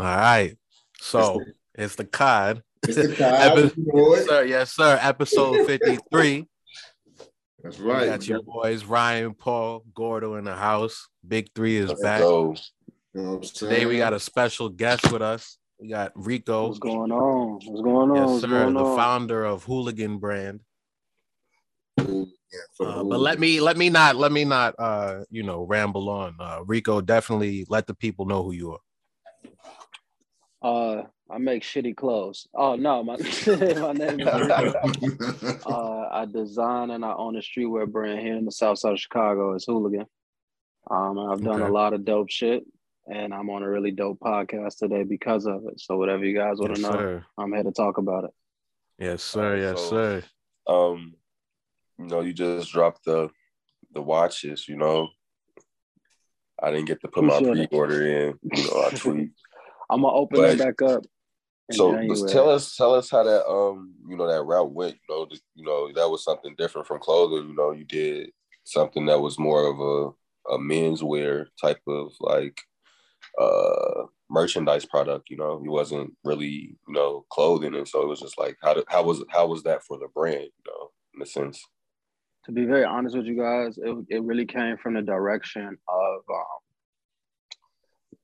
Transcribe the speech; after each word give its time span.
All 0.00 0.06
right. 0.16 0.56
So 1.00 1.40
it's 1.74 1.96
the 1.96 2.04
COD. 2.04 2.62
It's 2.84 2.96
the 2.96 3.14
COD. 3.14 3.72
yes, 3.94 4.26
sir. 4.26 4.44
Yes, 4.44 4.72
sir. 4.72 4.98
Episode 5.02 5.66
53. 5.66 6.46
That's 7.62 7.78
right. 7.78 8.02
We 8.02 8.06
got 8.08 8.26
your 8.26 8.42
boys 8.42 8.84
Ryan, 8.84 9.34
Paul, 9.34 9.84
Gordo 9.94 10.36
in 10.36 10.44
the 10.44 10.54
house. 10.56 11.08
Big 11.26 11.50
three 11.54 11.76
is 11.76 11.90
Let's 11.90 12.02
back. 12.02 12.20
go. 12.20 12.54
You 13.12 13.22
know 13.22 13.38
Today 13.40 13.86
we 13.86 13.98
got 13.98 14.12
a 14.14 14.20
special 14.20 14.68
guest 14.68 15.12
with 15.12 15.20
us. 15.20 15.58
We 15.78 15.88
got 15.88 16.12
Rico. 16.14 16.68
What's 16.68 16.78
going 16.78 17.10
on? 17.12 17.52
What's 17.64 17.82
going 17.82 18.10
on? 18.10 18.16
Yes, 18.16 18.28
What's 18.28 18.40
sir. 18.42 18.48
going 18.48 18.74
The 18.74 18.84
on? 18.84 18.96
founder 18.96 19.44
of 19.44 19.64
Hooligan 19.64 20.18
Brand. 20.18 20.60
Yeah, 21.98 22.24
Uh, 22.80 23.04
but 23.04 23.20
let 23.20 23.38
me 23.38 23.60
let 23.60 23.76
me 23.76 23.90
not 23.90 24.16
let 24.16 24.32
me 24.32 24.44
not 24.44 24.74
uh 24.78 25.24
you 25.30 25.42
know 25.42 25.64
ramble 25.64 26.08
on. 26.08 26.34
Uh 26.40 26.60
Rico, 26.66 27.00
definitely 27.00 27.66
let 27.68 27.86
the 27.86 27.94
people 27.94 28.24
know 28.26 28.42
who 28.42 28.52
you 28.52 28.72
are. 28.72 28.80
Uh, 30.62 31.02
I 31.30 31.38
make 31.38 31.62
shitty 31.62 31.96
clothes. 31.96 32.46
Oh 32.54 32.74
no, 32.76 33.02
my 33.02 33.16
my 33.46 33.92
name 33.92 34.20
is 34.20 34.26
uh, 35.66 36.08
I 36.10 36.26
design 36.30 36.90
and 36.90 37.04
I 37.04 37.12
own 37.14 37.36
a 37.36 37.40
streetwear 37.40 37.90
brand 37.90 38.20
here 38.20 38.36
in 38.36 38.44
the 38.44 38.52
South 38.52 38.78
Side 38.78 38.92
of 38.92 39.00
Chicago. 39.00 39.54
It's 39.54 39.64
Hooligan. 39.66 40.06
Um, 40.90 41.18
I've 41.18 41.42
done 41.42 41.62
Okay. 41.62 41.70
a 41.70 41.72
lot 41.72 41.92
of 41.94 42.04
dope 42.04 42.30
shit, 42.30 42.64
and 43.06 43.32
I'm 43.32 43.48
on 43.48 43.62
a 43.62 43.70
really 43.70 43.90
dope 43.92 44.18
podcast 44.20 44.78
today 44.78 45.04
because 45.04 45.46
of 45.46 45.64
it. 45.66 45.80
So 45.80 45.96
whatever 45.96 46.24
you 46.24 46.36
guys 46.36 46.58
want 46.58 46.72
Yes, 46.76 46.80
to 46.80 46.82
know, 46.90 46.98
sir. 46.98 47.24
I'm 47.38 47.52
here 47.52 47.62
to 47.62 47.72
talk 47.72 47.98
about 47.98 48.24
it. 48.24 48.30
Yes, 48.98 49.22
sir. 49.22 49.56
Yes, 49.56 49.80
So- 49.80 49.90
sir. 49.90 50.22
Um, 50.66 51.14
you 51.98 52.06
know, 52.06 52.20
you 52.20 52.32
just 52.32 52.70
dropped 52.72 53.04
the 53.04 53.30
the 53.92 54.02
watches. 54.02 54.68
You 54.68 54.76
know, 54.76 55.08
I 56.62 56.70
didn't 56.70 56.86
get 56.86 57.00
to 57.02 57.08
put 57.08 57.24
my 57.24 57.38
pre-order 57.40 58.06
in. 58.06 58.38
You 58.42 58.64
know, 58.64 58.82
I 58.86 58.90
tweet. 58.94 59.30
I'm 59.90 60.02
gonna 60.02 60.14
open 60.14 60.40
But- 60.40 60.50
it 60.54 60.58
back 60.58 60.82
up. 60.82 61.04
So 61.72 61.92
tell 62.26 62.50
us, 62.50 62.74
tell 62.74 62.94
us 62.94 63.08
how 63.10 63.22
that 63.22 63.46
um, 63.48 63.94
you 64.08 64.16
know, 64.16 64.26
that 64.26 64.42
route 64.42 64.72
went. 64.72 64.96
You 65.08 65.14
know, 65.14 65.28
you 65.54 65.64
know, 65.64 65.92
that 65.92 66.10
was 66.10 66.24
something 66.24 66.54
different 66.58 66.88
from 66.88 66.98
clothing. 66.98 67.48
You 67.48 67.54
know, 67.54 67.70
you 67.70 67.84
did 67.84 68.32
something 68.64 69.06
that 69.06 69.20
was 69.20 69.38
more 69.38 69.66
of 69.66 69.78
a 69.78 70.54
a 70.54 70.58
menswear 70.58 71.46
type 71.60 71.80
of 71.86 72.12
like 72.18 72.58
uh 73.38 74.06
merchandise 74.28 74.84
product. 74.84 75.30
You 75.30 75.36
know, 75.36 75.62
it 75.64 75.70
wasn't 75.70 76.12
really 76.24 76.76
you 76.88 76.94
know 76.94 77.24
clothing, 77.30 77.76
and 77.76 77.86
so 77.86 78.02
it 78.02 78.08
was 78.08 78.20
just 78.20 78.36
like 78.36 78.56
how 78.62 78.74
did, 78.74 78.84
how 78.88 79.04
was 79.04 79.22
how 79.28 79.46
was 79.46 79.62
that 79.62 79.84
for 79.84 79.96
the 79.96 80.08
brand? 80.12 80.42
You 80.42 80.64
know, 80.66 80.90
in 81.14 81.22
a 81.22 81.26
sense. 81.26 81.62
to 82.46 82.52
be 82.52 82.64
very 82.64 82.84
honest 82.84 83.16
with 83.16 83.26
you 83.26 83.36
guys, 83.36 83.78
it, 83.78 83.96
it 84.08 84.22
really 84.24 84.46
came 84.46 84.76
from 84.78 84.94
the 84.94 85.02
direction 85.02 85.78
of 85.88 86.16
um, 86.28 86.60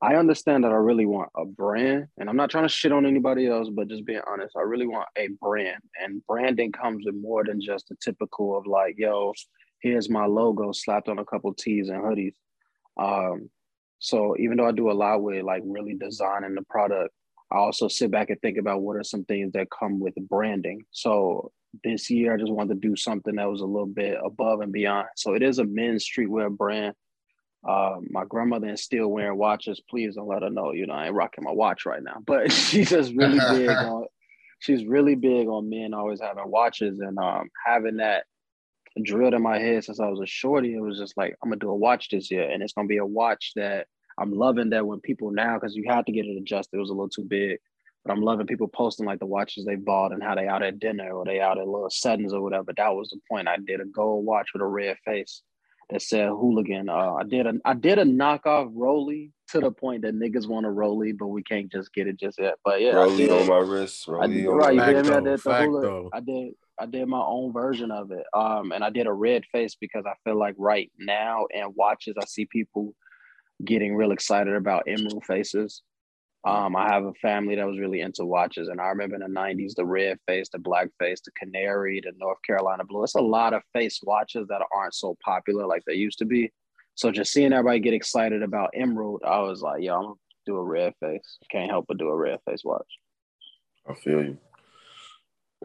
I 0.03 0.17
understand 0.17 0.65
that 0.65 0.73
I 0.73 0.77
really 0.77 1.07
want 1.07 1.31
a 1.37 1.47
brand, 1.47 2.09
and 2.19 2.29
I'm 2.29 2.37
not 2.37 2.51
trying 2.51 2.65
to 2.65 2.69
shit 2.69 2.93
on 2.93 3.07
anybody 3.07 3.47
else, 3.47 3.71
but 3.71 3.89
just 3.89 4.05
being 4.05 4.21
honest, 4.31 4.55
I 4.57 4.61
really 4.61 4.87
want 4.87 5.09
a 5.17 5.29
brand, 5.41 5.81
and 6.03 6.25
branding 6.27 6.73
comes 6.73 7.07
with 7.07 7.15
more 7.15 7.45
than 7.45 7.61
just 7.61 7.89
the 7.89 7.97
typical 7.97 8.57
of 8.59 8.67
like, 8.67 8.97
yo, 8.99 9.33
here's 9.81 10.11
my 10.11 10.27
logo 10.27 10.73
slapped 10.73 11.09
on 11.09 11.19
a 11.19 11.25
couple 11.25 11.55
tees 11.55 11.89
and 11.89 12.03
hoodies. 12.03 12.35
Um, 12.99 13.51
so 13.99 14.37
even 14.39 14.59
though 14.59 14.67
I 14.67 14.73
do 14.73 14.91
a 14.91 14.93
lot 14.93 15.23
with 15.23 15.43
like 15.45 15.63
really 15.65 15.95
designing 15.95 16.55
the 16.55 16.63
product, 16.69 17.13
I 17.51 17.57
also 17.57 17.89
sit 17.89 18.11
back 18.11 18.31
and 18.31 18.41
think 18.41 18.59
about 18.59 18.83
what 18.83 18.97
are 18.97 19.05
some 19.05 19.25
things 19.25 19.53
that 19.53 19.69
come 19.71 20.01
with 20.01 20.15
branding. 20.29 20.85
So 20.91 21.53
this 21.85 22.11
year 22.11 22.35
I 22.35 22.39
just 22.39 22.53
wanted 22.53 22.81
to 22.81 22.89
do 22.89 22.97
something 22.97 23.37
that 23.37 23.51
was 23.51 23.61
a 23.61 23.67
little 23.67 23.87
bit 23.87 24.19
above 24.25 24.61
and 24.61 24.73
beyond. 24.73 25.09
So 25.17 25.35
it 25.35 25.43
is 25.43 25.59
a 25.59 25.65
men's 25.65 26.07
streetwear 26.07 26.55
brand. 26.55 26.95
Uh, 27.67 27.97
my 28.11 28.25
grandmother 28.25 28.69
is 28.69 28.83
still 28.83 29.09
wearing 29.09 29.39
watches. 29.39 29.81
Please 29.91 30.15
don't 30.15 30.29
let 30.29 30.43
her 30.43 30.51
know. 30.51 30.73
You 30.73 30.87
know, 30.87 30.95
I 30.95 31.07
ain't 31.07 31.15
rocking 31.15 31.45
my 31.45 31.53
watch 31.53 31.85
right 31.85 32.03
now, 32.03 32.23
but 32.27 32.53
she's 32.53 32.91
just 32.91 33.13
really 33.15 33.41
big 33.51 33.69
on. 33.77 34.07
She's 34.61 34.87
really 34.87 35.17
big 35.17 35.49
on 35.49 35.69
men 35.69 35.93
always 35.93 36.21
having 36.21 36.51
watches 36.51 37.01
and 37.01 37.19
um, 37.19 37.51
having 37.67 37.97
that 37.97 38.25
drilled 39.03 39.35
in 39.35 39.43
my 39.43 39.59
head 39.59 39.85
since 39.85 40.01
I 40.01 40.09
was 40.09 40.21
a 40.21 40.27
shorty. 40.27 40.75
It 40.75 40.81
was 40.81 40.99
just 40.99 41.17
like 41.17 41.37
I'm 41.43 41.51
gonna 41.51 41.59
do 41.59 41.71
a 41.71 41.77
watch 41.77 42.09
this 42.09 42.31
year, 42.31 42.49
and 42.49 42.63
it's 42.63 42.73
gonna 42.73 42.89
be 42.89 42.97
a 42.99 43.07
watch 43.07 43.53
that 43.57 43.87
I'm 44.19 44.33
loving. 44.33 44.71
That 44.71 44.87
when 44.87 45.01
people 45.01 45.31
now, 45.31 45.59
because 45.59 45.75
you 45.75 45.85
had 45.89 46.07
to 46.07 46.13
get 46.13 46.25
it 46.25 46.39
adjusted, 46.39 46.77
it 46.77 46.81
was 46.81 46.91
a 46.91 46.95
little 46.95 47.09
too 47.09 47.25
big. 47.25 47.59
But 48.05 48.13
I'm 48.13 48.23
loving 48.23 48.47
people 48.47 48.69
posting 48.69 49.05
like 49.05 49.19
the 49.19 49.27
watches 49.27 49.65
they 49.65 49.75
bought 49.75 50.13
and 50.13 50.23
how 50.23 50.37
they 50.37 50.47
out 50.47 50.63
at 50.63 50.79
dinner 50.79 51.11
or 51.11 51.25
they 51.25 51.41
out 51.41 51.59
at 51.59 51.67
little 51.67 51.91
settings 51.91 52.33
or 52.33 52.41
whatever. 52.41 52.73
That 52.77 52.95
was 52.95 53.11
the 53.11 53.19
point. 53.29 53.49
I 53.49 53.57
did 53.57 53.81
a 53.81 53.85
gold 53.85 54.25
watch 54.25 54.51
with 54.55 54.63
a 54.63 54.67
red 54.67 54.97
face 55.05 55.43
that 55.91 56.03
said 56.03 56.29
hooligan. 56.29 56.89
Uh, 56.89 57.15
I 57.15 57.25
did 57.25 57.47
a 57.47 57.55
I 57.65 57.75
did 57.75 57.99
a 57.99 58.05
knockoff 58.05 58.71
Rolly 58.73 59.33
to 59.51 59.61
the 59.61 59.71
point 59.71 60.03
that 60.03 60.15
niggas 60.15 60.49
want 60.49 60.67
a 60.67 60.71
Rolly, 60.71 61.13
but 61.13 61.29
we 61.29 61.43
can't 61.43 61.71
just 61.71 61.93
get 61.93 62.09
it 62.09 62.19
just 62.19 62.39
yet. 62.39 62.55
But 62.65 62.81
yeah, 62.81 62.91
I 62.91 62.95
Rolly 63.05 63.31
on 63.31 63.47
my 63.47 63.59
wrist. 63.59 64.09
I 64.09 64.13
Rolly 64.13 64.35
did, 64.35 64.47
on 64.49 64.57
right, 64.57 64.75
you 64.75 64.81
my 64.81 64.93
did 64.93 65.05
me. 65.05 65.11
I 65.11 65.15
Facto, 65.15 65.25
did 65.25 65.41
the 65.43 65.55
hula. 65.55 66.09
I 66.13 66.21
did 66.21 66.55
I 66.79 66.87
did 66.87 67.07
my 67.07 67.21
own 67.21 67.53
version 67.53 67.91
of 67.91 68.11
it. 68.11 68.25
Um, 68.35 68.73
and 68.73 68.85
I 68.85 68.91
did 68.91 69.07
a 69.07 69.13
red 69.13 69.45
face 69.53 69.77
because 69.81 70.05
I 70.07 70.13
feel 70.25 70.39
like 70.39 70.55
right 70.59 70.91
now 70.99 71.47
and 71.55 71.75
watches 71.75 72.17
I 72.21 72.25
see 72.27 72.47
people 72.47 72.95
getting 73.65 73.95
real 73.95 74.13
excited 74.13 74.55
about 74.55 74.85
emerald 74.87 75.25
faces. 75.25 75.83
Um, 76.47 76.77
I 76.77 76.89
have 76.89 77.05
a 77.05 77.13
family 77.15 77.57
that 77.57 77.67
was 77.67 77.77
really 77.77 78.03
into 78.03 78.25
watches, 78.25 78.69
and 78.69 78.81
I 78.81 78.87
remember 78.87 79.17
in 79.17 79.21
the 79.21 79.41
'90s 79.41 79.75
the 79.75 79.85
red 79.85 80.21
face, 80.29 80.49
the 80.49 80.61
black 80.61 80.89
face, 80.97 81.21
the 81.21 81.33
canary, 81.33 82.01
the 82.01 82.13
North 82.19 82.39
Carolina 82.47 82.85
blue. 82.85 83.03
It's 83.03 83.17
a 83.17 83.21
lot 83.21 83.53
of 83.53 83.63
face 83.73 83.99
watches 84.05 84.47
that 84.47 84.63
aren't 84.73 84.95
so 84.95 85.17
popular 85.25 85.67
like 85.67 85.83
they 85.87 85.95
used 85.95 86.19
to 86.21 86.25
be. 86.25 86.53
So 86.95 87.11
just 87.11 87.33
seeing 87.33 87.53
everybody 87.53 87.81
get 87.81 87.95
excited 87.95 88.45
about 88.45 88.71
emerald, 88.75 89.23
I 89.27 89.41
was 89.41 89.61
like, 89.61 89.83
"Yo, 89.83 89.97
I'm 89.97 90.03
gonna 90.03 90.15
do 90.47 90.57
a 90.57 90.63
red 90.63 90.95
face. 91.01 91.39
Can't 91.51 91.69
help 91.69 91.87
but 91.89 91.99
do 91.99 92.11
a 92.11 92.17
red 92.17 92.39
face 92.49 92.63
watch." 92.63 92.87
I 93.89 93.95
feel 93.95 94.23
you. 94.23 94.39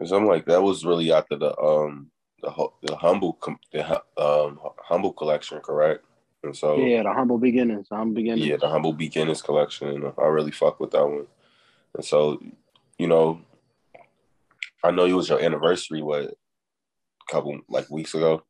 Cause 0.00 0.10
I'm 0.10 0.26
like 0.26 0.46
that 0.46 0.64
was 0.64 0.84
really 0.84 1.12
after 1.12 1.36
the 1.36 1.56
um 1.60 2.10
the 2.42 2.50
the 2.82 2.96
humble 2.96 3.38
the 3.72 4.02
um 4.16 4.58
humble 4.80 5.12
collection, 5.12 5.60
correct? 5.60 6.04
And 6.42 6.56
so 6.56 6.76
Yeah, 6.76 7.02
the 7.04 7.12
humble 7.12 7.38
beginnings. 7.38 7.88
The 7.88 7.96
humble 7.96 8.14
beginnings. 8.16 8.46
yeah, 8.46 8.56
the 8.56 8.68
humble 8.68 8.92
beginnings 8.92 9.42
collection. 9.42 10.12
I 10.18 10.26
really 10.26 10.50
fuck 10.50 10.80
with 10.80 10.90
that 10.92 11.06
one. 11.06 11.26
And 11.94 12.04
so, 12.04 12.42
you 12.98 13.06
know, 13.06 13.40
I 14.82 14.90
know 14.90 15.04
it 15.04 15.12
was 15.12 15.28
your 15.28 15.40
anniversary. 15.40 16.02
What, 16.02 16.22
a 16.24 16.34
couple 17.32 17.60
like 17.68 17.88
weeks 17.90 18.14
ago? 18.14 18.42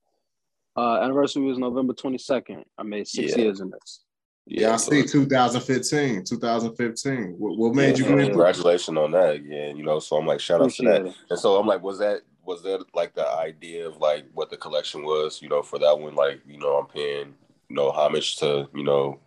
Uh, 0.76 1.00
anniversary 1.02 1.42
was 1.42 1.58
November 1.58 1.92
22nd. 1.92 2.64
I 2.78 2.82
made 2.82 3.06
six 3.06 3.32
Yeah. 3.32 3.44
years 3.44 3.60
in 3.60 3.70
this. 3.70 4.04
Yeah, 4.46 4.72
I 4.72 4.76
so- 4.76 4.90
see 4.90 5.02
2015, 5.04 6.24
2015. 6.24 7.34
What, 7.38 7.58
what 7.58 7.74
made 7.74 7.98
yeah, 7.98 8.04
you 8.04 8.04
so 8.04 8.16
go? 8.16 8.26
Congratulations 8.26 8.96
on 8.98 9.10
that 9.12 9.34
again. 9.36 9.76
You 9.76 9.84
know, 9.84 9.98
so 9.98 10.16
I'm 10.16 10.26
like, 10.26 10.40
shout 10.40 10.62
out 10.62 10.70
to 10.70 10.82
that. 10.84 11.06
it. 11.06 11.14
And 11.30 11.38
so 11.38 11.56
I'm 11.60 11.66
like, 11.66 11.82
was 11.82 11.98
that 11.98 12.22
was 12.44 12.62
that 12.64 12.84
like 12.92 13.14
the 13.14 13.28
idea 13.28 13.86
of 13.86 13.98
like 13.98 14.24
what 14.34 14.50
the 14.50 14.56
collection 14.56 15.04
was? 15.04 15.40
You 15.42 15.48
know, 15.48 15.62
for 15.62 15.78
that 15.78 15.96
one, 15.96 16.14
like 16.16 16.40
you 16.48 16.58
know, 16.58 16.76
I'm 16.78 16.86
paying 16.86 17.34
you 17.72 17.76
know 17.76 17.90
homage 17.90 18.36
to 18.36 18.68
you 18.74 18.84
know 18.84 19.18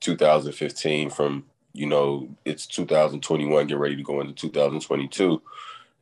2015 0.00 1.10
from 1.10 1.44
you 1.72 1.86
know 1.86 2.28
it's 2.44 2.66
2021, 2.66 3.68
get 3.68 3.78
ready 3.78 3.94
to 3.94 4.02
go 4.02 4.20
into 4.20 4.32
2022, 4.32 5.40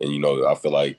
and 0.00 0.10
you 0.10 0.18
know, 0.18 0.46
I 0.46 0.54
feel 0.54 0.72
like 0.72 0.96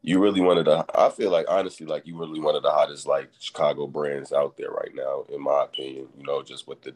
you 0.00 0.18
really 0.18 0.40
wanted 0.40 0.64
to. 0.64 0.86
I 0.94 1.10
feel 1.10 1.30
like 1.30 1.44
honestly, 1.50 1.86
like 1.86 2.06
you 2.06 2.18
really 2.18 2.40
one 2.40 2.56
of 2.56 2.62
the 2.62 2.70
hottest 2.70 3.06
like 3.06 3.28
Chicago 3.38 3.86
brands 3.86 4.32
out 4.32 4.56
there 4.56 4.70
right 4.70 4.92
now, 4.94 5.26
in 5.28 5.42
my 5.42 5.64
opinion. 5.64 6.08
You 6.16 6.24
know, 6.24 6.42
just 6.42 6.66
with 6.66 6.80
the 6.80 6.94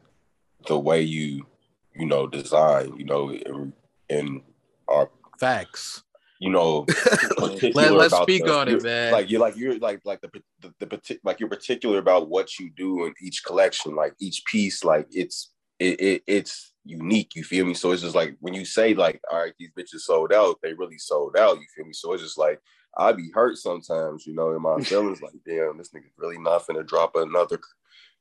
the 0.66 0.78
way 0.78 1.02
you 1.02 1.46
you 1.94 2.06
know 2.06 2.26
design, 2.26 2.96
you 2.96 3.04
know, 3.04 3.28
and, 3.28 3.74
and 4.08 4.40
are 4.88 5.10
Facts. 5.38 6.04
You 6.40 6.50
know 6.50 6.84
Let, 7.36 7.36
particular 7.36 7.90
let's 7.92 8.12
about 8.12 8.24
speak 8.24 8.44
the- 8.44 8.54
on 8.58 8.68
it, 8.68 8.82
man. 8.82 9.12
Like 9.12 9.30
you're 9.30 9.40
like 9.40 9.56
you're 9.56 9.78
like 9.78 10.00
like 10.04 10.20
the 10.22 10.30
the, 10.60 10.74
the 10.80 10.86
parti- 10.86 11.20
like 11.22 11.38
you're 11.38 11.48
particular 11.48 11.98
about 11.98 12.28
what 12.28 12.58
you 12.58 12.70
do 12.76 13.04
in 13.04 13.14
each 13.22 13.44
collection, 13.44 13.94
like 13.94 14.14
each 14.20 14.42
piece, 14.46 14.82
like 14.82 15.06
it's 15.12 15.52
it, 15.78 16.00
it 16.00 16.22
it's 16.26 16.72
unique. 16.84 17.36
You 17.36 17.44
feel 17.44 17.64
me? 17.66 17.74
So 17.74 17.92
it's 17.92 18.02
just 18.02 18.14
like 18.14 18.36
when 18.40 18.54
you 18.54 18.64
say 18.64 18.94
like, 18.94 19.20
all 19.30 19.38
right, 19.38 19.52
these 19.58 19.70
bitches 19.78 20.00
sold 20.00 20.32
out, 20.32 20.56
they 20.62 20.72
really 20.72 20.98
sold 20.98 21.36
out. 21.36 21.56
You 21.58 21.66
feel 21.76 21.84
me? 21.86 21.92
So 21.92 22.12
it's 22.14 22.22
just 22.22 22.38
like 22.38 22.58
I 22.98 23.12
be 23.12 23.30
hurt 23.34 23.56
sometimes, 23.58 24.26
you 24.26 24.34
know, 24.34 24.50
in 24.54 24.62
my 24.62 24.80
feelings. 24.82 25.22
like, 25.22 25.32
damn, 25.46 25.76
this 25.78 25.90
nigga's 25.90 26.16
really 26.18 26.38
not 26.38 26.66
finna 26.66 26.86
drop 26.86 27.16
another 27.16 27.60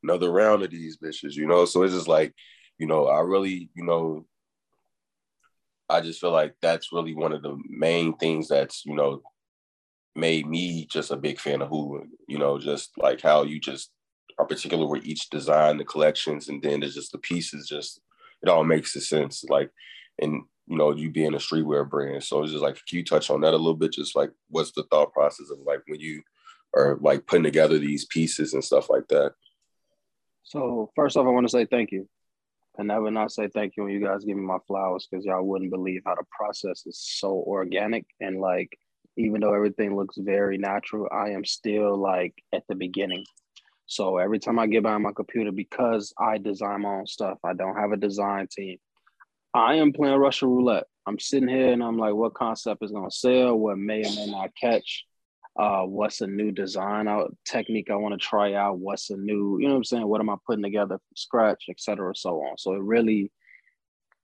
another 0.03 0.29
round 0.31 0.63
of 0.63 0.71
these 0.71 0.97
bitches, 0.97 1.35
you 1.35 1.47
know. 1.47 1.65
So 1.65 1.83
it's 1.83 1.93
just 1.93 2.07
like, 2.07 2.33
you 2.77 2.85
know, 2.87 3.07
I 3.07 3.19
really, 3.21 3.69
you 3.75 3.83
know, 3.85 4.25
I 5.89 6.01
just 6.01 6.21
feel 6.21 6.31
like 6.31 6.55
that's 6.61 6.91
really 6.91 7.15
one 7.15 7.33
of 7.33 7.41
the 7.41 7.57
main 7.67 8.15
things 8.17 8.47
that's, 8.47 8.85
you 8.85 8.95
know, 8.95 9.21
made 10.15 10.47
me 10.47 10.85
just 10.85 11.11
a 11.11 11.17
big 11.17 11.39
fan 11.39 11.61
of 11.61 11.69
who, 11.69 12.03
you 12.27 12.37
know, 12.37 12.59
just 12.59 12.91
like 12.97 13.21
how 13.21 13.43
you 13.43 13.59
just 13.59 13.91
are 14.37 14.45
particular 14.45 14.87
with 14.87 15.05
each 15.05 15.29
design, 15.29 15.77
the 15.77 15.83
collections, 15.83 16.47
and 16.47 16.61
then 16.61 16.79
there's 16.79 16.95
just 16.95 17.11
the 17.11 17.17
pieces, 17.17 17.67
just 17.67 18.01
it 18.41 18.49
all 18.49 18.63
makes 18.63 18.95
a 18.95 19.01
sense. 19.01 19.43
Like, 19.49 19.71
and 20.21 20.43
you 20.67 20.77
know, 20.77 20.95
you 20.95 21.09
being 21.09 21.33
a 21.33 21.37
streetwear 21.37 21.89
brand. 21.89 22.23
So 22.23 22.43
it's 22.43 22.51
just 22.51 22.63
like, 22.63 22.75
can 22.87 22.99
you 22.99 23.03
touch 23.03 23.29
on 23.29 23.41
that 23.41 23.53
a 23.53 23.57
little 23.57 23.75
bit? 23.75 23.93
Just 23.93 24.15
like, 24.15 24.31
what's 24.49 24.71
the 24.71 24.83
thought 24.83 25.11
process 25.13 25.49
of 25.49 25.57
like 25.65 25.81
when 25.87 25.99
you 25.99 26.21
are 26.75 26.99
like 27.01 27.25
putting 27.25 27.43
together 27.43 27.79
these 27.79 28.05
pieces 28.05 28.53
and 28.53 28.63
stuff 28.63 28.89
like 28.89 29.07
that? 29.07 29.33
So 30.43 30.91
first 30.95 31.17
off, 31.17 31.25
I 31.25 31.29
want 31.29 31.47
to 31.47 31.51
say 31.51 31.65
thank 31.65 31.91
you 31.91 32.07
can 32.79 32.87
never 32.87 33.11
not 33.11 33.29
say 33.29 33.49
thank 33.49 33.75
you 33.75 33.83
when 33.83 33.91
you 33.91 33.99
guys 33.99 34.23
give 34.23 34.37
me 34.37 34.43
my 34.43 34.57
flowers 34.65 35.05
because 35.09 35.25
y'all 35.25 35.43
wouldn't 35.43 35.69
believe 35.69 36.01
how 36.05 36.15
the 36.15 36.23
process 36.31 36.85
is 36.85 36.97
so 36.97 37.43
organic 37.45 38.05
and 38.21 38.39
like 38.39 38.79
even 39.17 39.41
though 39.41 39.53
everything 39.53 39.97
looks 39.97 40.15
very 40.17 40.57
natural, 40.57 41.09
I 41.11 41.31
am 41.31 41.43
still 41.43 41.97
like 41.97 42.33
at 42.53 42.63
the 42.69 42.75
beginning. 42.75 43.25
So 43.85 44.17
every 44.17 44.39
time 44.39 44.57
I 44.57 44.67
get 44.67 44.83
behind 44.83 45.03
my 45.03 45.11
computer, 45.11 45.51
because 45.51 46.13
I 46.17 46.37
design 46.37 46.83
my 46.83 46.89
own 46.89 47.05
stuff, 47.05 47.37
I 47.43 47.53
don't 47.53 47.75
have 47.75 47.91
a 47.91 47.97
design 47.97 48.47
team. 48.49 48.77
I 49.53 49.73
am 49.75 49.91
playing 49.91 50.15
Russian 50.15 50.47
roulette. 50.47 50.85
I'm 51.05 51.19
sitting 51.19 51.49
here 51.49 51.73
and 51.73 51.83
I'm 51.83 51.97
like, 51.97 52.13
what 52.13 52.33
concept 52.33 52.81
is 52.81 52.91
gonna 52.91 53.11
sell? 53.11 53.57
What 53.57 53.77
may 53.77 54.05
or 54.05 54.15
may 54.15 54.31
not 54.31 54.51
catch? 54.55 55.03
Uh, 55.59 55.83
what's 55.83 56.21
a 56.21 56.27
new 56.27 56.53
design 56.53 57.09
out 57.09 57.35
technique 57.43 57.89
I 57.91 57.95
want 57.95 58.13
to 58.13 58.25
try 58.25 58.53
out? 58.53 58.79
What's 58.79 59.09
a 59.09 59.17
new, 59.17 59.57
you 59.59 59.67
know 59.67 59.73
what 59.73 59.79
I'm 59.79 59.83
saying? 59.83 60.07
What 60.07 60.21
am 60.21 60.29
I 60.29 60.35
putting 60.47 60.63
together 60.63 60.95
from 60.95 61.15
scratch, 61.15 61.65
et 61.69 61.81
cetera, 61.81 62.15
so 62.15 62.37
on. 62.37 62.57
So 62.57 62.73
it 62.75 62.81
really 62.81 63.29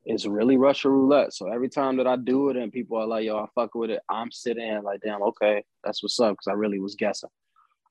it's 0.06 0.26
really 0.26 0.56
Russian 0.56 0.92
roulette. 0.92 1.34
So 1.34 1.52
every 1.52 1.68
time 1.68 1.98
that 1.98 2.08
I 2.08 2.16
do 2.16 2.50
it 2.50 2.56
and 2.56 2.72
people 2.72 2.98
are 2.98 3.08
like, 3.08 3.26
yo, 3.26 3.40
I 3.40 3.48
fuck 3.54 3.76
with 3.76 3.90
it, 3.90 4.00
I'm 4.08 4.32
sitting 4.32 4.82
like, 4.84 5.02
damn, 5.04 5.24
okay, 5.24 5.64
that's 5.84 6.02
what's 6.02 6.20
up. 6.22 6.38
Cause 6.38 6.48
I 6.48 6.54
really 6.54 6.80
was 6.80 6.96
guessing. 6.96 7.30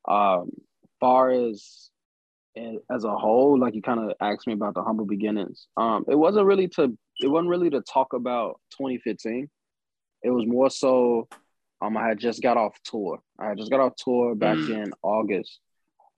Um, 0.08 0.50
far 0.98 1.30
as 1.30 1.90
as 2.56 3.04
a 3.04 3.14
whole, 3.14 3.58
like 3.58 3.74
you 3.74 3.82
kind 3.82 3.98
of 3.98 4.16
asked 4.22 4.46
me 4.46 4.52
about 4.54 4.74
the 4.74 4.82
humble 4.82 5.04
beginnings. 5.04 5.66
Um, 5.76 6.04
it 6.08 6.14
wasn't 6.14 6.46
really 6.46 6.68
to 6.68 6.96
it 7.20 7.26
wasn't 7.26 7.50
really 7.50 7.68
to 7.70 7.82
talk 7.82 8.14
about 8.14 8.60
2015. 8.78 9.50
It 10.22 10.30
was 10.30 10.46
more 10.46 10.70
so 10.70 11.28
um 11.84 11.96
I 11.96 12.08
had 12.08 12.18
just 12.18 12.42
got 12.42 12.56
off 12.56 12.78
tour. 12.84 13.20
I 13.38 13.48
had 13.48 13.58
just 13.58 13.70
got 13.70 13.80
off 13.80 13.96
tour 13.96 14.34
back 14.34 14.56
mm. 14.56 14.84
in 14.84 14.92
August. 15.02 15.60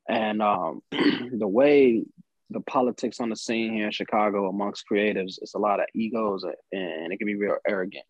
And 0.09 0.43
um 0.43 0.83
the 0.91 1.49
way 1.49 2.05
the 2.51 2.61
politics 2.61 3.19
on 3.21 3.31
the 3.31 3.37
scene 3.37 3.75
here 3.75 3.87
in 3.87 3.93
Chicago 3.93 4.49
amongst 4.49 4.85
creatives, 4.91 5.39
it's 5.43 5.55
a 5.55 5.59
lot 5.59 5.81
of 5.81 5.87
egos 5.95 6.45
and 6.45 7.13
it 7.13 7.19
can 7.19 7.27
be 7.27 7.35
real 7.35 7.57
arrogant. 7.67 8.05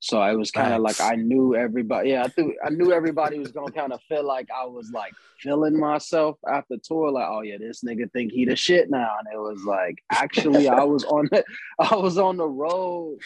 So 0.00 0.22
it 0.22 0.36
was 0.36 0.52
kind 0.52 0.72
of 0.72 0.80
like 0.80 1.00
I 1.00 1.16
knew 1.16 1.56
everybody. 1.56 2.10
Yeah, 2.10 2.26
I 2.38 2.42
I 2.64 2.70
knew 2.70 2.92
everybody 2.92 3.38
was 3.38 3.50
gonna 3.50 3.72
kind 3.72 3.92
of 3.92 4.00
feel 4.02 4.24
like 4.24 4.48
I 4.56 4.64
was 4.64 4.90
like 4.92 5.12
feeling 5.40 5.78
myself 5.78 6.38
after 6.48 6.76
tour. 6.82 7.10
Like, 7.10 7.26
oh 7.28 7.40
yeah, 7.40 7.56
this 7.58 7.82
nigga 7.82 8.10
think 8.12 8.30
he 8.30 8.44
the 8.44 8.54
shit 8.54 8.90
now. 8.90 9.10
And 9.18 9.34
it 9.34 9.38
was 9.38 9.64
like, 9.64 10.00
actually, 10.10 10.68
I 10.68 10.84
was 10.84 11.04
on 11.04 11.28
the, 11.32 11.44
I 11.80 11.96
was 11.96 12.16
on 12.16 12.36
the 12.36 12.46
road. 12.46 13.18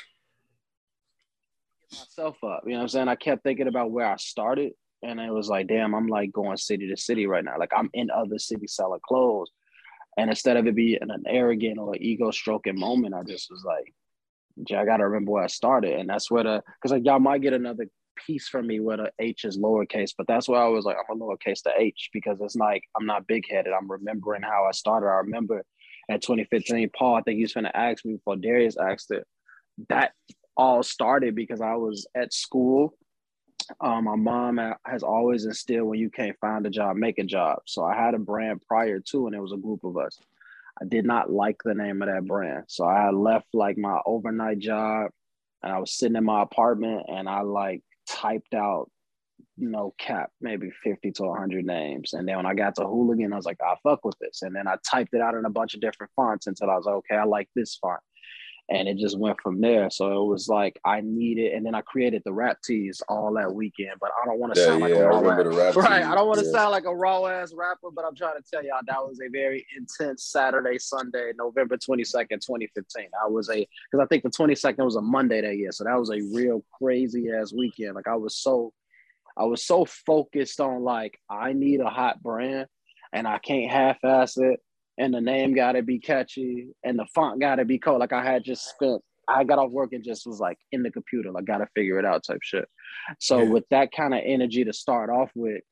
Myself 1.93 2.43
up, 2.43 2.63
you 2.65 2.73
know 2.73 2.79
what 2.79 2.83
I'm 2.83 2.89
saying? 2.89 3.09
I 3.09 3.17
kept 3.17 3.43
thinking 3.43 3.69
about 3.69 3.91
where 3.91 4.07
I 4.07 4.17
started, 4.17 4.73
and 5.03 5.21
it 5.21 5.33
was 5.33 5.49
like, 5.49 5.69
damn, 5.69 5.95
I'm 5.95 6.07
like 6.07 6.33
going 6.33 6.57
city 6.57 6.89
to 6.89 6.97
city 6.97 7.27
right 7.27 7.45
now. 7.45 7.59
Like 7.59 7.73
I'm 7.77 7.91
in 7.93 8.11
other 8.11 8.39
cities 8.39 8.75
selling 8.75 9.01
clothes. 9.07 9.51
And 10.17 10.29
instead 10.31 10.57
of 10.57 10.67
it 10.67 10.75
being 10.75 10.99
an 11.01 11.25
arrogant 11.27 11.79
or 11.79 11.97
ego 11.97 12.31
stroking 12.31 12.79
moment, 12.79 13.15
I 13.15 13.23
just 13.23 13.51
was 13.51 13.65
like, 13.65 13.93
yeah, 14.69 14.81
I 14.81 14.85
gotta 14.85 15.07
remember 15.07 15.33
where 15.33 15.45
I 15.45 15.49
started. 15.49 15.99
And 15.99 16.09
that's 16.09 16.31
where 16.31 16.45
the 16.45 16.63
because 16.77 16.93
like 16.93 17.05
y'all 17.05 17.19
might 17.19 17.43
get 17.43 17.55
another 17.55 17.87
piece 18.27 18.49
from 18.49 18.67
me 18.67 18.81
where 18.81 18.99
the 18.99 19.11
H 19.19 19.45
is 19.45 19.59
lowercase, 19.59 20.11
but 20.17 20.27
that's 20.27 20.49
why 20.49 20.63
I 20.63 20.69
was 20.69 20.85
like, 20.85 20.97
I'm 20.97 21.21
a 21.21 21.25
lowercase 21.25 21.63
to 21.63 21.73
H 21.77 22.11
because 22.13 22.41
it's 22.41 22.57
like 22.57 22.83
I'm 22.99 23.07
not 23.07 23.27
big 23.27 23.45
headed. 23.51 23.73
I'm 23.73 23.91
remembering 23.91 24.43
how 24.43 24.67
I 24.69 24.73
started. 24.73 25.07
I 25.07 25.17
remember 25.17 25.65
at 26.11 26.23
2015, 26.23 26.91
Paul, 26.97 27.17
I 27.17 27.23
think 27.23 27.39
he's 27.39 27.55
gonna 27.55 27.73
ask 27.75 28.05
me 28.05 28.15
before 28.15 28.37
Darius 28.37 28.77
asked 28.77 29.11
it. 29.11 29.27
That 29.89 30.13
all 30.63 30.83
started 30.83 31.35
because 31.35 31.61
I 31.61 31.75
was 31.75 32.07
at 32.15 32.33
school 32.33 32.95
um, 33.81 34.05
my 34.05 34.17
mom 34.17 34.61
has 34.85 35.03
always 35.03 35.45
instilled 35.45 35.89
when 35.89 35.99
you 35.99 36.11
can't 36.11 36.37
find 36.41 36.67
a 36.67 36.71
job, 36.71 36.97
make 36.97 37.19
a 37.19 37.25
job. 37.25 37.61
So 37.67 37.85
I 37.85 37.95
had 37.95 38.15
a 38.15 38.19
brand 38.19 38.61
prior 38.67 39.01
to, 39.01 39.27
and 39.27 39.35
it 39.35 39.41
was 39.41 39.53
a 39.53 39.57
group 39.57 39.85
of 39.85 39.97
us. 39.97 40.19
I 40.81 40.85
did 40.87 41.05
not 41.05 41.31
like 41.31 41.59
the 41.65 41.75
name 41.75 42.03
of 42.03 42.09
that 42.09 42.27
brand. 42.27 42.65
So 42.69 42.85
I 42.85 43.11
left 43.11 43.47
like 43.53 43.77
my 43.79 43.99
overnight 44.07 44.59
job 44.59 45.11
and 45.63 45.73
I 45.73 45.79
was 45.79 45.95
sitting 45.95 46.17
in 46.17 46.25
my 46.25 46.43
apartment 46.43 47.07
and 47.09 47.29
I 47.29 47.43
like 47.43 47.83
typed 48.09 48.55
out, 48.55 48.91
you 49.57 49.69
know, 49.69 49.95
cap 49.99 50.31
maybe 50.41 50.71
50 50.83 51.13
to 51.13 51.23
100 51.25 51.65
names. 51.65 52.15
And 52.15 52.27
then 52.27 52.37
when 52.39 52.47
I 52.47 52.55
got 52.55 52.75
to 52.77 52.87
Hooligan, 52.87 53.33
I 53.33 53.37
was 53.37 53.45
like, 53.45 53.61
I 53.63 53.75
fuck 53.83 54.05
with 54.05 54.19
this. 54.19 54.43
And 54.43 54.57
then 54.57 54.67
I 54.67 54.77
typed 54.91 55.15
it 55.15 55.21
out 55.21 55.35
in 55.35 55.45
a 55.45 55.51
bunch 55.51 55.75
of 55.75 55.81
different 55.81 56.13
fonts 56.17 56.47
until 56.47 56.71
I 56.71 56.77
was 56.77 56.87
like, 56.87 56.97
okay, 56.97 57.17
I 57.17 57.25
like 57.25 57.49
this 57.55 57.77
font 57.77 58.01
and 58.71 58.89
it 58.89 58.97
just 58.97 59.19
went 59.19 59.41
from 59.41 59.61
there. 59.61 59.91
So 59.91 60.23
it 60.23 60.27
was 60.27 60.49
like 60.49 60.81
I 60.85 61.01
needed, 61.03 61.53
and 61.53 61.67
then 61.67 61.75
I 61.75 61.81
created 61.83 62.23
the 62.25 62.33
rap 62.33 62.59
tees 62.65 63.03
all 63.09 63.35
that 63.35 63.53
weekend. 63.53 63.93
But 64.01 64.11
I 64.21 64.27
don't 64.27 64.39
want 64.39 64.55
to 64.55 64.61
yeah, 64.61 64.67
sound 64.67 64.81
like 64.81 64.93
a 64.93 65.09
raw 65.09 65.69
ass, 65.69 65.77
right. 65.77 66.05
I 66.05 66.15
don't 66.15 66.27
want 66.27 66.41
to 66.41 66.47
yeah. 66.47 66.53
sound 66.53 66.71
like 66.71 66.85
a 66.85 66.95
raw 66.95 67.27
ass 67.27 67.53
rapper, 67.55 67.91
but 67.95 68.05
I'm 68.05 68.15
trying 68.15 68.37
to 68.37 68.51
tell 68.51 68.65
y'all 68.65 68.81
that 68.87 69.03
was 69.03 69.21
a 69.21 69.29
very 69.31 69.67
intense 69.77 70.25
Saturday, 70.25 70.79
Sunday, 70.79 71.33
November 71.37 71.77
22nd, 71.77 72.29
2015. 72.31 73.09
I 73.23 73.29
was 73.29 73.51
a 73.51 73.57
because 73.57 74.03
I 74.03 74.07
think 74.07 74.23
the 74.23 74.31
22nd 74.31 74.85
was 74.85 74.97
a 74.97 75.03
Monday 75.03 75.41
that 75.41 75.57
year, 75.57 75.73
so 75.73 75.85
that 75.85 75.99
was 75.99 76.11
a 76.11 76.21
real 76.35 76.65
crazy 76.73 77.31
ass 77.31 77.53
weekend. 77.53 77.95
Like 77.95 78.09
I 78.09 78.17
was 78.17 78.37
so, 78.37 78.73
I 79.37 79.45
was 79.45 79.65
so 79.65 79.85
focused 79.85 80.61
on 80.61 80.83
like 80.83 81.19
I 81.29 81.53
need 81.53 81.81
a 81.81 81.91
hot 81.91 82.23
brand, 82.23 82.69
and 83.13 83.27
I 83.27 83.39
can't 83.39 83.71
half 83.71 83.99
ass 84.05 84.37
it 84.37 84.61
and 84.99 85.13
the 85.15 85.21
name 85.21 85.55
got 85.55 85.73
to 85.73 85.83
be 85.83 85.99
catchy 85.99 86.69
and 86.85 86.99
the 86.99 87.07
font 87.15 87.41
got 87.41 87.57
to 87.57 87.65
be 87.65 87.79
cool. 87.79 87.99
Like 87.99 88.13
I 88.13 88.23
had 88.23 88.45
just 88.45 88.69
spent, 88.69 89.03
I 89.29 89.45
got 89.45 89.59
off 89.59 89.71
work 89.71 89.93
and 89.93 90.05
just 90.05 90.27
was 90.27 90.41
like 90.41 90.59
in 90.73 90.83
the 90.83 90.91
computer, 90.91 91.31
like 91.31 91.45
got 91.45 91.59
to 91.59 91.69
figure 91.75 91.99
it 91.99 92.05
out 92.05 92.25
type 92.25 92.41
shit. 92.43 92.69
So 93.21 93.41
yeah. 93.41 93.49
with 93.49 93.65
that 93.71 93.93
kind 93.93 94.15
of 94.15 94.21
energy 94.25 94.65
to 94.65 94.73
start 94.73 95.11
off 95.11 95.31
with, 95.35 95.63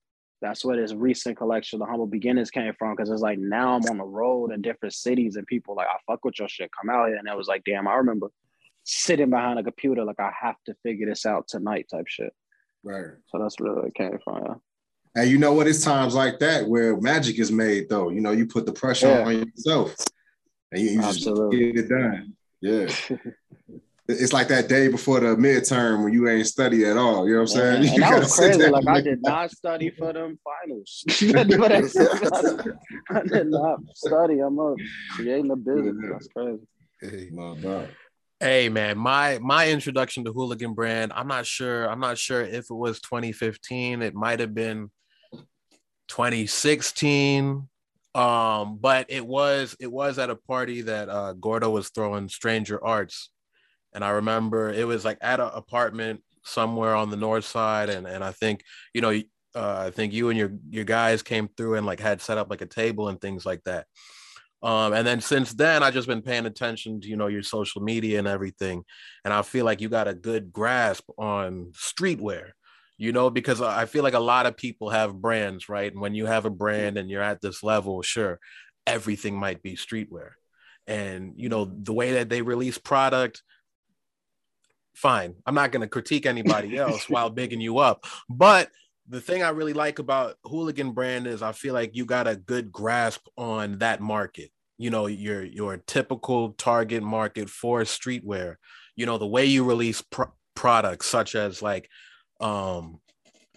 that's 0.43 0.65
where 0.65 0.77
this 0.77 0.95
recent 0.95 1.37
collection, 1.37 1.79
the 1.79 1.85
humble 1.85 2.07
beginnings, 2.07 2.51
came 2.51 2.73
from. 2.79 2.95
Because 2.97 3.11
it's 3.11 3.21
like 3.21 3.39
now 3.39 3.75
I'm 3.75 3.85
on 3.91 3.99
the 3.99 4.05
road 4.05 4.53
in 4.53 4.63
different 4.63 4.95
cities 4.95 5.37
and 5.37 5.47
people 5.47 5.75
like 5.75 5.89
I 5.89 5.97
fuck 6.07 6.25
with 6.25 6.39
your 6.39 6.49
shit, 6.49 6.71
come 6.73 6.89
out 6.89 7.09
here, 7.09 7.17
and 7.17 7.29
it 7.29 7.37
was 7.37 7.49
like, 7.49 7.63
damn, 7.65 7.87
I 7.87 7.95
remember 7.97 8.31
sitting 8.85 9.29
behind 9.29 9.59
a 9.59 9.63
computer 9.63 10.03
like 10.03 10.19
I 10.19 10.31
have 10.41 10.57
to 10.65 10.75
figure 10.83 11.07
this 11.07 11.27
out 11.27 11.47
tonight 11.47 11.87
type 11.91 12.07
shit. 12.09 12.33
Right. 12.83 13.09
So 13.27 13.39
that's 13.39 13.61
where 13.61 13.87
it 13.87 13.95
came 13.95 14.19
from. 14.25 14.43
Yeah. 14.43 14.55
And 15.15 15.29
you 15.29 15.39
know 15.39 15.53
what? 15.53 15.67
It's 15.67 15.83
times 15.83 16.15
like 16.15 16.39
that 16.39 16.69
where 16.69 16.97
magic 17.01 17.39
is 17.39 17.51
made, 17.51 17.89
though. 17.89 18.11
You 18.11 18.21
know, 18.21 18.31
you 18.31 18.47
put 18.47 18.67
the 18.67 18.73
pressure 18.73 19.09
yeah. 19.09 19.25
on 19.25 19.39
yourself, 19.39 19.95
and 20.71 20.81
you, 20.81 20.91
you 20.91 21.03
just 21.03 21.25
get 21.25 21.77
it 21.77 21.89
done. 21.89 22.35
Yeah. 22.61 22.89
it's 24.19 24.33
like 24.33 24.49
that 24.49 24.69
day 24.69 24.89
before 24.89 25.21
the 25.21 25.37
midterm 25.37 26.05
when 26.05 26.13
you 26.13 26.29
ain't 26.29 26.47
study 26.47 26.85
at 26.85 26.97
all. 26.97 27.27
You 27.27 27.35
know 27.35 27.43
what 27.43 27.51
I'm 27.51 27.57
saying? 27.57 27.77
And, 27.77 27.85
and 27.95 28.03
that 28.03 28.19
was 28.21 28.35
crazy. 28.35 28.69
Like 28.69 28.87
I 28.87 29.01
did 29.01 29.23
not 29.23 29.51
study 29.61 29.91
for 29.91 30.13
them 30.13 30.39
finals. 30.45 31.05
I 33.11 33.23
did 33.23 33.47
not 33.47 33.79
study. 33.95 34.41
I'm 34.41 34.59
up 34.59 34.77
creating 35.11 35.49
the 35.49 35.57
business. 35.57 35.97
That's 36.11 36.29
crazy. 36.29 36.63
Hey, 37.01 37.31
my 37.33 37.87
Hey 38.43 38.71
man, 38.71 38.97
my 38.97 39.39
my 39.43 39.69
introduction 39.69 40.25
to 40.25 40.33
Hooligan 40.33 40.73
Brand, 40.73 41.13
I'm 41.15 41.29
not 41.29 41.45
sure. 41.45 41.91
I'm 41.91 42.01
not 42.01 42.17
sure 42.17 42.41
if 42.41 42.71
it 42.71 42.75
was 42.75 42.99
2015. 43.03 44.01
It 44.01 44.15
might 44.15 44.41
have 44.41 44.55
been 44.55 44.91
2016 46.11 47.69
um 48.17 48.79
but 48.81 49.07
it 49.09 49.25
was 49.25 49.77
it 49.79 49.91
was 49.91 50.19
at 50.19 50.31
a 50.31 50.35
party 50.35 50.83
that 50.83 51.09
uh 51.09 51.33
gordo 51.35 51.71
was 51.71 51.91
throwing 51.91 52.29
stranger 52.29 52.85
arts. 52.85 53.31
And 53.95 54.05
i 54.05 54.11
remember 54.11 54.71
it 54.71 54.87
was 54.87 55.05
like 55.05 55.19
at 55.21 55.39
an 55.39 55.51
apartment 55.55 56.23
somewhere 56.45 56.97
on 56.97 57.11
the 57.11 57.17
north 57.17 57.45
side. 57.45 57.89
And 57.89 58.07
and 58.09 58.25
i 58.25 58.33
think 58.33 58.65
you 58.93 59.01
know 59.01 59.11
uh, 59.55 59.85
i 59.87 59.91
think 59.91 60.13
you 60.13 60.29
and 60.31 60.39
your 60.39 60.53
your 60.69 60.85
guys 60.85 61.23
came 61.23 61.49
through 61.57 61.77
and 61.77 61.87
like 61.87 62.01
had 62.01 62.21
set 62.21 62.39
up 62.39 62.51
like 62.51 62.63
a 62.63 62.67
table 62.67 63.09
and 63.09 63.21
things 63.21 63.47
like 63.47 63.63
that. 63.65 63.87
Um 64.63 64.93
and 64.93 65.07
then 65.07 65.21
since 65.21 65.55
then 65.55 65.85
i 65.85 65.93
just 65.93 66.09
been 66.09 66.23
paying 66.23 66.47
attention 66.47 67.01
to 67.01 67.09
you 67.09 67.17
know 67.17 67.29
your 67.29 67.45
social 67.45 67.83
media 67.83 68.19
and 68.19 68.27
everything. 68.27 68.83
And 69.25 69.33
i 69.33 69.43
feel 69.43 69.65
like 69.65 69.81
you 69.81 69.89
got 69.89 70.09
a 70.09 70.15
good 70.15 70.53
grasp 70.53 71.05
on 71.17 71.73
streetwear 71.73 72.51
you 73.01 73.13
know, 73.13 73.31
because 73.31 73.63
I 73.63 73.87
feel 73.87 74.03
like 74.03 74.13
a 74.13 74.21
lot 74.21 74.45
of 74.45 74.59
people 74.59 74.91
have 74.91 75.23
brands, 75.23 75.71
right? 75.71 75.91
And 75.91 76.03
when 76.03 76.15
you 76.15 76.27
have 76.27 76.45
a 76.45 76.51
brand 76.51 76.99
and 76.99 77.09
you're 77.09 77.23
at 77.23 77.41
this 77.41 77.63
level, 77.63 78.03
sure, 78.03 78.39
everything 78.87 79.35
might 79.35 79.63
be 79.63 79.75
streetwear. 79.75 80.33
And, 80.87 81.33
you 81.37 81.49
know, 81.49 81.65
the 81.65 81.95
way 81.95 82.13
that 82.13 82.29
they 82.29 82.43
release 82.43 82.77
product, 82.77 83.43
fine. 84.95 85.37
I'm 85.47 85.55
not 85.55 85.73
going 85.73 85.81
to 85.81 85.89
critique 85.89 86.27
anybody 86.27 86.77
else 86.77 87.09
while 87.09 87.31
bigging 87.31 87.63
you 87.63 87.79
up. 87.79 88.05
But 88.29 88.69
the 89.09 89.23
thing 89.23 89.43
I 89.43 89.49
really 89.49 89.73
like 89.73 89.99
about 89.99 90.37
Hooligan 90.45 90.93
brand 90.93 91.27
is 91.27 91.41
I 91.41 91.53
feel 91.53 91.73
like 91.73 91.97
you 91.97 92.05
got 92.05 92.29
a 92.29 92.37
good 92.37 92.71
grasp 92.71 93.27
on 93.39 93.79
that 93.79 94.03
market. 94.03 94.51
You 94.77 94.91
know, 94.91 95.07
your 95.07 95.43
your 95.43 95.79
typical 95.79 96.53
target 96.53 97.03
market 97.03 97.49
for 97.49 97.81
streetwear. 97.85 98.57
You 98.95 99.07
know, 99.07 99.17
the 99.17 99.27
way 99.27 99.47
you 99.47 99.65
release 99.65 100.03
pro- 100.03 100.35
products 100.55 101.07
such 101.07 101.35
as 101.35 101.63
like 101.63 101.89
um 102.41 103.01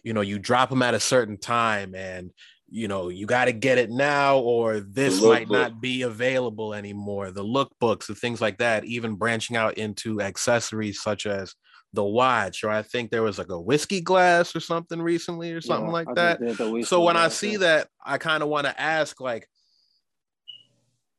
you 0.04 0.14
know 0.14 0.22
you 0.22 0.40
drop 0.40 0.70
them 0.70 0.82
at 0.82 0.94
a 0.94 1.00
certain 1.00 1.38
time 1.38 1.96
and 1.96 2.32
you 2.70 2.88
know 2.88 3.10
you 3.10 3.26
got 3.26 3.46
to 3.46 3.54
get 3.54 3.78
it 3.78 3.90
now 3.90 4.40
or 4.40 4.80
this 4.80 5.22
might 5.22 5.48
book. 5.48 5.58
not 5.58 5.82
be 5.82 6.02
available 6.02 6.74
anymore. 6.74 7.32
The 7.32 7.44
lookbooks 7.44 8.08
the 8.08 8.16
things 8.16 8.42
like 8.42 8.58
that 8.58 8.86
even 8.86 9.16
branching 9.16 9.56
out 9.56 9.78
into 9.78 10.22
accessories 10.22 11.02
such 11.02 11.26
as 11.26 11.54
the 11.94 12.04
watch. 12.04 12.64
Or 12.64 12.72
i 12.72 12.82
think 12.82 13.12
there 13.12 13.24
was 13.24 13.38
like 13.38 13.50
a 13.50 13.62
whiskey 13.62 14.02
glass 14.02 14.56
or 14.56 14.60
something 14.60 15.02
recently 15.02 15.52
or 15.52 15.62
something 15.62 15.88
yeah, 15.88 15.94
like 15.94 16.08
I 16.10 16.14
that. 16.14 16.86
so 16.88 17.04
when 17.04 17.16
i 17.16 17.28
see 17.28 17.58
that 17.58 17.88
i 18.04 18.18
kind 18.18 18.42
of 18.42 18.50
want 18.50 18.66
to 18.66 18.82
ask 18.82 19.22
like 19.22 19.48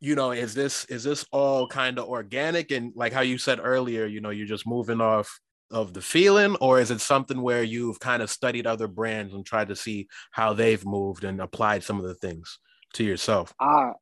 you 0.05 0.15
know, 0.15 0.33
is 0.33 0.53
this 0.53 0.85
is 0.87 1.03
this 1.03 1.25
all 1.33 1.67
kind 1.67 1.99
of 1.99 2.07
organic? 2.07 2.71
And 2.71 2.93
like 2.95 3.15
how 3.15 3.23
you 3.23 3.39
said 3.39 3.59
earlier, 3.63 4.05
you 4.05 4.21
know, 4.21 4.29
you're 4.29 4.47
just 4.47 4.67
moving 4.67 5.01
off 5.01 5.41
of 5.71 5.95
the 5.95 6.03
feeling, 6.03 6.57
or 6.57 6.81
is 6.81 6.91
it 6.91 7.01
something 7.01 7.41
where 7.41 7.63
you've 7.63 8.01
kind 8.01 8.23
of 8.23 8.31
studied 8.31 8.67
other 8.67 8.89
brands 8.89 9.35
and 9.35 9.45
tried 9.45 9.69
to 9.69 9.77
see 9.77 10.09
how 10.31 10.53
they've 10.53 10.85
moved 10.85 11.25
and 11.25 11.41
applied 11.41 11.83
some 11.83 11.99
of 11.99 12.07
the 12.07 12.15
things 12.15 12.59
to 12.95 13.05
yourself? 13.05 13.53
I 13.61 13.93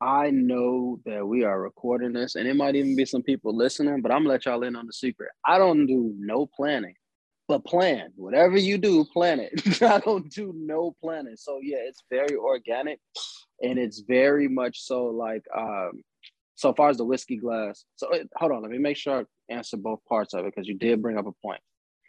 I 0.00 0.30
know 0.30 0.98
that 1.06 1.24
we 1.24 1.44
are 1.44 1.60
recording 1.60 2.12
this, 2.12 2.34
and 2.34 2.48
it 2.48 2.56
might 2.56 2.74
even 2.74 2.96
be 2.96 3.04
some 3.04 3.22
people 3.22 3.56
listening, 3.56 4.02
but 4.02 4.10
I'm 4.10 4.22
gonna 4.22 4.30
let 4.30 4.46
y'all 4.46 4.64
in 4.64 4.74
on 4.74 4.86
the 4.86 4.92
secret. 4.92 5.30
I 5.46 5.58
don't 5.58 5.86
do 5.86 6.12
no 6.18 6.46
planning, 6.46 6.94
but 7.46 7.64
plan 7.64 8.10
whatever 8.16 8.58
you 8.58 8.78
do, 8.78 9.04
plan 9.04 9.38
it. 9.38 9.82
I 9.82 10.00
don't 10.00 10.28
do 10.28 10.52
no 10.56 10.96
planning. 11.00 11.36
So 11.36 11.60
yeah, 11.62 11.78
it's 11.80 12.02
very 12.10 12.34
organic, 12.36 12.98
and 13.62 13.78
it's 13.78 14.00
very 14.00 14.48
much 14.48 14.80
so 14.80 15.06
like 15.06 15.44
um. 15.56 16.02
So 16.54 16.72
far 16.74 16.90
as 16.90 16.98
the 16.98 17.04
whiskey 17.04 17.38
glass, 17.38 17.84
so 17.96 18.08
hold 18.36 18.52
on, 18.52 18.62
let 18.62 18.70
me 18.70 18.78
make 18.78 18.96
sure 18.96 19.26
answer 19.52 19.76
both 19.76 20.00
parts 20.08 20.34
of 20.34 20.44
it 20.44 20.54
because 20.54 20.68
you 20.68 20.74
did 20.74 21.02
bring 21.02 21.18
up 21.18 21.26
a 21.26 21.32
point. 21.44 21.60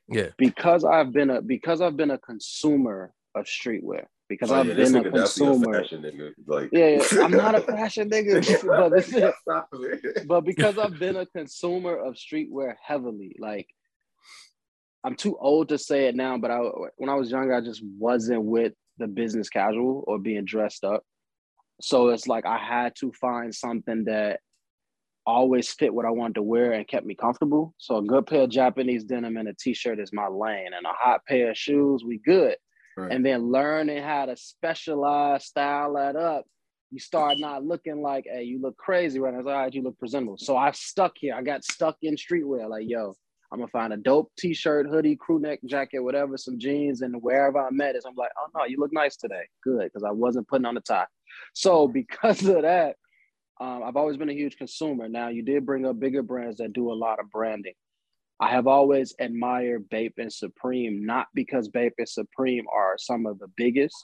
Yeah. 0.07 0.29
Because 0.37 0.83
I've 0.83 1.11
been 1.11 1.29
a 1.29 1.41
because 1.41 1.81
I've 1.81 1.97
been 1.97 2.11
a 2.11 2.17
consumer 2.17 3.13
of 3.35 3.45
streetwear 3.45 4.05
because 4.29 4.51
oh, 4.51 4.55
I've 4.55 4.67
yeah, 4.67 4.73
been 4.73 4.95
a 4.95 5.11
consumer. 5.11 5.79
A 5.79 5.83
nigga. 5.83 6.31
Like, 6.47 6.69
yeah, 6.71 7.01
yeah, 7.11 7.23
I'm 7.23 7.31
not 7.31 7.55
a 7.55 7.61
fashion 7.61 8.09
nigga, 8.09 8.41
but, 9.45 10.27
but 10.27 10.41
because 10.41 10.77
I've 10.77 10.97
been 10.99 11.17
a 11.17 11.25
consumer 11.25 11.95
of 11.95 12.15
streetwear 12.15 12.75
heavily, 12.85 13.35
like 13.39 13.67
I'm 15.03 15.15
too 15.15 15.37
old 15.39 15.69
to 15.69 15.77
say 15.77 16.07
it 16.07 16.15
now, 16.15 16.37
but 16.37 16.51
I 16.51 16.57
when 16.97 17.09
I 17.09 17.15
was 17.15 17.31
younger, 17.31 17.53
I 17.53 17.61
just 17.61 17.83
wasn't 17.97 18.43
with 18.43 18.73
the 18.97 19.07
business 19.07 19.49
casual 19.49 20.03
or 20.07 20.19
being 20.19 20.45
dressed 20.45 20.83
up. 20.83 21.03
So 21.81 22.09
it's 22.09 22.27
like 22.27 22.45
I 22.45 22.57
had 22.57 22.93
to 22.99 23.11
find 23.13 23.53
something 23.53 24.05
that 24.05 24.39
always 25.25 25.71
fit 25.71 25.93
what 25.93 26.05
I 26.05 26.11
wanted 26.11 26.35
to 26.35 26.43
wear 26.43 26.73
and 26.73 26.87
kept 26.87 27.05
me 27.05 27.15
comfortable. 27.15 27.73
So 27.77 27.97
a 27.97 28.03
good 28.03 28.27
pair 28.27 28.41
of 28.41 28.49
Japanese 28.49 29.03
denim 29.03 29.37
and 29.37 29.47
a 29.47 29.53
t-shirt 29.53 29.99
is 29.99 30.13
my 30.13 30.27
lane, 30.27 30.73
and 30.75 30.85
a 30.85 30.93
hot 30.93 31.25
pair 31.27 31.51
of 31.51 31.57
shoes, 31.57 32.03
we 32.05 32.17
good. 32.17 32.55
Right. 32.95 33.11
And 33.11 33.25
then 33.25 33.51
learning 33.51 34.03
how 34.03 34.27
to 34.27 34.37
specialize, 34.37 35.45
style 35.45 35.93
that 35.95 36.15
up, 36.15 36.45
you 36.91 36.99
start 36.99 37.39
not 37.39 37.65
looking 37.65 38.03
like, 38.03 38.25
hey, 38.31 38.43
you 38.43 38.61
look 38.61 38.77
crazy 38.77 39.19
right 39.19 39.33
now. 39.33 39.39
All 39.39 39.57
right, 39.57 39.73
you 39.73 39.81
look 39.81 39.97
presentable. 39.97 40.37
So 40.37 40.55
I 40.55 40.71
stuck 40.71 41.13
here. 41.15 41.33
I 41.33 41.41
got 41.41 41.63
stuck 41.63 41.97
in 42.03 42.15
streetwear. 42.15 42.69
Like, 42.69 42.83
yo, 42.87 43.15
I'm 43.51 43.57
gonna 43.59 43.67
find 43.69 43.93
a 43.93 43.97
dope 43.97 44.31
t-shirt, 44.37 44.87
hoodie, 44.87 45.15
crew 45.15 45.39
neck 45.39 45.59
jacket, 45.65 46.01
whatever, 46.01 46.37
some 46.37 46.59
jeans, 46.59 47.01
and 47.01 47.15
wherever 47.21 47.59
I 47.59 47.71
met 47.71 47.95
is, 47.95 48.05
I'm 48.05 48.13
like, 48.15 48.31
oh 48.37 48.47
no, 48.55 48.65
you 48.65 48.77
look 48.79 48.93
nice 48.93 49.15
today. 49.15 49.41
Good, 49.63 49.85
because 49.85 50.03
I 50.03 50.11
wasn't 50.11 50.47
putting 50.47 50.65
on 50.65 50.75
the 50.75 50.81
tie. 50.81 51.07
So 51.53 51.87
because 51.87 52.45
of 52.45 52.61
that, 52.61 52.95
um, 53.59 53.83
I've 53.83 53.95
always 53.95 54.17
been 54.17 54.29
a 54.29 54.33
huge 54.33 54.57
consumer. 54.57 55.07
Now 55.07 55.29
you 55.29 55.43
did 55.43 55.65
bring 55.65 55.85
up 55.85 55.99
bigger 55.99 56.23
brands 56.23 56.57
that 56.57 56.73
do 56.73 56.91
a 56.91 56.93
lot 56.93 57.19
of 57.19 57.29
branding. 57.29 57.73
I 58.39 58.49
have 58.49 58.67
always 58.67 59.15
admired 59.19 59.89
Bape 59.89 60.15
and 60.17 60.33
Supreme, 60.33 61.05
not 61.05 61.27
because 61.33 61.69
Bape 61.69 61.93
and 61.97 62.09
Supreme 62.09 62.65
are 62.73 62.95
some 62.97 63.25
of 63.25 63.39
the 63.39 63.47
biggest, 63.55 63.95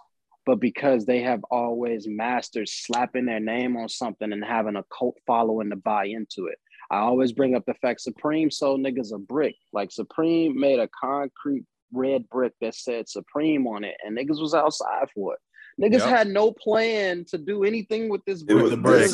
but 0.46 0.60
because 0.60 1.06
they 1.06 1.22
have 1.22 1.44
always 1.51 2.08
mastered 2.08 2.70
slapping 2.70 3.25
their 3.25 3.39
name 3.39 3.75
on 3.75 3.89
something 3.89 4.32
and 4.32 4.44
having 4.44 4.75
a 4.75 4.86
cult 4.98 5.18
following 5.27 5.72
to 5.72 5.75
buy 5.75 6.06
into 6.06 6.46
it. 6.48 6.58
I 6.91 7.00
always 7.00 7.34
bring 7.34 7.56
up 7.56 7.65
the 7.65 7.74
fact 7.75 8.01
Supreme 8.01 8.50
sold 8.50 8.82
niggas 8.82 9.13
a 9.13 9.20
brick. 9.20 9.56
Like 9.74 9.91
Supreme 9.91 10.60
made 10.60 10.79
a 10.79 10.89
concrete 11.00 11.65
red 11.91 12.27
brick 12.29 12.53
that 12.62 12.75
said 12.75 13.10
Supreme 13.10 13.68
on 13.68 13.84
it, 13.84 13.96
and 14.06 14.18
niggas 14.18 14.41
was 14.41 14.53
outside 14.53 15.08
for 15.13 15.34
it. 15.34 15.39
Niggas 15.79 16.00
yep. 16.00 16.09
had 16.09 16.27
no 16.27 16.51
plan 16.51 17.24
to 17.25 17.38
do 17.38 17.63
anything 17.63 18.09
with 18.09 18.25
this 18.25 18.43
brick. 18.43 18.57
It 18.57 18.63
was 18.63 18.74
a 18.74 18.77
brick. 18.77 19.09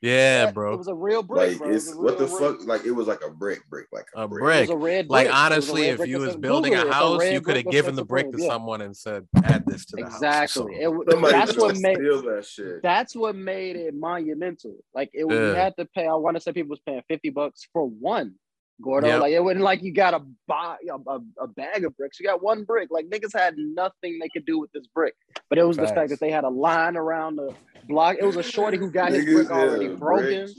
yeah, 0.00 0.50
bro. 0.50 0.74
It 0.74 0.78
was 0.78 0.88
a 0.88 0.94
real 0.94 1.22
brick. 1.22 1.60
Like 1.60 1.70
it's 1.70 1.94
what 1.94 2.18
the 2.18 2.26
fuck? 2.26 2.64
Like 2.66 2.84
it 2.84 2.90
was 2.90 3.06
like 3.06 3.20
a 3.24 3.30
brick, 3.30 3.60
brick, 3.70 3.86
like 3.92 4.06
a, 4.16 4.22
a 4.22 4.28
brick. 4.28 4.42
brick. 4.42 4.70
a 4.70 4.76
red 4.76 5.08
like 5.08 5.32
honestly, 5.32 5.84
if 5.84 6.04
you 6.06 6.18
was 6.18 6.34
building 6.36 6.74
a 6.74 6.92
house, 6.92 7.24
you 7.24 7.40
could 7.40 7.54
have 7.56 7.70
given 7.70 7.94
the 7.94 8.04
brick 8.04 8.32
to 8.32 8.38
someone 8.40 8.80
and 8.80 8.96
said, 8.96 9.28
"Add 9.44 9.64
this 9.66 9.86
to 9.86 9.96
the 9.96 10.02
exactly. 10.02 10.82
house." 10.82 11.02
Exactly. 11.06 11.30
That's 11.30 11.56
what 11.56 11.78
made 11.78 11.98
that 11.98 12.44
shit. 12.44 12.82
That's 12.82 13.14
what 13.14 13.36
made 13.36 13.76
it 13.76 13.94
monumental. 13.94 14.74
Like 14.92 15.10
it, 15.12 15.24
yeah. 15.28 15.36
you 15.36 15.54
had 15.54 15.76
to 15.78 15.84
pay. 15.84 16.08
I 16.08 16.14
want 16.14 16.36
to 16.36 16.40
say 16.40 16.52
people 16.52 16.70
was 16.70 16.80
paying 16.80 17.02
fifty 17.06 17.30
bucks 17.30 17.68
for 17.72 17.86
one 17.86 18.34
Gordo. 18.80 19.06
Yep. 19.06 19.20
Like 19.20 19.32
it 19.32 19.44
wasn't 19.44 19.62
like 19.62 19.82
you 19.82 19.92
got 19.92 20.14
a 20.14 20.22
buy 20.46 20.76
a, 20.90 21.18
a, 21.40 21.48
bag 21.48 21.84
of 21.84 21.96
bricks. 21.96 22.18
You 22.18 22.26
got 22.26 22.42
one 22.42 22.64
brick. 22.64 22.88
Like 22.90 23.06
niggas 23.08 23.32
had 23.32 23.54
nothing 23.56 24.18
they 24.18 24.28
could 24.28 24.46
do 24.46 24.58
with 24.58 24.72
this 24.72 24.86
brick. 24.86 25.14
But 25.48 25.58
it 25.58 25.64
was 25.64 25.76
Facts. 25.76 25.90
the 25.90 25.94
fact 25.94 26.10
that 26.10 26.20
they 26.20 26.30
had 26.30 26.44
a 26.44 26.48
line 26.48 26.96
around 26.96 27.36
the 27.36 27.54
block. 27.88 28.16
It 28.18 28.24
was 28.24 28.36
a 28.36 28.42
shorty 28.42 28.78
who 28.78 28.90
got 28.90 29.12
his 29.12 29.24
brick 29.24 29.50
already 29.50 29.86
yeah, 29.86 29.92
broken. 29.92 30.54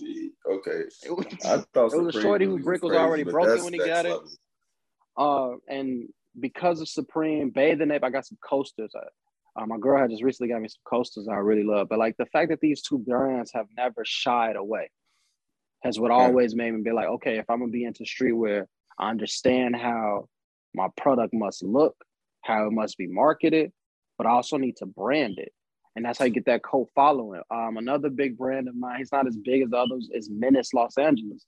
Okay. 0.49 0.81
It 1.05 1.11
was, 1.11 1.25
I 1.45 1.57
thought 1.73 1.93
it 1.93 2.01
was 2.01 2.15
a 2.15 2.21
shorty 2.21 2.45
whose 2.45 2.63
brick 2.63 2.83
was 2.83 2.95
already 2.95 3.23
broken 3.23 3.63
when 3.63 3.73
he 3.73 3.79
got 3.79 4.05
it. 4.05 4.17
Uh, 5.17 5.51
and 5.67 6.07
because 6.39 6.81
of 6.81 6.87
Supreme, 6.87 7.49
Bathe 7.49 7.79
the 7.79 7.91
Ape, 7.93 8.03
I 8.03 8.09
got 8.09 8.25
some 8.25 8.37
coasters. 8.47 8.93
Uh, 8.95 9.65
my 9.65 9.77
girl 9.77 9.99
had 9.99 10.09
just 10.09 10.23
recently 10.23 10.51
got 10.51 10.61
me 10.61 10.67
some 10.67 10.81
coasters 10.85 11.27
I 11.27 11.35
really 11.35 11.63
love. 11.63 11.87
But 11.89 11.99
like 11.99 12.17
the 12.17 12.25
fact 12.27 12.49
that 12.49 12.59
these 12.61 12.81
two 12.81 12.97
brands 12.99 13.51
have 13.53 13.67
never 13.77 14.03
shied 14.05 14.55
away 14.55 14.89
has 15.83 15.99
what 15.99 16.11
always 16.11 16.55
made 16.55 16.73
me 16.73 16.81
be 16.81 16.91
like, 16.91 17.07
okay, 17.07 17.37
if 17.37 17.49
I'm 17.49 17.59
gonna 17.59 17.71
be 17.71 17.83
into 17.83 18.03
streetwear, 18.03 18.65
I 18.97 19.09
understand 19.09 19.75
how 19.75 20.29
my 20.73 20.87
product 20.95 21.33
must 21.33 21.61
look, 21.61 21.95
how 22.41 22.67
it 22.67 22.71
must 22.71 22.97
be 22.97 23.07
marketed, 23.07 23.71
but 24.17 24.25
I 24.25 24.31
also 24.31 24.57
need 24.57 24.77
to 24.77 24.85
brand 24.85 25.39
it. 25.39 25.51
And 25.95 26.05
that's 26.05 26.17
how 26.17 26.25
you 26.25 26.31
get 26.31 26.45
that 26.45 26.63
cult 26.63 26.89
following. 26.95 27.41
Um, 27.51 27.77
another 27.77 28.09
big 28.09 28.37
brand 28.37 28.67
of 28.67 28.75
mine, 28.75 28.97
he's 28.99 29.11
not 29.11 29.27
as 29.27 29.37
big 29.37 29.61
as 29.61 29.69
the 29.69 29.77
others, 29.77 30.09
is 30.11 30.29
Menace 30.29 30.73
Los 30.73 30.97
Angeles. 30.97 31.45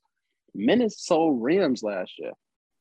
Menace 0.54 1.00
sold 1.00 1.42
rims 1.42 1.82
last 1.82 2.14
year. 2.20 2.32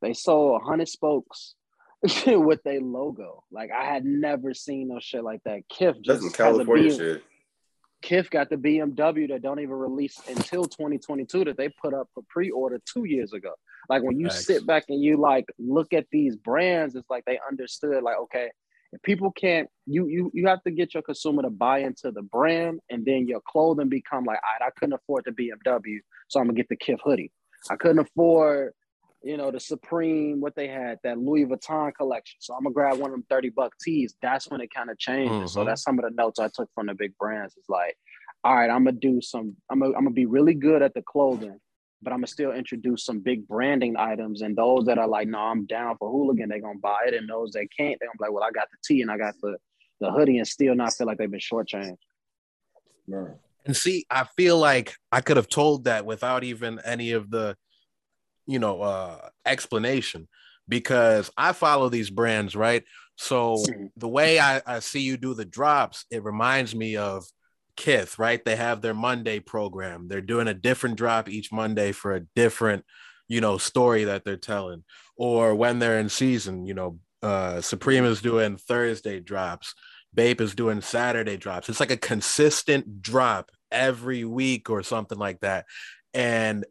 They 0.03 0.13
sold 0.13 0.53
100 0.53 0.89
spokes 0.89 1.55
with 2.27 2.63
their 2.65 2.81
logo. 2.81 3.45
Like 3.51 3.71
I 3.71 3.85
had 3.85 4.05
never 4.05 4.53
seen 4.55 4.89
no 4.89 4.99
shit 5.01 5.25
like 5.25 5.41
that. 5.45 5.63
Kith 5.69 5.97
just 6.03 6.23
That's 6.23 6.37
California 6.37 6.95
shit. 6.95 7.25
Kith 8.05 8.29
got 8.29 8.51
the 8.51 8.57
BMW 8.57 9.27
that 9.31 9.41
don't 9.41 9.61
even 9.61 9.75
release 9.75 10.21
until 10.29 10.65
2022 10.65 11.47
that 11.47 11.57
they 11.57 11.71
put 11.71 11.95
up 11.95 12.07
for 12.13 12.23
pre-order 12.29 12.79
two 12.85 13.05
years 13.05 13.33
ago. 13.33 13.53
Like 13.89 14.03
when 14.03 14.21
you 14.21 14.29
Thanks. 14.29 14.45
sit 14.45 14.67
back 14.67 14.85
and 14.91 15.03
you 15.03 15.17
like 15.17 15.47
look 15.59 15.95
at 15.95 16.05
these 16.13 16.37
brands, 16.37 16.97
it's 16.97 17.09
like 17.09 17.25
they 17.25 17.39
understood 17.51 18.03
like, 18.03 18.19
okay, 18.25 18.51
if 18.93 19.01
people 19.03 19.33
can't, 19.33 19.71
you 19.87 20.07
you 20.07 20.31
you 20.35 20.47
have 20.49 20.63
to 20.65 20.71
get 20.71 20.93
your 20.93 21.03
consumer 21.03 21.41
to 21.43 21.51
buy 21.51 21.79
into 21.79 22.11
the 22.11 22.21
brand, 22.21 22.81
and 22.91 23.07
then 23.07 23.27
your 23.27 23.41
clothing 23.49 23.89
become 23.89 24.25
like, 24.25 24.39
I 24.61 24.69
couldn't 24.79 24.93
afford 24.93 25.25
the 25.25 25.33
BMW, 25.33 26.01
so 26.29 26.41
I'm 26.41 26.47
gonna 26.47 26.57
get 26.57 26.69
the 26.69 26.77
Kith 26.77 27.01
hoodie. 27.03 27.33
I 27.71 27.77
couldn't 27.77 28.01
afford 28.01 28.75
you 29.25 29.37
know, 29.37 29.51
the 29.51 29.61
Supreme, 29.61 30.41
what 30.41 30.55
they 30.55 30.69
had, 30.69 30.99
that 31.03 31.19
Louis 31.19 31.47
Vuitton 31.47 31.95
collection. 31.95 32.37
So 32.41 32.55
I'm 32.55 32.65
gonna 32.65 32.75
grab 32.75 32.99
one 32.99 33.11
of 33.11 33.15
them 33.15 33.25
30 33.31 33.51
buck 33.51 33.73
tees. 33.81 34.15
That's 34.21 34.51
when 34.51 34.61
it 34.61 34.73
kind 34.73 34.91
of 34.91 34.99
changed. 34.99 35.33
Mm-hmm. 35.33 35.47
So 35.47 35.65
that's 35.65 35.83
some 35.83 35.99
of 35.99 36.05
the 36.05 36.11
notes 36.11 36.39
I 36.39 36.49
took 36.55 36.69
from 36.75 36.87
the 36.87 36.95
big 36.95 37.17
brands. 37.19 37.55
It's 37.57 37.69
like, 37.69 37.97
all 38.45 38.55
right, 38.55 38.71
I'm 38.71 38.85
gonna 38.85 38.93
do 38.93 39.21
some, 39.21 39.57
I'm 39.71 39.81
gonna, 39.81 39.95
I'm 39.97 40.05
gonna 40.05 40.11
be 40.11 40.27
really 40.27 40.55
good 40.55 40.83
at 40.83 40.95
the 40.95 41.03
clothing, 41.03 41.59
but 42.03 42.13
I'm 42.13 42.19
gonna 42.19 42.27
still 42.27 42.53
introduce 42.53 43.05
some 43.05 43.21
big 43.21 43.49
branding 43.49 43.97
items. 43.97 44.43
And 44.43 44.55
those 44.55 44.85
that 44.85 44.99
are 44.99 45.09
like, 45.09 45.29
no, 45.29 45.39
I'm 45.39 45.65
down 45.67 45.97
for 45.99 46.11
hooligan, 46.11 46.51
they're 46.51 46.61
gonna 46.61 46.79
buy 46.79 47.05
it. 47.07 47.15
And 47.15 47.29
those 47.29 47.53
that 47.53 47.67
can't, 47.77 47.97
they're 47.99 48.09
gonna 48.09 48.19
be 48.19 48.25
like, 48.25 48.33
well, 48.33 48.45
I 48.45 48.51
got 48.51 48.69
the 48.71 48.79
tee 48.85 49.01
and 49.01 49.11
I 49.11 49.17
got 49.17 49.35
the 49.43 49.57
the 50.01 50.11
hoodie 50.11 50.39
and 50.39 50.47
still 50.47 50.75
not 50.75 50.93
feel 50.93 51.07
like 51.07 51.19
they've 51.19 51.31
been 51.31 51.41
shortchanged. 51.41 51.97
Right. 53.09 53.37
And 53.67 53.77
see, 53.77 54.05
I 54.11 54.25
feel 54.37 54.59
like 54.59 54.95
I 55.11 55.21
could 55.21 55.37
have 55.37 55.49
told 55.49 55.85
that 55.85 56.05
without 56.05 56.45
even 56.45 56.81
any 56.85 57.13
of 57.13 57.31
the 57.31 57.57
you 58.47 58.59
know 58.59 58.83
uh 58.83 59.29
explanation 59.47 60.29
because 60.69 61.31
I 61.37 61.53
follow 61.53 61.89
these 61.89 62.11
brands, 62.11 62.57
right? 62.57 62.85
So 63.17 63.57
mm-hmm. 63.57 63.87
the 63.97 64.09
way 64.09 64.39
I, 64.39 64.63
I 64.67 64.79
see 64.81 65.01
you 65.01 65.17
do 65.17 65.35
the 65.35 65.45
drops, 65.45 66.05
it 66.11 66.25
reminds 66.25 66.75
me 66.75 66.97
of 66.97 67.25
Kith, 67.77 68.19
right? 68.19 68.45
They 68.45 68.57
have 68.57 68.81
their 68.81 68.95
Monday 68.95 69.41
program. 69.41 70.09
They're 70.09 70.21
doing 70.21 70.49
a 70.49 70.55
different 70.55 70.97
drop 70.97 71.29
each 71.29 71.53
Monday 71.53 71.93
for 71.93 72.15
a 72.15 72.25
different, 72.35 72.85
you 73.29 73.41
know, 73.41 73.59
story 73.59 74.05
that 74.05 74.25
they're 74.25 74.37
telling. 74.37 74.85
Or 75.17 75.55
when 75.55 75.79
they're 75.79 75.99
in 75.99 76.09
season, 76.09 76.67
you 76.67 76.75
know, 76.75 76.99
uh 77.23 77.61
Supreme 77.61 78.05
is 78.05 78.21
doing 78.21 78.57
Thursday 78.57 79.21
drops, 79.21 79.75
Bape 80.15 80.41
is 80.41 80.55
doing 80.55 80.81
Saturday 80.81 81.37
drops. 81.37 81.69
It's 81.69 81.81
like 81.81 81.91
a 81.91 81.97
consistent 81.97 83.03
drop 83.03 83.51
every 83.71 84.25
week 84.25 84.71
or 84.71 84.83
something 84.83 85.19
like 85.19 85.41
that. 85.41 85.67
And 86.13 86.65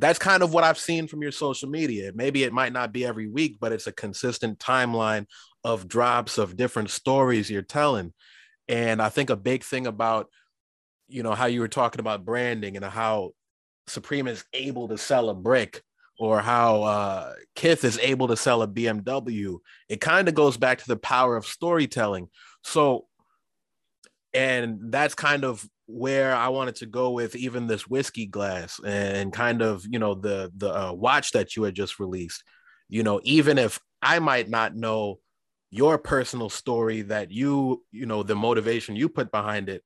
that's 0.00 0.18
kind 0.18 0.42
of 0.42 0.52
what 0.52 0.64
I've 0.64 0.78
seen 0.78 1.06
from 1.06 1.22
your 1.22 1.32
social 1.32 1.68
media. 1.68 2.12
Maybe 2.14 2.44
it 2.44 2.52
might 2.52 2.72
not 2.72 2.92
be 2.92 3.04
every 3.04 3.28
week, 3.28 3.58
but 3.60 3.72
it's 3.72 3.86
a 3.86 3.92
consistent 3.92 4.58
timeline 4.58 5.26
of 5.64 5.88
drops 5.88 6.38
of 6.38 6.56
different 6.56 6.90
stories 6.90 7.50
you're 7.50 7.62
telling. 7.62 8.12
And 8.68 9.02
I 9.02 9.08
think 9.08 9.30
a 9.30 9.36
big 9.36 9.64
thing 9.64 9.86
about, 9.86 10.28
you 11.08 11.22
know, 11.22 11.34
how 11.34 11.46
you 11.46 11.60
were 11.60 11.68
talking 11.68 12.00
about 12.00 12.24
branding 12.24 12.76
and 12.76 12.84
how 12.84 13.32
Supreme 13.86 14.28
is 14.28 14.44
able 14.52 14.88
to 14.88 14.98
sell 14.98 15.28
a 15.28 15.34
brick 15.34 15.82
or 16.18 16.40
how 16.40 16.82
uh, 16.82 17.32
Kith 17.54 17.82
is 17.82 17.98
able 17.98 18.28
to 18.28 18.36
sell 18.36 18.62
a 18.62 18.68
BMW, 18.68 19.58
it 19.88 20.00
kind 20.00 20.28
of 20.28 20.34
goes 20.34 20.56
back 20.56 20.78
to 20.78 20.86
the 20.86 20.96
power 20.96 21.36
of 21.36 21.46
storytelling. 21.46 22.28
So, 22.62 23.06
and 24.32 24.92
that's 24.92 25.14
kind 25.14 25.44
of 25.44 25.66
where 25.90 26.34
I 26.34 26.48
wanted 26.48 26.76
to 26.76 26.86
go 26.86 27.10
with 27.10 27.34
even 27.36 27.66
this 27.66 27.86
whiskey 27.86 28.26
glass 28.26 28.80
and 28.84 29.32
kind 29.32 29.62
of, 29.62 29.84
you 29.88 29.98
know, 29.98 30.14
the 30.14 30.50
the 30.56 30.70
uh, 30.72 30.92
watch 30.92 31.32
that 31.32 31.56
you 31.56 31.64
had 31.64 31.74
just 31.74 31.98
released. 31.98 32.44
You 32.88 33.02
know, 33.02 33.20
even 33.24 33.58
if 33.58 33.80
I 34.02 34.18
might 34.18 34.48
not 34.48 34.74
know 34.74 35.20
your 35.70 35.98
personal 35.98 36.50
story 36.50 37.02
that 37.02 37.30
you, 37.30 37.84
you 37.92 38.06
know, 38.06 38.22
the 38.22 38.34
motivation 38.34 38.96
you 38.96 39.08
put 39.08 39.30
behind 39.30 39.68
it, 39.68 39.84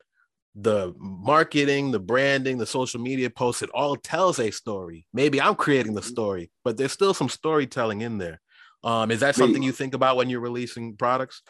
the 0.54 0.94
marketing, 0.96 1.90
the 1.90 1.98
branding, 1.98 2.58
the 2.58 2.66
social 2.66 3.00
media 3.00 3.28
posts, 3.28 3.62
it 3.62 3.70
all 3.70 3.96
tells 3.96 4.38
a 4.38 4.50
story. 4.50 5.06
Maybe 5.12 5.40
I'm 5.40 5.56
creating 5.56 5.94
the 5.94 6.00
mm-hmm. 6.00 6.10
story, 6.10 6.50
but 6.64 6.76
there's 6.76 6.92
still 6.92 7.12
some 7.12 7.28
storytelling 7.28 8.02
in 8.02 8.18
there. 8.18 8.40
Um, 8.82 9.10
is 9.10 9.20
that 9.20 9.34
something 9.34 9.62
you 9.62 9.72
think 9.72 9.94
about 9.94 10.16
when 10.16 10.28
you're 10.28 10.40
releasing 10.40 10.96
products? 10.96 11.42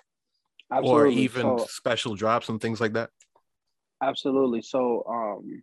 Absolutely. 0.72 1.02
Or 1.02 1.06
even 1.06 1.58
so, 1.58 1.66
special 1.68 2.14
drops 2.14 2.48
and 2.48 2.60
things 2.60 2.80
like 2.80 2.94
that? 2.94 3.10
Absolutely. 4.02 4.62
So, 4.62 5.04
um, 5.08 5.62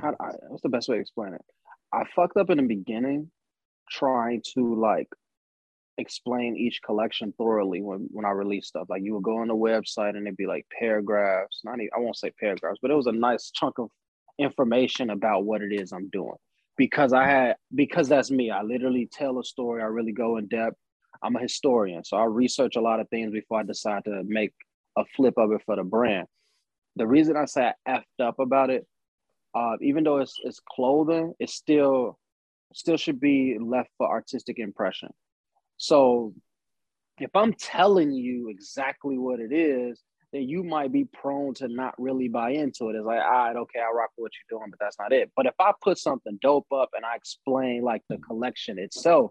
how 0.00 0.14
I, 0.20 0.30
what's 0.48 0.62
the 0.62 0.68
best 0.68 0.88
way 0.88 0.96
to 0.96 1.00
explain 1.00 1.34
it? 1.34 1.44
I 1.92 2.04
fucked 2.14 2.36
up 2.36 2.50
in 2.50 2.58
the 2.58 2.64
beginning 2.64 3.30
trying 3.90 4.42
to 4.54 4.74
like 4.74 5.08
explain 5.98 6.56
each 6.56 6.80
collection 6.84 7.32
thoroughly 7.38 7.82
when, 7.82 8.08
when 8.10 8.24
I 8.24 8.30
released 8.30 8.68
stuff. 8.68 8.86
Like 8.88 9.02
you 9.04 9.14
would 9.14 9.22
go 9.22 9.38
on 9.38 9.48
the 9.48 9.54
website 9.54 10.10
and 10.10 10.26
it'd 10.26 10.36
be 10.36 10.46
like 10.46 10.66
paragraphs. 10.76 11.60
Not 11.64 11.74
even, 11.74 11.90
I 11.96 12.00
won't 12.00 12.16
say 12.16 12.30
paragraphs, 12.40 12.78
but 12.82 12.90
it 12.90 12.96
was 12.96 13.06
a 13.06 13.12
nice 13.12 13.50
chunk 13.54 13.78
of 13.78 13.90
information 14.38 15.10
about 15.10 15.44
what 15.44 15.62
it 15.62 15.72
is 15.72 15.92
I'm 15.92 16.08
doing. 16.08 16.36
Because 16.76 17.12
I 17.12 17.26
had 17.26 17.56
because 17.72 18.08
that's 18.08 18.32
me. 18.32 18.50
I 18.50 18.62
literally 18.62 19.08
tell 19.12 19.38
a 19.38 19.44
story. 19.44 19.80
I 19.80 19.86
really 19.86 20.10
go 20.10 20.38
in 20.38 20.48
depth. 20.48 20.76
I'm 21.22 21.36
a 21.36 21.40
historian, 21.40 22.02
so 22.04 22.16
I 22.16 22.24
research 22.24 22.74
a 22.74 22.80
lot 22.80 22.98
of 22.98 23.08
things 23.08 23.32
before 23.32 23.60
I 23.60 23.62
decide 23.62 24.04
to 24.06 24.22
make 24.24 24.52
a 24.98 25.04
flip 25.16 25.34
of 25.36 25.52
it 25.52 25.62
for 25.64 25.76
the 25.76 25.84
brand 25.84 26.26
the 26.96 27.06
reason 27.06 27.36
I 27.36 27.44
say 27.46 27.72
I 27.86 27.90
effed 27.98 28.24
up 28.24 28.38
about 28.38 28.70
it, 28.70 28.86
uh, 29.54 29.76
even 29.80 30.04
though 30.04 30.18
it's 30.18 30.34
it's 30.42 30.60
clothing, 30.60 31.34
it 31.38 31.50
still 31.50 32.18
still 32.72 32.96
should 32.96 33.20
be 33.20 33.56
left 33.60 33.90
for 33.98 34.08
artistic 34.08 34.58
impression. 34.58 35.10
So 35.76 36.34
if 37.18 37.30
I'm 37.34 37.52
telling 37.54 38.12
you 38.12 38.48
exactly 38.48 39.18
what 39.18 39.40
it 39.40 39.52
is, 39.52 40.02
then 40.32 40.42
you 40.42 40.64
might 40.64 40.92
be 40.92 41.04
prone 41.04 41.54
to 41.54 41.68
not 41.68 41.94
really 41.98 42.26
buy 42.28 42.50
into 42.50 42.88
it. 42.88 42.96
It's 42.96 43.06
like, 43.06 43.20
all 43.20 43.30
right, 43.30 43.56
okay, 43.56 43.78
I 43.78 43.92
rock 43.94 44.10
what 44.16 44.32
you're 44.34 44.58
doing, 44.58 44.70
but 44.70 44.80
that's 44.80 44.98
not 44.98 45.12
it. 45.12 45.30
But 45.36 45.46
if 45.46 45.54
I 45.60 45.72
put 45.80 45.98
something 45.98 46.38
dope 46.42 46.66
up 46.72 46.90
and 46.94 47.04
I 47.04 47.14
explain 47.14 47.82
like 47.82 48.02
the 48.08 48.18
collection 48.18 48.78
itself, 48.80 49.30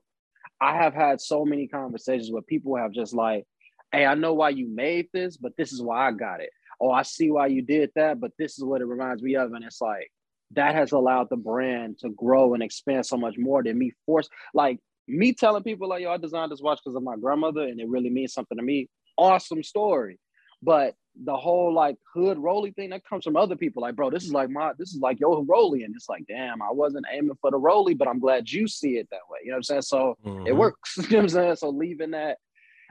I 0.62 0.78
have 0.78 0.94
had 0.94 1.20
so 1.20 1.44
many 1.44 1.68
conversations 1.68 2.32
where 2.32 2.42
people 2.42 2.78
have 2.78 2.94
just 2.94 3.14
like, 3.14 3.44
hey, 3.92 4.06
I 4.06 4.16
know 4.16 4.34
why 4.34 4.50
you 4.50 4.74
made 4.74 5.08
this, 5.14 5.36
but 5.36 5.52
this 5.58 5.74
is 5.74 5.82
why 5.82 6.08
I 6.08 6.12
got 6.12 6.40
it 6.40 6.50
oh, 6.84 6.92
I 6.92 7.04
see 7.04 7.32
why 7.32 7.48
you 7.48 7.62
did 7.62 7.92
that, 7.96 8.20
but 8.20 8.32
this 8.38 8.58
is 8.58 8.64
what 8.64 8.82
it 8.82 8.86
reminds 8.86 9.24
me 9.24 9.36
of. 9.36 9.54
And 9.54 9.64
it's 9.64 9.82
like 9.82 10.12
that 10.52 10.76
has 10.76 10.92
allowed 10.92 11.30
the 11.30 11.38
brand 11.38 12.00
to 12.00 12.10
grow 12.10 12.54
and 12.54 12.62
expand 12.62 13.06
so 13.06 13.18
much 13.18 13.38
more 13.38 13.64
than 13.64 13.78
me 13.78 13.92
force 14.06 14.30
like 14.54 14.80
me 15.08 15.34
telling 15.34 15.64
people 15.64 15.90
like, 15.90 16.02
yo, 16.02 16.12
I 16.12 16.18
designed 16.18 16.52
this 16.52 16.62
watch 16.62 16.80
because 16.84 16.96
of 16.96 17.04
my 17.04 17.16
grandmother 17.16 17.62
and 17.62 17.80
it 17.80 17.90
really 17.90 18.10
means 18.10 18.34
something 18.34 18.58
to 18.58 18.64
me. 18.64 18.90
Awesome 19.18 19.64
story. 19.64 20.20
But 20.62 20.96
the 21.26 21.36
whole 21.36 21.74
like 21.74 21.98
hood 22.14 22.40
roly 22.40 22.72
thing 22.72 22.90
that 22.92 23.06
comes 23.06 23.26
from 23.26 23.36
other 23.36 23.56
people, 23.56 23.82
like, 23.82 23.96
bro, 23.96 24.10
this 24.10 24.24
is 24.24 24.32
like 24.32 24.50
my 24.50 24.72
this 24.78 24.94
is 24.94 25.00
like 25.02 25.20
your 25.20 25.44
rolly. 25.44 25.84
And 25.84 25.94
it's 25.96 26.08
like, 26.08 26.24
damn, 26.28 26.62
I 26.62 26.72
wasn't 26.72 27.06
aiming 27.14 27.38
for 27.42 27.52
the 27.52 27.58
roly 27.58 27.94
but 27.94 28.08
I'm 28.08 28.20
glad 28.20 28.50
you 28.50 28.68
see 28.68 28.98
it 28.98 29.08
that 29.12 29.20
way. 29.30 29.40
You 29.44 29.52
know 29.52 29.56
what 29.56 29.58
I'm 29.58 29.64
saying? 29.64 29.82
So 29.84 30.18
mm-hmm. 30.26 30.48
it 30.48 30.56
works. 30.56 30.96
you 30.98 31.04
know 31.04 31.18
what 31.18 31.24
I'm 31.24 31.30
saying? 31.30 31.56
So 31.58 31.70
leaving 31.70 32.12
that 32.12 32.38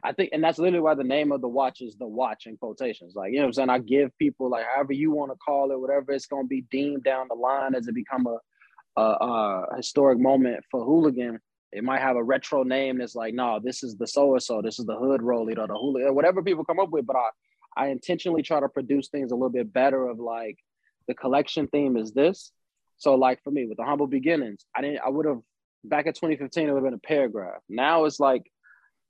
I 0.04 0.12
think, 0.12 0.30
and 0.32 0.42
that's 0.42 0.58
literally 0.58 0.80
why 0.80 0.94
the 0.94 1.04
name 1.04 1.30
of 1.30 1.40
the 1.40 1.48
watch 1.48 1.80
is 1.80 1.96
the 1.96 2.06
watch 2.06 2.46
in 2.46 2.56
quotations. 2.56 3.14
Like, 3.14 3.30
you 3.30 3.36
know 3.36 3.42
what 3.42 3.48
I'm 3.48 3.52
saying? 3.52 3.70
I 3.70 3.78
give 3.78 4.16
people 4.18 4.50
like 4.50 4.64
however 4.74 4.92
you 4.92 5.12
want 5.12 5.30
to 5.30 5.38
call 5.38 5.70
it, 5.70 5.80
whatever 5.80 6.12
it's 6.12 6.26
gonna 6.26 6.48
be 6.48 6.62
deemed 6.70 7.04
down 7.04 7.28
the 7.28 7.36
line 7.36 7.74
as 7.74 7.86
it 7.86 7.94
become 7.94 8.26
a, 8.26 9.00
a, 9.00 9.02
a 9.02 9.76
historic 9.76 10.18
moment 10.18 10.64
for 10.70 10.84
hooligan. 10.84 11.38
It 11.70 11.84
might 11.84 12.00
have 12.00 12.16
a 12.16 12.22
retro 12.22 12.64
name 12.64 12.98
that's 12.98 13.14
like, 13.14 13.32
no, 13.32 13.60
this 13.62 13.82
is 13.82 13.96
the 13.96 14.06
so 14.06 14.32
and 14.32 14.42
so, 14.42 14.60
this 14.60 14.78
is 14.78 14.86
the 14.86 14.96
hood 14.96 15.22
roll 15.22 15.48
or 15.48 15.66
the 15.66 15.74
hooligan, 15.74 16.14
whatever 16.14 16.42
people 16.42 16.64
come 16.64 16.80
up 16.80 16.90
with. 16.90 17.06
But 17.06 17.16
I, 17.16 17.28
I 17.76 17.88
intentionally 17.88 18.42
try 18.42 18.60
to 18.60 18.68
produce 18.68 19.08
things 19.08 19.30
a 19.30 19.34
little 19.34 19.50
bit 19.50 19.72
better 19.72 20.08
of 20.08 20.18
like 20.18 20.58
the 21.06 21.14
collection 21.14 21.68
theme 21.68 21.96
is 21.96 22.12
this. 22.12 22.52
So 22.98 23.14
like 23.14 23.42
for 23.42 23.50
me 23.50 23.66
with 23.66 23.78
the 23.78 23.84
humble 23.84 24.06
beginnings, 24.06 24.66
I 24.76 24.82
didn't 24.82 25.00
I 25.04 25.08
would 25.08 25.26
have 25.26 25.40
back 25.84 26.06
in 26.06 26.12
2015 26.12 26.68
it 26.68 26.72
would 26.72 26.78
have 26.78 26.84
been 26.84 26.94
a 26.94 26.98
paragraph. 26.98 27.60
Now 27.68 28.04
it's 28.04 28.20
like 28.20 28.51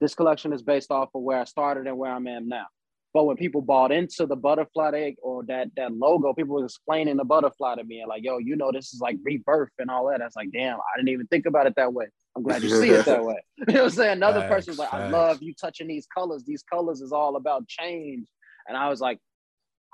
this 0.02 0.14
collection 0.14 0.52
is 0.52 0.62
based 0.62 0.90
off 0.90 1.10
of 1.14 1.22
where 1.22 1.38
I 1.38 1.44
started 1.44 1.86
and 1.86 1.96
where 1.96 2.12
I'm 2.12 2.26
at 2.26 2.44
now. 2.44 2.66
But 3.14 3.24
when 3.24 3.36
people 3.36 3.60
bought 3.60 3.92
into 3.92 4.26
the 4.26 4.36
butterfly 4.36 4.90
egg 4.94 5.16
or 5.22 5.44
that 5.44 5.68
that 5.76 5.92
logo, 5.92 6.32
people 6.32 6.54
were 6.54 6.64
explaining 6.64 7.18
the 7.18 7.24
butterfly 7.24 7.76
to 7.76 7.84
me 7.84 8.00
and 8.00 8.08
like, 8.08 8.24
yo, 8.24 8.38
you 8.38 8.56
know, 8.56 8.72
this 8.72 8.94
is 8.94 9.00
like 9.00 9.18
rebirth 9.22 9.70
and 9.78 9.90
all 9.90 10.08
that. 10.08 10.22
I 10.22 10.24
was 10.24 10.36
like, 10.36 10.50
damn, 10.50 10.76
I 10.76 10.96
didn't 10.96 11.10
even 11.10 11.26
think 11.26 11.44
about 11.46 11.66
it 11.66 11.74
that 11.76 11.92
way. 11.92 12.06
I'm 12.34 12.42
glad 12.42 12.62
you 12.62 12.70
see 12.70 12.88
it 12.88 13.04
that 13.04 13.22
way. 13.22 13.36
you 13.58 13.74
know 13.74 13.82
what 13.82 13.84
I'm 13.84 13.90
saying? 13.90 14.12
Another 14.12 14.48
person 14.48 14.72
was 14.72 14.78
like, 14.78 14.94
I 14.94 15.08
love 15.08 15.42
you 15.42 15.52
touching 15.54 15.88
these 15.88 16.06
colors. 16.06 16.44
These 16.44 16.62
colors 16.62 17.02
is 17.02 17.12
all 17.12 17.36
about 17.36 17.68
change. 17.68 18.26
And 18.66 18.76
I 18.76 18.88
was 18.88 19.00
like, 19.00 19.18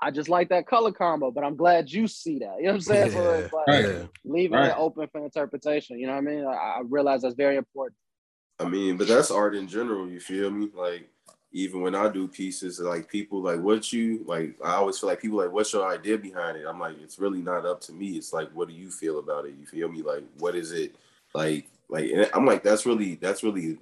I 0.01 0.11
just 0.11 0.29
like 0.29 0.49
that 0.49 0.65
color 0.65 0.93
combo, 0.93 1.29
but 1.29 1.43
I'm 1.43 1.57
glad 1.57 1.91
you 1.91 2.07
see 2.07 2.39
that. 2.39 2.55
You 2.59 2.67
know 2.67 2.69
what 2.69 2.75
I'm 2.75 2.81
saying? 2.81 3.11
Yeah. 3.11 3.17
So 3.17 3.33
it's 3.33 3.53
like 3.53 3.67
right. 3.67 4.09
leaving 4.23 4.57
right. 4.57 4.69
it 4.69 4.75
open 4.77 5.09
for 5.11 5.23
interpretation. 5.23 5.99
You 5.99 6.07
know 6.07 6.13
what 6.13 6.19
I 6.19 6.21
mean? 6.21 6.45
I, 6.45 6.53
I 6.53 6.81
realize 6.87 7.23
that's 7.23 7.35
very 7.35 7.57
important. 7.57 7.97
I 8.59 8.67
mean, 8.67 8.97
but 8.97 9.07
that's 9.07 9.31
art 9.31 9.55
in 9.55 9.67
general. 9.67 10.09
You 10.09 10.19
feel 10.19 10.51
me? 10.51 10.69
Like 10.73 11.09
even 11.51 11.81
when 11.81 11.95
I 11.95 12.09
do 12.09 12.27
pieces, 12.27 12.79
like 12.79 13.09
people 13.09 13.41
like 13.41 13.59
what 13.59 13.91
you 13.91 14.23
like. 14.27 14.55
I 14.63 14.73
always 14.73 14.99
feel 14.99 15.09
like 15.09 15.21
people 15.21 15.37
like, 15.37 15.51
what's 15.51 15.73
your 15.73 15.89
idea 15.89 16.17
behind 16.17 16.57
it? 16.57 16.65
I'm 16.67 16.79
like, 16.79 16.95
it's 17.01 17.19
really 17.19 17.41
not 17.41 17.65
up 17.65 17.81
to 17.81 17.93
me. 17.93 18.09
It's 18.17 18.33
like, 18.33 18.49
what 18.51 18.67
do 18.67 18.73
you 18.73 18.91
feel 18.91 19.19
about 19.19 19.45
it? 19.45 19.55
You 19.57 19.65
feel 19.65 19.89
me? 19.89 20.01
Like, 20.01 20.23
what 20.37 20.55
is 20.55 20.71
it? 20.71 20.95
Like, 21.33 21.67
like 21.89 22.11
I'm 22.33 22.45
like, 22.45 22.61
that's 22.61 22.85
really, 22.85 23.15
that's 23.15 23.43
really, 23.43 23.79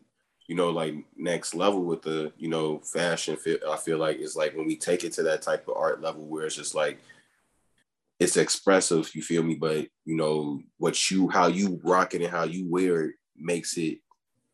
you 0.48 0.56
know, 0.56 0.70
like 0.70 0.96
next 1.18 1.56
level 1.56 1.84
with 1.84 2.04
the, 2.04 2.32
you 2.38 2.48
know, 2.48 2.80
fashion. 2.80 3.38
I 3.68 3.78
feel 3.78 3.98
like 3.98 4.20
it's 4.20 4.36
like 4.36 4.56
when 4.56 4.68
we 4.68 4.78
take 4.78 5.04
it 5.04 5.14
to 5.14 5.24
that 5.24 5.42
type 5.42 5.68
of 5.68 5.76
art 5.76 6.02
level 6.02 6.26
where 6.26 6.46
it's 6.46 6.56
just 6.56 6.76
like 6.76 7.00
it's 8.20 8.38
expressive. 8.38 9.14
You 9.14 9.22
feel 9.24 9.44
me? 9.44 9.56
But 9.56 9.88
you 10.06 10.16
know 10.16 10.62
what 10.78 11.10
you, 11.12 11.30
how 11.30 11.48
you 11.48 11.82
rock 11.84 12.14
it 12.14 12.22
and 12.22 12.32
how 12.32 12.44
you 12.44 12.70
wear 12.70 13.06
it 13.06 13.16
makes 13.36 13.76
it 13.78 14.00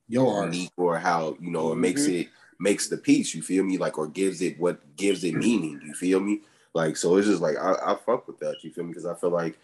your 0.08 0.46
unique 0.46 0.72
or 0.78 0.98
how 0.98 1.38
you 1.40 1.52
know 1.52 1.72
it 1.72 1.78
makes 1.78 2.04
mm-hmm. 2.04 2.22
it 2.22 2.28
makes 2.60 2.88
the 2.88 2.98
piece 2.98 3.34
you 3.34 3.42
feel 3.42 3.64
me? 3.64 3.78
Like 3.78 3.98
or 3.98 4.08
gives 4.08 4.42
it 4.42 4.60
what 4.60 4.96
gives 4.96 5.24
it 5.24 5.36
meaning 5.36 5.82
you 5.86 5.94
feel 5.94 6.20
me? 6.20 6.42
Like 6.74 6.98
so 6.98 7.18
it's 7.18 7.28
just 7.28 7.42
like 7.42 7.58
i, 7.58 7.74
I 7.86 7.96
fuck 7.96 8.28
with 8.28 8.40
that 8.40 8.64
you 8.64 8.72
feel 8.72 8.84
me? 8.84 8.90
Because 8.90 9.06
i 9.06 9.14
feel 9.14 9.30
like 9.30 9.58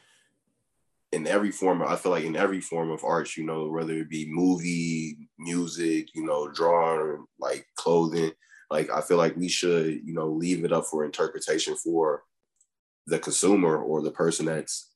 in 1.12 1.26
every 1.26 1.52
form 1.52 1.82
i 1.82 1.96
feel 1.96 2.12
like 2.12 2.24
in 2.24 2.36
every 2.36 2.62
form 2.62 2.92
of 2.92 3.04
art 3.04 3.36
you 3.36 3.44
know 3.44 3.68
whether 3.68 3.94
it 3.94 4.10
be 4.10 4.30
movie 4.30 5.18
music 5.38 6.08
you 6.14 6.24
know 6.24 6.50
drawing 6.50 7.26
like 7.40 7.66
clothing 7.76 8.32
like 8.70 8.90
i 8.92 9.02
feel 9.02 9.18
like 9.18 9.36
we 9.36 9.48
should 9.48 10.02
you 10.06 10.14
know 10.14 10.28
leave 10.28 10.64
it 10.64 10.72
up 10.72 10.86
for 10.86 11.04
interpretation 11.04 11.76
for 11.76 12.24
the 13.08 13.18
consumer 13.18 13.78
or 13.78 14.02
the 14.02 14.12
person 14.12 14.46
that's 14.46 14.92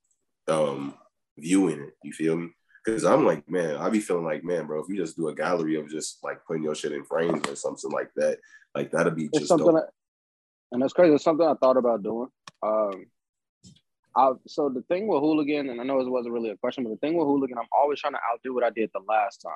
um 0.48 0.94
viewing 1.38 1.82
it 1.82 1.94
you 2.04 2.14
feel 2.14 2.38
me 2.38 2.50
Cause 2.86 3.06
I'm 3.06 3.26
like, 3.26 3.50
man, 3.50 3.78
I 3.78 3.90
be 3.90 4.02
feeling 4.02 4.26
like, 4.26 4.44
man, 4.44 4.68
bro, 4.68 4.82
if 4.82 4.90
you 4.90 4.98
just 4.98 5.16
do 5.16 5.30
a 5.30 5.36
gallery 5.36 5.80
of 5.80 5.90
just 5.90 6.22
like 6.22 6.44
putting 6.46 6.64
your 6.64 6.76
shit 6.76 6.92
in 6.92 7.06
frames 7.06 7.42
or 7.48 7.56
something 7.56 7.90
like 7.92 8.12
that, 8.18 8.40
like 8.76 8.92
that'd 8.92 9.16
be 9.16 9.30
just 9.34 9.48
something. 9.48 9.78
I, 9.78 9.82
and 10.74 10.82
that's 10.82 10.92
crazy. 10.92 11.14
It's 11.14 11.24
something 11.24 11.48
I 11.48 11.54
thought 11.54 11.78
about 11.78 12.04
doing. 12.04 12.28
Um, 12.62 13.06
I, 14.16 14.32
so 14.48 14.70
the 14.70 14.82
thing 14.84 15.08
with 15.08 15.22
hooligan, 15.22 15.70
and 15.70 15.80
I 15.80 15.84
know 15.86 16.00
it 16.00 16.10
wasn't 16.10 16.34
really 16.34 16.50
a 16.50 16.58
question, 16.58 16.84
but 16.84 16.90
the 16.90 16.98
thing 16.98 17.16
with 17.16 17.26
hooligan, 17.26 17.58
I'm 17.58 17.68
always 17.72 18.00
trying 18.00 18.14
to 18.14 18.20
outdo 18.32 18.54
what 18.54 18.64
I 18.64 18.70
did 18.70 18.90
the 18.94 19.02
last 19.08 19.38
time. 19.38 19.54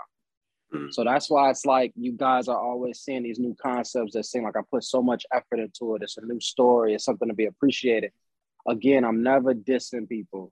Mm-hmm. 0.74 0.92
So 0.92 1.04
that's 1.04 1.30
why 1.30 1.50
it's 1.50 1.66
like 1.66 1.94
you 1.96 2.14
guys 2.14 2.48
are 2.48 2.58
always 2.58 3.00
seeing 3.00 3.24
these 3.24 3.40
new 3.40 3.56
concepts 3.62 4.14
that 4.14 4.26
seem 4.26 4.44
like 4.44 4.58
I 4.58 4.62
put 4.72 4.84
so 4.84 5.02
much 5.02 5.26
effort 5.34 5.60
into 5.60 5.96
it. 5.96 6.02
It's 6.02 6.18
a 6.18 6.26
new 6.26 6.40
story. 6.40 6.94
It's 6.94 7.06
something 7.06 7.28
to 7.28 7.34
be 7.34 7.46
appreciated. 7.46 8.12
Again, 8.68 9.06
I'm 9.06 9.24
never 9.24 9.54
dissing 9.54 10.10
people 10.10 10.52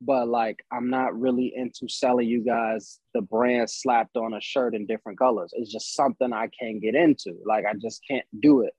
but 0.00 0.28
like 0.28 0.64
I'm 0.72 0.88
not 0.90 1.18
really 1.18 1.52
into 1.54 1.88
selling 1.88 2.28
you 2.28 2.42
guys 2.44 3.00
the 3.14 3.20
brand 3.20 3.68
slapped 3.70 4.16
on 4.16 4.34
a 4.34 4.40
shirt 4.40 4.74
in 4.74 4.86
different 4.86 5.18
colors. 5.18 5.52
It's 5.54 5.72
just 5.72 5.94
something 5.94 6.32
I 6.32 6.48
can't 6.58 6.80
get 6.80 6.94
into. 6.94 7.36
Like 7.44 7.64
I 7.66 7.74
just 7.74 8.00
can't 8.08 8.26
do 8.40 8.62
it. 8.62 8.72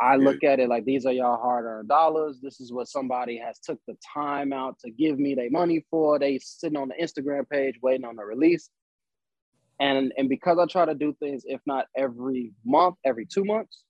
I 0.00 0.16
look 0.16 0.42
at 0.42 0.58
it 0.58 0.68
like 0.68 0.84
these 0.84 1.06
are 1.06 1.12
y'all 1.12 1.40
hard-earned 1.40 1.88
dollars. 1.88 2.40
This 2.42 2.60
is 2.60 2.72
what 2.72 2.88
somebody 2.88 3.38
has 3.38 3.60
took 3.60 3.78
the 3.86 3.96
time 4.12 4.52
out 4.52 4.78
to 4.80 4.90
give 4.90 5.18
me 5.18 5.36
their 5.36 5.50
money 5.50 5.86
for. 5.90 6.18
They 6.18 6.40
sitting 6.40 6.76
on 6.76 6.88
the 6.88 6.94
Instagram 7.00 7.48
page 7.48 7.76
waiting 7.80 8.04
on 8.04 8.16
the 8.16 8.24
release. 8.24 8.68
And 9.78 10.12
and 10.16 10.28
because 10.28 10.58
I 10.58 10.66
try 10.66 10.86
to 10.86 10.94
do 10.94 11.14
things, 11.20 11.44
if 11.46 11.60
not 11.66 11.86
every 11.96 12.52
month, 12.64 12.96
every 13.04 13.26
two 13.26 13.44
months, 13.44 13.84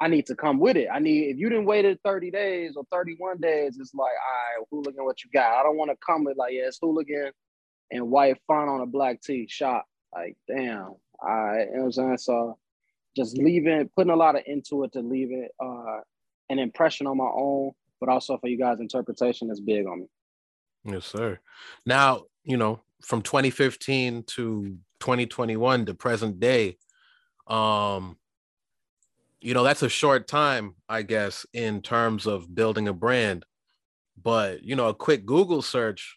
I 0.00 0.08
need 0.08 0.26
to 0.26 0.34
come 0.34 0.58
with 0.58 0.76
it. 0.76 0.88
I 0.92 0.98
need 0.98 1.30
if 1.30 1.38
you 1.38 1.48
didn't 1.48 1.66
wait 1.66 1.98
30 2.04 2.30
days 2.30 2.76
or 2.76 2.84
31 2.90 3.40
days, 3.40 3.78
it's 3.78 3.94
like, 3.94 4.02
all 4.06 4.60
right, 4.60 4.66
hooligan, 4.70 5.04
what 5.04 5.22
you 5.24 5.30
got? 5.32 5.58
I 5.58 5.62
don't 5.62 5.76
want 5.76 5.90
to 5.90 5.96
come 6.04 6.24
with 6.24 6.36
like, 6.36 6.52
yeah, 6.52 6.66
it's 6.66 6.78
hooligan 6.80 7.30
and 7.90 8.10
white 8.10 8.36
font 8.46 8.68
on 8.68 8.80
a 8.80 8.86
black 8.86 9.22
tee 9.22 9.46
shot. 9.48 9.84
Like, 10.12 10.36
damn. 10.48 10.94
All 11.20 11.44
right, 11.44 11.66
you 11.66 11.76
know 11.76 11.78
what 11.78 11.84
I'm 11.84 11.92
saying? 11.92 12.18
So 12.18 12.58
just 13.16 13.38
leaving, 13.38 13.88
putting 13.96 14.12
a 14.12 14.16
lot 14.16 14.36
of 14.36 14.42
into 14.46 14.82
it 14.84 14.92
to 14.92 15.00
leave 15.00 15.30
it 15.30 15.52
uh 15.62 16.00
an 16.50 16.58
impression 16.58 17.06
on 17.06 17.16
my 17.16 17.30
own 17.32 17.72
but 18.04 18.12
also 18.12 18.36
for 18.36 18.48
you 18.48 18.58
guys' 18.58 18.80
interpretation 18.80 19.50
is 19.50 19.60
big 19.60 19.86
on 19.86 20.00
me. 20.00 20.06
Yes, 20.84 21.06
sir. 21.06 21.38
Now, 21.86 22.24
you 22.42 22.58
know, 22.58 22.82
from 23.02 23.22
2015 23.22 24.24
to 24.24 24.76
2021, 25.00 25.86
the 25.86 25.94
present 25.94 26.38
day, 26.38 26.76
um, 27.46 28.18
you 29.44 29.52
know, 29.52 29.62
that's 29.62 29.82
a 29.82 29.90
short 29.90 30.26
time, 30.26 30.74
I 30.88 31.02
guess, 31.02 31.44
in 31.52 31.82
terms 31.82 32.26
of 32.26 32.54
building 32.54 32.88
a 32.88 32.94
brand. 32.94 33.44
But, 34.20 34.62
you 34.62 34.74
know, 34.74 34.88
a 34.88 34.94
quick 34.94 35.26
Google 35.26 35.60
search 35.60 36.16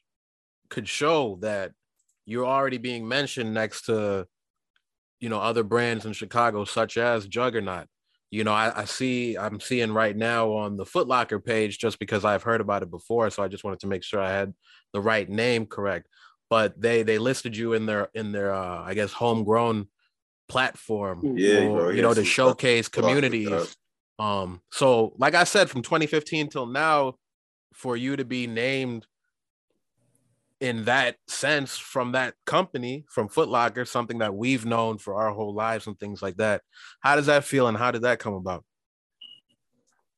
could 0.70 0.88
show 0.88 1.38
that 1.42 1.74
you're 2.26 2.46
already 2.46 2.78
being 2.78 3.06
mentioned 3.06 3.54
next 3.54 3.82
to, 3.88 4.28
you 5.20 5.28
know, 5.28 5.42
other 5.42 5.64
brands 5.64 6.06
in 6.06 6.14
Chicago, 6.14 6.64
such 6.64 6.96
as 6.96 7.28
Juggernaut. 7.28 7.88
You 8.32 8.46
know, 8.46 8.54
I, 8.54 8.82
I 8.82 8.86
see, 8.86 9.38
I'm 9.38 9.60
seeing 9.60 9.92
right 9.92 10.16
now 10.16 10.54
on 10.54 10.78
the 10.78 10.86
Footlocker 10.86 11.44
page 11.44 11.80
just 11.80 12.00
because 12.00 12.24
I've 12.24 12.44
heard 12.44 12.62
about 12.62 12.82
it 12.82 12.90
before. 12.90 13.30
So 13.30 13.44
I 13.44 13.50
just 13.50 13.66
wanted 13.66 13.82
to 13.82 13.88
make 13.88 14.04
sure 14.04 14.22
I 14.22 14.32
had 14.32 14.54
the 14.94 15.02
right 15.02 15.28
name 15.30 15.66
correct. 15.66 16.08
But 16.50 16.80
they 16.80 17.04
they 17.04 17.18
listed 17.18 17.58
you 17.58 17.74
in 17.74 17.86
their 17.86 18.08
in 18.14 18.32
their 18.32 18.54
uh, 18.54 18.84
I 18.84 18.94
guess 18.94 19.12
homegrown 19.12 19.88
platform 20.48 21.22
yeah, 21.36 21.60
or, 21.60 21.76
bro, 21.76 21.90
you 21.90 22.02
know 22.02 22.14
to 22.14 22.24
showcase 22.24 22.88
communities 22.88 23.76
um 24.20 24.62
so 24.72 25.14
like 25.18 25.36
i 25.36 25.44
said 25.44 25.70
from 25.70 25.82
2015 25.82 26.50
till 26.50 26.66
now 26.66 27.16
for 27.74 27.96
you 27.96 28.16
to 28.16 28.26
be 28.26 28.48
named 28.48 29.06
in 30.60 30.86
that 30.86 31.18
sense 31.28 31.78
from 31.78 32.14
that 32.14 32.34
company 32.46 33.06
from 33.08 33.30
Footlocker, 33.30 33.88
something 33.88 34.20
that 34.20 34.34
we've 34.34 34.66
known 34.66 34.98
for 34.98 35.16
our 35.16 35.32
whole 35.32 35.54
lives 35.54 35.88
and 35.88 36.00
things 36.00 36.22
like 36.22 36.38
that. 36.38 36.62
How 37.00 37.16
does 37.16 37.28
that 37.28 37.44
feel 37.44 37.68
and 37.68 37.78
how 37.78 37.92
did 37.92 38.02
that 38.04 38.20
come 38.20 38.34
about? 38.34 38.64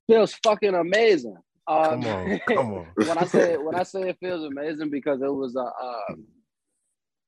Feels 0.07 0.33
fucking 0.43 0.75
amazing. 0.75 1.35
Um, 1.67 2.01
come 2.01 2.05
on, 2.07 2.39
come 2.47 2.73
on. 2.73 2.87
when 2.95 3.17
I 3.17 3.25
say 3.25 3.57
when 3.57 3.75
I 3.75 3.83
say 3.83 4.09
it 4.09 4.17
feels 4.19 4.43
amazing 4.43 4.89
because 4.89 5.21
it 5.21 5.31
was 5.31 5.55
a 5.55 5.59
uh, 5.59 6.15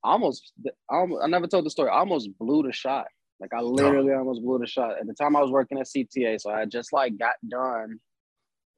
almost 0.03 0.53
I, 0.89 1.05
never 1.27 1.47
told 1.47 1.65
the 1.65 1.69
story. 1.69 1.89
I 1.89 1.99
almost 1.99 2.29
blew 2.39 2.63
the 2.63 2.73
shot. 2.73 3.07
Like 3.39 3.53
I 3.53 3.61
literally 3.61 4.13
almost 4.13 4.41
blew 4.43 4.59
the 4.59 4.67
shot. 4.67 4.99
At 4.99 5.07
the 5.07 5.13
time 5.13 5.35
I 5.35 5.41
was 5.41 5.51
working 5.51 5.79
at 5.79 5.87
CTA, 5.87 6.39
so 6.39 6.51
I 6.51 6.65
just 6.65 6.93
like 6.93 7.17
got 7.17 7.33
done 7.47 7.99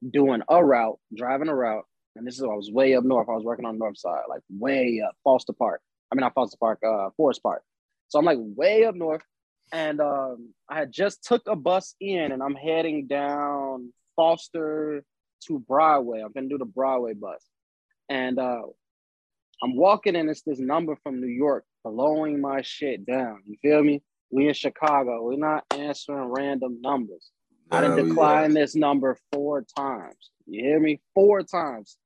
doing 0.09 0.41
a 0.49 0.63
route, 0.63 0.99
driving 1.15 1.49
a 1.49 1.55
route, 1.55 1.86
and 2.15 2.25
this 2.25 2.36
is 2.36 2.43
I 2.43 2.47
was 2.47 2.71
way 2.71 2.95
up 2.95 3.03
north. 3.03 3.27
I 3.29 3.33
was 3.33 3.43
working 3.43 3.65
on 3.65 3.75
the 3.75 3.79
north 3.79 3.97
side, 3.97 4.23
like 4.29 4.41
way 4.49 5.01
up 5.05 5.15
Foster 5.23 5.53
Park. 5.53 5.81
I 6.12 6.15
mean 6.15 6.21
not 6.21 6.33
Foster 6.33 6.57
Park, 6.59 6.79
uh 6.86 7.09
Forest 7.17 7.43
Park. 7.43 7.63
So 8.09 8.19
I'm 8.19 8.25
like 8.25 8.39
way 8.39 8.86
up 8.86 8.95
north. 8.95 9.23
And 9.71 10.01
um, 10.01 10.53
I 10.69 10.79
had 10.79 10.91
just 10.91 11.23
took 11.23 11.41
a 11.47 11.55
bus 11.55 11.95
in 11.99 12.31
and 12.31 12.43
I'm 12.43 12.53
heading 12.53 13.07
down 13.07 13.91
Foster 14.15 15.03
to 15.47 15.59
Broadway. 15.59 16.21
I'm 16.21 16.31
gonna 16.31 16.47
do 16.47 16.59
the 16.59 16.65
Broadway 16.65 17.13
bus. 17.13 17.43
And 18.09 18.38
uh, 18.38 18.62
I'm 19.63 19.78
walking 19.78 20.17
and 20.17 20.30
it's 20.30 20.41
this 20.41 20.60
number 20.60 20.97
from 21.04 21.21
New 21.21 21.28
York 21.28 21.63
blowing 21.86 22.41
my 22.41 22.62
shit 22.62 23.06
down. 23.06 23.39
You 23.45 23.56
feel 23.62 23.82
me? 23.82 24.02
We 24.30 24.49
in 24.49 24.54
Chicago. 24.54 25.23
We're 25.23 25.38
not 25.38 25.63
answering 25.71 26.34
random 26.34 26.82
numbers. 26.82 27.32
I 27.71 27.80
didn't 27.80 28.10
decline 28.10 28.54
this 28.54 28.76
number 28.76 29.17
four 29.32 29.63
times. 29.78 30.32
You 30.47 30.65
hear 30.65 30.80
me? 30.82 30.99
Four 31.15 31.43
times. 31.43 31.97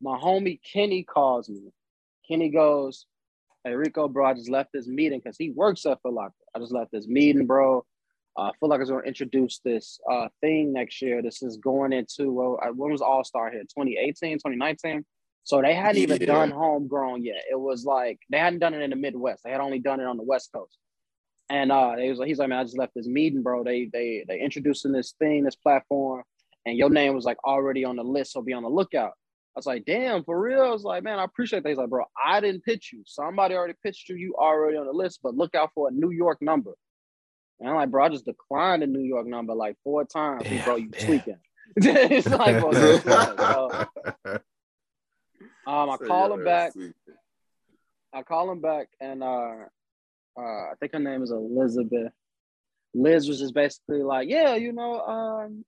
My 0.00 0.16
homie 0.16 0.60
Kenny 0.62 1.02
calls 1.02 1.48
me. 1.48 1.72
Kenny 2.28 2.50
goes, 2.50 3.06
Hey 3.64 3.74
Rico, 3.74 4.06
bro, 4.06 4.26
I 4.26 4.34
just 4.34 4.48
left 4.48 4.70
this 4.72 4.86
meeting 4.86 5.18
because 5.18 5.36
he 5.36 5.50
works 5.50 5.84
at 5.86 6.00
Foot 6.02 6.12
Locker. 6.12 6.34
I 6.54 6.60
just 6.60 6.72
left 6.72 6.92
this 6.92 7.08
meeting, 7.08 7.46
bro. 7.46 7.84
Uh, 8.36 8.52
Foot 8.60 8.70
Locker's 8.70 8.90
going 8.90 9.02
to 9.02 9.08
introduce 9.08 9.58
this 9.64 9.98
uh, 10.08 10.28
thing 10.40 10.72
next 10.72 11.02
year. 11.02 11.20
This 11.20 11.42
is 11.42 11.56
going 11.56 11.92
into, 11.92 12.30
well, 12.30 12.60
when 12.76 12.92
was 12.92 13.02
All 13.02 13.24
Star 13.24 13.50
here? 13.50 13.62
2018, 13.62 14.36
2019? 14.36 15.04
So 15.44 15.62
they 15.62 15.74
hadn't 15.74 16.02
even 16.02 16.20
yeah. 16.20 16.26
done 16.26 16.50
homegrown 16.50 17.24
yet. 17.24 17.42
It 17.50 17.58
was 17.58 17.84
like 17.84 18.20
they 18.30 18.38
hadn't 18.38 18.60
done 18.60 18.74
it 18.74 18.82
in 18.82 18.90
the 18.90 18.96
Midwest. 18.96 19.42
They 19.44 19.50
had 19.50 19.60
only 19.60 19.78
done 19.78 20.00
it 20.00 20.06
on 20.06 20.16
the 20.16 20.22
West 20.22 20.50
Coast. 20.52 20.78
And 21.48 21.72
uh, 21.72 21.96
he 21.96 22.08
was 22.08 22.18
like, 22.18 22.28
he's 22.28 22.38
like, 22.38 22.48
man, 22.48 22.60
I 22.60 22.64
just 22.64 22.78
left 22.78 22.94
this 22.94 23.08
meeting, 23.08 23.42
bro. 23.42 23.64
They 23.64 23.90
they 23.92 24.24
they 24.28 24.38
introducing 24.38 24.92
this 24.92 25.14
thing, 25.18 25.42
this 25.42 25.56
platform, 25.56 26.22
and 26.64 26.76
your 26.76 26.90
name 26.90 27.14
was 27.14 27.24
like 27.24 27.38
already 27.44 27.84
on 27.84 27.96
the 27.96 28.04
list, 28.04 28.32
so 28.32 28.42
be 28.42 28.52
on 28.52 28.62
the 28.62 28.68
lookout. 28.68 29.12
I 29.56 29.58
was 29.58 29.66
like, 29.66 29.84
damn, 29.84 30.22
for 30.22 30.40
real. 30.40 30.62
I 30.62 30.68
was 30.68 30.84
like, 30.84 31.02
man, 31.02 31.18
I 31.18 31.24
appreciate 31.24 31.64
that. 31.64 31.68
He's 31.68 31.78
like, 31.78 31.90
bro, 31.90 32.04
I 32.24 32.40
didn't 32.40 32.64
pitch 32.64 32.90
you. 32.92 33.02
Somebody 33.04 33.56
already 33.56 33.74
pitched 33.82 34.08
you. 34.08 34.14
You 34.14 34.36
already 34.38 34.76
on 34.76 34.86
the 34.86 34.92
list, 34.92 35.20
but 35.24 35.34
look 35.34 35.56
out 35.56 35.70
for 35.74 35.88
a 35.88 35.90
New 35.90 36.10
York 36.10 36.38
number. 36.40 36.74
And 37.58 37.68
I'm 37.68 37.74
like, 37.74 37.90
bro, 37.90 38.04
I 38.04 38.08
just 38.10 38.26
declined 38.26 38.84
a 38.84 38.86
New 38.86 39.02
York 39.02 39.26
number 39.26 39.54
like 39.54 39.76
four 39.82 40.04
times. 40.04 40.44
Damn, 40.44 40.64
bro, 40.64 40.76
you 40.76 40.88
damn. 40.88 41.06
tweaking. 41.06 41.38
it's 41.76 42.28
like, 42.28 42.60
bro, 42.60 44.38
Um, 45.66 45.90
I 45.90 45.96
call 45.96 46.32
him 46.32 46.44
back. 46.44 46.72
I 48.12 48.22
call 48.22 48.50
him 48.50 48.60
back, 48.60 48.88
and 49.00 49.22
uh, 49.22 49.54
uh, 50.36 50.40
I 50.40 50.72
think 50.80 50.92
her 50.92 50.98
name 50.98 51.22
is 51.22 51.30
Elizabeth. 51.30 52.12
Liz 52.94 53.28
was 53.28 53.38
just 53.38 53.54
basically 53.54 54.02
like, 54.02 54.28
"Yeah, 54.28 54.54
you 54.56 54.72
know, 54.72 55.00
um, 55.00 55.64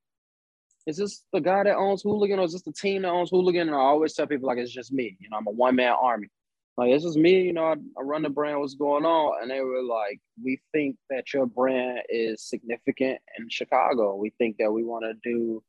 is 0.87 0.97
this 0.97 1.25
the 1.33 1.41
guy 1.41 1.65
that 1.65 1.77
owns 1.77 2.03
Hooligan, 2.03 2.39
or 2.39 2.45
is 2.45 2.53
this 2.53 2.63
the 2.63 2.73
team 2.73 3.03
that 3.03 3.11
owns 3.11 3.31
Hooligan?" 3.31 3.69
And 3.69 3.77
I 3.77 3.81
always 3.81 4.15
tell 4.15 4.27
people 4.27 4.49
like, 4.49 4.59
"It's 4.59 4.73
just 4.73 4.93
me. 4.93 5.17
You 5.21 5.29
know, 5.31 5.37
I'm 5.37 5.47
a 5.47 5.51
one 5.51 5.77
man 5.77 5.95
army. 6.01 6.29
Like, 6.77 6.91
this 6.91 7.05
is 7.05 7.17
me. 7.17 7.43
You 7.43 7.53
know, 7.53 7.67
I, 7.67 7.73
I 7.73 8.03
run 8.03 8.23
the 8.23 8.31
brand. 8.31 8.59
What's 8.59 8.75
going 8.75 9.05
on?" 9.05 9.43
And 9.43 9.51
they 9.51 9.61
were 9.61 9.83
like, 9.83 10.21
"We 10.43 10.61
think 10.73 10.97
that 11.11 11.33
your 11.33 11.47
brand 11.47 12.01
is 12.09 12.43
significant 12.43 13.19
in 13.39 13.49
Chicago. 13.51 14.17
We 14.17 14.31
think 14.39 14.57
that 14.59 14.73
we 14.73 14.83
want 14.83 15.05
to 15.05 15.15
do." 15.23 15.63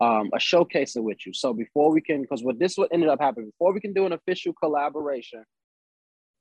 Um, 0.00 0.30
a 0.32 0.38
showcasing 0.38 1.02
with 1.02 1.26
you. 1.26 1.32
So 1.32 1.52
before 1.52 1.92
we 1.92 2.00
can, 2.00 2.22
because 2.22 2.42
what 2.42 2.58
this 2.58 2.76
what 2.76 2.90
ended 2.92 3.08
up 3.08 3.20
happening, 3.20 3.50
before 3.50 3.72
we 3.72 3.80
can 3.80 3.92
do 3.92 4.06
an 4.06 4.12
official 4.12 4.52
collaboration, 4.52 5.44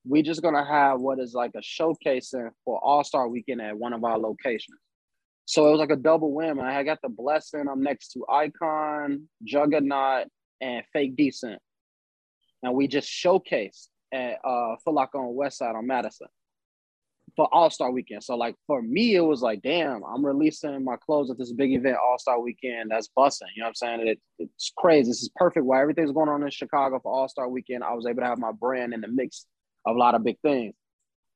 we're 0.05 0.23
just 0.23 0.41
gonna 0.41 0.65
have 0.65 0.99
what 0.99 1.19
is 1.19 1.33
like 1.33 1.51
a 1.55 1.59
showcasing 1.59 2.49
for 2.63 2.79
All 2.83 3.03
Star 3.03 3.27
Weekend 3.27 3.61
at 3.61 3.77
one 3.77 3.93
of 3.93 4.03
our 4.03 4.17
locations. 4.17 4.77
So 5.45 5.67
it 5.67 5.71
was 5.71 5.79
like 5.79 5.91
a 5.91 5.95
double 5.95 6.33
win. 6.33 6.59
I 6.59 6.83
got 6.83 6.99
the 7.01 7.09
blessing. 7.09 7.65
I'm 7.71 7.81
next 7.81 8.09
to 8.13 8.25
Icon, 8.29 9.29
Juggernaut, 9.43 10.27
and 10.59 10.83
Fake 10.91 11.15
Decent, 11.15 11.59
and 12.63 12.73
we 12.73 12.87
just 12.87 13.09
showcased 13.09 13.87
at 14.13 14.39
uh, 14.43 14.75
on 14.85 15.35
West 15.35 15.57
Side 15.57 15.75
on 15.75 15.87
Madison 15.87 16.27
for 17.37 17.47
All 17.53 17.69
Star 17.69 17.91
Weekend. 17.91 18.23
So 18.23 18.35
like 18.35 18.55
for 18.65 18.81
me, 18.81 19.15
it 19.15 19.21
was 19.21 19.41
like, 19.41 19.61
damn, 19.61 20.03
I'm 20.03 20.25
releasing 20.25 20.83
my 20.83 20.97
clothes 20.97 21.29
at 21.29 21.37
this 21.37 21.53
big 21.53 21.71
event, 21.71 21.95
All 22.03 22.17
Star 22.17 22.41
Weekend. 22.41 22.89
That's 22.91 23.07
busting. 23.15 23.47
You 23.55 23.61
know 23.61 23.67
what 23.67 23.77
I'm 23.83 23.99
saying? 23.99 24.07
It, 24.07 24.19
it's 24.39 24.73
crazy. 24.75 25.11
This 25.11 25.21
is 25.21 25.29
perfect. 25.35 25.65
While 25.65 25.79
everything's 25.79 26.11
going 26.11 26.29
on 26.29 26.43
in 26.43 26.49
Chicago 26.49 26.99
for 26.99 27.13
All 27.13 27.29
Star 27.29 27.47
Weekend, 27.47 27.83
I 27.83 27.93
was 27.93 28.07
able 28.07 28.21
to 28.21 28.27
have 28.27 28.39
my 28.39 28.51
brand 28.51 28.93
in 28.93 29.01
the 29.01 29.07
mix 29.07 29.45
of 29.85 29.95
a 29.95 29.99
lot 29.99 30.15
of 30.15 30.23
big 30.23 30.39
things. 30.41 30.73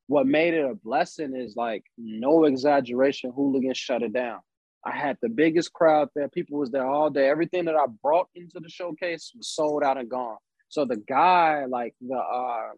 What 0.08 0.26
made 0.26 0.56
it 0.56 0.66
a 0.66 0.74
blessing 0.74 1.36
is 1.36 1.56
like 1.56 1.84
no 1.98 2.46
exaggeration. 2.46 3.32
Hooligans 3.34 3.78
shut 3.78 4.02
it 4.02 4.12
down. 4.12 4.40
I 4.84 4.98
had 4.98 5.18
the 5.22 5.30
biggest 5.30 5.72
crowd 5.72 6.10
there. 6.16 6.28
People 6.28 6.58
was 6.58 6.72
there 6.72 6.88
all 6.88 7.12
day. 7.12 7.30
Everything 7.30 7.66
that 7.66 7.76
I 7.76 7.86
brought 8.02 8.28
into 8.34 8.60
the 8.60 8.70
showcase 8.70 9.32
was 9.38 9.48
sold 9.48 9.84
out 9.84 10.00
and 10.00 10.10
gone. 10.10 10.38
So 10.70 10.86
the 10.86 10.98
guy, 10.98 11.66
like 11.66 11.94
the 12.02 12.18
uh, 12.18 12.70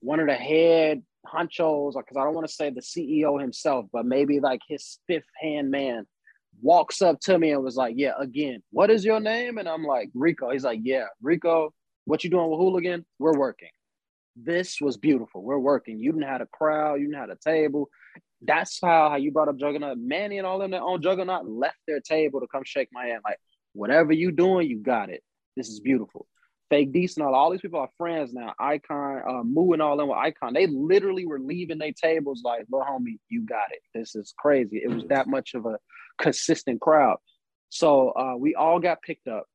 one 0.00 0.20
of 0.20 0.26
the 0.28 0.34
head 0.34 1.02
honchos, 1.26 1.94
because 1.94 2.16
I 2.16 2.24
don't 2.24 2.34
want 2.34 2.46
to 2.46 2.52
say 2.52 2.70
the 2.70 2.80
CEO 2.80 3.40
himself, 3.40 3.86
but 3.92 4.06
maybe 4.06 4.40
like 4.40 4.60
his 4.68 4.98
fifth 5.06 5.28
hand 5.40 5.70
man 5.70 6.06
walks 6.60 7.02
up 7.02 7.20
to 7.20 7.38
me 7.38 7.52
and 7.52 7.62
was 7.62 7.76
like, 7.76 7.94
Yeah, 7.96 8.12
again, 8.18 8.62
what 8.70 8.90
is 8.90 9.04
your 9.04 9.20
name? 9.20 9.58
And 9.58 9.68
I'm 9.68 9.84
like, 9.84 10.10
Rico. 10.14 10.50
He's 10.50 10.64
like, 10.64 10.80
Yeah, 10.82 11.06
Rico, 11.22 11.72
what 12.04 12.24
you 12.24 12.30
doing 12.30 12.50
with 12.50 12.58
Hooligan? 12.58 13.04
We're 13.18 13.38
working. 13.38 13.70
This 14.36 14.80
was 14.80 14.96
beautiful. 14.96 15.42
We're 15.42 15.58
working. 15.58 15.98
You 15.98 16.12
didn't 16.12 16.28
have 16.28 16.40
a 16.40 16.46
crowd, 16.46 17.00
you 17.00 17.06
didn't 17.06 17.20
have 17.20 17.30
a 17.30 17.36
table. 17.36 17.88
That's 18.40 18.78
how, 18.80 19.10
how 19.10 19.16
you 19.16 19.32
brought 19.32 19.48
up 19.48 19.56
Juggernaut. 19.56 19.98
Manny 19.98 20.38
and 20.38 20.46
all 20.46 20.60
them 20.60 20.70
that 20.70 20.80
own 20.80 21.02
Juggernaut 21.02 21.48
left 21.48 21.78
their 21.88 22.00
table 22.00 22.40
to 22.40 22.46
come 22.46 22.62
shake 22.64 22.88
my 22.92 23.06
hand. 23.06 23.22
Like, 23.24 23.38
whatever 23.72 24.12
you 24.12 24.30
doing, 24.30 24.68
you 24.68 24.78
got 24.78 25.10
it. 25.10 25.24
This 25.56 25.68
is 25.68 25.80
beautiful 25.80 26.28
fake 26.70 26.92
decent 26.92 27.26
all, 27.26 27.34
all 27.34 27.50
these 27.50 27.60
people 27.60 27.80
are 27.80 27.90
friends 27.96 28.32
now. 28.32 28.54
Icon, 28.58 29.22
uh, 29.28 29.42
Moo 29.42 29.72
and 29.72 29.82
all 29.82 29.96
them 29.96 30.08
with 30.08 30.18
Icon. 30.18 30.52
They 30.54 30.66
literally 30.66 31.26
were 31.26 31.40
leaving 31.40 31.78
their 31.78 31.92
tables 31.92 32.42
like, 32.44 32.66
"Little 32.70 32.86
homie, 32.86 33.18
you 33.28 33.42
got 33.42 33.70
it. 33.70 33.80
This 33.94 34.14
is 34.14 34.34
crazy." 34.36 34.80
It 34.82 34.90
was 34.90 35.04
that 35.06 35.26
much 35.26 35.54
of 35.54 35.66
a 35.66 35.78
consistent 36.20 36.80
crowd. 36.80 37.18
So 37.70 38.10
uh, 38.10 38.34
we 38.36 38.54
all 38.54 38.80
got 38.80 39.02
picked 39.02 39.28
up, 39.28 39.46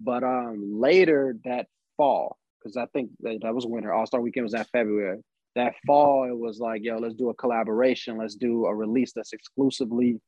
but 0.00 0.22
um, 0.22 0.80
later 0.80 1.36
that 1.44 1.66
fall, 1.96 2.38
because 2.58 2.76
I 2.76 2.86
think 2.86 3.10
that, 3.20 3.40
that 3.42 3.54
was 3.54 3.66
winter. 3.66 3.92
All 3.92 4.06
Star 4.06 4.20
Weekend 4.20 4.44
was 4.44 4.52
that 4.52 4.68
February. 4.70 5.20
That 5.54 5.74
fall, 5.86 6.24
it 6.24 6.36
was 6.36 6.58
like, 6.58 6.82
"Yo, 6.82 6.98
let's 6.98 7.14
do 7.14 7.30
a 7.30 7.34
collaboration. 7.34 8.18
Let's 8.18 8.36
do 8.36 8.66
a 8.66 8.74
release 8.74 9.12
that's 9.12 9.32
exclusively 9.32 10.20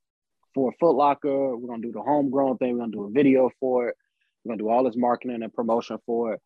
for 0.54 0.72
Foot 0.80 0.96
Locker. 0.96 1.56
We're 1.56 1.68
gonna 1.68 1.82
do 1.82 1.92
the 1.92 2.02
homegrown 2.02 2.58
thing. 2.58 2.74
We're 2.74 2.80
gonna 2.80 2.92
do 2.92 3.04
a 3.04 3.10
video 3.10 3.50
for 3.60 3.88
it." 3.90 3.96
We're 4.48 4.54
gonna 4.54 4.62
do 4.62 4.70
all 4.70 4.84
this 4.84 4.96
marketing 4.96 5.42
and 5.42 5.52
promotion 5.52 5.98
for 6.06 6.34
it. 6.34 6.40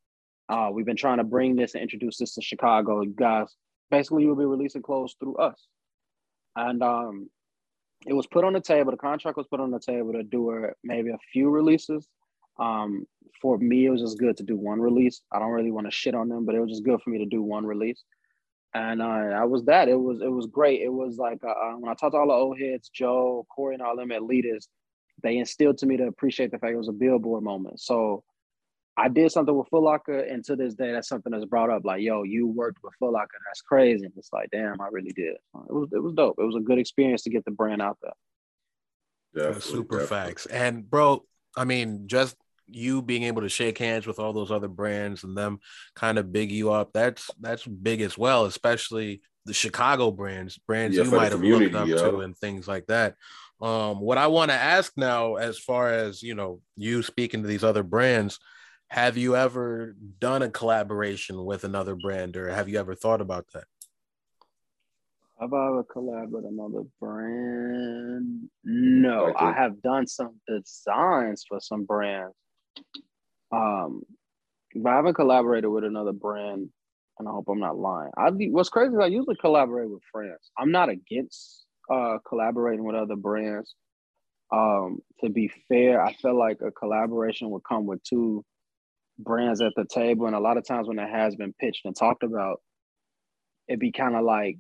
Uh, 0.49 0.71
we've 0.73 0.87
been 0.87 0.97
trying 0.97 1.19
to 1.19 1.25
bring 1.25 1.55
this 1.55 1.75
and 1.75 1.83
introduce 1.83 2.19
this 2.19 2.35
to 2.35 2.43
Chicago. 2.43 3.05
Guys, 3.05 3.55
basically, 3.91 4.25
you'll 4.25 4.35
be 4.35 4.45
releasing 4.45 4.83
clothes 4.83 5.15
through 5.21 5.37
us. 5.37 5.69
And 6.57 6.83
um, 6.83 7.31
it 8.07 8.13
was 8.13 8.27
put 8.27 8.45
on 8.45 8.55
the 8.55 8.61
table. 8.61 8.91
The 8.91 8.97
contract 8.97 9.37
was 9.37 9.47
put 9.47 9.61
on 9.61 9.71
the 9.71 9.79
table 9.79 10.13
to 10.15 10.25
do 10.25 10.69
maybe 10.83 11.11
a 11.11 11.19
few 11.33 11.49
releases. 11.49 12.09
Um, 12.59 13.07
for 13.41 13.57
me, 13.57 13.87
it 13.87 13.91
was 13.91 14.01
just 14.01 14.19
good 14.19 14.37
to 14.39 14.43
do 14.43 14.57
one 14.57 14.81
release. 14.81 15.23
I 15.33 15.39
don't 15.39 15.53
really 15.53 15.71
want 15.71 15.87
to 15.87 15.93
shit 15.93 16.15
on 16.15 16.29
them, 16.29 16.45
but 16.45 16.57
it 16.57 16.61
was 16.61 16.71
just 16.71 16.85
good 16.85 17.01
for 17.03 17.11
me 17.11 17.19
to 17.19 17.27
do 17.27 17.41
one 17.41 17.65
release. 17.65 18.03
And 18.75 19.01
uh, 19.01 19.05
I 19.05 19.45
was 19.45 19.65
that. 19.65 19.89
It 19.89 19.95
was 19.95 20.21
it 20.21 20.31
was 20.31 20.47
great. 20.47 20.81
It 20.81 20.93
was 20.93 21.19
like 21.19 21.45
uh, 21.45 21.51
uh, 21.51 21.73
when 21.75 21.91
I 21.91 21.95
talked 21.95 22.15
to 22.15 22.19
all 22.19 22.27
the 22.27 22.33
old 22.33 22.59
heads, 22.59 22.89
Joe, 22.89 23.47
Corey, 23.55 23.75
and 23.75 23.83
all 23.83 23.97
them 23.97 24.11
Leaders, 24.27 24.69
they 25.23 25.39
instilled 25.39 25.79
to 25.79 25.87
me 25.87 25.97
to 25.97 26.07
appreciate 26.07 26.51
the 26.51 26.59
fact 26.59 26.73
it 26.73 26.77
was 26.77 26.89
a 26.89 26.93
billboard 26.93 27.43
moment. 27.43 27.81
So 27.81 28.25
I 28.97 29.09
did 29.09 29.33
something 29.33 29.57
with 29.57 29.69
Foot 29.69 29.83
Locker, 29.83 30.19
and 30.19 30.45
to 30.45 30.57
this 30.57 30.75
day, 30.75 30.93
that's 30.93 31.09
something 31.09 31.33
that's 31.33 31.47
brought 31.47 31.71
up. 31.71 31.85
Like, 31.85 32.03
yo, 32.03 32.25
you 32.25 32.47
worked 32.47 32.79
with 32.83 32.95
Foot 32.99 33.13
Locker. 33.13 33.39
That's 33.47 33.63
crazy. 33.63 34.05
And 34.05 34.13
it's 34.17 34.33
like, 34.33 34.51
damn, 34.51 34.81
I 34.81 34.89
really 34.91 35.13
did. 35.13 35.35
It 35.35 35.73
was 35.73 35.89
it 35.93 36.03
was 36.03 36.13
dope. 36.15 36.37
It 36.39 36.45
was 36.45 36.57
a 36.57 36.61
good 36.61 36.79
experience 36.79 37.23
to 37.23 37.31
get 37.31 37.45
the 37.45 37.51
brand 37.51 37.81
out 37.81 37.99
there. 38.03 38.13
Definitely, 39.35 39.61
super 39.63 40.01
definitely. 40.01 40.27
facts. 40.29 40.47
And 40.47 40.89
bro, 40.89 41.25
I 41.57 41.65
mean, 41.65 42.07
just 42.07 42.37
you 42.69 43.01
being 43.03 43.23
able 43.23 43.43
to 43.43 43.49
shake 43.49 43.79
hands 43.79 44.07
with 44.07 44.19
all 44.19 44.33
those 44.33 44.51
other 44.51 44.69
brands 44.69 45.25
and 45.25 45.37
them 45.37 45.61
kind 45.95 46.19
of 46.19 46.33
big 46.33 46.53
you 46.53 46.71
up, 46.71 46.91
that's 46.93 47.31
that's 47.41 47.67
big 47.67 48.03
as 48.03 48.19
well, 48.19 48.45
especially 48.45 49.23
the 49.45 49.55
Chicago 49.55 50.11
brands, 50.11 50.59
brands 50.59 50.97
yeah, 50.97 51.05
you 51.05 51.11
might 51.11 51.33
have 51.33 51.43
looked 51.43 51.75
up 51.75 51.89
yeah. 51.89 51.97
to 51.97 52.21
and 52.21 52.37
things 52.37 52.69
like 52.69 52.87
that. 52.87 53.17
Um, 53.61 54.01
what 54.01 54.19
I 54.19 54.27
want 54.27 54.51
to 54.51 54.57
ask 54.57 54.93
now, 54.97 55.37
as 55.37 55.59
far 55.59 55.93
as 55.93 56.23
you 56.23 56.35
know, 56.35 56.61
you 56.77 57.03
speaking 57.03 57.43
to 57.43 57.49
these 57.49 57.65
other 57.65 57.83
brands, 57.83 58.39
have 58.89 59.17
you 59.17 59.37
ever 59.37 59.95
done 60.19 60.43
a 60.43 60.51
collaboration 60.51 61.45
with 61.45 61.65
another 61.65 61.95
brand, 61.95 62.37
or 62.37 62.51
have 62.51 62.69
you 62.69 62.79
ever 62.79 62.95
thought 62.95 63.21
about 63.21 63.47
that? 63.55 63.65
Have 65.41 65.53
I 65.55 65.67
ever 65.69 65.85
collab 65.85 66.31
with 66.31 66.45
another 66.45 66.85
brand? 67.01 68.49
No, 68.65 69.33
I 69.37 69.53
have 69.53 69.83
done 69.83 70.07
some 70.07 70.41
designs 70.47 71.45
for 71.49 71.59
some 71.59 71.85
brands. 71.85 72.35
Um, 73.51 74.03
but 74.75 74.93
I 74.93 74.97
haven't 74.97 75.15
collaborated 75.15 75.71
with 75.71 75.85
another 75.85 76.13
brand, 76.13 76.69
and 77.19 77.29
I 77.29 77.31
hope 77.31 77.47
I'm 77.49 77.61
not 77.61 77.79
lying. 77.79 78.11
I 78.17 78.31
what's 78.31 78.69
crazy 78.69 78.95
is 78.95 79.01
I 79.01 79.07
usually 79.07 79.37
collaborate 79.37 79.91
with 79.91 80.03
friends. 80.11 80.51
I'm 80.59 80.73
not 80.73 80.89
against 80.89 81.65
uh 81.91 82.19
collaborating 82.27 82.85
with 82.85 82.97
other 82.97 83.17
brands. 83.17 83.75
Um, 84.53 84.99
to 85.23 85.31
be 85.31 85.51
fair, 85.69 86.05
I 86.05 86.13
feel 86.13 86.39
like 86.39 86.61
a 86.61 86.71
collaboration 86.71 87.51
would 87.51 87.65
come 87.67 87.87
with 87.87 88.03
two 88.03 88.45
brands 89.19 89.63
at 89.63 89.73
the 89.77 89.87
table, 89.87 90.27
and 90.27 90.37
a 90.37 90.41
lot 90.41 90.59
of 90.59 90.67
times 90.67 90.89
when 90.89 90.99
it 90.99 91.09
has 91.09 91.37
been 91.37 91.55
pitched 91.59 91.85
and 91.85 91.97
talked 91.97 92.23
about, 92.23 92.61
it'd 93.69 93.81
be 93.81 93.93
kind 93.93 94.15
of 94.15 94.25
like 94.25 94.59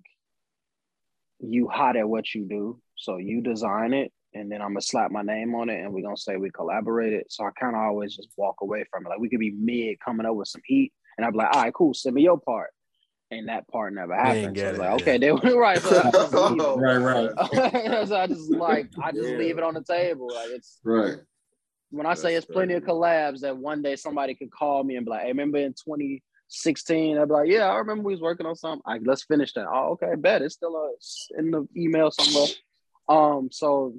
you 1.40 1.68
hot 1.68 1.96
at 1.96 2.08
what 2.08 2.34
you 2.34 2.46
do. 2.48 2.80
So 2.96 3.16
you 3.16 3.42
design 3.42 3.92
it 3.92 4.12
and 4.34 4.50
then 4.50 4.62
I'm 4.62 4.68
gonna 4.68 4.80
slap 4.80 5.10
my 5.10 5.22
name 5.22 5.54
on 5.54 5.68
it 5.68 5.80
and 5.80 5.92
we're 5.92 6.02
gonna 6.02 6.16
say 6.16 6.36
we 6.36 6.50
collaborated. 6.50 7.24
So 7.28 7.44
I 7.44 7.50
kind 7.58 7.74
of 7.74 7.82
always 7.82 8.16
just 8.16 8.28
walk 8.36 8.56
away 8.62 8.84
from 8.90 9.04
it. 9.04 9.08
Like 9.10 9.18
we 9.18 9.28
could 9.28 9.40
be 9.40 9.50
mid 9.50 10.00
coming 10.00 10.26
up 10.26 10.34
with 10.34 10.48
some 10.48 10.62
heat 10.64 10.92
and 11.16 11.26
I'd 11.26 11.32
be 11.32 11.38
like, 11.38 11.54
all 11.54 11.62
right, 11.62 11.74
cool, 11.74 11.94
send 11.94 12.14
me 12.14 12.22
your 12.22 12.38
part. 12.38 12.70
And 13.30 13.48
that 13.48 13.66
part 13.68 13.94
never 13.94 14.14
happened. 14.14 14.58
So 14.58 14.66
I 14.66 14.70
was 14.70 14.78
like, 14.78 15.00
okay, 15.00 15.18
they 15.18 15.32
were 15.32 15.38
right. 15.58 15.78
So 15.78 16.76
right, 16.76 16.96
right. 16.98 17.30
so 18.06 18.16
I 18.16 18.26
just 18.26 18.50
like 18.50 18.90
I 19.02 19.10
just 19.10 19.30
yeah. 19.30 19.36
leave 19.38 19.56
it 19.56 19.64
on 19.64 19.72
the 19.72 19.82
table. 19.82 20.28
Like 20.34 20.50
it's 20.50 20.78
right. 20.84 21.16
When 21.90 22.06
I 22.06 22.10
That's 22.10 22.22
say 22.22 22.34
it's 22.34 22.46
plenty 22.46 22.74
of 22.74 22.84
collabs 22.84 23.40
that 23.40 23.56
one 23.56 23.82
day 23.82 23.96
somebody 23.96 24.34
could 24.34 24.50
call 24.50 24.82
me 24.82 24.96
and 24.96 25.04
be 25.04 25.10
like, 25.10 25.22
hey, 25.22 25.28
remember 25.28 25.58
in 25.58 25.72
2016, 25.72 27.18
I'd 27.18 27.28
be 27.28 27.34
like, 27.34 27.50
yeah, 27.50 27.68
I 27.68 27.76
remember 27.76 28.04
we 28.04 28.14
was 28.14 28.22
working 28.22 28.46
on 28.46 28.56
something. 28.56 28.82
Like, 28.86 29.02
let's 29.04 29.24
finish 29.24 29.52
that. 29.54 29.66
Oh, 29.66 29.90
okay, 29.92 30.14
bet 30.16 30.40
it's 30.40 30.54
still 30.54 30.74
uh, 30.74 31.38
in 31.38 31.50
the 31.50 31.68
email 31.76 32.10
somewhere. 32.10 32.48
Um, 33.08 33.50
so, 33.52 33.94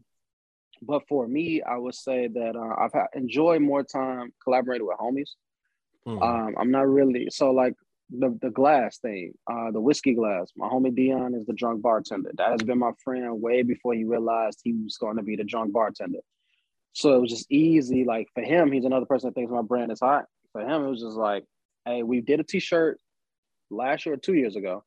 but 0.81 1.07
for 1.07 1.27
me, 1.27 1.61
I 1.61 1.77
would 1.77 1.93
say 1.93 2.27
that 2.27 2.55
uh, 2.55 2.83
I've 2.83 2.93
had, 2.93 3.07
enjoyed 3.13 3.61
more 3.61 3.83
time 3.83 4.33
collaborating 4.43 4.87
with 4.87 4.97
homies. 4.97 5.29
Mm-hmm. 6.07 6.21
Um, 6.21 6.55
I'm 6.57 6.71
not 6.71 6.87
really 6.87 7.29
so 7.29 7.51
like 7.51 7.75
the 8.09 8.37
the 8.41 8.49
glass 8.49 8.97
thing, 8.99 9.33
uh, 9.51 9.71
the 9.71 9.81
whiskey 9.81 10.13
glass. 10.13 10.51
My 10.55 10.67
homie 10.67 10.95
Dion 10.95 11.33
is 11.33 11.45
the 11.45 11.53
drunk 11.53 11.81
bartender. 11.81 12.31
That 12.35 12.51
has 12.51 12.61
been 12.61 12.79
my 12.79 12.91
friend 13.03 13.41
way 13.41 13.63
before 13.63 13.93
he 13.93 14.03
realized 14.03 14.59
he 14.63 14.73
was 14.73 14.97
going 14.97 15.17
to 15.17 15.23
be 15.23 15.35
the 15.35 15.43
drunk 15.43 15.73
bartender. 15.73 16.19
So 16.93 17.15
it 17.15 17.21
was 17.21 17.31
just 17.31 17.51
easy. 17.51 18.03
Like 18.03 18.27
for 18.33 18.43
him, 18.43 18.71
he's 18.71 18.85
another 18.85 19.05
person 19.05 19.29
that 19.29 19.35
thinks 19.35 19.51
my 19.51 19.61
brand 19.61 19.91
is 19.91 19.99
hot. 19.99 20.25
For 20.51 20.61
him, 20.61 20.83
it 20.83 20.89
was 20.89 21.01
just 21.01 21.17
like, 21.17 21.45
hey, 21.85 22.03
we 22.03 22.21
did 22.21 22.39
a 22.39 22.43
t-shirt 22.43 22.99
last 23.71 24.05
year 24.05 24.15
two 24.15 24.35
years 24.35 24.55
ago. 24.55 24.83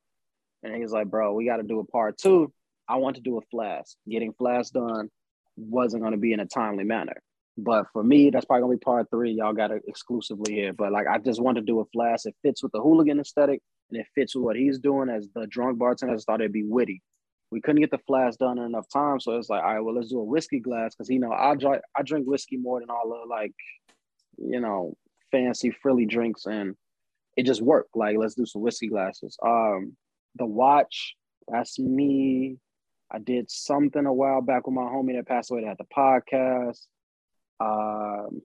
And 0.63 0.75
he's 0.75 0.91
like, 0.91 1.07
bro, 1.07 1.33
we 1.33 1.45
got 1.45 1.57
to 1.57 1.63
do 1.63 1.79
a 1.79 1.85
part 1.85 2.17
two. 2.17 2.51
I 2.87 2.95
want 2.95 3.17
to 3.17 3.21
do 3.21 3.37
a 3.37 3.41
flask. 3.51 3.95
Getting 4.09 4.33
flask 4.33 4.73
done 4.73 5.09
wasn't 5.57 6.03
going 6.03 6.13
to 6.13 6.19
be 6.19 6.33
in 6.33 6.39
a 6.39 6.45
timely 6.45 6.85
manner. 6.85 7.21
But 7.57 7.87
for 7.91 8.03
me, 8.03 8.29
that's 8.29 8.45
probably 8.45 8.61
gonna 8.61 8.77
be 8.77 8.83
part 8.83 9.09
three. 9.09 9.31
Y'all 9.31 9.53
got 9.53 9.71
it 9.71 9.81
exclusively 9.87 10.53
here. 10.53 10.73
But 10.73 10.91
like, 10.91 11.07
I 11.07 11.17
just 11.17 11.41
want 11.41 11.55
to 11.55 11.63
do 11.63 11.79
a 11.79 11.85
flask. 11.85 12.27
It 12.27 12.35
fits 12.43 12.61
with 12.61 12.71
the 12.71 12.81
hooligan 12.81 13.19
aesthetic, 13.19 13.61
and 13.89 13.99
it 13.99 14.05
fits 14.13 14.35
with 14.35 14.43
what 14.43 14.55
he's 14.55 14.77
doing 14.79 15.09
as 15.09 15.27
the 15.33 15.47
drunk 15.47 15.79
bartender. 15.79 16.13
I 16.13 16.17
thought 16.19 16.41
it'd 16.41 16.53
be 16.53 16.63
witty. 16.63 17.01
We 17.49 17.61
couldn't 17.61 17.81
get 17.81 17.91
the 17.91 17.97
flask 17.99 18.37
done 18.39 18.59
in 18.59 18.65
enough 18.65 18.87
time, 18.91 19.19
so 19.19 19.37
it's 19.37 19.49
like, 19.49 19.63
all 19.63 19.73
right, 19.73 19.79
well, 19.79 19.95
let's 19.95 20.09
do 20.09 20.19
a 20.19 20.23
whiskey 20.23 20.59
glass 20.59 20.93
because 20.93 21.09
you 21.09 21.19
know 21.19 21.31
I 21.31 21.55
drink 21.55 21.81
I 21.95 22.03
drink 22.03 22.27
whiskey 22.27 22.57
more 22.57 22.79
than 22.79 22.89
all 22.91 23.09
the 23.09 23.27
like, 23.27 23.53
you 24.37 24.59
know, 24.59 24.95
fancy 25.31 25.71
frilly 25.71 26.05
drinks, 26.05 26.45
and 26.45 26.75
it 27.35 27.45
just 27.45 27.61
worked. 27.61 27.95
Like, 27.95 28.17
let's 28.17 28.35
do 28.35 28.45
some 28.45 28.61
whiskey 28.61 28.87
glasses. 28.87 29.35
Um, 29.43 29.95
the 30.35 30.45
watch, 30.45 31.15
that's 31.47 31.79
me. 31.79 32.57
I 33.09 33.19
did 33.19 33.49
something 33.49 34.05
a 34.05 34.13
while 34.13 34.41
back 34.41 34.67
with 34.67 34.75
my 34.75 34.81
homie 34.81 35.15
that 35.15 35.27
passed 35.27 35.49
away 35.49 35.61
that 35.61 35.67
had 35.67 35.77
the 35.77 35.85
podcast. 35.85 36.85
Um, 37.59 38.41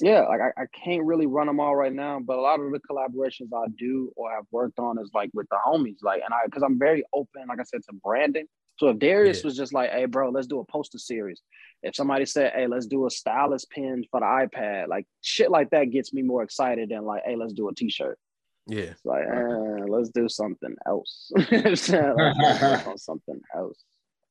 yeah, 0.00 0.22
like 0.22 0.40
I, 0.40 0.62
I 0.62 0.66
can't 0.66 1.04
really 1.04 1.26
run 1.26 1.46
them 1.46 1.58
all 1.58 1.74
right 1.74 1.92
now, 1.92 2.20
but 2.20 2.36
a 2.36 2.40
lot 2.40 2.60
of 2.60 2.70
the 2.70 2.80
collaborations 2.80 3.48
I 3.54 3.68
do 3.78 4.12
or 4.14 4.30
have 4.30 4.44
worked 4.50 4.78
on 4.78 4.98
is 4.98 5.10
like 5.14 5.30
with 5.32 5.48
the 5.48 5.56
homies, 5.66 6.02
like, 6.02 6.22
and 6.22 6.34
I, 6.34 6.44
because 6.44 6.62
I'm 6.62 6.78
very 6.78 7.02
open, 7.14 7.46
like 7.48 7.60
I 7.60 7.64
said, 7.64 7.82
to 7.88 7.94
branding. 8.04 8.46
So 8.78 8.88
if 8.88 8.98
Darius 8.98 9.38
yeah. 9.38 9.46
was 9.46 9.56
just 9.56 9.72
like, 9.72 9.90
hey, 9.90 10.04
bro, 10.04 10.28
let's 10.28 10.46
do 10.46 10.60
a 10.60 10.64
poster 10.66 10.98
series. 10.98 11.40
If 11.82 11.96
somebody 11.96 12.26
said, 12.26 12.52
hey, 12.54 12.66
let's 12.66 12.86
do 12.86 13.06
a 13.06 13.10
stylus 13.10 13.64
pin 13.64 14.04
for 14.10 14.20
the 14.20 14.26
iPad, 14.26 14.88
like 14.88 15.06
shit 15.22 15.50
like 15.50 15.70
that 15.70 15.84
gets 15.84 16.12
me 16.12 16.20
more 16.20 16.42
excited 16.42 16.90
than 16.90 17.04
like, 17.04 17.22
hey, 17.24 17.36
let's 17.36 17.54
do 17.54 17.68
a 17.68 17.74
t-shirt. 17.74 18.18
Yeah. 18.66 18.80
It's 18.80 19.04
like, 19.04 19.24
eh, 19.24 19.84
let's 19.88 20.10
do 20.10 20.28
something 20.28 20.74
else. 20.86 21.32
something 22.96 23.40
else. 23.54 23.84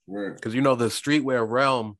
Because 0.08 0.54
you 0.54 0.62
know 0.62 0.76
the 0.76 0.86
streetwear 0.86 1.50
realm, 1.50 1.98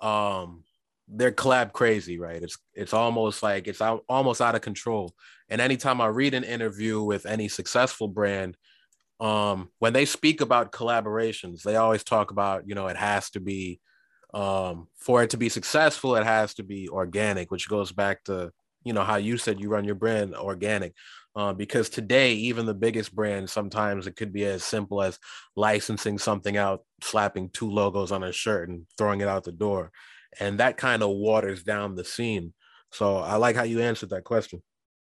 um, 0.00 0.64
they're 1.08 1.32
collab 1.32 1.72
crazy, 1.72 2.18
right? 2.18 2.42
It's 2.42 2.58
it's 2.74 2.92
almost 2.92 3.42
like 3.42 3.68
it's 3.68 3.80
out, 3.80 4.04
almost 4.08 4.40
out 4.40 4.54
of 4.54 4.60
control. 4.60 5.14
And 5.48 5.60
anytime 5.60 6.00
I 6.00 6.06
read 6.06 6.34
an 6.34 6.44
interview 6.44 7.02
with 7.02 7.26
any 7.26 7.48
successful 7.48 8.08
brand, 8.08 8.56
um, 9.20 9.70
when 9.78 9.92
they 9.92 10.04
speak 10.04 10.40
about 10.40 10.72
collaborations, 10.72 11.62
they 11.62 11.76
always 11.76 12.04
talk 12.04 12.30
about, 12.30 12.68
you 12.68 12.74
know, 12.74 12.88
it 12.88 12.96
has 12.96 13.30
to 13.30 13.40
be 13.40 13.80
um, 14.34 14.88
for 14.98 15.22
it 15.22 15.30
to 15.30 15.36
be 15.36 15.48
successful, 15.48 16.16
it 16.16 16.24
has 16.24 16.54
to 16.54 16.62
be 16.62 16.88
organic, 16.88 17.50
which 17.50 17.68
goes 17.68 17.92
back 17.92 18.24
to, 18.24 18.52
you 18.84 18.92
know, 18.92 19.04
how 19.04 19.16
you 19.16 19.38
said 19.38 19.60
you 19.60 19.68
run 19.68 19.84
your 19.84 19.94
brand 19.94 20.34
organic. 20.34 20.94
Uh, 21.34 21.52
because 21.52 21.90
today, 21.90 22.32
even 22.32 22.64
the 22.64 22.74
biggest 22.74 23.14
brands, 23.14 23.52
sometimes 23.52 24.06
it 24.06 24.16
could 24.16 24.32
be 24.32 24.44
as 24.44 24.64
simple 24.64 25.02
as 25.02 25.18
licensing 25.54 26.18
something 26.18 26.56
out, 26.56 26.80
slapping 27.02 27.50
two 27.50 27.70
logos 27.70 28.10
on 28.10 28.24
a 28.24 28.32
shirt 28.32 28.70
and 28.70 28.86
throwing 28.96 29.20
it 29.20 29.28
out 29.28 29.44
the 29.44 29.52
door. 29.52 29.92
And 30.40 30.58
that 30.58 30.76
kind 30.76 31.02
of 31.02 31.10
waters 31.10 31.62
down 31.62 31.94
the 31.94 32.04
scene. 32.04 32.52
So 32.92 33.16
I 33.16 33.36
like 33.36 33.56
how 33.56 33.64
you 33.64 33.80
answered 33.80 34.10
that 34.10 34.24
question. 34.24 34.62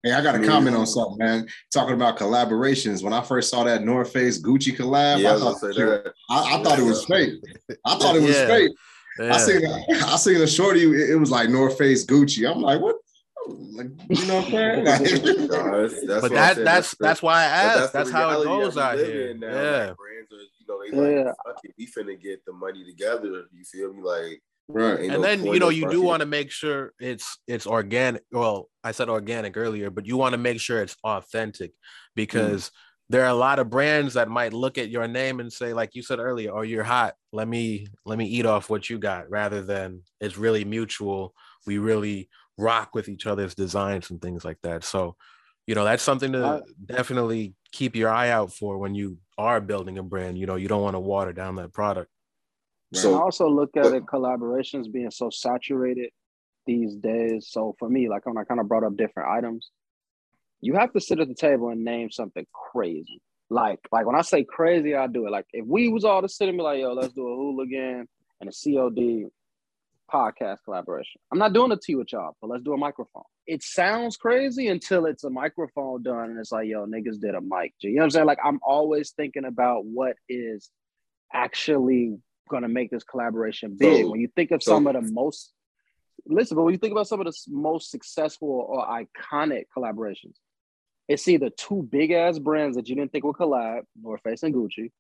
Hey, 0.03 0.13
I 0.13 0.21
got 0.21 0.35
a 0.35 0.45
comment 0.45 0.75
on 0.75 0.87
something, 0.87 1.19
man. 1.19 1.47
Talking 1.73 1.95
about 1.95 2.19
collaborations. 2.19 3.05
When 3.05 3.13
I 3.13 3.23
first 3.23 3.51
saw 3.51 3.63
that 3.65 3.85
North 3.85 4.13
Face 4.13 4.43
Gucci 4.43 4.77
collab, 4.77 5.21
yeah, 5.21 5.37
I, 5.37 5.39
thought, 5.39 6.13
I, 6.29 6.57
I, 6.57 6.63
thought 6.63 6.79
it 6.81 6.85
was 6.85 7.05
fake. 7.05 7.35
I 7.87 7.95
thought 7.95 8.17
it 8.17 8.23
was 8.23 8.37
yeah. 8.37 8.47
fake. 8.47 8.73
Yeah. 9.21 9.35
I 9.35 9.39
seen 9.39 9.67
I 9.67 10.17
seen 10.17 10.41
a 10.41 10.47
shorty. 10.47 10.85
It 10.85 11.19
was 11.21 11.31
like 11.31 11.51
North 11.51 11.79
Face 11.79 12.05
Gucci. 12.05 12.51
I'm 12.51 12.63
like, 12.63 12.81
what? 12.81 12.97
Like, 13.47 13.89
you 14.09 14.27
know 14.27 14.37
what 14.41 14.45
I'm 14.47 14.51
saying? 14.51 14.85
no, 15.49 15.83
that's, 15.83 16.07
that's 16.07 16.21
but 16.21 16.31
that, 16.33 16.57
that's 16.57 16.57
that's 16.57 16.95
that's 16.99 17.23
why 17.23 17.43
I 17.43 17.45
asked. 17.45 17.79
That's, 17.79 17.93
that's 17.93 18.11
how 18.11 18.41
it 18.41 18.45
goes 18.45 18.77
out 18.77 18.99
here. 18.99 19.35
Now. 19.35 19.47
Yeah. 19.49 19.87
Like, 19.87 19.97
brands 19.97 20.33
are, 20.33 20.37
you 20.37 20.67
know, 20.69 20.83
they 20.83 21.17
like 21.17 21.27
yeah. 21.27 21.33
like, 21.47 21.75
we 21.79 21.87
finna 21.87 22.21
get 22.21 22.45
the 22.45 22.53
money 22.53 22.85
together. 22.85 23.45
You 23.53 23.65
feel 23.65 23.93
me? 23.93 24.03
Like 24.03 24.43
Right. 24.69 25.11
and 25.11 25.23
then 25.23 25.45
you 25.45 25.59
know 25.59 25.69
you 25.69 25.91
do 25.91 26.01
want 26.01 26.21
to 26.21 26.27
make 26.27 26.51
sure 26.51 26.93
it's 26.99 27.39
it's 27.47 27.67
organic. 27.67 28.23
Well, 28.31 28.69
I 28.83 28.93
said 28.93 29.09
organic 29.09 29.57
earlier, 29.57 29.91
but 29.91 30.07
you 30.07 30.17
want 30.17 30.33
to 30.33 30.39
make 30.39 30.61
sure 30.61 30.81
it's 30.81 30.97
authentic 31.05 31.73
because 32.15 32.67
mm. 32.67 32.71
there 33.11 33.23
are 33.25 33.29
a 33.29 33.35
lot 33.35 33.59
of 33.59 33.71
brands 33.71 34.15
that 34.15 34.29
might 34.29 34.53
look 34.53 34.79
at 34.79 34.89
your 34.89 35.07
name 35.09 35.41
and 35.41 35.53
say, 35.53 35.73
like 35.73 35.95
you 35.95 36.03
said 36.03 36.21
earlier, 36.21 36.57
"Oh, 36.57 36.63
you're 36.63 36.85
hot. 36.85 37.15
Let 37.33 37.49
me 37.49 37.87
let 38.07 38.19
me 38.19 38.27
eat 38.27 38.47
off 38.47 38.71
what 38.71 38.89
you 38.89 38.99
got," 38.99 39.29
rather 39.29 39.63
than 39.63 40.03
it's 40.21 40.39
really 40.39 40.65
mutual. 40.65 41.35
We 41.67 41.79
really 41.79 42.29
rock 42.57 42.95
with 42.95 43.09
each 43.09 43.27
other's 43.27 43.55
designs 43.55 44.11
and 44.11 44.21
things 44.21 44.45
like 44.45 44.59
that. 44.63 44.85
So, 44.85 45.17
you 45.67 45.75
know, 45.75 45.85
that's 45.85 46.03
something 46.03 46.33
to 46.33 46.63
definitely 46.85 47.55
keep 47.73 47.97
your 47.97 48.11
eye 48.11 48.31
out 48.31 48.53
for 48.53 48.79
when 48.79 48.95
you 48.95 49.19
are 49.39 49.61
building 49.61 49.99
a 49.99 50.03
brand. 50.03 50.39
You 50.39 50.47
know, 50.47 50.57
you 50.57 50.69
don't 50.69 50.83
want 50.83 50.95
to 50.95 51.01
water 51.01 51.33
down 51.33 51.57
that 51.57 51.73
product. 51.73 52.11
So 52.93 53.15
I 53.15 53.21
also 53.21 53.49
look 53.49 53.77
at 53.77 53.85
but, 53.85 53.95
it 53.95 54.07
collaborations 54.07 54.93
being 54.93 55.11
so 55.11 55.31
saturated 55.31 56.11
these 56.67 56.95
days. 56.97 57.49
So 57.51 57.75
for 57.79 57.89
me, 57.89 58.09
like 58.09 58.27
when 58.27 58.37
I 58.37 58.45
kind 58.45 58.61
of 58.61 58.69
brought 58.69 58.85
up 58.85 58.97
different 58.97 59.31
items, 59.31 59.71
you 60.61 60.75
have 60.75 60.93
to 60.93 61.01
sit 61.01 61.21
at 61.21 61.29
the 61.29 61.35
table 61.35 61.71
and 61.71 61.85
name 61.85 62.11
something 62.11 62.47
crazy. 62.53 63.21
Like, 63.51 63.81
like 63.91 64.07
when 64.07 64.17
I 64.17 64.23
say 64.23 64.45
crazy, 64.45 64.95
I 64.95 65.07
do 65.07 65.27
it. 65.27 65.31
Like 65.31 65.47
if 65.53 65.67
we 65.67 65.89
was 65.89 66.05
all 66.05 66.23
to 66.23 66.29
sit 66.29 66.49
and 66.49 66.57
be 66.57 66.63
like, 66.63 66.81
yo, 66.81 66.93
let's 66.93 67.13
do 67.13 67.27
a 67.27 67.37
hooligan 67.37 68.09
and 68.41 68.51
a 68.51 68.53
COD 68.53 69.31
podcast 70.13 70.59
collaboration. 70.65 71.21
I'm 71.33 71.39
not 71.39 71.53
doing 71.53 71.73
a 71.73 71.77
T 71.77 71.95
with 71.95 72.13
y'all, 72.13 72.37
but 72.41 72.51
let's 72.51 72.63
do 72.63 72.75
a 72.75 72.79
microphone. 72.79 73.23
It 73.47 73.63
sounds 73.63 74.17
crazy 74.17 74.69
until 74.69 75.07
it's 75.07 75.25
a 75.25 75.31
microphone 75.31 76.03
done 76.03 76.31
and 76.31 76.39
it's 76.39 76.53
like, 76.53 76.69
yo, 76.69 76.87
niggas 76.87 77.21
did 77.21 77.35
a 77.35 77.41
mic. 77.41 77.75
You 77.81 77.95
know 77.95 78.01
what 78.01 78.05
I'm 78.05 78.11
saying? 78.11 78.27
Like 78.27 78.39
I'm 78.45 78.61
always 78.63 79.11
thinking 79.11 79.45
about 79.45 79.85
what 79.85 80.17
is 80.29 80.71
actually 81.33 82.19
gonna 82.49 82.69
make 82.69 82.91
this 82.91 83.05
collaboration 83.05 83.77
big. 83.79 84.05
So, 84.05 84.11
when 84.11 84.21
you 84.21 84.29
think 84.35 84.51
of 84.51 84.63
so, 84.63 84.73
some 84.73 84.87
of 84.87 84.95
the 84.95 85.13
most 85.13 85.53
listen, 86.27 86.57
but 86.57 86.63
when 86.63 86.73
you 86.73 86.79
think 86.79 86.93
about 86.93 87.09
some 87.09 87.21
of 87.21 87.27
the 87.27 87.35
most 87.49 87.91
successful 87.91 88.49
or 88.49 88.87
iconic 88.87 89.65
collaborations, 89.77 90.35
it's 91.09 91.27
either 91.29 91.51
two 91.51 91.83
big 91.83 92.11
ass 92.11 92.39
brands 92.39 92.77
that 92.77 92.89
you 92.89 92.95
didn't 92.95 93.13
think 93.13 93.25
would 93.25 93.37
collab, 93.37 93.83
North 94.01 94.23
Face 94.23 94.43
and 94.43 94.55
Gucci, 94.55 94.91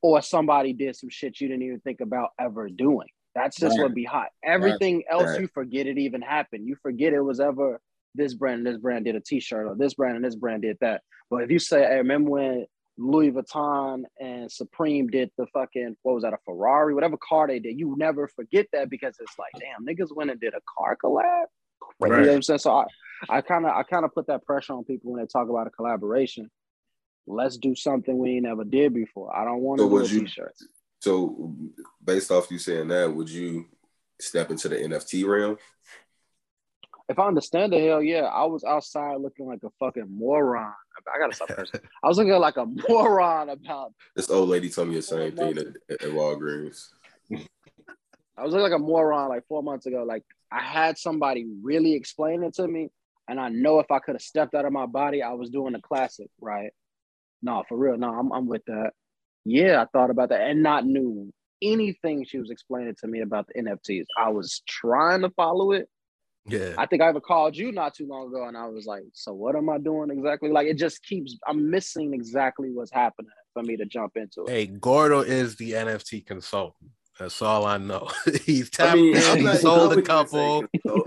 or 0.00 0.20
somebody 0.22 0.72
did 0.72 0.96
some 0.96 1.08
shit 1.08 1.40
you 1.40 1.48
didn't 1.48 1.62
even 1.62 1.80
think 1.80 2.00
about 2.00 2.30
ever 2.40 2.68
doing. 2.68 3.08
That's 3.34 3.56
just 3.56 3.78
right. 3.78 3.84
what 3.84 3.94
be 3.94 4.04
hot. 4.04 4.28
Everything 4.44 4.96
right. 4.96 5.04
else, 5.10 5.30
right. 5.30 5.40
you 5.40 5.46
forget 5.46 5.86
it 5.86 5.98
even 5.98 6.20
happened. 6.20 6.66
You 6.66 6.76
forget 6.82 7.14
it 7.14 7.20
was 7.20 7.40
ever 7.40 7.80
this 8.14 8.34
brand 8.34 8.58
and 8.58 8.66
this 8.66 8.80
brand 8.80 9.06
did 9.06 9.16
a 9.16 9.20
t-shirt 9.20 9.66
or 9.66 9.74
this 9.74 9.94
brand 9.94 10.16
and 10.16 10.24
this 10.24 10.34
brand 10.34 10.62
did 10.62 10.76
that. 10.80 11.02
But 11.30 11.44
if 11.44 11.50
you 11.50 11.58
say, 11.58 11.80
hey, 11.80 11.96
remember 11.96 12.30
when 12.30 12.66
Louis 13.02 13.32
Vuitton 13.32 14.04
and 14.20 14.50
Supreme 14.50 15.08
did 15.08 15.30
the 15.36 15.46
fucking 15.52 15.96
what 16.02 16.14
was 16.14 16.22
that 16.22 16.32
a 16.32 16.38
Ferrari, 16.44 16.94
whatever 16.94 17.16
car 17.16 17.46
they 17.46 17.58
did, 17.58 17.78
you 17.78 17.94
never 17.98 18.28
forget 18.28 18.66
that 18.72 18.90
because 18.90 19.16
it's 19.20 19.38
like, 19.38 19.52
damn, 19.58 19.86
niggas 19.86 20.14
went 20.14 20.30
and 20.30 20.40
did 20.40 20.54
a 20.54 20.60
car 20.78 20.96
collab. 21.02 21.44
Right. 21.98 22.08
You 22.08 22.16
know 22.16 22.26
what 22.28 22.34
I'm 22.36 22.42
saying? 22.42 22.58
So 22.60 22.72
I, 22.72 22.84
I 23.28 23.40
kind 23.40 23.66
of 23.66 23.72
I 23.72 23.82
kind 23.82 24.04
of 24.04 24.14
put 24.14 24.26
that 24.28 24.44
pressure 24.44 24.74
on 24.74 24.84
people 24.84 25.12
when 25.12 25.20
they 25.20 25.26
talk 25.26 25.48
about 25.48 25.66
a 25.66 25.70
collaboration. 25.70 26.50
Let's 27.26 27.56
do 27.56 27.74
something 27.74 28.18
we 28.18 28.32
ain't 28.32 28.44
never 28.44 28.64
did 28.64 28.94
before. 28.94 29.34
I 29.36 29.44
don't 29.44 29.60
want 29.60 29.78
to 29.78 29.84
so 29.84 29.88
do 29.88 29.98
a 29.98 30.08
you, 30.08 30.20
t-shirt. 30.20 30.54
So, 31.00 31.54
based 32.04 32.30
off 32.30 32.50
you 32.50 32.58
saying 32.58 32.88
that, 32.88 33.12
would 33.12 33.28
you 33.28 33.66
step 34.20 34.50
into 34.50 34.68
the 34.68 34.76
NFT 34.76 35.26
realm? 35.26 35.56
If 37.08 37.18
I 37.18 37.26
understand 37.26 37.72
the 37.72 37.80
hell 37.80 38.02
yeah, 38.02 38.22
I 38.22 38.44
was 38.44 38.64
outside 38.64 39.16
looking 39.20 39.46
like 39.46 39.60
a 39.64 39.70
fucking 39.78 40.06
moron. 40.08 40.72
I 41.12 41.18
gotta 41.18 41.34
stop 41.34 41.48
cursing. 41.48 41.80
I 42.02 42.08
was 42.08 42.18
looking 42.18 42.32
like 42.32 42.56
a 42.56 42.66
moron 42.88 43.50
about. 43.50 43.92
This 44.14 44.30
old 44.30 44.48
lady 44.48 44.70
told 44.70 44.88
me 44.88 44.96
the 44.96 45.02
same 45.02 45.32
thing 45.32 45.58
at, 45.58 45.66
at 45.90 46.10
Walgreens. 46.10 46.88
I 48.36 48.44
was 48.44 48.52
looking 48.52 48.70
like 48.70 48.72
a 48.72 48.82
moron 48.82 49.28
like 49.28 49.46
four 49.46 49.62
months 49.62 49.86
ago. 49.86 50.04
Like 50.06 50.24
I 50.50 50.60
had 50.60 50.98
somebody 50.98 51.46
really 51.62 51.94
explain 51.94 52.42
it 52.44 52.54
to 52.54 52.66
me, 52.66 52.90
and 53.28 53.40
I 53.40 53.48
know 53.48 53.80
if 53.80 53.90
I 53.90 53.98
could 53.98 54.14
have 54.14 54.22
stepped 54.22 54.54
out 54.54 54.64
of 54.64 54.72
my 54.72 54.86
body, 54.86 55.22
I 55.22 55.32
was 55.32 55.50
doing 55.50 55.74
a 55.74 55.80
classic, 55.80 56.30
right? 56.40 56.70
No, 57.42 57.64
for 57.68 57.76
real. 57.76 57.98
No, 57.98 58.08
I'm 58.08 58.32
I'm 58.32 58.46
with 58.46 58.64
that. 58.66 58.92
Yeah, 59.44 59.82
I 59.82 59.86
thought 59.92 60.10
about 60.10 60.28
that 60.28 60.42
and 60.42 60.62
not 60.62 60.86
knew 60.86 61.32
anything 61.62 62.24
she 62.24 62.38
was 62.38 62.50
explaining 62.50 62.94
to 63.00 63.06
me 63.06 63.20
about 63.20 63.46
the 63.46 63.62
NFTs. 63.62 64.04
I 64.18 64.28
was 64.30 64.62
trying 64.68 65.22
to 65.22 65.30
follow 65.30 65.72
it. 65.72 65.88
Yeah. 66.46 66.74
I 66.76 66.86
think 66.86 67.02
I 67.02 67.08
ever 67.08 67.20
called 67.20 67.56
you 67.56 67.70
not 67.72 67.94
too 67.94 68.06
long 68.06 68.28
ago 68.28 68.48
and 68.48 68.56
I 68.56 68.66
was 68.66 68.86
like, 68.86 69.04
so 69.12 69.32
what 69.32 69.54
am 69.54 69.68
I 69.68 69.78
doing 69.78 70.10
exactly? 70.10 70.50
Like 70.50 70.66
it 70.66 70.76
just 70.76 71.02
keeps 71.04 71.36
I'm 71.46 71.70
missing 71.70 72.14
exactly 72.14 72.70
what's 72.70 72.92
happening 72.92 73.30
for 73.52 73.62
me 73.62 73.76
to 73.76 73.84
jump 73.84 74.16
into 74.16 74.44
it. 74.44 74.50
Hey, 74.50 74.66
Gordo 74.66 75.20
is 75.20 75.56
the 75.56 75.72
NFT 75.72 76.26
consultant. 76.26 76.90
That's 77.18 77.42
all 77.42 77.66
I 77.66 77.76
know. 77.76 78.08
He's 78.44 78.70
tapped 78.70 78.92
I 78.92 78.94
mean, 78.94 79.16
in. 79.16 79.46
He 79.46 79.56
sold 79.56 79.92
a 79.92 80.02
couple. 80.02 80.64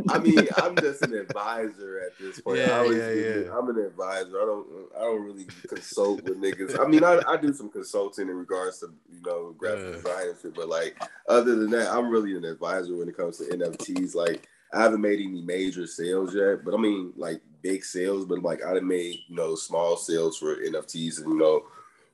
I 0.10 0.20
mean, 0.20 0.48
I'm 0.58 0.76
just 0.76 1.02
an 1.02 1.14
advisor 1.14 2.00
at 2.06 2.18
this 2.20 2.40
point. 2.40 2.60
Yeah, 2.60 2.86
yeah, 2.86 3.10
yeah. 3.10 3.58
I'm 3.58 3.68
an 3.70 3.84
advisor. 3.84 4.40
I 4.40 4.46
don't, 4.46 4.68
I 4.96 5.02
don't 5.02 5.24
really 5.24 5.48
consult 5.68 6.24
with 6.24 6.40
niggas. 6.40 6.80
I 6.80 6.88
mean, 6.88 7.04
I, 7.04 7.22
I 7.28 7.38
do 7.38 7.52
some 7.54 7.70
consulting 7.70 8.30
in 8.30 8.36
regards 8.36 8.80
to 8.80 8.94
you 9.12 9.22
know 9.26 9.56
graphic 9.58 9.88
yeah. 9.88 9.92
design 9.94 10.28
and 10.30 10.38
shit, 10.42 10.56
but 10.56 10.70
like 10.70 10.96
other 11.28 11.56
than 11.56 11.72
that, 11.72 11.92
I'm 11.92 12.10
really 12.10 12.36
an 12.36 12.46
advisor 12.46 12.96
when 12.96 13.10
it 13.10 13.18
comes 13.18 13.38
to 13.40 13.46
NFTs. 13.46 14.14
Like, 14.14 14.48
I 14.74 14.82
haven't 14.82 15.02
made 15.02 15.20
any 15.20 15.42
major 15.42 15.88
sales 15.88 16.36
yet, 16.36 16.66
but 16.66 16.74
I 16.74 16.78
mean, 16.78 17.14
like 17.16 17.42
big 17.62 17.84
sales. 17.84 18.26
But 18.26 18.44
like, 18.44 18.64
I 18.64 18.74
have 18.74 18.84
made 18.84 19.20
you 19.28 19.36
know 19.36 19.56
small 19.56 19.98
sales 19.98 20.38
for 20.38 20.56
NFTs, 20.56 21.22
and 21.22 21.34
you 21.34 21.38
know, 21.38 21.64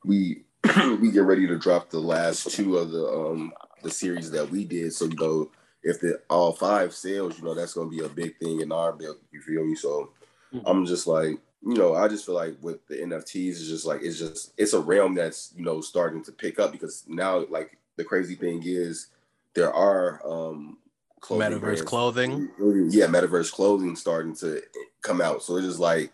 we 0.04 0.44
we 1.00 1.12
get 1.12 1.24
ready 1.24 1.48
to 1.48 1.58
drop 1.58 1.90
the 1.90 2.00
last 2.00 2.52
two 2.52 2.78
of 2.78 2.92
the 2.92 3.08
um 3.08 3.54
the 3.84 3.90
series 3.90 4.32
that 4.32 4.50
we 4.50 4.66
did. 4.66 4.94
So 4.94 5.06
you 5.06 5.16
know, 5.16 5.52
if 5.84 6.00
the 6.00 6.22
all 6.30 6.54
five 6.54 6.94
sales, 6.94 7.38
you 7.38 7.46
know, 7.46 7.56
that's 7.56 7.74
gonna 7.74 7.90
be 7.90 8.02
a 8.02 8.10
big 8.10 8.38
thing 8.38 8.62
in 8.62 8.72
our 8.72 8.94
build. 8.94 9.18
You 9.32 9.42
feel 9.42 9.66
me? 9.66 9.76
So 9.76 10.12
mm-hmm. 10.54 10.66
I'm 10.68 10.86
just 10.86 11.08
like, 11.08 11.40
you 11.64 11.76
know, 11.76 11.96
I 11.96 12.08
just 12.08 12.26
feel 12.26 12.36
like 12.36 12.58
with 12.62 12.86
the 12.88 12.96
NFTs, 12.96 13.52
it's 13.52 13.68
just 13.68 13.86
like 13.86 14.02
it's 14.04 14.20
just 14.20 14.54
it's 14.58 14.74
a 14.74 14.80
realm 14.80 15.16
that's 15.16 15.54
you 15.56 15.64
know 15.64 15.82
starting 15.82 16.24
to 16.26 16.32
pick 16.32 16.60
up 16.60 16.72
because 16.72 17.04
now 17.08 17.46
like 17.50 17.78
the 17.98 18.04
crazy 18.04 18.36
thing 18.36 18.62
is 18.66 19.08
there 19.54 19.74
are 19.74 20.22
um 20.26 20.78
clothing 21.22 21.60
metaverse 21.60 21.62
brands. 21.62 21.82
clothing. 21.84 22.50
Yeah, 22.90 23.06
metaverse 23.06 23.52
clothing 23.52 23.96
starting 23.96 24.36
to 24.38 24.62
come 25.02 25.22
out. 25.22 25.44
So 25.44 25.58
it's 25.58 25.68
just 25.68 25.80
like 25.80 26.12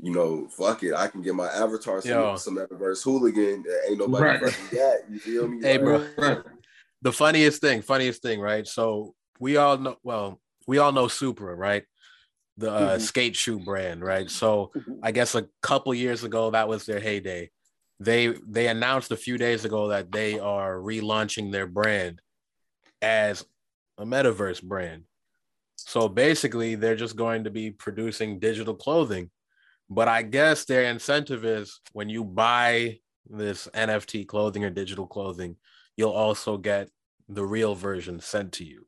you 0.00 0.12
know, 0.12 0.46
fuck 0.48 0.84
it, 0.84 0.94
I 0.94 1.08
can 1.08 1.22
get 1.22 1.34
my 1.34 1.48
avatar 1.48 2.00
some, 2.00 2.38
some 2.38 2.56
metaverse 2.56 3.02
hooligan. 3.02 3.64
Ain't 3.88 3.98
nobody 3.98 4.24
right. 4.24 4.40
fucking 4.40 4.78
got. 4.78 5.10
You 5.10 5.18
feel 5.18 5.48
me? 5.48 5.60
Hey, 5.60 5.78
like, 5.78 6.16
bro 6.16 6.42
the 7.02 7.12
funniest 7.12 7.60
thing, 7.60 7.82
funniest 7.82 8.22
thing, 8.22 8.40
right? 8.40 8.66
So 8.66 9.14
we 9.38 9.56
all 9.56 9.78
know, 9.78 9.96
well, 10.02 10.40
we 10.66 10.78
all 10.78 10.92
know 10.92 11.08
Supra, 11.08 11.54
right? 11.54 11.84
The 12.56 12.72
uh, 12.72 12.80
mm-hmm. 12.80 13.02
skate 13.02 13.36
shoe 13.36 13.60
brand, 13.60 14.02
right? 14.02 14.28
So 14.28 14.72
mm-hmm. 14.74 14.94
I 15.02 15.12
guess 15.12 15.34
a 15.34 15.46
couple 15.62 15.94
years 15.94 16.24
ago 16.24 16.50
that 16.50 16.68
was 16.68 16.86
their 16.86 17.00
heyday. 17.00 17.50
They 18.00 18.28
they 18.46 18.68
announced 18.68 19.10
a 19.10 19.16
few 19.16 19.38
days 19.38 19.64
ago 19.64 19.88
that 19.88 20.10
they 20.12 20.38
are 20.38 20.76
relaunching 20.76 21.52
their 21.52 21.66
brand 21.66 22.20
as 23.02 23.44
a 23.98 24.04
metaverse 24.04 24.62
brand. 24.62 25.04
So 25.76 26.08
basically, 26.08 26.74
they're 26.74 26.96
just 26.96 27.16
going 27.16 27.44
to 27.44 27.50
be 27.50 27.70
producing 27.70 28.38
digital 28.38 28.74
clothing. 28.74 29.30
But 29.90 30.08
I 30.08 30.22
guess 30.22 30.64
their 30.64 30.84
incentive 30.84 31.44
is 31.44 31.80
when 31.92 32.08
you 32.08 32.24
buy 32.24 32.98
this 33.28 33.68
NFT 33.74 34.26
clothing 34.26 34.64
or 34.64 34.70
digital 34.70 35.06
clothing, 35.06 35.56
you'll 35.96 36.10
also 36.10 36.58
get 36.58 36.90
the 37.28 37.44
real 37.44 37.74
version 37.74 38.20
sent 38.20 38.52
to 38.54 38.64
you. 38.64 38.86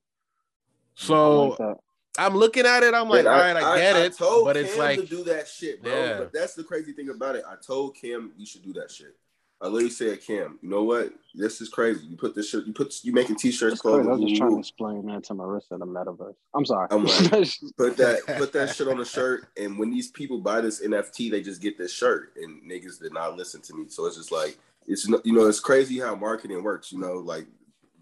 So 0.94 1.56
like 1.58 1.76
I'm 2.18 2.36
looking 2.36 2.66
at 2.66 2.82
it. 2.82 2.92
I'm 2.92 3.08
like, 3.08 3.24
all 3.24 3.32
right, 3.32 3.56
I, 3.56 3.72
I 3.72 3.78
get 3.78 3.96
I, 3.96 4.00
it. 4.00 4.14
I 4.20 4.42
but 4.44 4.56
Cam 4.56 4.64
it's 4.64 4.76
like 4.76 5.00
to 5.00 5.06
do 5.06 5.24
that 5.24 5.48
shit, 5.48 5.82
bro. 5.82 5.92
Yeah. 5.92 6.18
But 6.18 6.32
that's 6.32 6.54
the 6.54 6.64
crazy 6.64 6.92
thing 6.92 7.08
about 7.08 7.36
it. 7.36 7.44
I 7.48 7.54
told 7.64 7.96
Cam 7.96 8.32
you 8.36 8.44
should 8.44 8.62
do 8.62 8.72
that 8.74 8.90
shit. 8.90 9.16
I 9.62 9.66
literally 9.66 9.90
said, 9.90 10.22
Cam, 10.22 10.58
you 10.62 10.70
know 10.70 10.84
what? 10.84 11.12
This 11.34 11.60
is 11.60 11.68
crazy. 11.68 12.06
You 12.06 12.16
put 12.16 12.34
this 12.34 12.48
shit. 12.48 12.66
You 12.66 12.72
put 12.72 12.94
you 13.02 13.12
making 13.12 13.36
t-shirts. 13.36 13.80
Clothes, 13.80 14.06
I 14.06 14.12
was 14.12 14.20
just 14.22 14.36
trying 14.36 14.52
to 14.52 14.58
explain 14.58 15.06
that 15.06 15.24
to 15.24 15.34
Marissa 15.34 15.78
the 15.78 15.86
metaverse. 15.86 16.34
I'm 16.54 16.64
sorry. 16.64 16.88
I'm 16.90 17.04
like, 17.04 17.30
put 17.76 17.96
that 17.98 18.22
put 18.38 18.52
that 18.54 18.74
shit 18.74 18.88
on 18.88 18.96
the 18.96 19.04
shirt. 19.04 19.48
And 19.58 19.78
when 19.78 19.90
these 19.90 20.10
people 20.10 20.40
buy 20.40 20.62
this 20.62 20.84
NFT, 20.84 21.30
they 21.30 21.42
just 21.42 21.60
get 21.60 21.76
this 21.76 21.92
shirt. 21.92 22.32
And 22.36 22.62
niggas 22.62 23.00
did 23.00 23.12
not 23.12 23.36
listen 23.36 23.60
to 23.62 23.74
me. 23.74 23.84
So 23.88 24.06
it's 24.06 24.16
just 24.16 24.32
like 24.32 24.58
it's 24.86 25.06
you 25.06 25.32
know 25.32 25.46
it's 25.46 25.60
crazy 25.60 26.00
how 26.00 26.14
marketing 26.14 26.62
works. 26.62 26.90
You 26.90 26.98
know, 26.98 27.14
like 27.14 27.46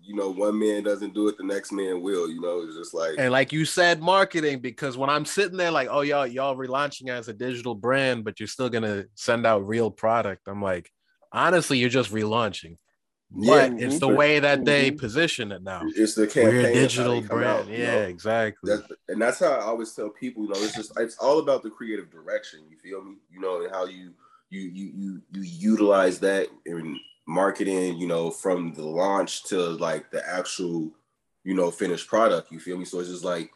you 0.01 0.15
know 0.15 0.31
one 0.31 0.59
man 0.59 0.85
doesn't 0.85 1.13
do 1.13 1.27
it, 1.27 1.37
the 1.37 1.45
next 1.45 1.73
man 1.73 2.01
will. 2.03 2.31
You 2.31 2.41
know, 2.41 2.63
it's 2.63 2.77
just 2.77 2.95
like 2.95 3.17
and 3.19 3.33
like 3.33 3.53
you 3.53 3.65
said, 3.65 4.01
marketing. 4.01 4.61
Because 4.61 4.97
when 4.97 5.11
I'm 5.11 5.25
sitting 5.25 5.59
there 5.59 5.73
like, 5.73 5.89
oh 5.91 6.03
y'all 6.03 6.27
y'all 6.27 6.57
relaunching 6.57 7.09
as 7.09 7.27
a 7.27 7.33
digital 7.33 7.75
brand, 7.75 8.25
but 8.25 8.39
you're 8.39 8.47
still 8.47 8.69
gonna 8.69 9.07
send 9.17 9.45
out 9.45 9.67
real 9.67 9.91
product. 9.91 10.47
I'm 10.47 10.63
like, 10.63 10.91
honestly, 11.33 11.79
you're 11.79 11.89
just 11.89 12.13
relaunching. 12.13 12.77
But 13.31 13.73
yeah, 13.73 13.87
it's 13.87 13.99
the 13.99 14.09
way 14.09 14.39
that 14.39 14.65
they 14.65 14.91
mm-hmm. 14.91 14.99
position 14.99 15.53
it 15.53 15.63
now. 15.63 15.83
It's 15.85 16.15
the 16.15 16.27
campaign. 16.27 16.63
We're 16.63 16.71
a 16.71 16.73
digital 16.73 17.21
brand. 17.21 17.45
Out, 17.45 17.69
yeah, 17.69 17.97
know? 17.97 18.01
exactly. 18.03 18.75
That's, 18.75 18.93
and 19.09 19.21
that's 19.21 19.41
how 19.41 19.53
I 19.53 19.65
always 19.65 19.93
tell 19.93 20.09
people, 20.09 20.45
you 20.45 20.49
know, 20.49 20.57
it's 20.57 20.75
just 20.75 20.93
it's 20.99 21.19
all 21.19 21.39
about 21.39 21.63
the 21.63 21.69
creative 21.69 22.11
direction. 22.11 22.61
You 22.71 22.79
feel 22.79 23.05
me? 23.05 23.17
You 23.31 23.41
know, 23.41 23.63
and 23.63 23.71
how 23.71 23.85
you 23.85 24.13
you 24.49 24.61
you 24.61 24.93
you 24.95 25.23
you 25.33 25.43
utilize 25.43 26.21
that 26.21 26.49
in 26.65 26.99
marketing, 27.27 27.99
you 27.99 28.07
know, 28.07 28.31
from 28.31 28.73
the 28.73 28.87
launch 28.87 29.45
to 29.45 29.59
like 29.59 30.11
the 30.11 30.27
actual, 30.27 30.91
you 31.45 31.55
know, 31.55 31.71
finished 31.71 32.09
product. 32.09 32.51
You 32.51 32.61
feel 32.61 32.79
me? 32.79 32.87
So 32.87 33.01
it's 33.01 33.11
just 33.11 33.25
like 33.25 33.51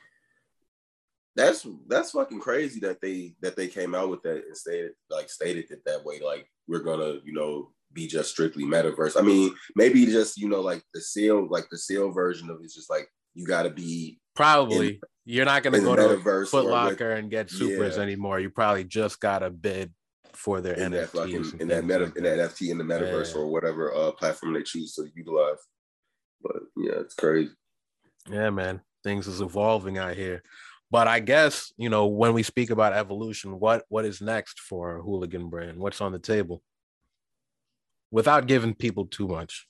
that's 1.34 1.66
that's 1.88 2.10
fucking 2.10 2.40
crazy 2.40 2.78
that 2.80 3.00
they 3.00 3.34
that 3.40 3.56
they 3.56 3.68
came 3.68 3.94
out 3.94 4.10
with 4.10 4.22
that 4.22 4.44
and 4.46 4.56
stated 4.56 4.92
like 5.10 5.30
stated 5.30 5.70
it 5.70 5.82
that 5.86 6.04
way. 6.04 6.20
Like 6.20 6.46
we're 6.68 6.82
gonna, 6.82 7.18
you 7.24 7.32
know, 7.32 7.70
be 7.92 8.06
just 8.06 8.30
strictly 8.30 8.64
metaverse. 8.64 9.18
I 9.18 9.22
mean, 9.22 9.52
maybe 9.76 10.06
just 10.06 10.38
you 10.38 10.48
know, 10.48 10.60
like 10.60 10.82
the 10.94 11.00
sale, 11.00 11.46
like 11.48 11.68
the 11.70 11.78
sale 11.78 12.10
version 12.10 12.50
of 12.50 12.58
it's 12.62 12.74
just 12.74 12.90
like 12.90 13.08
you 13.34 13.46
got 13.46 13.64
to 13.64 13.70
be 13.70 14.18
probably. 14.34 14.88
In, 14.88 15.00
You're 15.24 15.44
not 15.44 15.62
gonna 15.62 15.80
go 15.80 15.96
to 15.96 16.46
Foot 16.46 16.66
Locker 16.66 17.12
and 17.12 17.30
get 17.30 17.48
Supras 17.48 17.96
yeah. 17.96 18.02
anymore. 18.02 18.40
You 18.40 18.50
probably 18.50 18.84
just 18.84 19.20
gotta 19.20 19.50
bid 19.50 19.92
for 20.34 20.60
their 20.60 20.74
in 20.74 20.92
that 20.92 21.10
fucking 21.10 21.60
in 21.60 21.68
that 21.68 21.84
meta 21.84 22.12
in 22.16 22.24
that 22.24 22.38
NFT 22.38 22.70
in 22.70 22.78
the 22.78 22.84
metaverse 22.84 23.34
yeah. 23.34 23.40
or 23.40 23.46
whatever 23.46 23.94
uh, 23.94 24.10
platform 24.12 24.54
they 24.54 24.62
choose 24.62 24.94
to 24.94 25.06
utilize. 25.14 25.58
But 26.42 26.56
yeah, 26.76 26.94
it's 27.00 27.14
crazy. 27.14 27.52
Yeah, 28.28 28.50
man. 28.50 28.80
Things 29.04 29.26
is 29.26 29.40
evolving 29.40 29.98
out 29.98 30.14
here. 30.14 30.42
But 30.92 31.08
I 31.08 31.20
guess, 31.20 31.72
you 31.78 31.88
know, 31.88 32.06
when 32.06 32.34
we 32.34 32.42
speak 32.42 32.68
about 32.68 32.92
evolution, 32.92 33.58
what 33.58 33.86
what 33.88 34.04
is 34.04 34.20
next 34.20 34.60
for 34.60 35.00
hooligan 35.00 35.48
brand? 35.48 35.78
What's 35.78 36.02
on 36.02 36.12
the 36.12 36.18
table? 36.18 36.62
Without 38.10 38.46
giving 38.46 38.74
people 38.74 39.06
too 39.06 39.26
much. 39.26 39.66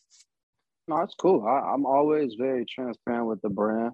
No, 0.88 1.00
it's 1.02 1.14
cool. 1.14 1.46
I, 1.46 1.72
I'm 1.72 1.86
always 1.86 2.34
very 2.34 2.66
transparent 2.66 3.26
with 3.26 3.40
the 3.40 3.50
brand. 3.50 3.92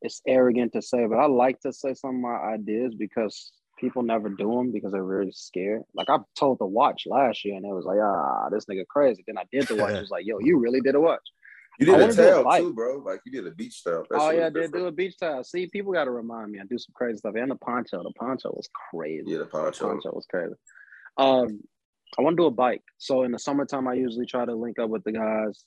It's 0.00 0.22
arrogant 0.26 0.72
to 0.72 0.80
say, 0.80 1.04
but 1.04 1.18
I 1.18 1.26
like 1.26 1.60
to 1.60 1.72
say 1.72 1.92
some 1.92 2.14
of 2.14 2.20
my 2.22 2.36
ideas 2.54 2.94
because 2.98 3.52
people 3.78 4.02
never 4.02 4.30
do 4.30 4.50
them 4.50 4.72
because 4.72 4.92
they're 4.92 5.04
really 5.04 5.32
scared. 5.32 5.82
Like 5.92 6.08
I 6.08 6.16
told 6.34 6.60
the 6.60 6.66
watch 6.66 7.02
last 7.06 7.44
year, 7.44 7.56
and 7.56 7.66
it 7.66 7.74
was 7.74 7.84
like, 7.84 7.98
ah, 8.00 8.48
this 8.48 8.64
nigga 8.64 8.86
crazy. 8.86 9.22
Then 9.26 9.36
I 9.36 9.44
did 9.52 9.68
the 9.68 9.76
watch. 9.76 9.92
It 9.96 10.00
was 10.00 10.10
like, 10.10 10.24
yo, 10.24 10.38
you 10.38 10.58
really 10.58 10.80
did 10.80 10.94
a 10.94 11.00
watch. 11.00 11.28
You 11.78 11.86
did 11.86 12.00
a 12.00 12.12
tail 12.12 12.44
too, 12.58 12.72
bro. 12.74 12.98
Like 12.98 13.20
you 13.24 13.32
did 13.32 13.46
a 13.46 13.52
beach 13.52 13.84
tail. 13.84 14.04
oh 14.12 14.30
yeah, 14.30 14.46
I 14.46 14.50
did 14.50 14.72
do 14.72 14.86
a 14.86 14.92
beach 14.92 15.16
tail. 15.16 15.44
See, 15.44 15.68
people 15.68 15.92
got 15.92 16.04
to 16.04 16.10
remind 16.10 16.50
me. 16.50 16.58
I 16.58 16.64
do 16.64 16.76
some 16.76 16.92
crazy 16.92 17.18
stuff. 17.18 17.34
And 17.36 17.50
the 17.50 17.56
poncho, 17.56 18.02
the 18.02 18.12
poncho 18.18 18.50
was 18.50 18.68
crazy. 18.90 19.24
Yeah, 19.26 19.38
the 19.38 19.46
poncho. 19.46 19.86
The 19.86 19.92
poncho 19.92 20.10
was 20.12 20.26
crazy. 20.28 20.54
Um, 21.16 21.60
I 22.18 22.22
want 22.22 22.36
to 22.36 22.42
do 22.42 22.46
a 22.46 22.50
bike. 22.50 22.82
So 22.98 23.22
in 23.22 23.30
the 23.32 23.38
summertime, 23.38 23.86
I 23.86 23.94
usually 23.94 24.26
try 24.26 24.44
to 24.44 24.54
link 24.54 24.78
up 24.78 24.90
with 24.90 25.04
the 25.04 25.12
guys. 25.12 25.64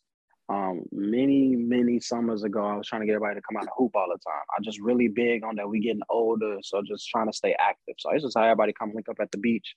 Um, 0.49 0.82
many, 0.91 1.55
many 1.55 2.01
summers 2.01 2.43
ago, 2.43 2.66
I 2.66 2.76
was 2.76 2.88
trying 2.88 3.01
to 3.01 3.05
get 3.05 3.16
everybody 3.16 3.36
to 3.36 3.41
come 3.47 3.55
out 3.55 3.64
and 3.64 3.70
hoop 3.78 3.91
all 3.95 4.07
the 4.09 4.20
time. 4.20 4.41
I 4.57 4.62
just 4.62 4.82
really 4.82 5.07
big 5.07 5.45
on 5.45 5.55
that. 5.55 5.70
We 5.70 5.80
getting 5.80 6.01
older, 6.09 6.57
so 6.62 6.82
just 6.86 7.07
trying 7.07 7.28
to 7.28 7.34
stay 7.34 7.55
active. 7.57 7.95
So 7.99 8.12
I 8.12 8.18
just 8.18 8.38
how 8.38 8.43
everybody 8.43 8.74
come 8.74 8.91
link 8.93 9.07
up 9.07 9.18
at 9.22 9.32
the 9.32 9.38
beach, 9.38 9.76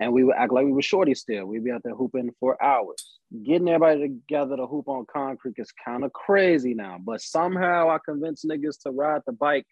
and 0.00 0.12
we 0.12 0.24
would 0.24 0.34
act 0.36 0.52
like 0.52 0.64
we 0.64 0.72
were 0.72 0.82
shorty 0.82 1.14
still. 1.14 1.46
We'd 1.46 1.64
be 1.64 1.70
out 1.70 1.82
there 1.84 1.94
hooping 1.94 2.30
for 2.40 2.62
hours. 2.62 3.18
Getting 3.44 3.68
everybody 3.68 4.00
together 4.00 4.56
to 4.56 4.66
hoop 4.66 4.88
on 4.88 5.06
concrete 5.12 5.54
is 5.58 5.72
kind 5.84 6.04
of 6.04 6.12
crazy 6.12 6.74
now, 6.74 6.98
but 7.02 7.20
somehow 7.20 7.90
I 7.90 7.98
convinced 8.04 8.46
niggas 8.46 8.82
to 8.82 8.90
ride 8.90 9.22
the 9.26 9.32
bike 9.32 9.66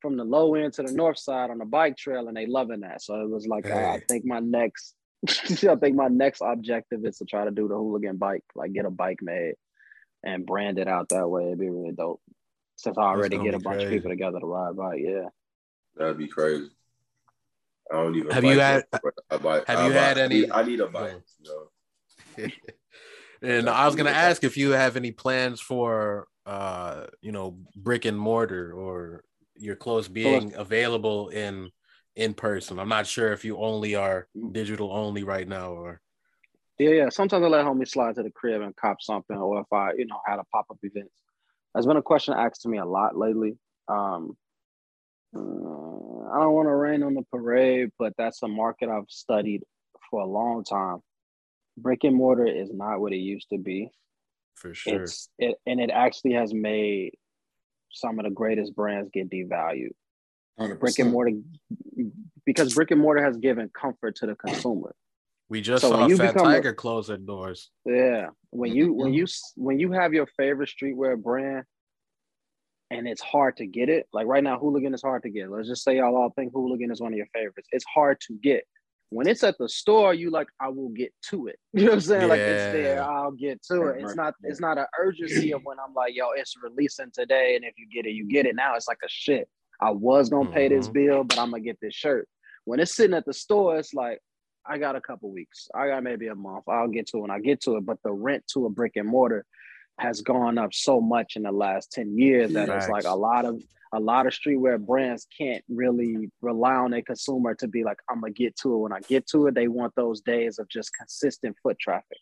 from 0.00 0.16
the 0.16 0.24
low 0.24 0.54
end 0.54 0.74
to 0.74 0.82
the 0.82 0.92
north 0.92 1.18
side 1.18 1.50
on 1.50 1.58
the 1.58 1.64
bike 1.64 1.96
trail, 1.96 2.28
and 2.28 2.36
they 2.36 2.46
loving 2.46 2.80
that. 2.80 3.02
So 3.02 3.20
it 3.20 3.30
was 3.30 3.46
like 3.46 3.66
uh, 3.66 3.74
hey. 3.74 3.90
I 3.90 4.00
think 4.08 4.24
my 4.24 4.40
next 4.40 4.94
I 5.28 5.76
think 5.76 5.96
my 5.96 6.08
next 6.08 6.42
objective 6.44 7.04
is 7.04 7.18
to 7.18 7.24
try 7.24 7.44
to 7.44 7.50
do 7.50 7.68
the 7.68 7.74
hooligan 7.74 8.16
bike, 8.16 8.44
like 8.54 8.72
get 8.72 8.84
a 8.84 8.90
bike 8.90 9.18
made 9.20 9.54
and 10.24 10.46
brand 10.46 10.78
it 10.78 10.88
out 10.88 11.08
that 11.10 11.28
way. 11.28 11.46
It'd 11.46 11.58
be 11.58 11.70
really 11.70 11.92
dope. 11.92 12.20
Since 12.76 12.98
I 12.98 13.02
already 13.02 13.38
get 13.38 13.54
a 13.54 13.58
bunch 13.58 13.78
crazy. 13.78 13.86
of 13.86 13.90
people 13.90 14.10
together 14.10 14.38
to 14.38 14.46
ride 14.46 14.76
bike, 14.76 15.00
yeah. 15.02 15.28
That'd 15.96 16.18
be 16.18 16.28
crazy. 16.28 16.70
I 17.92 17.96
don't 17.96 18.16
even. 18.16 18.30
Have 18.30 18.44
you 18.44 18.60
had? 18.60 18.84
Bike, 19.42 19.64
have 19.66 19.86
you 19.86 19.92
had 19.92 20.18
any? 20.18 20.50
I 20.50 20.62
need 20.62 20.80
a 20.80 20.86
bike. 20.86 21.22
and 23.42 23.68
I 23.68 23.86
was 23.86 23.96
gonna 23.96 24.10
ask 24.10 24.44
if 24.44 24.56
you 24.56 24.70
have 24.70 24.96
any 24.96 25.10
plans 25.10 25.60
for, 25.60 26.26
uh, 26.46 27.06
you 27.20 27.32
know, 27.32 27.58
brick 27.76 28.04
and 28.04 28.18
mortar 28.18 28.72
or 28.72 29.24
your 29.56 29.76
clothes 29.76 30.08
being 30.08 30.54
available 30.54 31.28
in 31.28 31.70
in 32.16 32.34
person. 32.34 32.78
I'm 32.78 32.88
not 32.88 33.06
sure 33.06 33.32
if 33.32 33.44
you 33.44 33.58
only 33.58 33.94
are 33.94 34.28
digital 34.52 34.92
only 34.92 35.22
right 35.22 35.46
now 35.46 35.72
or. 35.72 36.00
Yeah, 36.78 36.90
yeah. 36.90 37.08
Sometimes 37.08 37.44
I 37.44 37.48
let 37.48 37.64
homie 37.64 37.88
slide 37.88 38.14
to 38.16 38.22
the 38.22 38.30
crib 38.30 38.62
and 38.62 38.74
cop 38.76 39.02
something, 39.02 39.36
or 39.36 39.60
if 39.60 39.72
I, 39.72 39.92
you 39.96 40.06
know, 40.06 40.20
had 40.24 40.38
a 40.38 40.44
pop 40.52 40.66
up 40.70 40.78
event. 40.82 41.10
That's 41.74 41.86
been 41.86 41.96
a 41.96 42.02
question 42.02 42.34
asked 42.34 42.62
to 42.62 42.68
me 42.68 42.78
a 42.78 42.84
lot 42.84 43.16
lately. 43.16 43.58
Um, 43.88 44.36
uh, 45.34 45.38
I 45.38 46.40
don't 46.40 46.52
want 46.52 46.68
to 46.68 46.74
rain 46.74 47.02
on 47.02 47.14
the 47.14 47.22
parade, 47.22 47.90
but 47.98 48.14
that's 48.16 48.42
a 48.42 48.48
market 48.48 48.88
I've 48.88 49.08
studied 49.08 49.62
for 50.10 50.20
a 50.20 50.26
long 50.26 50.64
time. 50.64 50.98
Brick 51.76 52.04
and 52.04 52.16
mortar 52.16 52.46
is 52.46 52.70
not 52.72 53.00
what 53.00 53.12
it 53.12 53.18
used 53.18 53.48
to 53.50 53.58
be. 53.58 53.90
For 54.56 54.74
sure. 54.74 55.04
It's 55.04 55.28
it, 55.38 55.56
and 55.66 55.80
it 55.80 55.90
actually 55.90 56.32
has 56.32 56.52
made 56.52 57.12
some 57.92 58.18
of 58.18 58.24
the 58.24 58.30
greatest 58.30 58.74
brands 58.74 59.10
get 59.12 59.30
devalued. 59.30 59.92
100%. 60.58 60.80
brick 60.80 60.98
and 60.98 61.12
mortar 61.12 61.30
because 62.44 62.74
brick 62.74 62.90
and 62.90 63.00
mortar 63.00 63.22
has 63.22 63.36
given 63.36 63.70
comfort 63.72 64.16
to 64.16 64.26
the 64.26 64.34
consumer. 64.34 64.94
We 65.48 65.60
just 65.60 65.82
so 65.82 65.90
saw 65.90 66.16
Fat 66.16 66.36
Tiger 66.36 66.70
a, 66.70 66.74
close 66.74 67.06
their 67.06 67.16
doors. 67.16 67.70
Yeah, 67.86 68.28
when 68.50 68.74
you 68.74 68.92
when 68.92 69.14
you 69.14 69.26
when 69.56 69.78
you 69.78 69.92
have 69.92 70.12
your 70.12 70.26
favorite 70.36 70.68
streetwear 70.68 71.20
brand, 71.20 71.64
and 72.90 73.06
it's 73.06 73.22
hard 73.22 73.56
to 73.58 73.66
get 73.66 73.88
it. 73.88 74.06
Like 74.12 74.26
right 74.26 74.42
now, 74.42 74.58
Hooligan 74.58 74.94
is 74.94 75.02
hard 75.02 75.22
to 75.22 75.30
get. 75.30 75.50
Let's 75.50 75.68
just 75.68 75.84
say 75.84 75.96
y'all 75.98 76.16
all 76.16 76.30
think 76.30 76.52
Hooligan 76.52 76.90
is 76.90 77.00
one 77.00 77.12
of 77.12 77.16
your 77.16 77.28
favorites. 77.34 77.68
It's 77.72 77.84
hard 77.84 78.20
to 78.28 78.34
get. 78.42 78.64
When 79.10 79.26
it's 79.26 79.42
at 79.42 79.56
the 79.58 79.68
store, 79.68 80.12
you 80.12 80.30
like, 80.30 80.48
I 80.60 80.68
will 80.68 80.90
get 80.90 81.14
to 81.30 81.46
it. 81.46 81.58
You 81.72 81.84
know 81.84 81.90
what 81.90 81.94
I'm 81.94 82.00
saying? 82.00 82.22
Yeah. 82.22 82.28
Like 82.28 82.40
it's 82.40 82.72
there, 82.72 83.02
I'll 83.02 83.30
get 83.30 83.62
to 83.64 83.82
it. 83.88 84.02
It's 84.02 84.16
not 84.16 84.34
it's 84.42 84.60
not 84.60 84.78
an 84.78 84.86
urgency 84.98 85.52
of 85.52 85.62
when 85.64 85.78
I'm 85.78 85.94
like, 85.94 86.14
yo, 86.14 86.30
it's 86.34 86.54
releasing 86.62 87.10
today, 87.12 87.56
and 87.56 87.64
if 87.64 87.74
you 87.78 87.86
get 87.88 88.08
it, 88.08 88.14
you 88.14 88.26
get 88.26 88.46
it. 88.46 88.56
Now 88.56 88.74
it's 88.74 88.88
like 88.88 88.98
a 89.04 89.08
shit. 89.08 89.48
I 89.80 89.90
was 89.90 90.28
gonna 90.28 90.50
pay 90.50 90.68
this 90.68 90.86
mm-hmm. 90.86 91.06
bill, 91.06 91.24
but 91.24 91.38
I'm 91.38 91.50
gonna 91.50 91.62
get 91.62 91.78
this 91.80 91.94
shirt. 91.94 92.28
When 92.64 92.80
it's 92.80 92.94
sitting 92.94 93.16
at 93.16 93.24
the 93.24 93.32
store, 93.32 93.78
it's 93.78 93.94
like 93.94 94.20
I 94.66 94.78
got 94.78 94.96
a 94.96 95.00
couple 95.00 95.30
weeks. 95.30 95.68
I 95.74 95.88
got 95.88 96.02
maybe 96.02 96.26
a 96.26 96.34
month. 96.34 96.64
I'll 96.68 96.88
get 96.88 97.06
to 97.08 97.18
it 97.18 97.20
when 97.20 97.30
I 97.30 97.40
get 97.40 97.62
to 97.62 97.76
it. 97.76 97.86
But 97.86 97.98
the 98.04 98.12
rent 98.12 98.44
to 98.54 98.66
a 98.66 98.70
brick 98.70 98.92
and 98.96 99.08
mortar 99.08 99.46
has 99.98 100.20
gone 100.20 100.58
up 100.58 100.72
so 100.72 101.00
much 101.00 101.36
in 101.36 101.42
the 101.42 101.52
last 101.52 101.92
10 101.92 102.16
years 102.16 102.52
that 102.52 102.68
it's 102.68 102.88
like 102.88 103.04
a 103.04 103.14
lot 103.14 103.44
of 103.44 103.60
a 103.92 104.00
lot 104.00 104.26
of 104.26 104.32
streetwear 104.34 104.78
brands 104.78 105.26
can't 105.36 105.64
really 105.68 106.30
rely 106.42 106.74
on 106.74 106.92
a 106.92 107.02
consumer 107.02 107.54
to 107.54 107.66
be 107.66 107.84
like, 107.84 107.98
I'm 108.10 108.20
gonna 108.20 108.32
get 108.32 108.54
to 108.58 108.74
it. 108.74 108.78
When 108.78 108.92
I 108.92 109.00
get 109.00 109.26
to 109.28 109.46
it, 109.46 109.54
they 109.54 109.68
want 109.68 109.94
those 109.94 110.20
days 110.20 110.58
of 110.58 110.68
just 110.68 110.92
consistent 110.94 111.56
foot 111.62 111.78
traffic. 111.78 112.18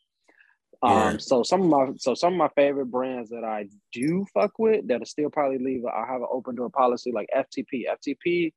Yeah. 0.84 1.06
Um, 1.06 1.18
so 1.18 1.42
some 1.42 1.62
of 1.62 1.68
my 1.68 1.92
so 1.96 2.14
some 2.14 2.34
of 2.34 2.38
my 2.38 2.50
favorite 2.54 2.86
brands 2.86 3.30
that 3.30 3.44
I 3.44 3.68
do 3.92 4.26
fuck 4.32 4.58
with 4.58 4.86
that'll 4.86 5.06
still 5.06 5.30
probably 5.30 5.58
leave. 5.58 5.84
I 5.86 6.06
have 6.06 6.20
an 6.20 6.28
open 6.30 6.54
door 6.54 6.70
policy 6.70 7.12
like 7.12 7.28
FTP. 7.36 7.84
FTP 7.90 8.52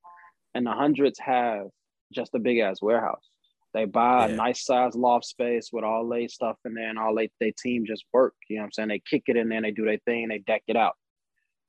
and 0.53 0.65
the 0.65 0.71
hundreds 0.71 1.19
have 1.19 1.67
just 2.13 2.35
a 2.35 2.39
big 2.39 2.59
ass 2.59 2.81
warehouse. 2.81 3.27
They 3.73 3.85
buy 3.85 4.27
yeah. 4.27 4.33
a 4.33 4.35
nice 4.35 4.65
size 4.65 4.95
loft 4.95 5.25
space 5.25 5.69
with 5.71 5.83
all 5.83 6.07
they 6.07 6.27
stuff 6.27 6.57
in 6.65 6.73
there 6.73 6.89
and 6.89 6.97
all 6.97 7.15
they 7.15 7.29
they 7.39 7.51
team 7.51 7.85
just 7.85 8.03
work. 8.11 8.33
You 8.49 8.57
know 8.57 8.63
what 8.63 8.65
I'm 8.65 8.71
saying? 8.71 8.89
They 8.89 9.01
kick 9.07 9.23
it 9.27 9.37
in 9.37 9.49
there, 9.49 9.61
they 9.61 9.71
do 9.71 9.85
their 9.85 9.99
thing, 10.05 10.29
they 10.29 10.39
deck 10.39 10.63
it 10.67 10.75
out. 10.75 10.95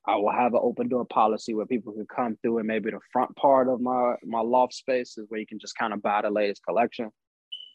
I 0.07 0.17
will 0.17 0.33
have 0.33 0.55
an 0.55 0.61
open 0.63 0.89
door 0.89 1.05
policy 1.05 1.53
where 1.55 1.67
people 1.67 1.93
can 1.93 2.07
come 2.07 2.39
through 2.41 2.59
and 2.59 2.67
maybe 2.67 2.91
the 2.91 3.01
front 3.13 3.37
part 3.37 3.69
of 3.69 3.81
my 3.81 4.15
my 4.25 4.41
loft 4.41 4.75
space 4.75 5.19
is 5.19 5.27
where 5.29 5.41
you 5.41 5.47
can 5.47 5.59
just 5.59 5.77
kind 5.77 5.93
of 5.93 6.03
buy 6.03 6.23
the 6.23 6.31
latest 6.31 6.63
collection. 6.65 7.11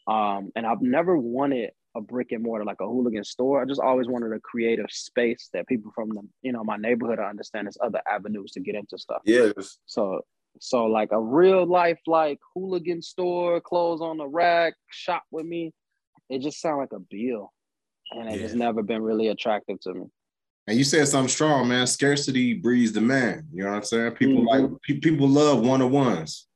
Um, 0.08 0.50
and 0.54 0.66
I've 0.66 0.82
never 0.82 1.18
wanted 1.18 1.70
a 1.96 2.00
brick 2.00 2.32
and 2.32 2.42
mortar 2.42 2.64
like 2.64 2.80
a 2.80 2.86
hooligan 2.86 3.24
store. 3.24 3.62
I 3.62 3.64
just 3.64 3.80
always 3.80 4.06
wanted 4.06 4.32
a 4.32 4.40
creative 4.40 4.86
space 4.90 5.48
that 5.52 5.66
people 5.66 5.92
from 5.94 6.10
the 6.10 6.22
you 6.42 6.52
know 6.52 6.64
my 6.64 6.76
neighborhood 6.76 7.20
I 7.20 7.30
understand 7.30 7.66
there's 7.66 7.78
other 7.82 8.00
avenues 8.10 8.52
to 8.52 8.60
get 8.60 8.74
into 8.74 8.98
stuff. 8.98 9.22
Yes. 9.24 9.78
So 9.86 10.22
so 10.60 10.86
like 10.86 11.10
a 11.12 11.20
real 11.20 11.66
life 11.66 11.98
like 12.06 12.38
hooligan 12.54 13.02
store, 13.02 13.60
clothes 13.60 14.00
on 14.00 14.18
the 14.18 14.26
rack, 14.26 14.74
shop 14.90 15.24
with 15.30 15.46
me. 15.46 15.72
It 16.28 16.40
just 16.40 16.60
sound 16.60 16.78
like 16.78 16.92
a 16.92 16.98
bill, 16.98 17.52
and 18.10 18.28
it 18.28 18.36
yeah. 18.36 18.42
just 18.42 18.54
never 18.54 18.82
been 18.82 19.02
really 19.02 19.28
attractive 19.28 19.80
to 19.82 19.94
me. 19.94 20.06
And 20.66 20.76
you 20.76 20.84
said 20.84 21.06
something 21.06 21.28
strong, 21.28 21.68
man. 21.68 21.86
Scarcity 21.86 22.54
breeds 22.54 22.92
demand. 22.92 23.44
You 23.52 23.64
know 23.64 23.70
what 23.70 23.76
I'm 23.76 23.84
saying? 23.84 24.10
People 24.12 24.42
mm-hmm. 24.42 24.64
like 24.64 24.82
pe- 24.82 24.98
people 24.98 25.28
love 25.28 25.60
one 25.60 25.80
on 25.80 25.92
ones. 25.92 26.48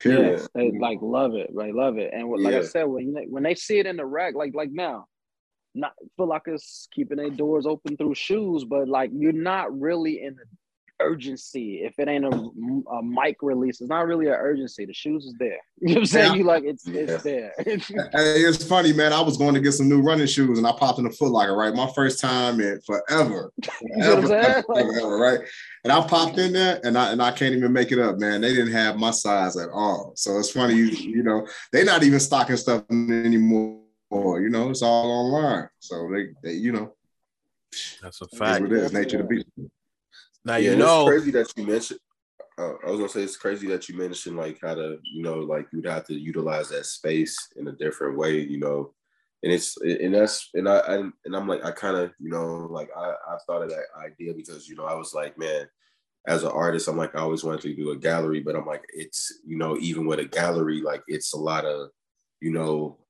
Period. 0.00 0.40
Yeah, 0.40 0.46
they 0.54 0.78
like 0.78 0.98
love 1.00 1.34
it. 1.34 1.50
They 1.56 1.72
love 1.72 1.96
it. 1.96 2.12
And 2.12 2.28
what, 2.28 2.40
like 2.40 2.52
yeah. 2.52 2.58
I 2.58 2.64
said, 2.64 2.84
when 2.84 3.14
when 3.30 3.42
they 3.42 3.54
see 3.54 3.78
it 3.78 3.86
in 3.86 3.96
the 3.96 4.04
rack, 4.04 4.34
like 4.34 4.54
like 4.54 4.70
now, 4.70 5.06
not 5.74 5.92
feel 6.16 6.26
like 6.26 6.42
it's 6.46 6.88
keeping 6.92 7.16
their 7.16 7.30
doors 7.30 7.64
open 7.64 7.96
through 7.96 8.14
shoes, 8.14 8.64
but 8.64 8.88
like 8.88 9.10
you're 9.14 9.32
not 9.32 9.78
really 9.78 10.22
in 10.22 10.34
the 10.34 10.44
urgency. 11.00 11.82
If 11.82 11.98
it 11.98 12.08
ain't 12.08 12.24
a, 12.24 12.50
a 12.90 13.02
mic 13.02 13.38
release, 13.42 13.80
it's 13.80 13.90
not 13.90 14.06
really 14.06 14.26
an 14.26 14.34
urgency. 14.34 14.84
The 14.84 14.94
shoes 14.94 15.24
is 15.24 15.34
there. 15.38 15.58
You 15.80 15.88
know 15.88 15.94
what 15.96 16.00
I'm 16.00 16.06
saying? 16.06 16.32
Yeah. 16.32 16.38
You 16.38 16.44
like 16.44 16.64
it's 16.64 16.86
yeah. 16.86 17.00
it's 17.02 17.22
there. 17.24 17.52
hey, 17.58 18.40
it's 18.40 18.64
funny, 18.64 18.94
man. 18.94 19.12
I 19.12 19.20
was 19.20 19.36
going 19.36 19.52
to 19.52 19.60
get 19.60 19.72
some 19.72 19.86
new 19.86 20.00
running 20.00 20.26
shoes 20.26 20.56
and 20.56 20.66
I 20.66 20.72
popped 20.72 20.98
in 20.98 21.04
a 21.04 21.10
Foot 21.10 21.30
Locker, 21.30 21.54
right? 21.54 21.74
My 21.74 21.90
first 21.94 22.20
time 22.20 22.58
in 22.60 22.80
forever. 22.86 23.52
Forever, 23.94 24.62
forever, 24.62 25.18
right? 25.18 25.40
And 25.82 25.92
I 25.92 26.06
popped 26.06 26.38
in 26.38 26.54
there 26.54 26.80
and 26.84 26.96
I 26.96 27.12
and 27.12 27.20
I 27.20 27.32
can't 27.32 27.54
even 27.54 27.72
make 27.72 27.92
it 27.92 27.98
up, 27.98 28.18
man. 28.18 28.40
They 28.40 28.54
didn't 28.54 28.72
have 28.72 28.96
my 28.96 29.10
size 29.10 29.58
at 29.58 29.68
all. 29.68 30.12
So 30.16 30.38
it's 30.38 30.50
funny, 30.50 30.74
you, 30.74 30.86
you 30.86 31.22
know, 31.22 31.46
they're 31.70 31.84
not 31.84 32.02
even 32.02 32.20
stocking 32.20 32.56
stuff 32.56 32.84
anymore. 32.90 33.82
You 34.10 34.48
know, 34.48 34.70
it's 34.70 34.82
all 34.82 35.10
online. 35.10 35.68
So 35.80 36.08
they, 36.10 36.28
they 36.42 36.54
you 36.54 36.72
know, 36.72 36.94
that's 38.00 38.22
a 38.22 38.28
fact. 38.28 38.62
What 38.62 38.72
it 38.72 38.78
is, 38.78 38.92
nature 38.92 39.18
to 39.18 39.22
the 39.24 39.28
beast. 39.28 39.48
Now 40.44 40.56
yeah, 40.56 40.72
you 40.72 40.76
know, 40.76 41.06
it's 41.06 41.10
crazy 41.10 41.30
that 41.32 41.52
you 41.56 41.66
mentioned. 41.66 42.00
Uh, 42.56 42.74
I 42.86 42.90
was 42.90 42.98
gonna 42.98 43.08
say 43.08 43.22
it's 43.22 43.36
crazy 43.36 43.66
that 43.68 43.88
you 43.88 43.96
mentioned 43.96 44.36
like 44.36 44.58
how 44.62 44.74
to, 44.74 44.98
you 45.02 45.22
know, 45.22 45.38
like 45.38 45.66
you'd 45.72 45.86
have 45.86 46.06
to 46.06 46.14
utilize 46.14 46.68
that 46.68 46.86
space 46.86 47.36
in 47.56 47.66
a 47.68 47.72
different 47.72 48.16
way, 48.16 48.38
you 48.38 48.58
know, 48.58 48.94
and 49.44 49.52
it's 49.52 49.76
and 49.80 50.14
that's 50.14 50.50
and 50.54 50.68
I, 50.68 50.78
I 50.78 50.94
and 50.96 51.36
I'm 51.36 51.46
like 51.46 51.64
I 51.64 51.70
kind 51.70 51.96
of 51.96 52.12
you 52.18 52.30
know 52.30 52.66
like 52.70 52.90
I 52.96 53.10
I 53.10 53.36
thought 53.46 53.62
of 53.62 53.70
that 53.70 53.84
idea 53.98 54.32
because 54.34 54.68
you 54.68 54.74
know 54.74 54.84
I 54.84 54.94
was 54.94 55.12
like 55.14 55.38
man, 55.38 55.66
as 56.26 56.44
an 56.44 56.50
artist 56.50 56.88
I'm 56.88 56.96
like 56.96 57.14
I 57.14 57.20
always 57.20 57.44
wanted 57.44 57.60
to 57.62 57.74
do 57.74 57.90
a 57.90 57.96
gallery, 57.96 58.40
but 58.40 58.56
I'm 58.56 58.66
like 58.66 58.84
it's 58.88 59.40
you 59.46 59.58
know 59.58 59.76
even 59.78 60.06
with 60.06 60.18
a 60.18 60.24
gallery 60.24 60.80
like 60.80 61.02
it's 61.08 61.34
a 61.34 61.38
lot 61.38 61.66
of 61.66 61.90
you 62.40 62.52
know 62.52 63.03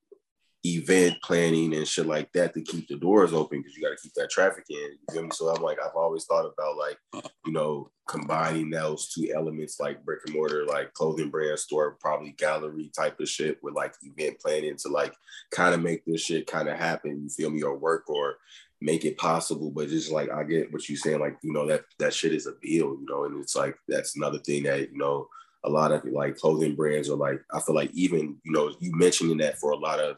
event 0.67 1.17
planning 1.23 1.75
and 1.75 1.87
shit 1.87 2.07
like 2.07 2.33
that 2.33 2.55
to 2.55 2.63
keep 2.63 2.89
the 2.89 2.97
doors 2.97 3.33
open 3.33 3.59
because 3.59 3.77
you 3.77 3.83
got 3.83 3.91
to 3.91 4.03
keep 4.03 4.15
that 4.15 4.31
traffic 4.31 4.65
in. 4.71 4.77
You 4.77 4.99
feel 5.13 5.23
me? 5.25 5.31
So 5.33 5.49
I'm 5.49 5.63
like, 5.63 5.79
I've 5.79 5.97
always 5.97 6.25
thought 6.25 6.47
about 6.47 6.77
like, 6.77 6.99
you 7.45 7.53
know, 7.53 7.91
combining 8.09 8.71
those 8.71 9.13
two 9.13 9.31
elements 9.35 9.79
like 9.79 10.05
brick 10.05 10.21
and 10.27 10.35
mortar, 10.35 10.65
like 10.67 10.93
clothing 10.95 11.31
brand 11.31 11.59
store, 11.59 11.99
probably 12.01 12.33
gallery 12.33 12.91
type 12.97 13.21
of 13.21 13.29
shit 13.29 13.59
with 13.63 13.75
like 13.75 13.95
event 14.03 14.39
planning 14.41 14.77
to 14.79 14.89
like 14.89 15.15
kind 15.51 15.75
of 15.75 15.83
make 15.83 16.05
this 16.05 16.23
shit 16.23 16.47
kind 16.47 16.69
of 16.69 16.79
happen. 16.79 17.23
You 17.23 17.29
feel 17.29 17.51
me? 17.51 17.63
Or 17.63 17.77
work 17.77 18.09
or 18.09 18.37
make 18.81 19.05
it 19.05 19.19
possible. 19.19 19.71
But 19.71 19.89
just 19.89 20.11
like 20.11 20.31
I 20.31 20.45
get 20.45 20.73
what 20.73 20.89
you're 20.89 20.99
saying, 20.99 21.21
like, 21.21 21.37
you 21.43 21.53
know, 21.53 21.67
that 21.67 21.85
that 21.99 22.15
shit 22.15 22.33
is 22.33 22.47
a 22.47 22.55
deal, 22.63 22.97
you 22.99 23.07
know, 23.09 23.25
and 23.25 23.41
it's 23.41 23.57
like 23.57 23.77
that's 23.89 24.17
another 24.17 24.39
thing 24.39 24.65
that, 24.65 24.81
you 24.93 24.99
know, 24.99 25.29
a 25.65 25.69
lot 25.69 25.93
of 25.93 26.05
like 26.05 26.37
clothing 26.37 26.75
brands 26.75 27.09
are 27.09 27.17
like, 27.17 27.41
I 27.53 27.61
feel 27.61 27.75
like 27.75 27.91
even, 27.95 28.37
you 28.45 28.53
know, 28.53 28.75
you 28.81 28.93
mentioning 28.95 29.39
that 29.39 29.59
for 29.59 29.73
a 29.73 29.77
lot 29.77 29.99
of 30.01 30.17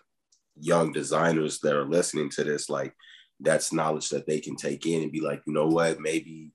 young 0.58 0.92
designers 0.92 1.60
that 1.60 1.74
are 1.74 1.84
listening 1.84 2.30
to 2.30 2.44
this, 2.44 2.68
like 2.68 2.94
that's 3.40 3.72
knowledge 3.72 4.08
that 4.10 4.26
they 4.26 4.40
can 4.40 4.56
take 4.56 4.86
in 4.86 5.02
and 5.02 5.12
be 5.12 5.20
like, 5.20 5.42
you 5.46 5.52
know 5.52 5.66
what, 5.66 6.00
maybe 6.00 6.52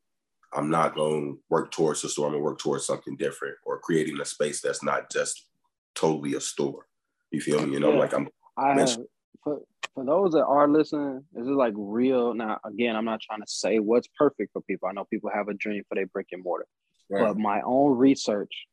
I'm 0.54 0.70
not 0.70 0.96
going 0.96 1.34
to 1.34 1.40
work 1.50 1.72
towards 1.72 2.04
a 2.04 2.10
store. 2.10 2.28
I'm 2.28 2.34
going 2.34 2.42
to 2.42 2.46
work 2.46 2.60
towards 2.60 2.86
something 2.86 3.16
different 3.16 3.56
or 3.66 3.80
creating 3.80 4.20
a 4.20 4.26
space 4.26 4.62
that's 4.62 4.84
not 4.84 5.12
just 5.12 5.48
totally 5.96 6.34
a 6.34 6.42
store. 6.42 6.88
You 7.32 7.40
feel 7.40 7.66
me? 7.66 7.74
You 7.74 7.80
know, 7.80 7.94
yeah. 7.94 8.00
like 8.00 8.14
I'm. 8.14 8.28
I 8.58 8.74
have, 8.78 8.98
for, 9.44 9.62
for 9.94 10.06
those 10.06 10.34
that 10.34 10.44
are 10.44 10.68
listening, 10.68 11.24
this 11.34 11.44
is 11.44 11.52
like 11.52 11.74
real. 11.78 12.34
Now, 12.34 12.60
again, 12.66 12.96
I'm 12.96 13.06
not 13.06 13.22
trying 13.22 13.40
to 13.40 13.48
say 13.48 13.80
what's 13.80 14.10
perfect 14.18 14.52
for 14.52 14.62
people. 14.62 14.90
I 14.90 14.92
know 14.92 15.06
people 15.06 15.32
have 15.34 15.48
a 15.48 15.54
dream 15.54 15.84
for 15.88 15.96
their 15.96 16.08
brick 16.08 16.28
and 16.34 16.44
mortar, 16.44 16.68
right. 17.10 17.22
but 17.22 17.38
my 17.38 17.62
own 17.62 17.98
research, 17.98 18.68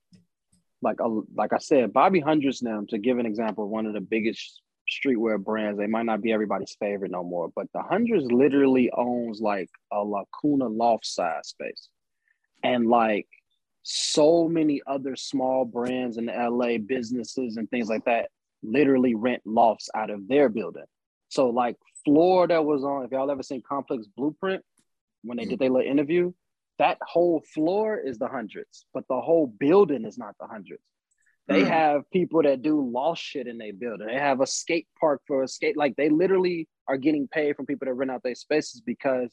like 0.83 0.99
a, 1.01 1.09
like 1.35 1.53
I 1.53 1.59
said, 1.59 1.93
Bobby 1.93 2.19
Hundreds 2.19 2.63
now 2.63 2.83
to 2.89 2.99
give 2.99 3.19
an 3.19 3.27
example, 3.27 3.69
one 3.69 3.87
of 3.87 3.93
the 3.93 4.01
biggest 4.01 4.61
streetwear 4.89 5.43
brands. 5.43 5.79
They 5.79 5.87
might 5.87 6.07
not 6.07 6.23
be 6.23 6.33
everybody's 6.33 6.77
favorite 6.79 7.11
no 7.11 7.23
more, 7.23 7.51
but 7.55 7.67
the 7.73 7.83
hundreds 7.83 8.31
literally 8.31 8.91
owns 8.97 9.41
like 9.41 9.71
a 9.93 9.99
Lacuna 9.99 10.69
loft 10.69 11.07
size 11.07 11.49
space. 11.49 11.89
And 12.63 12.89
like 12.89 13.27
so 13.83 14.49
many 14.49 14.83
other 14.87 15.17
small 15.17 15.65
brands 15.65 16.19
in 16.19 16.27
LA 16.27 16.79
businesses 16.79 17.57
and 17.57 17.71
things 17.71 17.89
like 17.89 18.05
that 18.05 18.31
literally 18.63 19.15
rent 19.15 19.43
lofts 19.45 19.89
out 19.95 20.11
of 20.11 20.27
their 20.29 20.49
building. 20.49 20.85
So 21.29 21.51
like 21.51 21.77
floor 22.05 22.47
that 22.49 22.65
was 22.65 22.85
on, 22.85 23.05
if 23.05 23.13
y'all 23.13 23.31
ever 23.31 23.43
seen 23.43 23.63
Complex 23.67 24.07
Blueprint, 24.17 24.63
when 25.23 25.37
they 25.37 25.45
mm-hmm. 25.45 25.51
did 25.51 25.59
their 25.59 25.71
little 25.71 25.91
interview, 25.91 26.33
that 26.79 26.99
whole 27.03 27.43
floor 27.55 27.99
is 27.99 28.19
the 28.19 28.29
hundreds, 28.29 28.87
but 28.95 29.05
the 29.09 29.21
whole 29.21 29.47
building 29.47 30.05
is 30.05 30.17
not 30.17 30.35
the 30.41 30.47
hundreds. 30.47 30.83
They 31.49 31.63
mm. 31.63 31.69
have 31.69 32.11
people 32.11 32.43
that 32.43 32.61
do 32.61 32.91
lost 32.93 33.23
shit 33.23 33.47
in 33.47 33.57
their 33.57 33.73
building. 33.73 34.07
They 34.07 34.19
have 34.19 34.43
a 34.43 34.47
skate 34.47 34.87
park 35.01 35.23
for 35.27 35.43
a 35.43 35.49
skate. 35.49 35.79
Like 35.79 35.97
they 35.97 36.11
literally 36.11 36.69
are 36.87 36.99
getting 36.99 37.27
paid 37.27 37.57
from 37.57 37.65
people 37.65 37.87
that 37.87 37.95
rent 37.95 38.11
out 38.11 38.23
their 38.23 38.35
spaces 38.35 38.83
because 38.83 39.31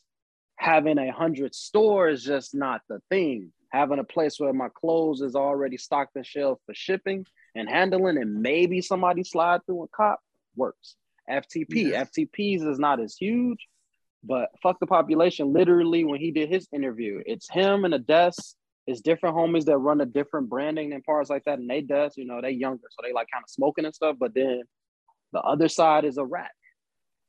having 0.57 0.97
a 0.97 1.11
hundred 1.11 1.53
store 1.53 2.07
is 2.07 2.23
just 2.23 2.55
not 2.55 2.81
the 2.87 3.01
thing. 3.09 3.51
Having 3.71 3.99
a 3.99 4.05
place 4.05 4.39
where 4.39 4.53
my 4.53 4.69
clothes 4.73 5.19
is 5.21 5.35
already 5.35 5.77
stocked 5.77 6.15
and 6.15 6.25
shelved 6.25 6.61
for 6.65 6.73
shipping 6.73 7.25
and 7.53 7.69
handling, 7.69 8.17
and 8.17 8.41
maybe 8.41 8.81
somebody 8.81 9.23
slide 9.23 9.61
through 9.65 9.83
a 9.83 9.87
cop 9.89 10.19
works. 10.55 10.95
FTP, 11.29 11.91
yeah. 11.91 12.05
FTPs 12.05 12.65
is 12.65 12.79
not 12.79 13.01
as 13.01 13.17
huge, 13.17 13.67
but 14.23 14.49
fuck 14.63 14.79
the 14.79 14.87
population. 14.87 15.51
Literally, 15.51 16.05
when 16.05 16.19
he 16.21 16.31
did 16.31 16.49
his 16.49 16.67
interview, 16.73 17.21
it's 17.25 17.49
him 17.49 17.83
and 17.83 17.93
a 17.93 17.99
desk 17.99 18.55
it's 18.87 19.01
different 19.01 19.35
homies 19.35 19.65
that 19.65 19.77
run 19.77 20.01
a 20.01 20.05
different 20.05 20.49
branding 20.49 20.93
and 20.93 21.03
parts 21.03 21.29
like 21.29 21.43
that, 21.45 21.59
and 21.59 21.69
they 21.69 21.81
does, 21.81 22.17
you 22.17 22.25
know, 22.25 22.41
they 22.41 22.51
younger, 22.51 22.87
so 22.89 23.01
they 23.03 23.13
like 23.13 23.27
kind 23.31 23.43
of 23.43 23.49
smoking 23.49 23.85
and 23.85 23.95
stuff. 23.95 24.17
But 24.19 24.33
then 24.35 24.63
the 25.33 25.41
other 25.41 25.67
side 25.67 26.05
is 26.05 26.17
a 26.17 26.25
rack. 26.25 26.53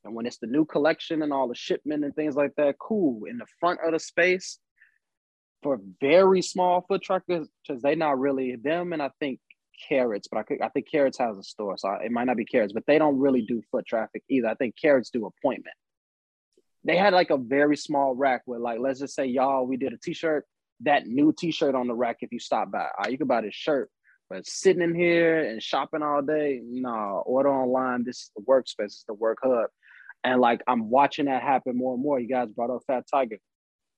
And 0.04 0.14
when 0.14 0.26
it's 0.26 0.38
the 0.38 0.46
new 0.46 0.64
collection 0.64 1.22
and 1.22 1.32
all 1.32 1.48
the 1.48 1.54
shipment 1.54 2.04
and 2.04 2.14
things 2.14 2.36
like 2.36 2.54
that, 2.57 2.78
cool. 2.78 3.24
In 3.24 3.38
the 3.38 3.46
front 3.59 3.80
of 3.84 3.92
the 3.92 3.98
space 3.98 4.59
for 5.62 5.80
very 6.00 6.42
small 6.42 6.82
foot 6.82 7.02
truckers, 7.02 7.48
because 7.66 7.82
they 7.82 7.94
not 7.94 8.18
really 8.18 8.57
them, 8.57 8.92
and 8.92 9.02
I 9.02 9.11
think 9.18 9.40
Carrots, 9.88 10.28
but 10.30 10.38
I 10.38 10.42
could, 10.42 10.62
I 10.62 10.68
think 10.68 10.90
Carrots 10.90 11.18
has 11.18 11.36
a 11.38 11.42
store, 11.42 11.76
so 11.76 11.90
it 11.94 12.12
might 12.12 12.24
not 12.24 12.36
be 12.36 12.44
Carrots, 12.44 12.72
but 12.72 12.84
they 12.86 12.98
don't 12.98 13.18
really 13.18 13.42
do 13.42 13.62
foot 13.70 13.86
traffic 13.86 14.22
either. 14.28 14.48
I 14.48 14.54
think 14.54 14.74
Carrots 14.80 15.11
do 15.11 15.26
appointment. 15.26 15.74
They 16.84 16.96
had 16.96 17.12
like 17.12 17.30
a 17.30 17.36
very 17.36 17.76
small 17.76 18.14
rack 18.14 18.42
where, 18.44 18.61
like, 18.61 18.78
let's 18.78 19.00
just 19.00 19.14
say 19.14 19.26
y'all, 19.26 19.66
we 19.66 19.76
did 19.76 19.92
a 19.92 19.98
t-shirt 19.98 20.46
that 20.81 21.07
new 21.07 21.35
t-shirt 21.37 21.74
on 21.74 21.89
the 21.89 21.95
rack 21.95 22.18
if 22.20 22.33
you 22.33 22.39
stop 22.39 22.70
by. 22.70 22.89
Uh, 22.99 23.09
you 23.09 23.18
can 23.18 23.27
buy 23.27 23.41
this 23.41 23.55
shirt, 23.55 23.91
but 24.29 24.47
sitting 24.47 24.83
in 24.83 24.95
here 24.95 25.49
and 25.49 25.62
shopping 25.62 26.03
all 26.03 26.22
day, 26.22 26.61
no, 26.64 27.22
order 27.27 27.51
online. 27.51 28.05
This 28.05 28.16
is 28.16 28.31
the 28.37 28.43
workspace, 28.43 28.87
it's 28.87 29.05
the 29.07 29.14
work 29.14 29.39
hub. 29.43 29.66
And 30.24 30.41
like 30.41 30.62
I'm 30.66 30.91
watching 30.91 31.27
that 31.27 31.43
happen 31.43 31.77
more 31.77 31.95
and 31.95 32.03
more. 32.03 32.18
You 32.18 32.29
guys 32.29 32.49
brought 32.51 32.70
up 32.70 32.83
Fat 32.87 33.05
Tiger. 33.11 33.39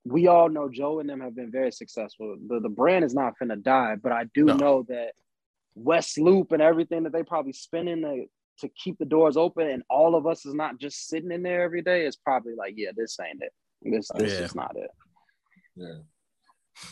We 0.05 0.27
all 0.27 0.49
know 0.49 0.69
Joe 0.69 0.99
and 0.99 1.09
them 1.09 1.21
have 1.21 1.35
been 1.35 1.51
very 1.51 1.71
successful. 1.71 2.37
The, 2.47 2.59
the 2.59 2.69
brand 2.69 3.03
is 3.03 3.13
not 3.13 3.33
gonna 3.39 3.55
die, 3.55 3.95
but 4.01 4.11
I 4.11 4.25
do 4.33 4.45
no. 4.45 4.55
know 4.55 4.85
that 4.89 5.13
West 5.75 6.17
Loop 6.17 6.51
and 6.51 6.61
everything 6.61 7.03
that 7.03 7.13
they 7.13 7.23
probably 7.23 7.53
spending 7.53 8.01
to, 8.01 8.25
to 8.59 8.69
keep 8.75 8.97
the 8.99 9.05
doors 9.05 9.37
open 9.37 9.67
and 9.67 9.83
all 9.89 10.15
of 10.15 10.27
us 10.27 10.45
is 10.45 10.53
not 10.53 10.79
just 10.79 11.07
sitting 11.07 11.31
in 11.31 11.43
there 11.43 11.63
every 11.63 11.81
day, 11.81 12.05
it's 12.05 12.17
probably 12.17 12.53
like, 12.55 12.73
yeah, 12.77 12.91
this 12.95 13.17
ain't 13.19 13.41
it. 13.41 13.53
This 13.81 14.09
this 14.15 14.33
yeah. 14.33 14.45
is 14.45 14.55
not 14.55 14.75
it. 14.75 14.91
Yeah. 15.75 15.99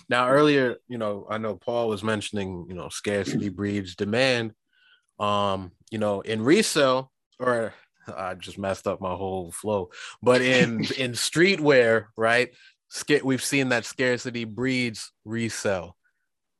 Now, 0.09 0.29
earlier, 0.29 0.77
you 0.87 0.97
know, 0.97 1.27
I 1.29 1.37
know 1.37 1.55
Paul 1.55 1.89
was 1.89 2.03
mentioning, 2.03 2.65
you 2.69 2.75
know, 2.75 2.89
scarcity 2.89 3.49
breeds 3.49 3.95
demand. 3.95 4.53
Um, 5.19 5.71
you 5.89 5.97
know, 5.97 6.21
in 6.21 6.43
resale, 6.43 7.11
or 7.39 7.73
I 8.15 8.35
just 8.35 8.57
messed 8.57 8.87
up 8.87 9.01
my 9.01 9.13
whole 9.13 9.51
flow, 9.51 9.89
but 10.21 10.41
in 10.41 10.79
in 10.97 11.11
streetwear, 11.13 12.05
right? 12.15 12.49
We've 13.23 13.43
seen 13.43 13.69
that 13.69 13.85
scarcity 13.85 14.45
breeds 14.45 15.11
resale. 15.25 15.97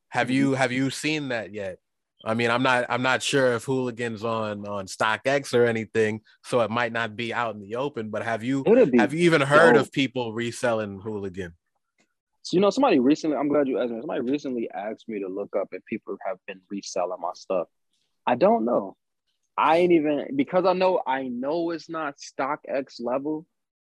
Have 0.10 0.30
you 0.30 0.54
have 0.54 0.72
you 0.72 0.90
seen 0.90 1.30
that 1.30 1.54
yet? 1.54 1.78
I 2.26 2.34
mean, 2.34 2.50
I'm 2.50 2.64
not 2.64 2.86
I'm 2.90 3.02
not 3.02 3.22
sure 3.22 3.54
if 3.54 3.64
hooligans 3.64 4.24
on 4.24 4.68
on 4.68 4.88
StockX 4.88 5.54
or 5.54 5.66
anything, 5.66 6.22
so 6.44 6.62
it 6.62 6.72
might 6.72 6.92
not 6.92 7.16
be 7.16 7.34
out 7.34 7.56
in 7.56 7.62
the 7.62 7.76
open. 7.76 8.10
But 8.10 8.24
have 8.24 8.44
you 8.44 8.64
have 8.98 9.14
you 9.14 9.22
even 9.22 9.42
heard 9.42 9.78
of 9.78 9.92
people 9.92 10.34
reselling 10.34 11.00
hooligan? 11.00 11.54
So, 12.48 12.56
you 12.56 12.62
know, 12.62 12.70
somebody 12.70 12.98
recently, 13.00 13.36
I'm 13.36 13.50
glad 13.50 13.68
you 13.68 13.78
asked 13.78 13.92
me. 13.92 14.00
Somebody 14.00 14.22
recently 14.22 14.70
asked 14.74 15.10
me 15.10 15.20
to 15.20 15.28
look 15.28 15.54
up 15.54 15.68
if 15.74 15.84
people 15.84 16.16
have 16.26 16.38
been 16.48 16.62
reselling 16.70 17.20
my 17.20 17.32
stuff. 17.34 17.68
I 18.26 18.36
don't 18.36 18.64
know. 18.64 18.96
I 19.58 19.80
ain't 19.80 19.92
even 19.92 20.28
because 20.34 20.66
I 20.66 20.72
know 20.72 21.02
I 21.06 21.28
know 21.28 21.72
it's 21.72 21.90
not 21.90 22.16
StockX 22.16 23.02
level. 23.02 23.46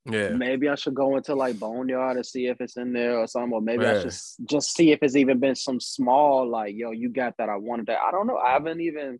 Yeah. 0.09 0.29
Maybe 0.29 0.69
I 0.69 0.75
should 0.75 0.95
go 0.95 1.17
into 1.17 1.35
like 1.35 1.59
Boneyard 1.59 2.15
and 2.15 2.25
see 2.25 2.47
if 2.47 2.61
it's 2.61 2.77
in 2.77 2.93
there 2.93 3.19
or 3.19 3.27
something, 3.27 3.51
or 3.51 3.59
maybe 3.61 3.83
yeah. 3.83 3.91
I 3.91 3.99
should 3.99 4.13
just 4.47 4.73
see 4.73 4.93
if 4.93 4.99
it's 5.01 5.17
even 5.17 5.39
been 5.39 5.55
some 5.55 5.81
small 5.81 6.47
like, 6.47 6.75
yo, 6.77 6.91
you 6.91 7.09
got 7.09 7.35
that. 7.39 7.49
I 7.49 7.57
wanted 7.57 7.87
that. 7.87 7.99
I 8.07 8.11
don't 8.11 8.25
know. 8.25 8.37
I 8.37 8.53
haven't 8.53 8.79
even 8.79 9.19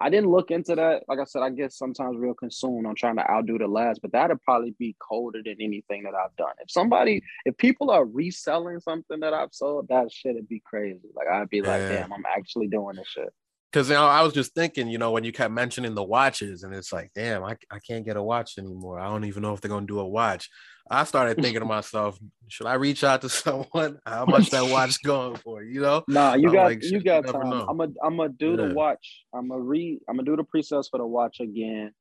I 0.00 0.08
didn't 0.08 0.30
look 0.30 0.50
into 0.50 0.74
that. 0.76 1.02
Like 1.08 1.18
I 1.18 1.24
said, 1.24 1.42
I 1.42 1.50
get 1.50 1.72
sometimes 1.72 2.16
real 2.16 2.32
consumed 2.32 2.86
on 2.86 2.94
trying 2.94 3.16
to 3.16 3.30
outdo 3.30 3.58
the 3.58 3.66
last, 3.66 4.00
but 4.00 4.12
that'd 4.12 4.40
probably 4.42 4.74
be 4.78 4.96
colder 4.98 5.42
than 5.44 5.56
anything 5.60 6.04
that 6.04 6.14
I've 6.14 6.34
done. 6.36 6.54
If 6.58 6.70
somebody, 6.70 7.22
if 7.44 7.56
people 7.58 7.90
are 7.90 8.06
reselling 8.06 8.80
something 8.80 9.20
that 9.20 9.34
I've 9.34 9.52
sold, 9.52 9.88
that 9.88 10.10
shit'd 10.10 10.48
be 10.48 10.62
crazy. 10.64 11.08
Like 11.14 11.28
I'd 11.28 11.50
be 11.50 11.60
like, 11.60 11.80
yeah. 11.80 12.00
damn, 12.00 12.12
I'm 12.14 12.24
actually 12.26 12.68
doing 12.68 12.96
this 12.96 13.08
shit. 13.08 13.28
Cause 13.72 13.88
you 13.88 13.94
know, 13.94 14.06
I 14.06 14.22
was 14.22 14.32
just 14.32 14.52
thinking, 14.52 14.88
you 14.88 14.98
know, 14.98 15.12
when 15.12 15.22
you 15.22 15.30
kept 15.30 15.52
mentioning 15.52 15.94
the 15.94 16.02
watches, 16.02 16.64
and 16.64 16.74
it's 16.74 16.92
like, 16.92 17.12
damn, 17.14 17.44
I, 17.44 17.56
I 17.70 17.78
can't 17.78 18.04
get 18.04 18.16
a 18.16 18.22
watch 18.22 18.58
anymore. 18.58 18.98
I 18.98 19.06
don't 19.06 19.24
even 19.24 19.42
know 19.42 19.54
if 19.54 19.60
they're 19.60 19.68
gonna 19.68 19.86
do 19.86 20.00
a 20.00 20.08
watch. 20.08 20.50
I 20.90 21.04
started 21.04 21.36
thinking 21.40 21.60
to 21.60 21.66
myself, 21.66 22.18
should 22.48 22.66
I 22.66 22.74
reach 22.74 23.04
out 23.04 23.22
to 23.22 23.28
someone? 23.28 24.00
How 24.04 24.26
much 24.26 24.50
that 24.50 24.68
watch 24.70 25.00
going 25.04 25.36
for? 25.36 25.62
You 25.62 25.80
know? 25.80 26.04
Nah, 26.08 26.34
you 26.34 26.48
I'm 26.48 26.54
got 26.54 26.64
like, 26.64 26.82
you 26.82 27.00
got 27.00 27.26
time. 27.26 27.52
I'm 27.52 27.78
gonna 27.78 27.92
I'm 28.02 28.16
gonna 28.16 28.30
do 28.30 28.50
yeah. 28.50 28.56
the 28.68 28.74
watch. 28.74 29.24
I'm 29.32 29.48
gonna 29.48 29.60
read. 29.60 30.00
I'm 30.08 30.16
gonna 30.16 30.26
do 30.26 30.36
the 30.36 30.44
pre-sales 30.44 30.88
for 30.88 30.98
the 30.98 31.06
watch 31.06 31.38
again, 31.40 31.92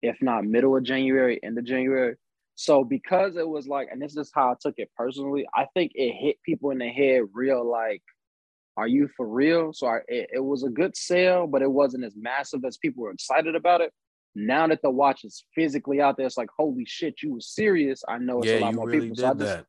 if 0.00 0.16
not 0.22 0.44
middle 0.44 0.76
of 0.76 0.84
January, 0.84 1.40
end 1.42 1.58
of 1.58 1.64
January. 1.64 2.14
So 2.54 2.84
because 2.84 3.36
it 3.36 3.48
was 3.48 3.66
like, 3.66 3.88
and 3.90 4.00
this 4.00 4.16
is 4.16 4.30
how 4.34 4.52
I 4.52 4.54
took 4.60 4.74
it 4.76 4.90
personally, 4.96 5.46
I 5.54 5.66
think 5.74 5.92
it 5.94 6.12
hit 6.12 6.36
people 6.44 6.70
in 6.70 6.78
the 6.78 6.88
head 6.88 7.22
real 7.32 7.68
like, 7.68 8.02
are 8.76 8.86
you 8.86 9.08
for 9.16 9.26
real? 9.26 9.72
So 9.72 9.86
I, 9.86 10.00
it, 10.08 10.30
it 10.34 10.44
was 10.44 10.62
a 10.62 10.68
good 10.68 10.96
sale, 10.96 11.46
but 11.46 11.62
it 11.62 11.70
wasn't 11.70 12.04
as 12.04 12.14
massive 12.16 12.64
as 12.66 12.76
people 12.76 13.02
were 13.02 13.12
excited 13.12 13.56
about 13.56 13.80
it. 13.80 13.92
Now 14.34 14.66
that 14.68 14.82
the 14.82 14.90
watch 14.90 15.24
is 15.24 15.44
physically 15.54 16.00
out 16.00 16.16
there, 16.16 16.26
it's 16.26 16.36
like, 16.36 16.50
holy 16.56 16.84
shit, 16.84 17.22
you 17.22 17.34
were 17.34 17.40
serious. 17.40 18.02
I 18.08 18.18
know 18.18 18.38
it's 18.38 18.48
yeah, 18.48 18.58
a 18.58 18.60
lot 18.60 18.74
more 18.74 18.86
really 18.86 19.10
people. 19.10 19.16
So 19.16 19.30
I 19.30 19.34
just, 19.34 19.40
that. 19.40 19.66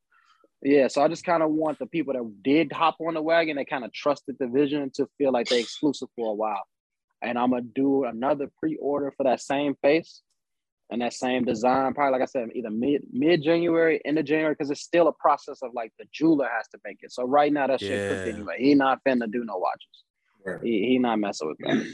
yeah, 0.62 0.88
so 0.88 1.02
I 1.02 1.08
just 1.08 1.26
kind 1.26 1.42
of 1.42 1.52
want 1.52 1.80
the 1.80 1.88
people 1.88 2.14
that 2.14 2.44
did 2.44 2.72
hop 2.72 2.98
on 3.00 3.16
the 3.16 3.22
wagon 3.22 3.58
that 3.58 3.70
kind 3.70 3.84
of 3.84 3.92
trusted 3.92 4.36
the 4.40 4.48
vision 4.48 4.92
to 4.96 5.08
feel 5.18 5.32
like 5.32 5.48
they 5.48 5.60
exclusive 5.60 6.10
for 6.16 6.32
a 6.32 6.36
while. 6.36 6.64
And 7.24 7.38
I'm 7.38 7.52
gonna 7.52 7.64
do 7.64 8.06
another 8.06 8.52
pre-order 8.60 9.12
for 9.16 9.24
that 9.24 9.42
same 9.42 9.76
face 9.82 10.22
and 10.92 11.02
that 11.02 11.14
same 11.14 11.46
design, 11.46 11.94
probably 11.94 12.20
like 12.20 12.22
I 12.22 12.26
said, 12.26 12.50
either 12.54 12.70
mid 12.70 13.02
mid 13.12 13.42
January, 13.42 14.02
end 14.04 14.20
of 14.20 14.26
January, 14.26 14.54
because 14.54 14.70
it's 14.70 14.82
still 14.82 15.08
a 15.08 15.14
process 15.14 15.60
of 15.64 15.72
like 15.74 15.94
the 15.98 16.06
jeweler 16.12 16.50
has 16.56 16.68
to 16.70 16.80
make 16.84 16.98
it. 17.02 17.12
So 17.12 17.24
right 17.24 17.52
now 17.52 17.68
that 17.68 17.80
shit 17.80 17.92
yeah. 17.92 18.10
cooked 18.10 18.36
anyway. 18.36 18.56
He 18.60 18.76
not 18.76 19.00
finna 19.08 19.32
do 19.32 19.44
no 19.46 19.58
watches. 19.58 20.04
Right. 20.46 20.60
He, 20.62 20.88
he 20.88 21.00
not 21.00 21.20
messing 21.20 21.48
with 21.48 21.58
that. 21.60 21.94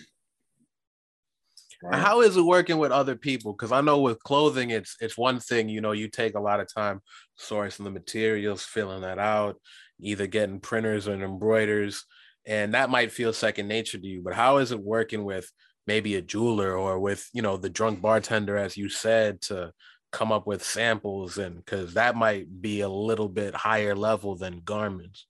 Right. 1.84 1.99
How 1.99 2.21
is 2.21 2.38
it 2.38 2.41
working 2.41 2.80
with 2.80 2.91
other 2.91 3.15
people? 3.15 3.53
Because 3.53 3.71
I 3.71 3.82
know 3.82 4.01
with 4.01 4.23
clothing, 4.23 4.71
it's 4.71 4.95
it's 4.99 5.17
one 5.17 5.39
thing. 5.39 5.69
You 5.69 5.82
know, 5.82 5.91
you 5.91 6.07
take 6.07 6.36
a 6.36 6.39
lot 6.39 6.59
of 6.59 6.73
time 6.73 7.01
sourcing 7.39 7.84
the 7.84 7.91
materials, 7.91 8.63
filling 8.63 9.01
that 9.01 9.19
out, 9.19 9.61
either 9.99 10.25
getting 10.25 10.59
printers 10.59 11.05
and 11.07 11.21
embroiders, 11.21 12.03
and 12.45 12.73
that 12.73 12.89
might 12.89 13.11
feel 13.11 13.32
second 13.32 13.67
nature 13.67 13.99
to 13.99 14.07
you. 14.07 14.21
But 14.23 14.34
how 14.34 14.57
is 14.57 14.71
it 14.71 14.80
working 14.80 15.23
with 15.23 15.51
maybe 15.86 16.15
a 16.15 16.21
jeweler 16.21 16.75
or 16.75 16.99
with 16.99 17.30
you 17.32 17.43
know 17.43 17.57
the 17.57 17.69
drunk 17.69 18.01
bartender, 18.01 18.57
as 18.57 18.75
you 18.75 18.89
said, 18.89 19.41
to 19.41 19.71
come 20.11 20.32
up 20.32 20.47
with 20.47 20.63
samples 20.63 21.38
and 21.38 21.57
because 21.57 21.93
that 21.93 22.15
might 22.15 22.61
be 22.61 22.82
a 22.82 22.89
little 22.89 23.30
bit 23.30 23.53
higher 23.53 23.95
level 23.95 24.36
than 24.36 24.61
garments. 24.61 25.28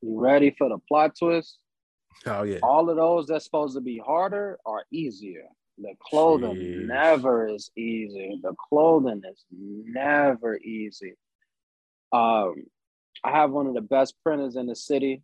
You 0.00 0.18
ready 0.18 0.54
for 0.56 0.68
the 0.68 0.78
plot 0.88 1.16
twist? 1.18 1.58
Oh 2.26 2.42
yeah. 2.42 2.58
All 2.62 2.88
of 2.88 2.96
those 2.96 3.26
that's 3.26 3.44
supposed 3.44 3.74
to 3.76 3.80
be 3.80 3.98
harder 3.98 4.58
are 4.66 4.84
easier. 4.90 5.46
The 5.78 5.94
clothing 6.00 6.56
Jeez. 6.56 6.86
never 6.86 7.48
is 7.48 7.70
easy. 7.76 8.38
The 8.42 8.54
clothing 8.68 9.22
is 9.28 9.44
never 9.50 10.56
easy. 10.58 11.14
Um, 12.12 12.66
I 13.24 13.30
have 13.30 13.50
one 13.50 13.66
of 13.66 13.74
the 13.74 13.80
best 13.80 14.14
printers 14.22 14.56
in 14.56 14.66
the 14.66 14.76
city. 14.76 15.22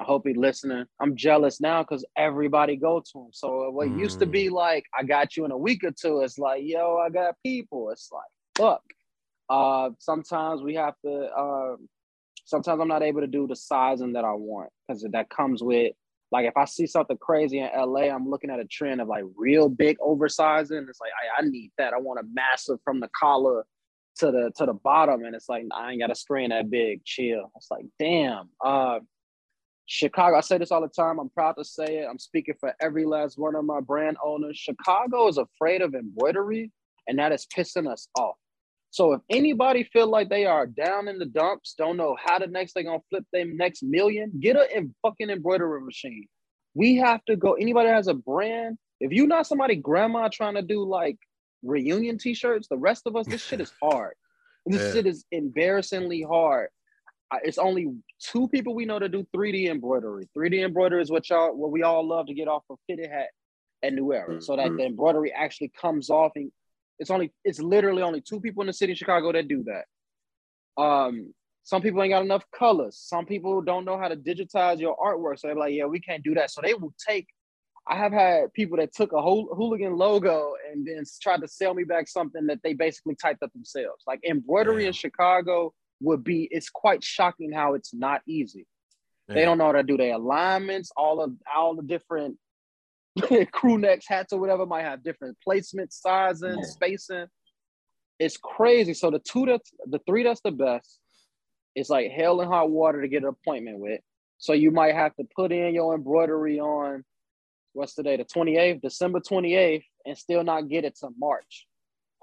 I 0.00 0.04
hope 0.04 0.26
he's 0.26 0.36
listening. 0.36 0.84
I'm 1.00 1.16
jealous 1.16 1.60
now 1.60 1.82
because 1.82 2.04
everybody 2.16 2.76
go 2.76 3.00
to 3.00 3.18
him. 3.18 3.28
So 3.32 3.70
what 3.70 3.88
mm. 3.88 3.98
used 3.98 4.18
to 4.20 4.26
be 4.26 4.48
mm. 4.48 4.52
like, 4.52 4.84
I 4.98 5.04
got 5.04 5.36
you 5.36 5.44
in 5.44 5.50
a 5.50 5.58
week 5.58 5.84
or 5.84 5.90
two, 5.90 6.20
it's 6.20 6.38
like, 6.38 6.62
yo, 6.64 6.98
I 6.98 7.08
got 7.10 7.34
people. 7.42 7.90
It's 7.90 8.10
like, 8.12 8.24
fuck. 8.56 8.82
Uh, 9.48 9.90
sometimes 9.98 10.62
we 10.62 10.74
have 10.74 10.94
to. 11.04 11.10
Uh, 11.10 11.76
sometimes 12.44 12.80
I'm 12.80 12.88
not 12.88 13.02
able 13.02 13.20
to 13.20 13.26
do 13.26 13.46
the 13.46 13.56
sizing 13.56 14.14
that 14.14 14.24
I 14.24 14.32
want 14.32 14.70
because 14.86 15.06
that 15.12 15.30
comes 15.30 15.62
with 15.62 15.92
like 16.32 16.46
if 16.46 16.56
I 16.56 16.64
see 16.64 16.86
something 16.86 17.16
crazy 17.18 17.60
in 17.60 17.68
LA, 17.76 18.02
I'm 18.02 18.28
looking 18.28 18.50
at 18.50 18.58
a 18.58 18.64
trend 18.64 19.00
of 19.00 19.08
like 19.08 19.24
real 19.36 19.68
big 19.68 19.98
oversizing. 19.98 20.88
It's 20.88 21.00
like 21.00 21.12
I, 21.38 21.42
I 21.42 21.48
need 21.48 21.70
that. 21.78 21.92
I 21.92 21.98
want 21.98 22.20
a 22.20 22.24
massive 22.32 22.78
from 22.84 23.00
the 23.00 23.08
collar 23.18 23.64
to 24.18 24.26
the 24.26 24.50
to 24.56 24.66
the 24.66 24.74
bottom, 24.74 25.24
and 25.24 25.34
it's 25.34 25.48
like 25.48 25.64
I 25.74 25.92
ain't 25.92 26.00
got 26.00 26.10
a 26.10 26.16
screen 26.16 26.50
that 26.50 26.70
big. 26.70 27.04
Chill. 27.04 27.50
It's 27.56 27.70
like 27.70 27.84
damn. 27.98 28.48
Uh, 28.64 29.00
Chicago, 29.88 30.36
I 30.36 30.40
say 30.40 30.58
this 30.58 30.72
all 30.72 30.80
the 30.80 30.88
time. 30.88 31.20
I'm 31.20 31.30
proud 31.30 31.52
to 31.58 31.64
say 31.64 31.98
it. 31.98 32.08
I'm 32.10 32.18
speaking 32.18 32.56
for 32.58 32.74
every 32.80 33.04
last 33.04 33.38
one 33.38 33.54
of 33.54 33.64
my 33.64 33.80
brand 33.80 34.16
owners. 34.24 34.58
Chicago 34.58 35.28
is 35.28 35.38
afraid 35.38 35.80
of 35.80 35.94
embroidery, 35.94 36.72
and 37.06 37.18
that 37.20 37.30
is 37.30 37.46
pissing 37.56 37.88
us 37.88 38.08
off. 38.18 38.34
So 38.96 39.12
if 39.12 39.20
anybody 39.28 39.84
feel 39.92 40.06
like 40.06 40.30
they 40.30 40.46
are 40.46 40.66
down 40.66 41.06
in 41.06 41.18
the 41.18 41.26
dumps, 41.26 41.74
don't 41.76 41.98
know 41.98 42.16
how 42.18 42.38
the 42.38 42.46
next 42.46 42.72
they 42.72 42.82
gonna 42.82 43.02
flip 43.10 43.26
their 43.30 43.44
next 43.44 43.82
million, 43.82 44.32
get 44.40 44.56
a 44.56 44.86
fucking 45.02 45.28
embroidery 45.28 45.82
machine. 45.82 46.26
We 46.72 46.96
have 46.96 47.22
to 47.26 47.36
go. 47.36 47.52
Anybody 47.52 47.90
has 47.90 48.06
a 48.08 48.14
brand, 48.14 48.78
if 49.00 49.12
you 49.12 49.26
not 49.26 49.46
somebody 49.46 49.76
grandma 49.76 50.28
trying 50.28 50.54
to 50.54 50.62
do 50.62 50.82
like 50.82 51.18
reunion 51.62 52.16
t-shirts, 52.16 52.68
the 52.68 52.78
rest 52.78 53.02
of 53.04 53.16
us, 53.16 53.26
this 53.26 53.44
shit 53.44 53.60
is 53.60 53.70
hard. 53.82 54.14
This 54.64 54.80
yeah. 54.80 54.92
shit 54.94 55.06
is 55.06 55.26
embarrassingly 55.30 56.22
hard 56.22 56.70
it's 57.42 57.58
only 57.58 57.92
two 58.20 58.48
people 58.48 58.74
we 58.74 58.84
know 58.84 58.98
to 58.98 59.08
do 59.08 59.26
3D 59.34 59.68
embroidery. 59.68 60.28
3D 60.36 60.64
embroidery 60.64 61.02
is 61.02 61.10
what 61.10 61.28
y'all 61.28 61.54
what 61.54 61.70
we 61.72 61.82
all 61.82 62.06
love 62.06 62.28
to 62.28 62.34
get 62.34 62.48
off 62.48 62.62
of 62.70 62.78
fitted 62.86 63.10
hat 63.10 63.28
and 63.82 63.96
New 63.96 64.12
Era, 64.12 64.30
mm-hmm. 64.30 64.40
so 64.40 64.56
that 64.56 64.68
mm-hmm. 64.68 64.76
the 64.76 64.86
embroidery 64.86 65.32
actually 65.32 65.72
comes 65.80 66.08
off. 66.08 66.32
And 66.36 66.50
it's 66.98 67.10
only 67.10 67.32
it's 67.44 67.60
literally 67.60 68.02
only 68.02 68.20
two 68.20 68.40
people 68.40 68.62
in 68.62 68.66
the 68.66 68.72
city 68.72 68.92
of 68.92 68.98
Chicago 68.98 69.32
that 69.32 69.48
do 69.48 69.64
that. 69.64 70.82
Um, 70.82 71.32
some 71.62 71.82
people 71.82 72.02
ain't 72.02 72.12
got 72.12 72.22
enough 72.22 72.44
colors. 72.56 72.96
Some 72.96 73.26
people 73.26 73.60
don't 73.60 73.84
know 73.84 73.98
how 73.98 74.08
to 74.08 74.16
digitize 74.16 74.78
your 74.78 74.96
artwork, 74.96 75.40
so 75.40 75.48
they're 75.48 75.56
like, 75.56 75.74
yeah, 75.74 75.86
we 75.86 76.00
can't 76.00 76.22
do 76.22 76.34
that. 76.34 76.50
So 76.50 76.60
they 76.62 76.74
will 76.74 76.94
take. 77.06 77.26
I 77.88 77.96
have 77.96 78.12
had 78.12 78.52
people 78.52 78.78
that 78.78 78.92
took 78.92 79.12
a 79.12 79.20
whole 79.20 79.48
hooligan 79.54 79.96
logo 79.96 80.54
and 80.72 80.86
then 80.86 81.04
tried 81.22 81.40
to 81.42 81.48
sell 81.48 81.72
me 81.72 81.84
back 81.84 82.08
something 82.08 82.46
that 82.46 82.58
they 82.64 82.72
basically 82.72 83.14
typed 83.14 83.42
up 83.42 83.52
themselves. 83.52 84.02
Like 84.06 84.20
embroidery 84.28 84.82
yeah. 84.82 84.88
in 84.88 84.92
Chicago 84.92 85.72
would 86.00 86.24
be 86.24 86.48
it's 86.50 86.68
quite 86.68 87.02
shocking 87.02 87.52
how 87.52 87.74
it's 87.74 87.94
not 87.94 88.22
easy. 88.26 88.66
Yeah. 89.28 89.34
They 89.34 89.44
don't 89.44 89.58
know 89.58 89.66
how 89.66 89.72
to 89.72 89.82
do 89.82 89.96
their 89.96 90.14
alignments, 90.14 90.90
all 90.96 91.20
of 91.20 91.32
all 91.54 91.74
the 91.74 91.82
different 91.82 92.38
crew 93.52 93.78
necks, 93.78 94.06
hats, 94.08 94.32
or 94.32 94.40
whatever 94.40 94.66
might 94.66 94.84
have 94.84 95.02
different 95.02 95.36
placement, 95.42 95.92
sizing, 95.92 96.58
yeah. 96.58 96.64
spacing. 96.64 97.26
It's 98.18 98.36
crazy. 98.36 98.94
So 98.94 99.10
the 99.10 99.18
two 99.18 99.46
that's 99.46 99.70
the 99.86 100.00
three 100.06 100.22
that's 100.22 100.40
the 100.40 100.50
best, 100.50 100.98
it's 101.74 101.90
like 101.90 102.10
hell 102.10 102.40
and 102.40 102.50
hot 102.50 102.70
water 102.70 103.02
to 103.02 103.08
get 103.08 103.22
an 103.22 103.28
appointment 103.28 103.78
with. 103.78 104.00
So 104.38 104.52
you 104.52 104.70
might 104.70 104.94
have 104.94 105.14
to 105.16 105.24
put 105.34 105.52
in 105.52 105.74
your 105.74 105.94
embroidery 105.94 106.60
on 106.60 107.04
what's 107.72 107.94
today, 107.94 108.16
the 108.16 108.24
28th, 108.24 108.80
December 108.80 109.20
28th, 109.20 109.84
and 110.06 110.16
still 110.16 110.44
not 110.44 110.68
get 110.68 110.84
it 110.84 110.96
to 111.00 111.08
March 111.18 111.66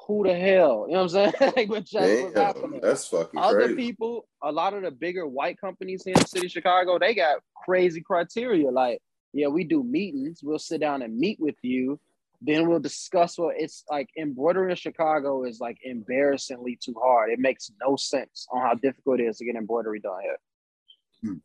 who 0.07 0.23
the 0.23 0.35
hell? 0.35 0.85
You 0.87 0.95
know 0.95 1.03
what 1.03 1.15
I'm 1.15 1.31
saying? 1.31 1.53
like 1.69 1.85
just 1.85 1.93
Damn, 1.93 2.33
happening. 2.33 2.79
That's 2.81 3.07
fucking 3.07 3.39
Other 3.39 3.65
crazy. 3.65 3.75
people, 3.75 4.27
a 4.41 4.51
lot 4.51 4.73
of 4.73 4.83
the 4.83 4.91
bigger 4.91 5.27
white 5.27 5.59
companies 5.59 6.03
here 6.03 6.13
in 6.15 6.21
the 6.21 6.27
city 6.27 6.47
of 6.47 6.51
Chicago, 6.51 6.99
they 6.99 7.13
got 7.13 7.39
crazy 7.65 8.01
criteria. 8.01 8.69
Like, 8.69 8.99
yeah, 9.33 9.47
we 9.47 9.63
do 9.63 9.83
meetings. 9.83 10.41
We'll 10.43 10.59
sit 10.59 10.79
down 10.79 11.01
and 11.01 11.17
meet 11.17 11.39
with 11.39 11.55
you. 11.63 11.99
Then 12.41 12.67
we'll 12.67 12.79
discuss 12.79 13.37
what 13.37 13.55
it's 13.57 13.83
like. 13.89 14.09
Embroidery 14.17 14.71
in 14.71 14.75
Chicago 14.75 15.43
is 15.43 15.59
like 15.59 15.77
embarrassingly 15.83 16.77
too 16.81 16.95
hard. 17.01 17.31
It 17.31 17.39
makes 17.39 17.71
no 17.81 17.95
sense 17.95 18.47
on 18.51 18.61
how 18.61 18.75
difficult 18.75 19.21
it 19.21 19.23
is 19.23 19.37
to 19.37 19.45
get 19.45 19.55
embroidery 19.55 19.99
done 19.99 20.21
here. 20.21 20.37
Hmm. 21.23 21.37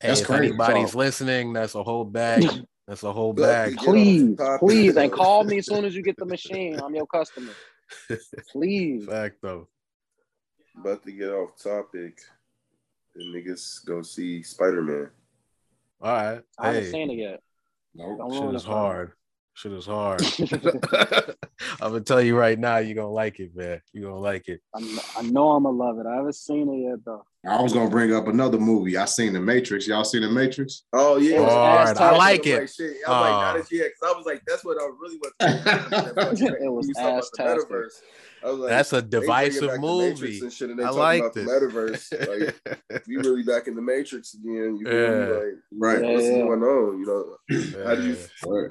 Hey, 0.00 0.08
that's 0.08 0.20
if 0.20 0.26
crazy. 0.26 0.48
anybody's 0.48 0.92
so, 0.92 0.98
listening, 0.98 1.52
that's 1.52 1.74
a 1.74 1.82
whole 1.82 2.04
bag. 2.04 2.44
That's 2.86 3.02
a 3.02 3.14
whole 3.14 3.32
bag. 3.32 3.78
Please, 3.78 4.36
please, 4.58 4.94
and 4.98 5.10
call 5.10 5.42
me 5.42 5.56
as 5.56 5.64
soon 5.64 5.86
as 5.86 5.96
you 5.96 6.02
get 6.02 6.18
the 6.18 6.26
machine. 6.26 6.78
I'm 6.78 6.94
your 6.94 7.06
customer. 7.06 7.52
Please. 8.52 9.06
Fact 9.06 9.36
though. 9.40 9.68
About 10.78 11.02
to 11.04 11.12
get 11.12 11.30
off 11.30 11.56
topic. 11.56 12.20
The 13.14 13.24
niggas 13.24 13.86
go 13.86 14.02
see 14.02 14.42
Spider 14.42 14.82
Man. 14.82 15.10
All 16.04 16.12
right. 16.12 16.42
I 16.58 16.66
haven't 16.66 16.90
seen 16.90 17.10
it 17.10 17.14
yet. 17.14 17.40
Nope. 17.94 18.30
Shit 18.30 18.54
is 18.54 18.64
hard. 18.64 19.12
Shit 19.54 19.72
is 19.72 19.86
hard. 19.86 20.20
I'm 21.80 21.92
gonna 21.92 22.00
tell 22.02 22.20
you 22.20 22.36
right 22.36 22.58
now, 22.58 22.76
you're 22.76 22.94
gonna 22.94 23.08
like 23.08 23.40
it, 23.40 23.56
man. 23.56 23.80
You're 23.94 24.10
gonna 24.10 24.20
like 24.20 24.48
it. 24.48 24.60
I'm, 24.74 25.00
i 25.16 25.22
know 25.22 25.52
I'm 25.52 25.62
gonna 25.62 25.74
love 25.74 25.98
it. 25.98 26.06
I 26.06 26.16
haven't 26.16 26.34
seen 26.34 26.68
it 26.68 26.90
yet 26.90 26.98
though. 27.06 27.24
I 27.46 27.60
was 27.60 27.72
gonna 27.72 27.90
bring 27.90 28.14
up 28.14 28.28
another 28.28 28.58
movie. 28.58 28.96
I 28.96 29.04
seen 29.04 29.32
The 29.32 29.40
Matrix. 29.40 29.86
Y'all 29.86 30.04
seen 30.04 30.22
The 30.22 30.30
Matrix? 30.30 30.84
Oh 30.92 31.16
yeah, 31.16 31.44
hard. 31.44 31.98
I 31.98 32.16
like 32.16 32.46
it. 32.46 32.60
Like, 32.60 32.96
I'm 33.06 33.20
like, 33.20 33.30
not 33.30 33.56
as 33.56 33.68
because 33.68 33.92
I 34.02 34.12
was 34.12 34.26
like, 34.26 34.42
that's 34.46 34.64
what 34.64 34.78
I 34.80 34.86
really 34.98 35.18
was. 35.18 35.32
it 36.60 36.72
was 36.72 36.90
ass 36.98 37.30
metaverse. 37.38 37.90
Like, 38.44 38.68
That's 38.68 38.92
a 38.92 39.00
divisive 39.00 39.80
movie. 39.80 40.38
And 40.40 40.52
shit, 40.52 40.68
and 40.68 40.80
I 40.80 40.90
like 40.90 41.22
it. 41.22 41.46
metaverse. 41.46 42.12
Like, 42.24 43.02
we 43.06 43.16
really 43.16 43.42
back 43.42 43.68
in 43.68 43.74
the 43.74 43.82
Matrix 43.82 44.34
again. 44.34 44.76
You 44.76 44.86
yeah. 44.86 45.26
Like, 45.26 45.44
right. 45.72 46.02
Yeah, 46.02 46.12
what's 46.12 46.24
yeah. 46.24 46.38
going 46.38 46.62
on? 46.62 46.98
You 46.98 47.06
know, 47.06 47.36
yeah. 47.48 47.90
I, 47.90 47.96
just, 47.96 48.30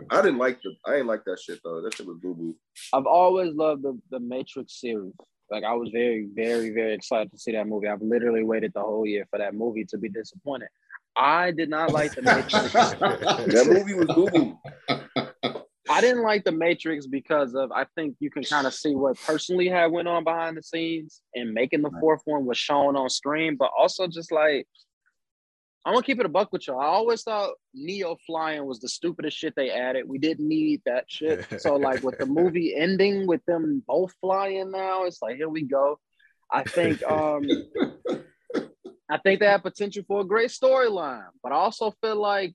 I 0.10 0.22
didn't 0.22 0.38
like 0.38 0.62
the. 0.62 0.76
I 0.86 0.92
didn't 0.92 1.08
like 1.08 1.24
that 1.26 1.40
shit 1.40 1.60
though. 1.64 1.82
That 1.82 1.96
shit 1.96 2.08
was 2.08 2.18
boo 2.18 2.36
boo. 2.36 2.56
I've 2.94 3.06
always 3.06 3.54
loved 3.54 3.84
the 3.84 4.00
the 4.12 4.20
Matrix 4.20 4.80
series. 4.80 5.14
Like 5.54 5.64
I 5.64 5.74
was 5.74 5.92
very, 5.92 6.28
very, 6.34 6.72
very 6.72 6.96
excited 6.96 7.32
to 7.32 7.38
see 7.38 7.52
that 7.52 7.68
movie. 7.68 7.88
I've 7.88 8.02
literally 8.02 8.44
waited 8.44 8.72
the 8.74 8.82
whole 8.82 9.06
year 9.06 9.28
for 9.30 9.38
that 9.38 9.54
movie 9.54 9.86
to 9.86 10.00
be 10.00 10.10
disappointed. 10.10 10.70
I 11.16 11.52
did 11.52 11.70
not 11.70 11.92
like 11.92 12.16
the 12.16 12.24
Matrix. 12.24 12.74
that 12.74 13.68
movie 13.70 13.94
was 13.94 14.08
boo. 14.08 14.58
I 15.88 16.02
didn't 16.02 16.24
like 16.24 16.44
the 16.44 16.52
Matrix 16.52 17.06
because 17.06 17.54
of 17.54 17.72
I 17.72 17.86
think 17.94 18.16
you 18.20 18.32
can 18.32 18.44
kind 18.44 18.66
of 18.66 18.74
see 18.74 18.96
what 18.96 19.16
personally 19.22 19.70
had 19.70 19.92
went 19.92 20.08
on 20.08 20.24
behind 20.24 20.58
the 20.58 20.64
scenes 20.64 21.22
and 21.36 21.54
making 21.54 21.84
the 21.84 21.92
fourth 22.00 22.22
one 22.26 22.48
was 22.48 22.58
shown 22.58 22.96
on 22.96 23.12
screen, 23.12 23.56
but 23.56 23.70
also 23.78 24.08
just 24.08 24.32
like 24.32 24.68
I'm 25.86 25.94
gonna 25.94 26.06
keep 26.06 26.20
it 26.20 26.26
a 26.26 26.30
buck 26.30 26.54
with 26.54 26.66
y'all. 26.68 26.80
I 26.80 26.86
always 26.86 27.24
thought 27.24 27.56
Neo 27.74 28.18
flying 28.26 28.66
was 28.66 28.80
the 28.80 28.88
stupidest 28.88 29.38
shit 29.38 29.54
they 29.56 29.70
added. 29.70 30.08
We 30.08 30.18
didn't 30.18 30.48
need 30.48 30.82
that 30.86 31.06
shit. 31.10 31.46
So 31.60 31.76
like 31.76 32.04
with 32.04 32.18
the 32.18 32.26
movie 32.40 32.74
ending 32.76 33.28
with 33.28 33.44
them 33.46 33.84
both 33.86 34.14
flying 34.22 34.72
now, 34.72 35.04
it's 35.04 35.22
like 35.22 35.36
here 35.36 35.50
we 35.50 35.64
go. 35.64 36.00
I 36.50 36.64
think 36.64 37.04
um 37.04 37.44
I 39.10 39.18
think 39.18 39.42
they 39.42 39.48
have 39.48 39.64
potential 39.64 40.04
for 40.08 40.22
a 40.22 40.26
great 40.26 40.52
storyline, 40.52 41.28
but 41.42 41.52
I 41.52 41.56
also 41.56 41.94
feel 42.02 42.16
like 42.16 42.54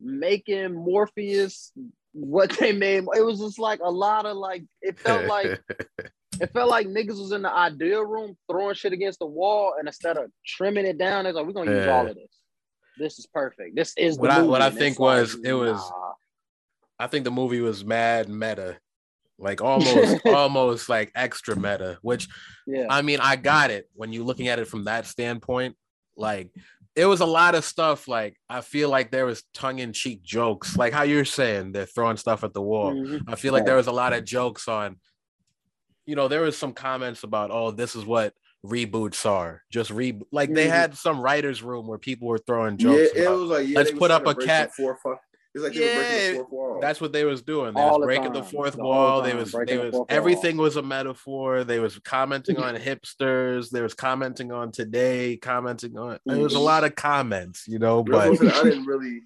making 0.00 0.74
Morpheus 0.74 1.72
what 2.12 2.50
they 2.58 2.72
made. 2.72 3.04
It 3.16 3.24
was 3.24 3.38
just 3.38 3.60
like 3.60 3.80
a 3.82 3.90
lot 3.90 4.26
of 4.26 4.36
like 4.36 4.64
it 4.82 4.98
felt 4.98 5.26
like 5.26 5.60
it 6.40 6.52
felt 6.52 6.70
like 6.70 6.88
niggas 6.88 7.20
was 7.20 7.30
in 7.32 7.42
the 7.42 7.52
idea 7.52 8.02
room 8.02 8.36
throwing 8.50 8.74
shit 8.74 8.92
against 8.92 9.20
the 9.20 9.26
wall, 9.26 9.74
and 9.78 9.86
instead 9.86 10.16
of 10.16 10.30
trimming 10.44 10.86
it 10.86 10.98
down, 10.98 11.26
it's 11.26 11.36
like 11.36 11.46
we're 11.46 11.52
gonna 11.52 11.70
use 11.70 11.86
all 11.86 12.08
of 12.08 12.16
this. 12.16 12.37
This 12.98 13.18
is 13.18 13.26
perfect. 13.26 13.76
This 13.76 13.94
is 13.96 14.18
what 14.18 14.30
I 14.30 14.42
what 14.42 14.62
I 14.62 14.70
think 14.70 14.98
was 14.98 15.34
like, 15.34 15.46
it 15.46 15.54
was. 15.54 15.78
Nah. 15.78 16.12
I 16.98 17.06
think 17.06 17.24
the 17.24 17.30
movie 17.30 17.60
was 17.60 17.84
mad 17.84 18.28
meta, 18.28 18.78
like 19.38 19.60
almost 19.60 20.20
almost 20.26 20.88
like 20.88 21.12
extra 21.14 21.56
meta. 21.56 21.98
Which, 22.02 22.28
yeah, 22.66 22.86
I 22.90 23.02
mean, 23.02 23.20
I 23.20 23.36
got 23.36 23.70
it 23.70 23.88
when 23.94 24.12
you're 24.12 24.24
looking 24.24 24.48
at 24.48 24.58
it 24.58 24.66
from 24.66 24.84
that 24.84 25.06
standpoint. 25.06 25.76
Like 26.16 26.50
it 26.96 27.06
was 27.06 27.20
a 27.20 27.26
lot 27.26 27.54
of 27.54 27.64
stuff. 27.64 28.08
Like 28.08 28.36
I 28.48 28.60
feel 28.60 28.90
like 28.90 29.10
there 29.10 29.26
was 29.26 29.44
tongue 29.54 29.78
in 29.78 29.92
cheek 29.92 30.22
jokes, 30.22 30.76
like 30.76 30.92
how 30.92 31.02
you're 31.04 31.24
saying 31.24 31.72
they're 31.72 31.86
throwing 31.86 32.16
stuff 32.16 32.42
at 32.42 32.52
the 32.52 32.62
wall. 32.62 32.92
Mm-hmm. 32.92 33.30
I 33.30 33.36
feel 33.36 33.52
like 33.52 33.64
there 33.64 33.76
was 33.76 33.86
a 33.86 33.92
lot 33.92 34.12
of 34.12 34.24
jokes 34.24 34.66
on. 34.66 34.96
You 36.04 36.16
know, 36.16 36.26
there 36.26 36.40
was 36.40 36.56
some 36.56 36.72
comments 36.72 37.22
about, 37.22 37.50
oh, 37.52 37.70
this 37.70 37.94
is 37.94 38.04
what 38.04 38.32
reboots 38.66 39.24
are. 39.26 39.62
Just 39.70 39.90
re 39.90 40.20
like 40.32 40.52
they 40.52 40.64
mm-hmm. 40.64 40.72
had 40.72 40.96
some 40.96 41.20
writers' 41.20 41.62
room 41.62 41.86
where 41.86 41.98
people 41.98 42.28
were 42.28 42.38
throwing 42.38 42.76
jokes. 42.76 43.10
Yeah, 43.14 43.22
about, 43.22 43.32
it 43.32 43.36
was 43.38 43.50
like 43.50 43.68
yeah, 43.68 43.78
let's 43.78 43.92
put 43.92 44.10
up 44.10 44.26
a 44.26 44.34
cat. 44.34 44.74
Four, 44.74 44.96
five, 45.02 45.18
it's 45.54 45.64
like 45.64 45.74
yeah, 45.74 46.42
that's 46.80 47.00
what 47.00 47.12
they 47.12 47.24
was 47.24 47.42
doing. 47.42 47.74
They 47.74 47.80
All 47.80 47.98
was 47.98 48.06
breaking 48.06 48.32
the, 48.32 48.40
the 48.40 48.46
fourth 48.46 48.76
the 48.76 48.82
wall. 48.82 49.22
They 49.22 49.34
was 49.34 49.52
they 49.66 49.78
was 49.78 49.94
everything 50.08 50.56
wall. 50.56 50.64
was 50.64 50.76
a 50.76 50.82
metaphor. 50.82 51.64
They 51.64 51.78
was 51.78 51.98
commenting 52.00 52.58
on 52.58 52.76
hipsters. 52.76 53.70
They 53.70 53.80
was 53.80 53.94
commenting 53.94 54.52
on 54.52 54.72
today. 54.72 55.36
Commenting 55.36 55.96
on. 55.96 56.18
There 56.26 56.38
was 56.38 56.54
a 56.54 56.58
lot 56.58 56.84
of 56.84 56.94
comments, 56.94 57.66
you 57.66 57.78
know. 57.78 58.04
But 58.04 58.26
I 58.26 58.62
didn't 58.62 58.84
really. 58.84 59.22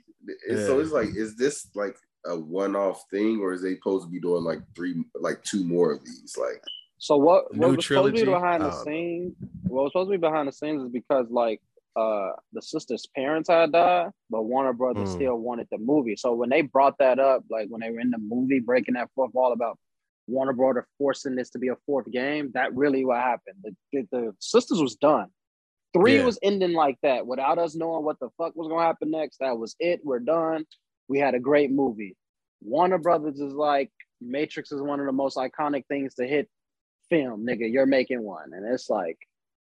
Yeah. 0.48 0.66
So 0.66 0.78
it's 0.78 0.92
like, 0.92 1.08
is 1.16 1.36
this 1.36 1.66
like 1.74 1.96
a 2.24 2.38
one-off 2.38 3.04
thing, 3.10 3.40
or 3.40 3.52
is 3.52 3.62
they 3.62 3.74
supposed 3.74 4.06
to 4.06 4.10
be 4.10 4.20
doing 4.20 4.44
like 4.44 4.60
three, 4.76 5.04
like 5.16 5.42
two 5.42 5.64
more 5.64 5.92
of 5.92 6.04
these? 6.04 6.36
Like, 6.38 6.62
so 7.02 7.16
what? 7.16 7.52
What 7.56 7.76
was 7.76 7.84
trilogy? 7.84 8.18
supposed 8.18 8.24
to 8.24 8.26
be 8.26 8.32
behind 8.32 8.62
the 8.62 8.84
scenes? 8.84 9.34
What 9.64 9.82
was 9.82 9.92
supposed 9.92 10.06
to 10.06 10.12
be 10.12 10.20
behind 10.20 10.46
the 10.46 10.52
scenes 10.52 10.84
is 10.84 10.88
because 10.88 11.26
like 11.30 11.60
uh 11.96 12.30
the 12.52 12.62
sister's 12.62 13.08
parents 13.16 13.48
had 13.48 13.72
died, 13.72 14.10
but 14.30 14.44
Warner 14.44 14.72
Brothers 14.72 15.08
mm. 15.08 15.14
still 15.14 15.36
wanted 15.36 15.66
the 15.72 15.78
movie. 15.78 16.14
So 16.14 16.32
when 16.32 16.48
they 16.48 16.60
brought 16.60 16.98
that 16.98 17.18
up, 17.18 17.42
like 17.50 17.66
when 17.70 17.80
they 17.80 17.90
were 17.90 17.98
in 17.98 18.10
the 18.10 18.18
movie 18.18 18.60
breaking 18.60 18.94
that 18.94 19.08
fourth 19.16 19.34
wall 19.34 19.52
about 19.52 19.80
Warner 20.28 20.52
Brothers 20.52 20.84
forcing 20.96 21.34
this 21.34 21.50
to 21.50 21.58
be 21.58 21.68
a 21.68 21.76
fourth 21.86 22.08
game, 22.08 22.52
that 22.54 22.72
really 22.76 23.04
what 23.04 23.16
happened. 23.16 23.56
The, 23.64 23.74
the, 23.92 24.08
the 24.12 24.32
sisters 24.38 24.80
was 24.80 24.94
done. 24.94 25.26
Three 25.92 26.18
yeah. 26.18 26.24
was 26.24 26.38
ending 26.40 26.72
like 26.72 26.98
that 27.02 27.26
without 27.26 27.58
us 27.58 27.74
knowing 27.74 28.04
what 28.04 28.20
the 28.20 28.28
fuck 28.38 28.54
was 28.54 28.68
gonna 28.68 28.80
happen 28.80 29.10
next. 29.10 29.38
That 29.40 29.58
was 29.58 29.74
it. 29.80 30.02
We're 30.04 30.20
done. 30.20 30.66
We 31.08 31.18
had 31.18 31.34
a 31.34 31.40
great 31.40 31.72
movie. 31.72 32.16
Warner 32.62 32.98
Brothers 32.98 33.40
is 33.40 33.54
like 33.54 33.90
Matrix 34.20 34.70
is 34.70 34.80
one 34.80 35.00
of 35.00 35.06
the 35.06 35.12
most 35.12 35.36
iconic 35.36 35.88
things 35.88 36.14
to 36.14 36.28
hit 36.28 36.48
film, 37.08 37.46
nigga. 37.46 37.70
You're 37.70 37.86
making 37.86 38.22
one, 38.22 38.52
and 38.52 38.66
it's 38.66 38.90
like 38.90 39.18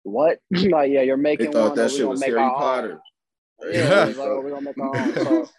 what? 0.03 0.39
like, 0.51 0.91
yeah, 0.91 1.01
you're 1.01 1.17
making 1.17 1.47
they 1.47 1.51
thought 1.51 1.69
one. 1.69 1.77
That 1.77 1.91
shit 1.91 2.07
was 2.07 2.23
Harry 2.23 2.37
Potter. 2.37 3.01
Yeah, 3.69 4.05
like, 4.05 4.17
oh, 4.19 4.41
we're 4.41 4.49
gonna 4.49 4.61
make 4.61 4.77
our 4.77 4.95
own. 4.95 5.13
So, 5.15 5.49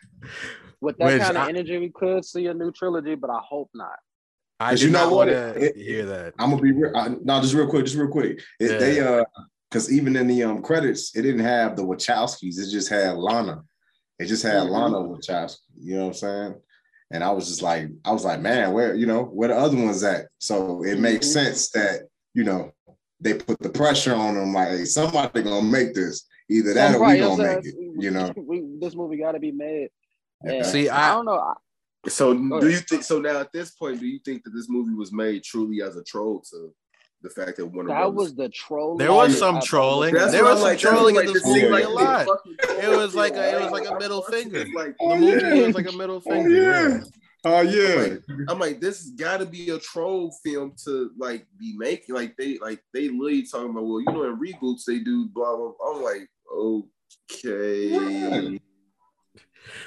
with 0.80 0.98
that 0.98 1.06
Which 1.06 1.22
kind 1.22 1.36
of 1.36 1.44
I, 1.44 1.48
energy, 1.48 1.78
we 1.78 1.90
could 1.90 2.24
see 2.24 2.46
a 2.46 2.54
new 2.54 2.70
trilogy, 2.70 3.14
but 3.14 3.30
I 3.30 3.40
hope 3.42 3.70
not. 3.74 3.98
I 4.60 4.72
you 4.72 4.90
know 4.90 5.10
what? 5.10 5.28
It, 5.28 5.76
hear 5.76 6.06
that. 6.06 6.34
I'm 6.38 6.50
gonna 6.50 6.62
be 6.62 6.72
real. 6.72 6.96
I, 6.96 7.08
no, 7.22 7.40
just 7.40 7.54
real 7.54 7.66
quick, 7.66 7.84
just 7.84 7.96
real 7.96 8.08
quick. 8.08 8.40
It, 8.60 8.70
yeah. 8.70 8.78
They 8.78 9.00
uh, 9.00 9.24
because 9.70 9.92
even 9.92 10.14
in 10.14 10.28
the 10.28 10.44
um 10.44 10.62
credits, 10.62 11.16
it 11.16 11.22
didn't 11.22 11.44
have 11.44 11.76
the 11.76 11.82
Wachowskis. 11.82 12.58
It 12.58 12.70
just 12.70 12.88
had 12.88 13.16
Lana. 13.16 13.62
It 14.18 14.26
just 14.26 14.44
had 14.44 14.62
mm-hmm. 14.62 14.72
Lana 14.72 14.96
Wachowski. 14.98 15.58
You 15.80 15.96
know 15.96 16.00
what 16.02 16.06
I'm 16.08 16.14
saying? 16.14 16.54
And 17.14 17.22
I 17.22 17.30
was 17.30 17.46
just 17.46 17.62
like, 17.62 17.86
I 18.04 18.10
was 18.10 18.24
like, 18.24 18.40
man, 18.40 18.72
where 18.72 18.96
you 18.96 19.06
know 19.06 19.22
where 19.22 19.48
the 19.48 19.54
other 19.54 19.76
ones 19.76 20.02
at? 20.02 20.26
So 20.38 20.82
it 20.82 20.94
mm-hmm. 20.94 21.02
makes 21.02 21.32
sense 21.32 21.70
that 21.70 22.08
you 22.34 22.42
know 22.42 22.72
they 23.20 23.34
put 23.34 23.60
the 23.60 23.68
pressure 23.68 24.12
on 24.12 24.34
them 24.34 24.52
like 24.52 24.70
hey, 24.70 24.84
somebody 24.84 25.44
gonna 25.44 25.62
make 25.62 25.94
this. 25.94 26.26
Either 26.50 26.74
that 26.74 26.96
or 26.96 27.06
we 27.06 27.18
gonna 27.20 27.54
make 27.54 27.64
it. 27.64 27.74
You 27.96 28.10
know, 28.10 28.32
we, 28.36 28.64
this 28.80 28.96
movie 28.96 29.16
got 29.16 29.32
to 29.32 29.38
be 29.38 29.52
made. 29.52 29.90
And 30.42 30.66
See, 30.66 30.88
I, 30.88 31.12
I 31.12 31.14
don't 31.14 31.26
know. 31.26 31.54
So 32.08 32.34
do 32.34 32.68
you 32.68 32.78
think? 32.78 33.04
So 33.04 33.20
now 33.20 33.38
at 33.38 33.52
this 33.52 33.70
point, 33.70 34.00
do 34.00 34.06
you 34.06 34.18
think 34.18 34.42
that 34.42 34.50
this 34.50 34.68
movie 34.68 34.94
was 34.94 35.12
made 35.12 35.44
truly 35.44 35.82
as 35.82 35.96
a 35.96 36.02
troll 36.02 36.42
to 36.50 36.74
the 37.24 37.30
fact 37.30 37.56
that 37.56 37.66
one 37.66 37.86
of 37.86 37.88
that 37.88 37.94
Brothers, 37.94 38.14
was 38.14 38.34
the 38.34 38.50
troll. 38.50 38.98
There 38.98 39.12
was 39.12 39.38
some 39.38 39.60
trolling. 39.62 40.12
There 40.14 40.44
was 40.44 40.58
some 40.58 40.60
like, 40.60 40.78
trolling 40.78 41.16
in 41.16 41.24
this 41.26 41.44
movie 41.44 41.68
like, 41.68 41.84
a 41.84 41.88
lot. 41.88 42.28
It 42.46 42.94
was 42.94 43.14
like 43.14 43.32
a, 43.32 43.56
it 43.56 43.62
was 43.62 43.72
like 43.72 43.88
a 43.88 43.98
middle 43.98 44.20
finger. 44.22 44.66
Like 44.74 44.94
the 44.98 45.00
oh, 45.00 45.16
movie 45.16 45.62
was 45.62 45.74
like 45.74 45.88
a 45.88 45.96
middle 45.96 46.20
finger. 46.20 46.50
Oh, 46.50 46.52
yeah. 46.52 47.00
Oh 47.46 47.60
yeah. 47.62 47.94
I'm 47.94 48.10
like, 48.10 48.22
I'm 48.50 48.58
like, 48.58 48.80
this 48.80 49.00
has 49.00 49.10
got 49.12 49.38
to 49.38 49.46
be 49.46 49.70
a 49.70 49.78
troll 49.78 50.34
film 50.44 50.74
to 50.84 51.12
like 51.18 51.46
be 51.58 51.74
making. 51.78 52.14
Like 52.14 52.36
they 52.36 52.58
like 52.58 52.82
they 52.92 53.08
literally 53.08 53.46
talking 53.46 53.70
about, 53.70 53.84
well, 53.84 54.00
you 54.00 54.12
know, 54.12 54.24
in 54.24 54.38
reboots 54.38 54.84
they 54.86 54.98
do 54.98 55.26
blah 55.28 55.56
blah. 55.56 55.72
blah. 55.78 55.96
I'm 55.96 56.02
like, 56.02 56.28
okay. 56.54 58.60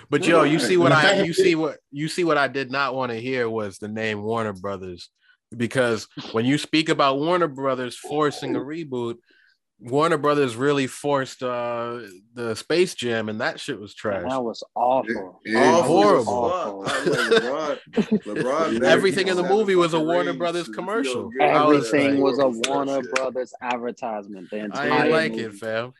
But 0.09 0.25
yo, 0.25 0.41
you 0.41 0.57
see 0.57 0.77
what 0.77 0.91
I 0.91 1.21
you 1.21 1.33
see 1.33 1.53
what 1.53 1.77
you 1.91 2.07
see 2.07 2.23
what 2.23 2.39
I 2.39 2.47
did 2.47 2.71
not 2.71 2.95
want 2.95 3.11
to 3.11 3.21
hear 3.21 3.47
was 3.47 3.77
the 3.77 3.87
name 3.87 4.23
Warner 4.23 4.53
Brothers 4.53 5.11
because 5.55 6.07
when 6.31 6.45
you 6.45 6.57
speak 6.57 6.89
about 6.89 7.19
Warner 7.19 7.47
Brothers 7.47 7.95
forcing 7.95 8.55
a 8.55 8.59
reboot, 8.59 9.17
Warner 9.79 10.17
Brothers 10.17 10.55
really 10.55 10.87
forced 10.87 11.43
uh 11.43 11.99
the 12.33 12.55
Space 12.55 12.95
Jam, 12.95 13.29
and 13.29 13.39
that 13.41 13.59
shit 13.59 13.79
was 13.79 13.93
trash. 13.93 14.23
that 14.27 14.43
was 14.43 14.63
awful. 14.73 15.39
It, 15.45 15.55
it 15.55 15.85
horrible. 15.85 16.33
Awful. 16.33 16.83
LeBron, 16.83 17.79
LeBron 17.93 18.83
Everything 18.83 19.27
in 19.27 19.37
the 19.37 19.43
movie 19.43 19.75
was 19.75 19.93
a 19.93 19.99
Warner 19.99 20.33
Brothers 20.33 20.67
commercial. 20.67 21.29
Everything 21.39 22.19
was, 22.21 22.37
was 22.39 22.59
a 22.65 22.69
Warner 22.71 23.01
Brothers 23.13 23.53
advertisement. 23.61 24.49
The 24.49 24.67
I 24.73 25.03
ain't 25.03 25.11
like 25.11 25.31
movie. 25.33 25.43
it, 25.43 25.53
fam. 25.53 25.93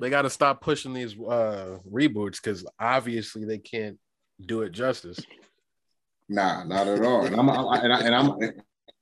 They 0.00 0.10
got 0.10 0.22
to 0.22 0.30
stop 0.30 0.60
pushing 0.60 0.92
these 0.92 1.14
uh 1.14 1.78
reboots 1.88 2.42
because 2.42 2.66
obviously 2.80 3.44
they 3.44 3.58
can't 3.58 3.98
do 4.44 4.62
it 4.62 4.72
justice. 4.72 5.20
Nah, 6.28 6.64
not 6.64 6.88
at 6.88 7.04
all. 7.04 7.24
And 7.26 7.36
I'm, 7.36 7.48
I, 7.48 7.78
and, 7.78 7.92
I, 7.92 8.00
and 8.00 8.14
I'm 8.14 8.38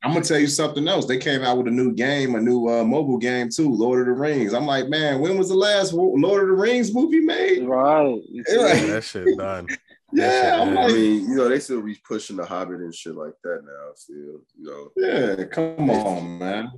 I'm 0.03 0.13
gonna 0.13 0.25
tell 0.25 0.39
you 0.39 0.47
something 0.47 0.89
else. 0.89 1.05
They 1.05 1.19
came 1.19 1.43
out 1.43 1.59
with 1.59 1.69
a 1.69 1.71
new 1.71 1.93
game, 1.93 2.35
a 2.35 2.41
new 2.41 2.69
uh, 2.69 2.85
mobile 2.85 3.19
game 3.19 3.51
too, 3.51 3.71
Lord 3.71 4.01
of 4.01 4.07
the 4.07 4.21
Rings. 4.21 4.55
I'm 4.55 4.65
like, 4.65 4.89
man, 4.89 5.21
when 5.21 5.37
was 5.37 5.51
the 5.51 5.55
last 5.55 5.93
Lord 5.93 6.43
of 6.43 6.49
the 6.49 6.55
Rings 6.55 6.95
movie 6.95 7.21
made? 7.21 7.67
Right. 7.67 8.19
Yeah, 8.31 8.45
that 8.87 9.05
shit 9.05 9.37
done. 9.37 9.69
yeah, 10.13 10.65
shit, 10.65 10.79
I 10.79 10.87
mean, 10.89 11.29
you 11.29 11.37
know, 11.37 11.49
they 11.51 11.61
still 11.61 11.83
be 11.83 11.97
pushing 11.97 12.37
the 12.37 12.47
Hobbit 12.47 12.81
and 12.81 12.95
shit 12.95 13.15
like 13.15 13.35
that 13.45 13.61
now. 13.63 13.93
Still, 13.95 14.17
you 14.17 14.41
know. 14.59 14.91
Yeah, 14.97 15.45
come 15.45 15.91
on, 15.91 16.39
man. 16.39 16.71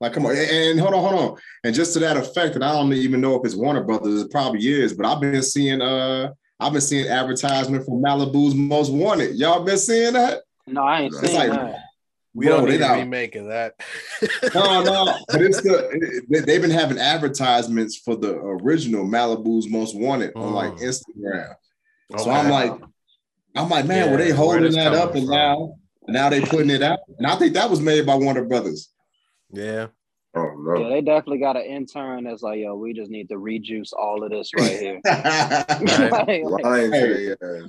Like, 0.00 0.12
come 0.12 0.26
on, 0.26 0.36
and 0.36 0.78
hold 0.78 0.92
on, 0.92 1.00
hold 1.00 1.30
on. 1.30 1.38
And 1.62 1.74
just 1.74 1.94
to 1.94 1.98
that 2.00 2.18
effect, 2.18 2.56
and 2.56 2.64
I 2.64 2.72
don't 2.72 2.92
even 2.92 3.22
know 3.22 3.36
if 3.36 3.46
it's 3.46 3.54
Warner 3.54 3.84
Brothers, 3.84 4.20
it 4.20 4.30
probably 4.30 4.66
is, 4.66 4.92
but 4.92 5.06
I've 5.06 5.20
been 5.20 5.42
seeing 5.42 5.80
uh 5.80 6.32
I've 6.60 6.72
been 6.72 6.82
seeing 6.82 7.08
advertisement 7.08 7.86
for 7.86 7.98
Malibu's 7.98 8.54
Most 8.54 8.92
Wanted. 8.92 9.36
Y'all 9.36 9.64
been 9.64 9.78
seeing 9.78 10.12
that? 10.12 10.42
No, 10.66 10.82
I 10.82 11.02
ain't 11.02 11.14
seen 11.14 11.34
like, 11.34 11.50
that. 11.50 11.83
We 12.34 12.46
Bro, 12.46 12.56
don't 12.56 12.70
need 12.70 12.80
a 12.80 12.94
remake 12.94 13.36
of 13.36 13.46
that. 13.46 13.74
no, 14.54 14.82
no, 14.82 15.18
but 15.28 15.40
it's 15.40 15.62
the 15.62 16.42
they've 16.46 16.60
been 16.60 16.70
having 16.70 16.98
advertisements 16.98 17.96
for 17.96 18.16
the 18.16 18.34
original 18.34 19.04
Malibu's 19.04 19.68
Most 19.68 19.96
Wanted 19.96 20.32
on 20.34 20.52
like 20.52 20.72
mm. 20.72 20.82
Instagram. 20.82 21.54
So 22.18 22.30
I'm 22.30 22.50
like, 22.50 22.72
I'm 23.54 23.68
like, 23.68 23.86
man, 23.86 24.06
yeah, 24.06 24.10
were 24.10 24.18
they 24.18 24.30
holding 24.30 24.72
that 24.72 24.94
up 24.94 25.14
and 25.14 25.26
from? 25.26 25.34
now 25.34 25.76
now 26.08 26.28
they 26.28 26.40
putting 26.40 26.70
it 26.70 26.82
out? 26.82 27.00
And 27.18 27.26
I 27.26 27.36
think 27.36 27.54
that 27.54 27.70
was 27.70 27.80
made 27.80 28.06
by 28.06 28.16
Warner 28.16 28.44
Brothers. 28.44 28.90
Yeah. 29.50 29.88
Oh 30.36 30.52
no. 30.58 30.80
Yeah, 30.80 30.88
they 30.88 31.00
definitely 31.00 31.38
got 31.38 31.56
an 31.56 31.62
intern 31.62 32.24
that's 32.24 32.42
like, 32.42 32.58
yo, 32.58 32.74
we 32.74 32.92
just 32.92 33.10
need 33.10 33.28
to 33.28 33.38
rejuice 33.38 33.92
all 33.92 34.24
of 34.24 34.30
this 34.30 34.50
right 34.58 34.78
here. 34.78 35.00
right. 35.06 36.44
like, 36.44 36.64
hey, 36.64 37.34
hey, 37.40 37.66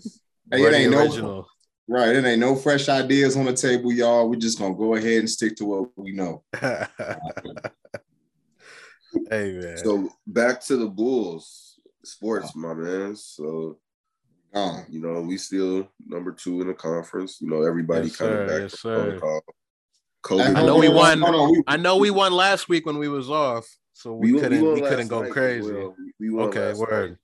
it 0.52 0.74
ain't 0.74 0.92
no 0.92 1.46
Right. 1.88 2.16
It 2.16 2.26
ain't 2.26 2.40
no 2.40 2.56
fresh 2.56 2.90
ideas 2.90 3.38
on 3.38 3.46
the 3.46 3.54
table, 3.54 3.92
y'all. 3.92 4.28
We're 4.28 4.38
just 4.38 4.58
gonna 4.58 4.74
go 4.74 4.96
ahead 4.96 5.20
and 5.20 5.30
stick 5.30 5.56
to 5.58 5.66
what 5.66 5.90
we 5.96 6.14
know. 6.14 6.44
hey 6.62 6.88
man. 9.30 9.78
So 9.78 10.10
back 10.26 10.62
to 10.62 10.78
the 10.78 10.88
Bulls 10.88 11.80
sports, 12.04 12.56
my 12.56 12.74
man. 12.74 13.16
So 13.16 13.78
um, 14.56 14.86
you 14.90 15.02
know, 15.02 15.22
we 15.22 15.38
still 15.38 15.88
number 16.08 16.32
two 16.32 16.62
in 16.62 16.68
the 16.68 16.74
conference. 16.74 17.40
You 17.42 17.50
know, 17.50 17.64
everybody 17.64 18.08
yes, 18.08 18.16
coming 18.16 18.48
back 18.48 18.62
yes, 18.62 18.72
to 18.72 18.78
protocol. 18.78 19.42
Kobe 20.22 20.44
I 20.44 20.66
know 20.66 20.78
we 20.78 20.90
won. 20.90 21.24
I 21.68 21.78
know 21.78 21.98
we 21.98 22.10
won 22.10 22.32
last 22.32 22.68
week 22.70 22.86
when 22.86 22.98
we 22.98 23.10
was 23.10 23.30
off, 23.30 23.68
so 23.94 24.14
we, 24.14 24.32
we 24.32 24.40
couldn't 24.40 24.64
we, 24.64 24.74
we 24.74 24.82
couldn't 24.82 25.08
go 25.10 25.30
crazy. 25.30 25.72
We, 26.20 26.32
we 26.32 26.44
okay, 26.46 26.74
word. 26.74 27.12
Night. 27.12 27.20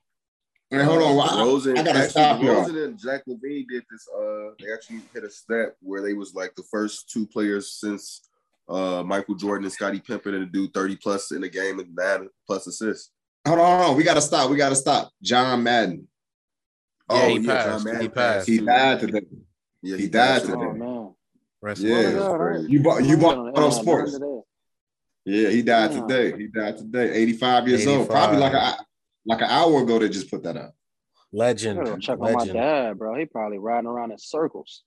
Man, 0.72 0.86
hold 0.86 1.02
on. 1.02 1.30
I, 1.30 1.44
Rosen, 1.44 1.78
I 1.78 1.84
gotta 1.84 2.00
actually, 2.00 2.10
stop 2.10 2.42
Rosen 2.42 2.78
and 2.78 3.00
Zach 3.00 3.24
LaVine 3.28 3.68
did 3.68 3.84
this. 3.92 4.08
Uh, 4.16 4.52
they 4.60 4.72
actually 4.72 5.02
hit 5.14 5.26
a 5.26 5.30
stat 5.30 5.76
where 5.82 6.02
they 6.02 6.14
was 6.14 6.34
like 6.34 6.56
the 6.56 6.64
first 6.72 7.10
two 7.10 7.28
players 7.28 7.74
since 7.74 8.30
uh 8.70 9.04
Michael 9.04 9.36
Jordan 9.36 9.66
and 9.66 9.74
Scottie 9.74 10.00
Pippen 10.00 10.32
to 10.32 10.46
do 10.46 10.70
30 10.70 10.96
plus 10.98 11.32
in 11.32 11.44
a 11.44 11.50
game 11.50 11.80
and 11.80 11.94
nine 11.94 12.30
plus 12.48 12.68
assists. 12.68 13.12
Hold 13.46 13.60
on, 13.60 13.80
hold 13.80 13.92
on. 13.92 13.98
We 13.98 14.04
gotta 14.04 14.22
stop. 14.22 14.50
We 14.50 14.56
gotta 14.56 14.76
stop. 14.76 15.12
John 15.22 15.62
Madden. 15.62 16.08
Oh, 17.10 17.16
yeah, 17.16 17.28
he, 17.28 17.40
yeah, 17.40 17.64
passed. 17.64 17.86
Madden 17.86 18.02
he 18.02 18.10
passed. 18.10 18.48
He 18.48 18.58
died 18.60 19.00
today. 19.02 19.22
Yeah, 19.82 19.98
he, 19.98 20.04
he 20.04 20.10
died 20.10 20.42
today. 20.44 20.54
Oh, 20.54 20.74
man. 20.74 21.16
Rest 21.62 21.82
yeah, 21.82 22.58
you 22.68 22.82
bought 22.82 23.04
you 23.04 23.18
bought 23.18 23.58
on 23.58 23.72
sports. 23.72 24.18
Yeah, 25.26 25.50
he 25.50 25.62
died 25.62 25.92
today. 25.92 26.36
He 26.36 26.48
died 26.48 26.78
today. 26.78 27.14
85 27.14 27.68
years 27.68 27.82
85. 27.82 28.00
old. 28.00 28.10
Probably 28.10 28.38
like 28.38 28.54
a 28.54 28.78
like 29.26 29.42
an 29.42 29.50
hour 29.50 29.84
ago, 29.84 30.00
they 30.00 30.10
just 30.10 30.30
put 30.30 30.44
that 30.44 30.58
up. 30.58 30.76
Legend. 31.34 32.02
check 32.02 32.20
Legend. 32.20 32.42
on 32.42 32.48
my 32.48 32.54
dad, 32.54 32.98
bro. 32.98 33.16
He 33.18 33.26
probably 33.26 33.58
riding 33.58 33.88
around 33.88 34.12
in 34.12 34.18
circles. 34.18 34.84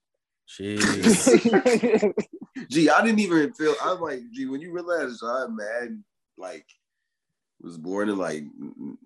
Jeez. 0.49 2.13
gee, 2.71 2.91
I 2.91 3.03
didn't 3.03 3.21
even 3.21 3.53
feel. 3.55 3.75
I'm 3.83 4.01
like, 4.01 4.21
gee, 4.33 4.47
when 4.47 4.61
you 4.61 4.73
realize 4.73 5.21
John 5.21 5.57
Madden, 5.57 6.05
like, 6.37 6.67
was 7.65 7.79
born 7.79 8.09
in 8.11 8.19
like 8.19 8.45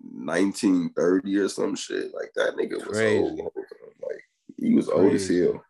1930 0.01 1.37
or 1.37 1.49
some 1.49 1.75
shit. 1.75 2.13
Like 2.13 2.31
that 2.35 2.55
nigga 2.55 2.85
was 2.85 2.97
Crazy. 2.97 3.17
old. 3.17 3.39
Like 3.39 4.23
he 4.57 4.73
was 4.73 4.87
Crazy. 4.87 5.01
old 5.01 5.13
as 5.13 5.29
hell. 5.29 5.63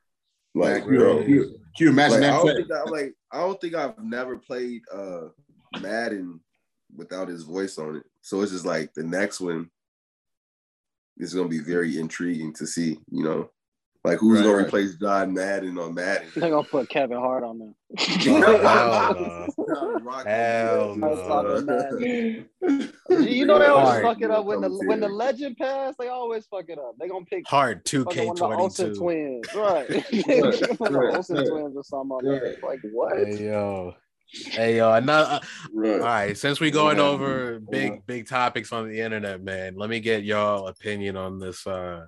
Like, 0.55 0.85
bro, 0.85 1.23
can 1.23 1.55
you 1.79 1.89
imagine 1.89 2.21
like, 2.21 2.31
that? 2.31 2.33
I 2.33 2.37
don't, 2.37 2.55
think 2.55 2.71
I, 2.71 2.83
like, 2.89 3.13
I 3.31 3.37
don't 3.39 3.61
think 3.61 3.75
I've 3.75 4.03
never 4.03 4.37
played 4.37 4.81
uh 4.91 5.27
Madden 5.79 6.39
without 6.95 7.27
his 7.27 7.43
voice 7.43 7.77
on 7.77 7.97
it. 7.97 8.03
So 8.21 8.41
it's 8.41 8.51
just 8.51 8.65
like 8.65 8.93
the 8.93 9.03
next 9.03 9.39
one 9.39 9.69
is 11.17 11.33
gonna 11.33 11.49
be 11.49 11.59
very 11.59 11.99
intriguing 11.99 12.53
to 12.53 12.67
see, 12.67 12.99
you 13.11 13.23
know. 13.23 13.49
Like 14.05 14.19
who's 14.19 14.39
right, 14.39 14.45
gonna 14.45 14.63
replace 14.63 14.95
John 14.95 15.33
Madden 15.33 15.77
on 15.77 15.93
Madden? 15.93 16.29
They're 16.33 16.49
gonna 16.49 16.63
put 16.63 16.87
Kevin 16.87 17.17
Hart 17.17 17.43
on 17.43 17.59
there. 17.59 17.73
hell 17.97 19.45
no. 19.57 20.25
hell 20.25 20.95
no. 20.95 22.45
You 23.09 23.45
know 23.45 23.59
they 23.59 23.65
always 23.65 23.89
Hart. 23.89 24.03
fuck 24.03 24.21
it 24.21 24.31
up 24.31 24.45
when 24.45 24.61
the 24.61 24.69
when 24.69 25.01
the 25.01 25.09
legend 25.09 25.57
pass. 25.57 25.95
They 25.99 26.07
always 26.07 26.45
fuck 26.45 26.69
it 26.69 26.79
up. 26.79 26.95
They're 26.97 27.09
gonna 27.09 27.25
pick 27.25 27.45
Hard 27.45 27.83
two 27.83 28.05
K 28.05 28.31
twenty 28.37 28.69
two 28.69 28.95
twins, 28.95 29.53
right? 29.53 29.89
Olsen 31.13 31.45
twins 31.45 31.75
or 31.75 31.83
something. 31.83 32.55
Like 32.63 32.79
what? 32.93 33.17
Hey, 33.17 33.47
yo. 33.47 33.95
Hey 34.31 34.77
yo. 34.77 34.89
Uh, 34.89 35.39
right. 35.73 35.93
All 35.93 35.99
right, 35.99 36.37
since 36.37 36.59
we're 36.59 36.71
going 36.71 36.99
over 36.99 37.59
big 37.59 38.05
big 38.05 38.27
topics 38.27 38.71
on 38.71 38.87
the 38.87 39.01
internet, 39.01 39.41
man, 39.41 39.75
let 39.75 39.89
me 39.89 39.99
get 39.99 40.23
y'all 40.23 40.67
opinion 40.67 41.17
on 41.17 41.39
this 41.39 41.65
uh, 41.65 42.05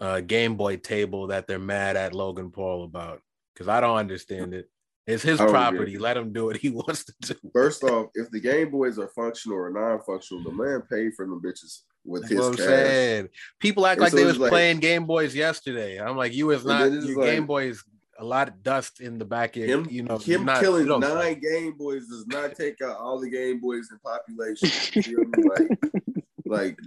uh, 0.00 0.20
Game 0.20 0.56
Boy 0.56 0.78
table 0.78 1.28
that 1.28 1.46
they're 1.46 1.58
mad 1.60 1.96
at 1.96 2.12
Logan 2.12 2.50
Paul 2.50 2.84
about 2.84 3.22
because 3.54 3.68
I 3.68 3.80
don't 3.80 3.96
understand 3.96 4.52
it. 4.52 4.68
It's 5.06 5.22
his 5.22 5.38
property. 5.38 5.92
Yeah. 5.92 6.00
Let 6.00 6.16
him 6.16 6.32
do 6.32 6.46
what 6.46 6.56
he 6.56 6.68
wants 6.70 7.04
to 7.04 7.14
do. 7.20 7.34
First 7.54 7.84
off, 7.84 8.08
if 8.14 8.30
the 8.30 8.40
Game 8.40 8.70
Boys 8.70 8.98
are 8.98 9.08
functional 9.08 9.56
or 9.56 9.70
non-functional, 9.70 10.42
the 10.42 10.52
man 10.52 10.82
paid 10.82 11.14
for 11.14 11.24
them 11.24 11.40
bitches 11.40 11.82
with 12.04 12.22
That's 12.22 12.32
his 12.32 12.40
what 12.40 12.48
I'm 12.48 12.56
cash. 12.56 12.66
Saying. 12.66 13.28
People 13.58 13.86
act 13.86 13.98
and 13.98 14.02
like 14.02 14.10
so 14.10 14.16
they 14.16 14.24
was 14.24 14.38
like, 14.38 14.50
playing 14.50 14.80
Game 14.80 15.06
Boys 15.06 15.34
yesterday. 15.34 15.98
I'm 15.98 16.16
like, 16.16 16.34
you 16.34 16.46
was 16.46 16.64
not 16.64 16.92
your 16.92 17.24
Game 17.24 17.46
Boys 17.46 17.82
a 18.18 18.24
lot 18.24 18.48
of 18.48 18.62
dust 18.62 19.00
in 19.00 19.18
the 19.18 19.24
back 19.24 19.56
end. 19.56 19.70
him, 19.70 19.86
you 19.90 20.02
know. 20.02 20.18
Him 20.18 20.44
not, 20.44 20.60
killing 20.60 20.86
nine 21.00 21.40
Game 21.40 21.76
Boys 21.78 22.06
does 22.08 22.26
not 22.26 22.54
take 22.54 22.80
out 22.82 22.96
all 22.98 23.20
the 23.20 23.30
Game 23.30 23.60
Boys 23.60 23.88
in 23.90 23.98
population. 23.98 24.68
like, 25.56 25.78
like 26.44 26.78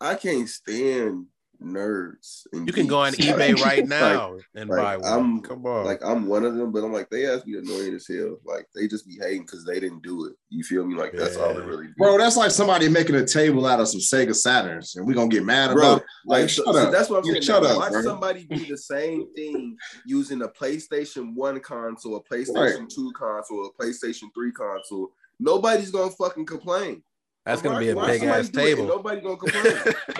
I 0.00 0.14
can't 0.14 0.48
stand 0.48 1.26
nerds. 1.62 2.46
you 2.52 2.72
can 2.72 2.86
go 2.86 3.00
on 3.00 3.12
eBay 3.14 3.60
right 3.62 3.86
now 3.86 4.34
like, 4.34 4.42
and 4.54 4.70
like, 4.70 4.78
buy 4.78 4.96
one. 4.96 5.12
I'm, 5.12 5.40
Come 5.40 5.66
on, 5.66 5.84
like 5.84 6.04
I'm 6.04 6.26
one 6.26 6.44
of 6.44 6.54
them, 6.54 6.72
but 6.72 6.84
I'm 6.84 6.92
like 6.92 7.10
they 7.10 7.26
ask 7.26 7.46
me 7.46 7.58
annoying 7.58 7.94
as 7.94 8.06
hell. 8.06 8.38
Like 8.44 8.66
they 8.74 8.86
just 8.86 9.06
be 9.06 9.18
hating 9.20 9.42
because 9.42 9.64
they 9.64 9.80
didn't 9.80 10.02
do 10.02 10.26
it. 10.26 10.34
You 10.50 10.62
feel 10.62 10.86
me? 10.86 10.94
Like 10.94 11.12
yeah. 11.12 11.20
that's 11.20 11.36
all 11.36 11.54
they 11.54 11.60
really. 11.60 11.86
Do. 11.86 11.94
Bro, 11.96 12.18
that's 12.18 12.36
like 12.36 12.50
somebody 12.50 12.88
making 12.88 13.16
a 13.16 13.26
table 13.26 13.66
out 13.66 13.80
of 13.80 13.88
some 13.88 14.00
Sega 14.00 14.30
Saturns, 14.30 14.96
and 14.96 15.06
we 15.06 15.14
gonna 15.14 15.28
get 15.28 15.44
mad 15.44 15.72
bro, 15.72 15.76
about. 15.76 16.00
It. 16.00 16.06
Like, 16.26 16.40
like 16.42 16.50
shut 16.50 16.64
so, 16.66 16.76
up. 16.76 16.92
that's 16.92 17.10
what 17.10 17.18
I'm 17.18 17.24
saying. 17.24 17.42
Shut 17.42 17.64
up. 17.64 17.76
Watch 17.78 17.92
bro. 17.92 18.02
somebody 18.02 18.44
do 18.44 18.64
the 18.64 18.78
same 18.78 19.32
thing 19.34 19.76
using 20.06 20.42
a 20.42 20.48
PlayStation 20.48 21.34
One 21.34 21.60
console, 21.60 22.16
a 22.16 22.22
PlayStation 22.22 22.80
right. 22.80 22.90
Two 22.90 23.12
console, 23.12 23.66
a 23.66 23.82
PlayStation 23.82 24.28
Three 24.34 24.52
console. 24.52 25.12
Nobody's 25.40 25.90
gonna 25.90 26.10
fucking 26.10 26.46
complain. 26.46 27.02
That's 27.48 27.62
gonna 27.62 27.78
be 27.78 27.88
a 27.88 27.96
big 27.96 28.22
ass 28.24 28.50
table. 28.50 28.86
Nobody 28.86 29.22
gonna 29.22 29.38
complain. 29.38 29.74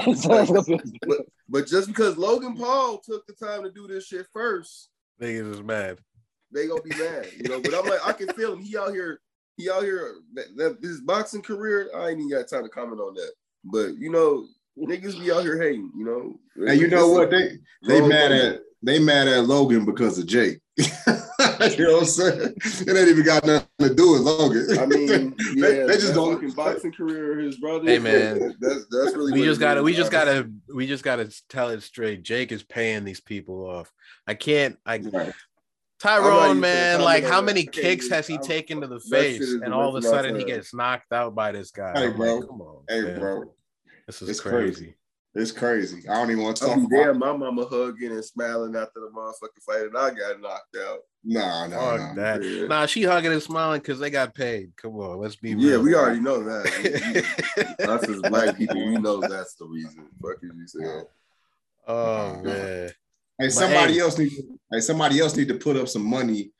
but, 1.06 1.26
but, 1.46 1.66
just 1.66 1.88
because 1.88 2.16
Logan 2.16 2.56
Paul 2.56 3.00
took 3.04 3.26
the 3.26 3.34
time 3.34 3.64
to 3.64 3.70
do 3.70 3.86
this 3.86 4.06
shit 4.06 4.26
first, 4.32 4.88
niggas 5.20 5.52
is 5.52 5.62
mad. 5.62 5.98
They 6.54 6.66
gonna 6.66 6.80
be 6.80 6.96
mad, 6.96 7.28
you 7.36 7.50
know. 7.50 7.60
But 7.60 7.74
I'm 7.74 7.84
like, 7.84 8.00
I 8.02 8.14
can 8.14 8.28
feel 8.28 8.54
him. 8.54 8.62
He 8.62 8.78
out 8.78 8.94
here. 8.94 9.20
He 9.58 9.68
out 9.68 9.82
here. 9.82 10.14
That, 10.32 10.56
that, 10.56 10.78
his 10.80 11.02
boxing 11.02 11.42
career. 11.42 11.90
I 11.94 12.08
ain't 12.08 12.18
even 12.18 12.30
got 12.30 12.48
time 12.48 12.62
to 12.62 12.70
comment 12.70 12.98
on 12.98 13.12
that. 13.12 13.32
But 13.62 13.98
you 13.98 14.10
know, 14.10 14.46
niggas 14.78 15.20
be 15.20 15.30
out 15.30 15.42
here 15.42 15.60
hating. 15.60 15.92
You 15.98 16.06
know. 16.06 16.66
And 16.66 16.80
you 16.80 16.88
know 16.88 17.08
what? 17.10 17.30
They 17.30 17.58
they 17.86 18.00
mad 18.00 18.32
at 18.32 18.62
they 18.82 18.98
mad 18.98 19.28
at 19.28 19.44
Logan 19.44 19.84
because 19.84 20.18
of 20.18 20.26
Jake. 20.26 20.60
you 21.76 21.84
know 21.86 21.94
what 21.94 22.02
I'm 22.02 22.04
saying? 22.04 22.54
It 22.86 22.96
ain't 22.96 23.08
even 23.08 23.24
got 23.24 23.44
nothing 23.44 23.68
to 23.80 23.94
do 23.94 24.12
with 24.12 24.20
Logan. 24.20 24.78
I 24.78 24.86
mean, 24.86 25.34
yeah, 25.56 25.68
they, 25.68 25.86
they 25.86 25.94
just 25.94 26.14
don't 26.14 26.54
boxing 26.54 26.92
career. 26.92 27.38
His 27.40 27.56
brother. 27.56 27.84
Hey 27.84 27.98
man, 27.98 28.54
that's 28.60 28.86
that's 28.88 29.16
really. 29.16 29.32
We 29.32 29.44
just 29.44 29.58
gotta. 29.58 29.82
We 29.82 29.92
just 29.92 30.12
gotta. 30.12 30.48
We 30.72 30.86
just 30.86 31.02
gotta 31.02 31.32
tell 31.48 31.70
it 31.70 31.82
straight. 31.82 32.22
Jake 32.22 32.52
is 32.52 32.62
paying 32.62 33.04
these 33.04 33.20
people 33.20 33.66
off. 33.66 33.92
I 34.26 34.34
can't. 34.34 34.78
I. 34.86 34.98
Right. 34.98 35.32
Tyron, 36.00 36.60
man, 36.60 37.00
like 37.00 37.24
how 37.24 37.40
many 37.40 37.64
kicks 37.64 38.08
has 38.10 38.24
he 38.24 38.38
taken 38.38 38.80
to 38.82 38.86
the 38.86 39.00
face, 39.00 39.54
and 39.64 39.74
all 39.74 39.96
of 39.96 39.96
a 39.96 40.06
sudden 40.06 40.38
he 40.38 40.44
gets 40.44 40.72
knocked 40.72 41.12
out 41.12 41.34
by 41.34 41.50
this 41.50 41.72
guy? 41.72 41.92
Hey, 41.98 42.08
bro. 42.10 42.36
Like, 42.36 42.48
Come 42.48 42.60
on, 42.60 42.84
hey, 42.88 43.00
man. 43.00 43.18
bro. 43.18 43.44
This 44.06 44.22
is 44.22 44.28
it's 44.28 44.40
crazy. 44.40 44.74
crazy. 44.74 44.94
It's 45.38 45.52
crazy. 45.52 46.08
I 46.08 46.14
don't 46.14 46.32
even 46.32 46.42
want 46.42 46.56
to 46.56 46.64
oh, 46.64 46.68
talk. 46.70 46.78
about 46.78 46.90
damn, 46.90 47.18
my 47.20 47.32
mama 47.32 47.64
hugging 47.64 48.10
and 48.10 48.24
smiling 48.24 48.74
after 48.74 48.98
the 48.98 49.10
motherfucking 49.14 49.62
fight, 49.64 49.86
and 49.86 49.96
I 49.96 50.10
got 50.10 50.40
knocked 50.40 50.76
out. 50.84 50.98
Nah, 51.22 51.68
nah, 51.68 51.96
nah. 51.96 52.14
That. 52.14 52.42
Yeah. 52.42 52.66
Nah, 52.66 52.86
she 52.86 53.04
hugging 53.04 53.30
and 53.30 53.40
smiling 53.40 53.80
because 53.80 54.00
they 54.00 54.10
got 54.10 54.34
paid. 54.34 54.72
Come 54.76 54.96
on, 54.96 55.20
let's 55.20 55.36
be 55.36 55.54
real. 55.54 55.70
Yeah, 55.70 55.78
we 55.78 55.94
already 55.94 56.18
know 56.18 56.42
that. 56.42 57.76
Us 57.88 58.08
as 58.08 58.20
black 58.22 58.56
people, 58.56 58.84
we 58.84 58.96
know 58.96 59.20
that's 59.20 59.54
the 59.54 59.66
reason. 59.66 60.08
Fuck 60.20 60.38
is 60.42 60.50
you 60.56 60.66
saying? 60.66 61.04
Oh 61.86 62.42
man. 62.42 62.90
Hey, 63.38 63.48
somebody 63.50 63.92
hey. 63.92 64.00
else 64.00 64.18
need. 64.18 64.32
Hey, 64.72 64.80
somebody 64.80 65.20
else 65.20 65.36
need 65.36 65.48
to 65.48 65.54
put 65.54 65.76
up 65.76 65.88
some 65.88 66.04
money 66.04 66.50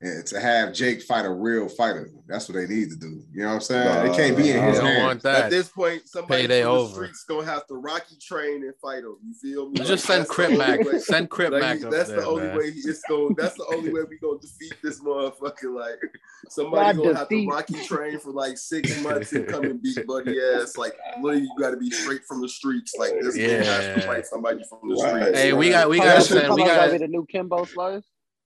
and 0.00 0.26
to 0.26 0.40
have 0.40 0.72
Jake 0.72 1.02
fight 1.02 1.24
a 1.24 1.30
real 1.30 1.68
fighter. 1.68 2.10
That's 2.26 2.48
what 2.48 2.56
they 2.56 2.66
need 2.66 2.90
to 2.90 2.96
do. 2.96 3.22
You 3.32 3.42
know 3.42 3.48
what 3.48 3.54
I'm 3.54 3.60
saying? 3.60 3.88
Uh, 3.88 4.12
it 4.12 4.16
can't 4.16 4.36
be 4.36 4.50
in 4.50 4.62
his 4.62 4.78
hands. 4.78 5.24
At 5.24 5.50
this 5.50 5.68
point, 5.68 6.08
somebody 6.08 6.42
Payday 6.42 6.62
from 6.62 6.72
the 6.72 6.78
over. 6.78 6.94
streets 6.94 7.24
gonna 7.24 7.46
have 7.46 7.66
to 7.68 7.74
Rocky 7.74 8.16
train 8.20 8.64
and 8.64 8.74
fight 8.82 8.98
him. 8.98 9.16
You 9.24 9.34
feel 9.34 9.70
me? 9.70 9.78
Just 9.78 9.90
like, 9.90 10.18
send 10.18 10.28
Crip 10.28 10.58
back. 10.58 10.80
Send 11.00 11.30
Crip 11.30 11.52
like, 11.52 11.62
back. 11.62 11.78
That's 11.80 12.08
the 12.08 12.16
there, 12.16 12.26
only 12.26 12.46
man. 12.48 12.56
way 12.58 12.64
it's 12.74 13.02
going. 13.08 13.34
That's 13.36 13.56
the 13.56 13.66
only 13.74 13.92
way 13.92 14.00
we 14.08 14.18
gonna 14.18 14.38
defeat 14.40 14.74
this 14.82 15.00
motherfucker. 15.00 15.74
Like 15.74 16.00
somebody 16.48 16.98
gonna 16.98 17.16
have 17.16 17.28
to 17.28 17.46
Rocky 17.46 17.84
train 17.84 18.18
for 18.18 18.32
like 18.32 18.58
six 18.58 19.00
months 19.02 19.32
and 19.32 19.46
come 19.46 19.64
and 19.64 19.82
beat 19.82 20.06
Buddy 20.06 20.38
ass. 20.54 20.76
Like 20.76 20.94
literally, 21.20 21.42
you 21.42 21.54
got 21.58 21.70
to 21.70 21.76
be 21.76 21.90
straight 21.90 22.24
from 22.24 22.40
the 22.40 22.48
streets. 22.48 22.94
Like 22.98 23.12
this 23.20 23.36
yeah. 23.36 23.62
has 23.62 24.02
to 24.02 24.06
fight 24.06 24.26
somebody 24.26 24.62
from 24.68 24.88
the 24.88 24.96
streets. 24.96 25.38
Hey, 25.38 25.52
we 25.52 25.70
got 25.70 25.88
we 25.88 25.98
got 25.98 26.16
to 26.16 26.20
send. 26.22 26.54
We 26.54 26.64
got 26.64 26.90
the 26.90 27.06
new 27.06 27.26
Kimbo 27.26 27.64
Slice. 27.64 28.02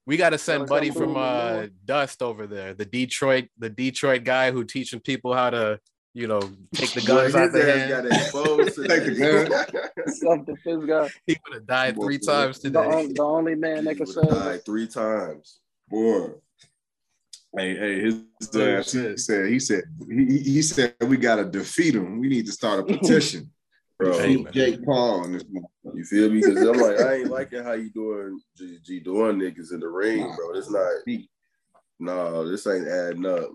We 0.08 0.16
got 0.16 0.30
to 0.30 0.38
send 0.38 0.68
Buddy 0.68 0.88
from 0.88 1.18
uh, 1.18 1.66
Dust 1.84 2.22
over 2.22 2.46
there, 2.46 2.72
the 2.72 2.86
Detroit, 2.86 3.50
the 3.58 3.68
Detroit 3.68 4.24
guy 4.24 4.50
who 4.50 4.64
teaching 4.64 5.00
people 5.00 5.34
how 5.34 5.50
to, 5.50 5.78
you 6.14 6.26
know, 6.26 6.40
take 6.72 6.92
the 6.94 7.02
guns 7.06 7.34
out 7.34 7.52
the 7.52 7.62
hand. 7.62 8.08
take 8.88 9.04
the 9.04 9.74
gun. 9.76 10.08
Self 10.14 10.46
defense 10.46 10.86
guy. 10.86 11.10
He 11.26 11.36
would 11.44 11.56
have 11.56 11.66
died 11.66 11.96
three 11.96 12.16
times 12.16 12.58
today. 12.58 12.80
The, 12.80 13.12
the 13.16 13.22
only 13.22 13.54
man 13.54 13.84
that 13.84 13.98
could 13.98 14.08
save. 14.08 14.30
Died 14.30 14.64
three 14.64 14.86
times, 14.86 15.60
boy. 15.90 16.30
Hey, 17.54 17.76
hey, 17.76 18.00
his 18.00 18.14
uh, 18.54 18.76
he 18.78 19.16
said 19.18 19.48
he 19.50 19.60
said 19.60 19.84
he, 20.08 20.38
he 20.38 20.62
said 20.62 20.94
we 21.02 21.18
gotta 21.18 21.44
defeat 21.44 21.94
him. 21.94 22.18
We 22.18 22.28
need 22.28 22.46
to 22.46 22.52
start 22.52 22.80
a 22.80 22.82
petition. 22.82 23.50
Bro, 23.98 24.18
hey, 24.18 24.44
Jake 24.52 24.84
Paul 24.84 25.24
in 25.24 25.32
this 25.32 25.44
You 25.92 26.04
feel 26.04 26.30
me? 26.30 26.40
Because 26.40 26.62
I'm 26.62 26.76
like, 26.76 27.00
I 27.00 27.14
ain't 27.14 27.30
liking 27.30 27.64
how 27.64 27.72
you 27.72 27.90
doing 27.90 28.40
G, 28.56 28.78
G 28.84 29.00
doing 29.00 29.38
niggas 29.38 29.72
in 29.72 29.80
the 29.80 29.88
ring, 29.88 30.32
bro. 30.36 30.52
It's 30.52 30.70
not. 30.70 30.86
No, 31.98 32.48
this 32.48 32.66
ain't 32.68 32.86
adding 32.86 33.26
up. 33.26 33.50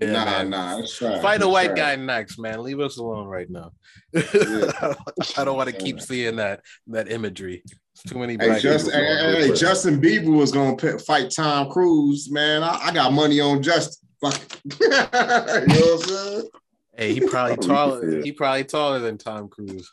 Yeah, 0.00 0.12
nah, 0.12 0.24
man. 0.24 0.50
nah. 0.50 0.82
Try, 0.86 1.22
Fight 1.22 1.42
a 1.42 1.48
white 1.48 1.76
try. 1.76 1.94
guy 1.94 1.96
next, 1.96 2.38
man. 2.38 2.62
Leave 2.62 2.80
us 2.80 2.98
alone 2.98 3.28
right 3.28 3.48
now. 3.48 3.70
Yeah. 4.12 4.22
I 5.38 5.44
don't 5.44 5.56
want 5.56 5.70
to 5.70 5.76
keep 5.76 6.00
seeing 6.00 6.36
that 6.36 6.60
that 6.88 7.10
imagery. 7.10 7.62
It's 7.94 8.02
too 8.02 8.18
many 8.18 8.36
hey, 8.38 8.60
just, 8.60 8.92
hey, 8.92 9.46
hey, 9.46 9.54
Justin 9.54 10.02
Bieber 10.02 10.36
was 10.36 10.52
gonna 10.52 10.98
fight 10.98 11.30
Tom 11.30 11.70
Cruise, 11.70 12.30
man. 12.30 12.62
I, 12.62 12.78
I 12.82 12.92
got 12.92 13.12
money 13.12 13.40
on 13.40 13.62
Justin. 13.62 14.06
Fuck. 14.20 14.40
you 14.80 14.88
know 14.88 14.98
what 14.98 15.64
I'm 15.68 15.98
saying? 16.00 16.48
Hey, 16.96 17.12
he 17.12 17.20
probably 17.20 17.56
taller. 17.66 18.22
He 18.22 18.32
probably 18.32 18.64
taller 18.64 18.98
than 19.00 19.18
Tom 19.18 19.48
Cruise. 19.48 19.92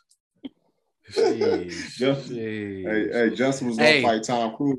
Jeez, 1.12 1.96
Justin, 1.96 2.36
Hey, 2.36 3.08
hey, 3.12 3.34
Justin 3.34 3.68
was 3.68 3.76
gonna 3.76 3.88
hey. 3.88 4.02
fight 4.02 4.22
Tom 4.22 4.56
Cruise. 4.56 4.78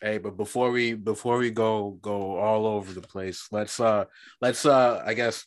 Hey, 0.00 0.18
but 0.18 0.36
before 0.36 0.72
we 0.72 0.94
before 0.94 1.38
we 1.38 1.50
go 1.52 1.96
go 2.02 2.36
all 2.36 2.66
over 2.66 2.92
the 2.92 3.00
place, 3.00 3.46
let's 3.52 3.78
uh 3.78 4.06
let's 4.40 4.66
uh 4.66 5.00
I 5.06 5.14
guess 5.14 5.46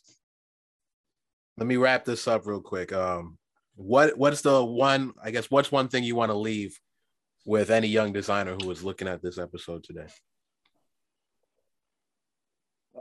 let 1.58 1.66
me 1.66 1.76
wrap 1.76 2.06
this 2.06 2.26
up 2.26 2.46
real 2.46 2.62
quick. 2.62 2.90
Um 2.94 3.36
what 3.74 4.16
what's 4.16 4.40
the 4.40 4.64
one 4.64 5.12
I 5.22 5.30
guess 5.30 5.50
what's 5.50 5.70
one 5.70 5.88
thing 5.88 6.04
you 6.04 6.16
want 6.16 6.30
to 6.30 6.38
leave 6.38 6.80
with 7.44 7.70
any 7.70 7.88
young 7.88 8.14
designer 8.14 8.56
who 8.60 8.70
is 8.70 8.82
looking 8.82 9.08
at 9.08 9.20
this 9.22 9.36
episode 9.36 9.84
today? 9.84 10.06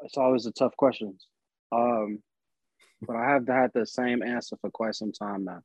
It's 0.04 0.18
always 0.18 0.46
a 0.46 0.52
tough 0.52 0.76
question. 0.76 1.18
Um 1.72 2.22
but 3.02 3.16
I 3.16 3.32
have 3.32 3.48
had 3.48 3.72
the 3.74 3.86
same 3.86 4.24
answer 4.24 4.56
for 4.62 4.70
quite 4.72 4.96
some 4.96 5.12
time 5.12 5.46
now. 5.46 5.62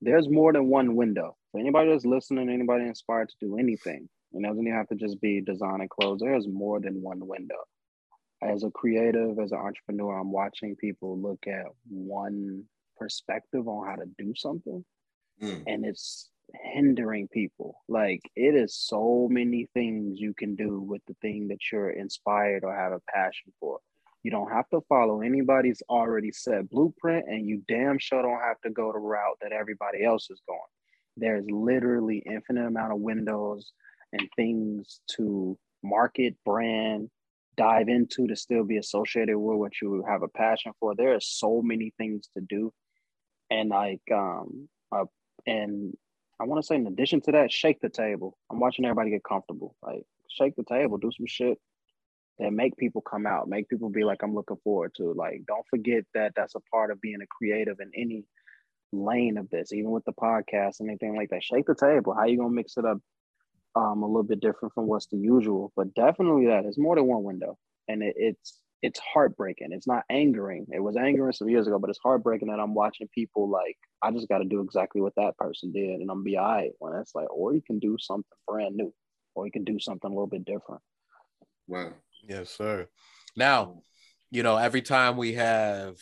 There's 0.00 0.28
more 0.28 0.52
than 0.52 0.68
one 0.68 0.94
window. 0.94 1.36
For 1.50 1.60
anybody 1.60 1.90
that's 1.90 2.04
listening, 2.04 2.48
anybody 2.50 2.84
inspired 2.84 3.28
to 3.30 3.36
do 3.40 3.58
anything, 3.58 4.08
it 4.32 4.42
doesn't 4.42 4.62
even 4.62 4.72
have 4.72 4.88
to 4.88 4.94
just 4.94 5.20
be 5.20 5.40
designing 5.40 5.88
clothes. 5.88 6.20
There's 6.20 6.46
more 6.46 6.80
than 6.80 7.02
one 7.02 7.26
window. 7.26 7.56
as 8.42 8.62
a 8.62 8.70
creative, 8.70 9.38
as 9.38 9.52
an 9.52 9.58
entrepreneur, 9.58 10.18
I'm 10.18 10.30
watching 10.30 10.76
people 10.76 11.18
look 11.18 11.46
at 11.46 11.66
one 11.88 12.64
perspective 12.96 13.66
on 13.66 13.86
how 13.86 13.96
to 13.96 14.06
do 14.18 14.32
something, 14.36 14.84
mm. 15.42 15.62
and 15.66 15.84
it's 15.84 16.30
hindering 16.54 17.28
people. 17.28 17.82
Like 17.88 18.20
it 18.36 18.54
is 18.54 18.74
so 18.76 19.28
many 19.30 19.68
things 19.74 20.20
you 20.20 20.34
can 20.34 20.54
do 20.54 20.80
with 20.80 21.02
the 21.06 21.14
thing 21.20 21.48
that 21.48 21.58
you're 21.70 21.90
inspired 21.90 22.64
or 22.64 22.74
have 22.74 22.92
a 22.92 23.00
passion 23.12 23.52
for. 23.60 23.78
You 24.28 24.32
don't 24.32 24.52
have 24.52 24.68
to 24.74 24.82
follow 24.90 25.22
anybody's 25.22 25.82
already 25.88 26.32
set 26.32 26.68
blueprint, 26.68 27.24
and 27.28 27.46
you 27.46 27.62
damn 27.66 27.98
sure 27.98 28.20
don't 28.20 28.42
have 28.42 28.60
to 28.60 28.68
go 28.68 28.92
the 28.92 28.98
route 28.98 29.38
that 29.40 29.52
everybody 29.52 30.04
else 30.04 30.28
is 30.28 30.42
going. 30.46 30.60
There's 31.16 31.46
literally 31.50 32.22
infinite 32.26 32.66
amount 32.66 32.92
of 32.92 33.00
windows 33.00 33.72
and 34.12 34.28
things 34.36 35.00
to 35.16 35.56
market, 35.82 36.36
brand, 36.44 37.08
dive 37.56 37.88
into 37.88 38.26
to 38.26 38.36
still 38.36 38.64
be 38.64 38.76
associated 38.76 39.38
with 39.38 39.56
what 39.56 39.72
you 39.80 40.04
have 40.06 40.22
a 40.22 40.28
passion 40.28 40.72
for. 40.78 40.94
There 40.94 41.14
are 41.14 41.20
so 41.20 41.62
many 41.62 41.94
things 41.96 42.28
to 42.36 42.42
do, 42.46 42.70
and 43.50 43.70
like 43.70 44.02
um, 44.12 44.68
uh, 44.92 45.06
and 45.46 45.94
I 46.38 46.44
want 46.44 46.62
to 46.62 46.66
say 46.66 46.74
in 46.74 46.86
addition 46.86 47.22
to 47.22 47.32
that, 47.32 47.50
shake 47.50 47.80
the 47.80 47.88
table. 47.88 48.36
I'm 48.52 48.60
watching 48.60 48.84
everybody 48.84 49.08
get 49.08 49.24
comfortable. 49.24 49.74
Like 49.82 50.02
shake 50.28 50.54
the 50.54 50.64
table, 50.64 50.98
do 50.98 51.10
some 51.16 51.24
shit 51.26 51.58
that 52.38 52.52
make 52.52 52.76
people 52.76 53.00
come 53.00 53.26
out, 53.26 53.48
make 53.48 53.68
people 53.68 53.90
be 53.90 54.04
like, 54.04 54.22
I'm 54.22 54.34
looking 54.34 54.58
forward 54.62 54.92
to. 54.96 55.12
Like, 55.12 55.42
don't 55.46 55.66
forget 55.68 56.04
that 56.14 56.32
that's 56.36 56.54
a 56.54 56.60
part 56.72 56.90
of 56.90 57.00
being 57.00 57.20
a 57.22 57.26
creative 57.26 57.80
in 57.80 57.90
any 57.94 58.24
lane 58.92 59.38
of 59.38 59.50
this, 59.50 59.72
even 59.72 59.90
with 59.90 60.04
the 60.04 60.12
podcast 60.12 60.80
and 60.80 60.88
anything 60.88 61.16
like 61.16 61.30
that. 61.30 61.42
Shake 61.42 61.66
the 61.66 61.74
table. 61.74 62.14
How 62.14 62.26
you 62.26 62.38
gonna 62.38 62.50
mix 62.50 62.76
it 62.76 62.84
up 62.84 62.98
um, 63.74 64.02
a 64.02 64.06
little 64.06 64.22
bit 64.22 64.40
different 64.40 64.74
from 64.74 64.86
what's 64.86 65.06
the 65.06 65.18
usual? 65.18 65.72
But 65.76 65.94
definitely 65.94 66.46
that. 66.46 66.64
It's 66.64 66.78
more 66.78 66.96
than 66.96 67.06
one 67.06 67.24
window, 67.24 67.58
and 67.88 68.02
it, 68.02 68.14
it's 68.16 68.60
it's 68.82 69.00
heartbreaking. 69.00 69.72
It's 69.72 69.88
not 69.88 70.04
angering. 70.08 70.66
It 70.72 70.80
was 70.80 70.96
angering 70.96 71.32
some 71.32 71.48
years 71.48 71.66
ago, 71.66 71.78
but 71.78 71.90
it's 71.90 71.98
heartbreaking 72.02 72.48
that 72.48 72.60
I'm 72.60 72.74
watching 72.74 73.08
people 73.12 73.50
like 73.50 73.76
I 74.02 74.12
just 74.12 74.28
got 74.28 74.38
to 74.38 74.44
do 74.44 74.60
exactly 74.60 75.00
what 75.00 75.14
that 75.16 75.36
person 75.36 75.72
did, 75.72 76.00
and 76.00 76.10
I'm 76.10 76.22
be 76.22 76.36
all 76.36 76.46
right. 76.46 76.70
When 76.78 76.94
it's 76.94 77.14
like, 77.14 77.30
or 77.30 77.54
you 77.54 77.62
can 77.66 77.78
do 77.78 77.96
something 77.98 78.24
brand 78.46 78.76
new, 78.76 78.94
or 79.34 79.46
you 79.46 79.52
can 79.52 79.64
do 79.64 79.78
something 79.78 80.10
a 80.10 80.14
little 80.14 80.28
bit 80.28 80.44
different. 80.44 80.80
Wow. 81.66 81.92
Yes, 82.28 82.50
sir. 82.50 82.86
Now, 83.36 83.82
you 84.30 84.42
know, 84.42 84.58
every 84.58 84.82
time 84.82 85.16
we 85.16 85.34
have, 85.34 85.96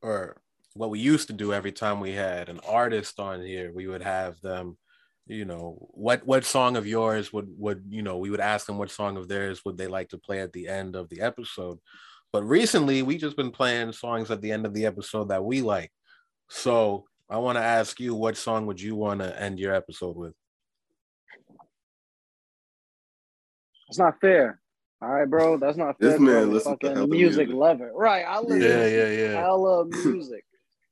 or 0.00 0.40
what 0.74 0.88
we 0.90 0.98
used 0.98 1.26
to 1.26 1.34
do 1.34 1.52
every 1.52 1.72
time 1.72 2.00
we 2.00 2.12
had 2.12 2.48
an 2.48 2.60
artist 2.66 3.20
on 3.20 3.42
here, 3.42 3.70
we 3.72 3.86
would 3.86 4.02
have 4.02 4.40
them, 4.40 4.78
you 5.26 5.44
know, 5.44 5.76
what 5.90 6.26
what 6.26 6.46
song 6.46 6.76
of 6.76 6.86
yours 6.86 7.32
would 7.32 7.48
would 7.58 7.84
you 7.90 8.02
know 8.02 8.16
we 8.16 8.30
would 8.30 8.40
ask 8.40 8.66
them 8.66 8.78
what 8.78 8.90
song 8.90 9.18
of 9.18 9.28
theirs 9.28 9.62
would 9.64 9.76
they 9.76 9.86
like 9.86 10.08
to 10.10 10.18
play 10.18 10.40
at 10.40 10.52
the 10.54 10.68
end 10.68 10.96
of 10.96 11.10
the 11.10 11.20
episode. 11.20 11.78
But 12.32 12.44
recently, 12.44 13.02
we 13.02 13.18
just 13.18 13.36
been 13.36 13.50
playing 13.50 13.92
songs 13.92 14.30
at 14.30 14.40
the 14.40 14.52
end 14.52 14.64
of 14.64 14.72
the 14.72 14.86
episode 14.86 15.28
that 15.28 15.44
we 15.44 15.60
like. 15.60 15.92
So 16.48 17.04
I 17.28 17.38
want 17.38 17.58
to 17.58 17.62
ask 17.62 18.00
you, 18.00 18.14
what 18.14 18.38
song 18.38 18.66
would 18.66 18.80
you 18.80 18.96
want 18.96 19.20
to 19.20 19.38
end 19.40 19.58
your 19.58 19.74
episode 19.74 20.16
with? 20.16 20.34
It's 23.88 23.98
not 23.98 24.20
fair. 24.20 24.60
All 25.00 25.08
right, 25.08 25.30
bro. 25.30 25.56
That's 25.58 25.76
not 25.76 25.98
fair. 25.98 26.10
This 26.10 26.20
man 26.20 26.52
listen 26.52 26.72
fucking 26.72 27.08
music, 27.08 27.48
music 27.48 27.48
lover. 27.50 27.92
Right. 27.94 28.24
I 28.26 28.40
listen 28.40 28.62
yeah, 28.62 28.86
yeah, 28.86 29.30
yeah. 29.30 29.46
I 29.46 29.50
love 29.50 29.88
music. 29.88 30.44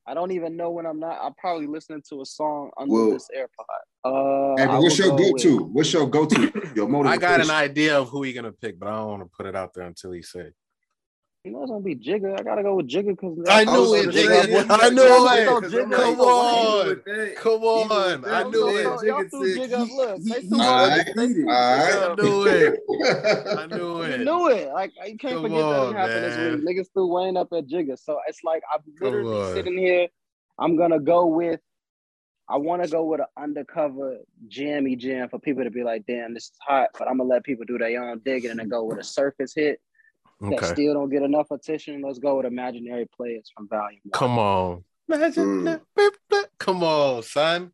I 0.08 0.14
don't 0.14 0.30
even 0.30 0.56
know 0.56 0.70
when 0.70 0.86
I'm 0.86 1.00
not. 1.00 1.18
I'm 1.20 1.34
probably 1.34 1.66
listening 1.66 2.02
to 2.10 2.20
a 2.22 2.26
song 2.26 2.70
under 2.78 2.92
well, 2.92 3.10
this 3.10 3.28
AirPod. 3.36 3.80
Uh, 4.04 4.56
hey, 4.56 4.66
but 4.66 4.80
what's 4.80 4.98
your 4.98 5.16
go 5.16 5.32
to? 5.34 5.64
What's 5.64 5.92
your 5.92 6.08
go 6.08 6.26
to? 6.26 6.70
Your 6.76 6.88
motivation? 6.88 7.06
I 7.06 7.16
got 7.16 7.40
an 7.40 7.50
idea 7.50 7.98
of 7.98 8.08
who 8.10 8.22
he's 8.22 8.34
gonna 8.36 8.52
pick, 8.52 8.78
but 8.78 8.88
I 8.88 8.98
don't 8.98 9.08
want 9.08 9.22
to 9.22 9.28
put 9.36 9.46
it 9.46 9.56
out 9.56 9.74
there 9.74 9.84
until 9.84 10.12
he 10.12 10.22
says. 10.22 10.52
You 11.46 11.52
know 11.52 11.62
it's 11.62 11.70
gonna 11.70 11.80
be 11.80 11.94
Jigga. 11.94 12.40
I 12.40 12.42
gotta 12.42 12.64
go 12.64 12.74
with 12.74 12.88
Jigga 12.88 13.10
because 13.10 13.38
I 13.48 13.64
knew 13.64 13.94
it. 13.94 14.08
Jigga. 14.08 14.66
I 14.68 14.90
knew 14.90 15.02
it. 15.28 15.46
Come 15.46 16.20
on, 16.20 16.96
come 17.36 17.62
on. 17.62 18.24
I 18.24 18.42
knew 18.42 18.76
it. 18.76 18.84
Jigga 18.84 19.30
Jigga 19.30 19.96
Look, 19.96 20.24
they 20.24 20.40
threw 20.40 20.60
I 20.60 22.14
knew 22.16 22.46
it. 22.46 22.80
I 23.56 23.66
knew 23.66 24.02
it. 24.02 24.18
You 24.18 24.24
knew 24.24 24.48
it. 24.48 24.72
Like 24.72 24.92
you 25.06 25.16
can't 25.16 25.40
forget 25.40 25.68
that 25.68 25.94
happened 25.94 26.24
this 26.24 26.36
week. 26.36 26.76
Niggas 26.78 26.92
threw 26.92 27.14
Wayne 27.14 27.36
up 27.36 27.52
at 27.52 27.68
Jigga. 27.68 27.96
So 27.96 28.18
it's 28.26 28.42
like 28.42 28.64
I'm 28.74 28.80
literally 29.00 29.54
sitting 29.54 29.78
here. 29.78 30.08
I'm 30.58 30.76
gonna 30.76 30.98
go 30.98 31.26
with. 31.26 31.60
I 32.48 32.56
want 32.56 32.82
to 32.82 32.88
go 32.88 33.04
with 33.04 33.20
an 33.20 33.26
undercover 33.36 34.18
jammy 34.48 34.96
jam 34.96 35.28
for 35.28 35.38
people 35.38 35.62
to 35.62 35.70
be 35.70 35.84
like, 35.84 36.06
damn, 36.06 36.34
this 36.34 36.44
is 36.44 36.52
hot, 36.60 36.90
but 36.98 37.06
I'm 37.06 37.18
gonna 37.18 37.30
let 37.30 37.44
people 37.44 37.64
do 37.64 37.78
their 37.78 38.02
own 38.02 38.20
digging 38.24 38.50
and 38.50 38.58
then 38.58 38.68
go 38.68 38.82
with 38.82 38.98
a 38.98 39.04
surface 39.04 39.52
hit 39.54 39.80
okay. 40.42 40.56
that 40.56 40.66
still 40.66 40.94
don't 40.94 41.10
get 41.10 41.22
enough 41.22 41.50
attention. 41.50 42.02
Let's 42.02 42.18
go 42.18 42.36
with 42.36 42.46
imaginary 42.46 43.06
players 43.06 43.50
from 43.54 43.68
Volume. 43.68 44.00
Come 44.12 44.38
on, 44.38 44.84
mm. 45.10 45.80
come 46.58 46.82
on, 46.82 47.22
son. 47.22 47.72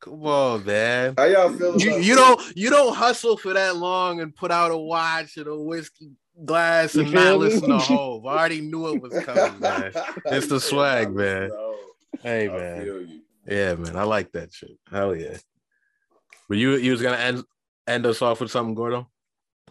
Come 0.00 0.24
on, 0.24 0.64
man. 0.64 1.14
How 1.16 1.24
y'all 1.26 1.52
feel? 1.52 1.80
You, 1.80 1.98
you 1.98 2.16
don't 2.16 2.56
you 2.56 2.70
don't 2.70 2.94
hustle 2.94 3.36
for 3.36 3.52
that 3.52 3.76
long 3.76 4.20
and 4.20 4.34
put 4.34 4.50
out 4.50 4.72
a 4.72 4.76
watch 4.76 5.36
and 5.36 5.46
a 5.46 5.56
whiskey 5.56 6.10
glass 6.44 6.96
and 6.96 7.12
not 7.12 7.38
listen 7.38 7.68
to 7.68 7.78
Hove. 7.78 8.26
I 8.26 8.36
already 8.36 8.60
knew 8.62 8.94
it 8.94 9.00
was 9.00 9.12
coming, 9.24 9.60
man. 9.60 9.92
It's 10.26 10.48
the 10.48 10.58
swag, 10.58 11.14
man. 11.14 11.50
Hey, 12.20 12.48
man. 12.48 13.22
Yeah, 13.46 13.74
man. 13.74 13.96
I 13.96 14.02
like 14.02 14.32
that 14.32 14.52
shit. 14.52 14.78
Hell 14.90 15.14
yeah. 15.14 15.36
But 16.48 16.58
you 16.58 16.76
you 16.76 16.90
was 16.90 17.02
gonna 17.02 17.16
end 17.18 17.44
end 17.86 18.04
us 18.04 18.22
off 18.22 18.40
with 18.40 18.50
something, 18.50 18.74
Gordo? 18.74 19.08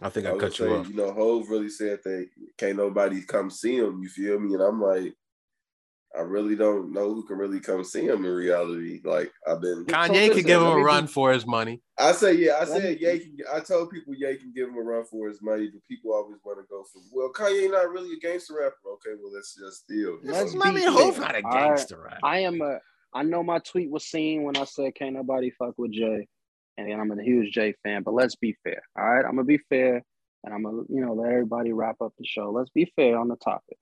I 0.00 0.08
think 0.08 0.26
I, 0.26 0.34
I 0.34 0.38
cut 0.38 0.58
you 0.58 0.66
say, 0.66 0.72
off. 0.72 0.88
You 0.88 0.94
know, 0.94 1.12
Hove 1.12 1.48
really 1.48 1.68
said 1.68 2.00
that 2.04 2.28
can't 2.58 2.76
nobody 2.76 3.22
come 3.22 3.50
see 3.50 3.76
him. 3.76 4.00
You 4.02 4.08
feel 4.08 4.40
me? 4.40 4.54
And 4.54 4.62
I'm 4.62 4.80
like, 4.80 5.14
I 6.16 6.20
really 6.20 6.56
don't 6.56 6.92
know 6.92 7.14
who 7.14 7.24
can 7.24 7.38
really 7.38 7.60
come 7.60 7.82
see 7.84 8.06
him 8.06 8.24
in 8.24 8.30
reality. 8.30 9.00
Like 9.02 9.32
I've 9.46 9.62
been 9.62 9.86
Kanye 9.86 10.32
could 10.32 10.44
give 10.44 10.60
him 10.60 10.68
a 10.68 10.76
run 10.76 11.06
for 11.06 11.32
his 11.32 11.46
money. 11.46 11.80
I 11.98 12.12
say 12.12 12.34
yeah. 12.34 12.58
I 12.60 12.64
said 12.64 13.00
Ye 13.00 13.18
can. 13.18 13.36
I 13.52 13.60
told 13.60 13.90
people 13.90 14.14
Ye 14.14 14.36
can 14.36 14.52
give 14.54 14.68
him 14.68 14.76
a 14.76 14.82
run 14.82 15.04
for 15.04 15.28
his 15.28 15.40
money, 15.40 15.70
but 15.72 15.82
people 15.88 16.12
always 16.12 16.38
want 16.44 16.58
to 16.58 16.66
go 16.68 16.84
for 16.92 17.00
well, 17.12 17.32
Kanye 17.32 17.70
not 17.70 17.90
really 17.90 18.14
a 18.14 18.18
gangster 18.18 18.54
rapper. 18.60 18.76
Okay, 18.94 19.18
well 19.22 19.32
let's 19.32 19.54
just 19.54 19.88
deal. 19.88 20.18
Let's 20.22 20.54
I 20.60 20.70
mean, 20.70 20.88
Hove 20.88 21.18
not 21.18 21.36
a 21.36 21.42
gangster 21.42 22.02
rapper. 22.04 22.20
I 22.22 22.40
am 22.40 22.60
a. 22.60 22.78
I 23.14 23.22
know 23.22 23.42
my 23.42 23.58
tweet 23.60 23.90
was 23.90 24.04
seen 24.04 24.42
when 24.42 24.56
I 24.56 24.64
said 24.64 24.94
can't 24.94 25.14
nobody 25.14 25.50
fuck 25.50 25.74
with 25.78 25.92
Jay 25.92 26.28
and 26.76 26.92
I'm 26.92 27.10
a 27.18 27.22
huge 27.22 27.52
Jay 27.52 27.74
fan. 27.82 28.02
But 28.02 28.14
let's 28.14 28.36
be 28.36 28.56
fair, 28.64 28.82
all 28.96 29.04
right? 29.04 29.24
I'm 29.24 29.32
gonna 29.32 29.44
be 29.44 29.60
fair, 29.68 30.02
and 30.44 30.54
I'm 30.54 30.62
gonna 30.62 30.82
you 30.88 31.04
know 31.04 31.14
let 31.14 31.30
everybody 31.30 31.72
wrap 31.72 32.00
up 32.00 32.12
the 32.18 32.24
show. 32.24 32.50
Let's 32.50 32.70
be 32.70 32.92
fair 32.96 33.18
on 33.18 33.28
the 33.28 33.36
topic. 33.36 33.78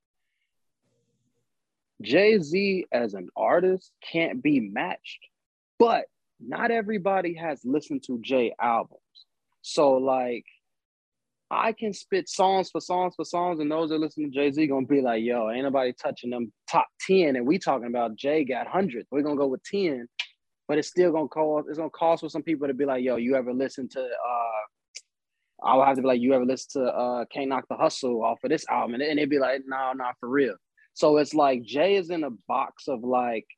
Jay 2.02 2.38
Z 2.38 2.86
as 2.92 3.14
an 3.14 3.28
artist 3.36 3.92
can't 4.02 4.42
be 4.42 4.60
matched, 4.60 5.26
but 5.78 6.06
not 6.40 6.70
everybody 6.70 7.34
has 7.34 7.60
listened 7.64 8.02
to 8.06 8.18
Jay 8.20 8.54
albums. 8.60 9.00
So 9.62 9.92
like 9.92 10.46
I 11.50 11.72
can 11.72 11.92
spit 11.92 12.28
songs 12.28 12.70
for 12.70 12.80
songs 12.80 13.14
for 13.16 13.24
songs, 13.24 13.58
and 13.58 13.70
those 13.70 13.90
that 13.90 13.98
listen 13.98 14.24
to 14.24 14.30
Jay 14.30 14.52
Z 14.52 14.66
gonna 14.68 14.86
be 14.86 15.00
like, 15.00 15.22
"Yo, 15.24 15.50
ain't 15.50 15.64
nobody 15.64 15.92
touching 15.92 16.30
them 16.30 16.52
top 16.68 16.86
ten, 17.00 17.36
And 17.36 17.46
we 17.46 17.58
talking 17.58 17.88
about 17.88 18.14
Jay 18.14 18.44
got 18.44 18.68
hundreds. 18.68 19.08
We're 19.10 19.22
gonna 19.22 19.36
go 19.36 19.48
with 19.48 19.62
ten, 19.64 20.08
but 20.70 20.78
it's 20.78 20.86
still 20.86 21.10
gonna 21.10 21.26
cost. 21.26 21.66
It's 21.68 21.78
gonna 21.78 21.90
cost 21.90 22.20
for 22.20 22.28
some 22.28 22.44
people 22.44 22.68
to 22.68 22.74
be 22.74 22.84
like, 22.84 23.02
"Yo, 23.02 23.16
you 23.16 23.34
ever 23.34 23.52
listen 23.52 23.88
to?" 23.88 24.00
uh 24.00 24.60
I'll 25.64 25.84
have 25.84 25.96
to 25.96 26.02
be 26.02 26.06
like, 26.06 26.20
"You 26.20 26.32
ever 26.32 26.46
listen 26.46 26.84
to 26.84 26.96
uh 26.96 27.24
Can't 27.24 27.48
Knock 27.48 27.66
the 27.68 27.74
Hustle 27.74 28.22
off 28.22 28.38
of 28.44 28.50
this 28.50 28.64
album?" 28.68 29.00
And, 29.00 29.18
they'd 29.18 29.28
be 29.28 29.40
like, 29.40 29.62
"No, 29.66 29.92
not 29.94 30.14
for 30.20 30.28
real." 30.28 30.54
So 30.94 31.16
it's 31.16 31.34
like 31.34 31.62
Jay 31.64 31.96
is 31.96 32.10
in 32.10 32.22
a 32.22 32.30
box 32.46 32.86
of 32.86 33.02
like, 33.02 33.48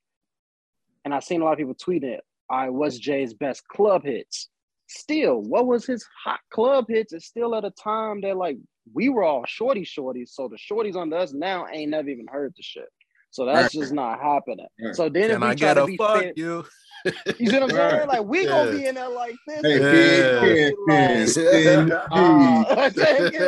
and 1.04 1.12
I've 1.14 1.22
seen 1.22 1.42
a 1.42 1.44
lot 1.44 1.52
of 1.52 1.58
people 1.58 1.74
tweet 1.74 2.02
it. 2.02 2.22
I 2.48 2.70
was 2.70 2.98
Jay's 2.98 3.34
best 3.34 3.68
club 3.68 4.04
hits. 4.04 4.48
Still, 4.86 5.42
what 5.42 5.66
was 5.66 5.84
his 5.84 6.06
hot 6.24 6.40
club 6.50 6.86
hits? 6.88 7.12
It's 7.12 7.26
still 7.26 7.54
at 7.54 7.66
a 7.66 7.72
time 7.72 8.22
that 8.22 8.38
like 8.38 8.56
we 8.94 9.10
were 9.10 9.22
all 9.22 9.44
shorty 9.44 9.84
shorties. 9.84 10.30
So 10.30 10.48
the 10.48 10.56
shorties 10.56 10.96
under 10.96 11.16
us 11.16 11.34
now 11.34 11.66
ain't 11.70 11.90
never 11.90 12.08
even 12.08 12.26
heard 12.26 12.54
the 12.56 12.62
shit. 12.62 12.88
So 13.32 13.46
that's 13.46 13.72
just 13.72 13.92
not 13.92 14.20
happening. 14.20 14.66
So 14.92 15.08
then 15.08 15.30
Can 15.30 15.30
if 15.30 15.40
we 15.40 15.46
I 15.46 15.54
try 15.54 15.74
to 15.74 15.86
be 15.86 15.96
fuck 15.96 16.20
fit, 16.20 16.38
you? 16.38 16.64
You 17.36 17.50
see 17.50 17.58
what 17.58 17.64
I'm 17.64 17.70
saying? 17.70 18.06
Like 18.06 18.24
we 18.24 18.46
gonna 18.46 18.70
be 18.70 18.86
in 18.86 18.94
there 18.94 19.08
like 19.08 19.34
this. 19.48 19.60
Hey, 19.62 19.78
big 19.80 20.74
like, 20.86 21.98
uh, 22.12 22.64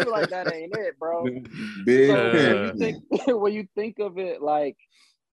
like 0.10 0.28
that 0.30 0.52
ain't 0.52 0.76
it, 0.76 0.98
bro. 0.98 1.24
Big 1.84 2.08
so 2.08 2.32
when, 2.32 2.64
you 2.64 2.72
think, 2.76 3.04
when 3.28 3.52
you 3.52 3.68
think 3.76 4.00
of 4.00 4.18
it 4.18 4.42
like 4.42 4.76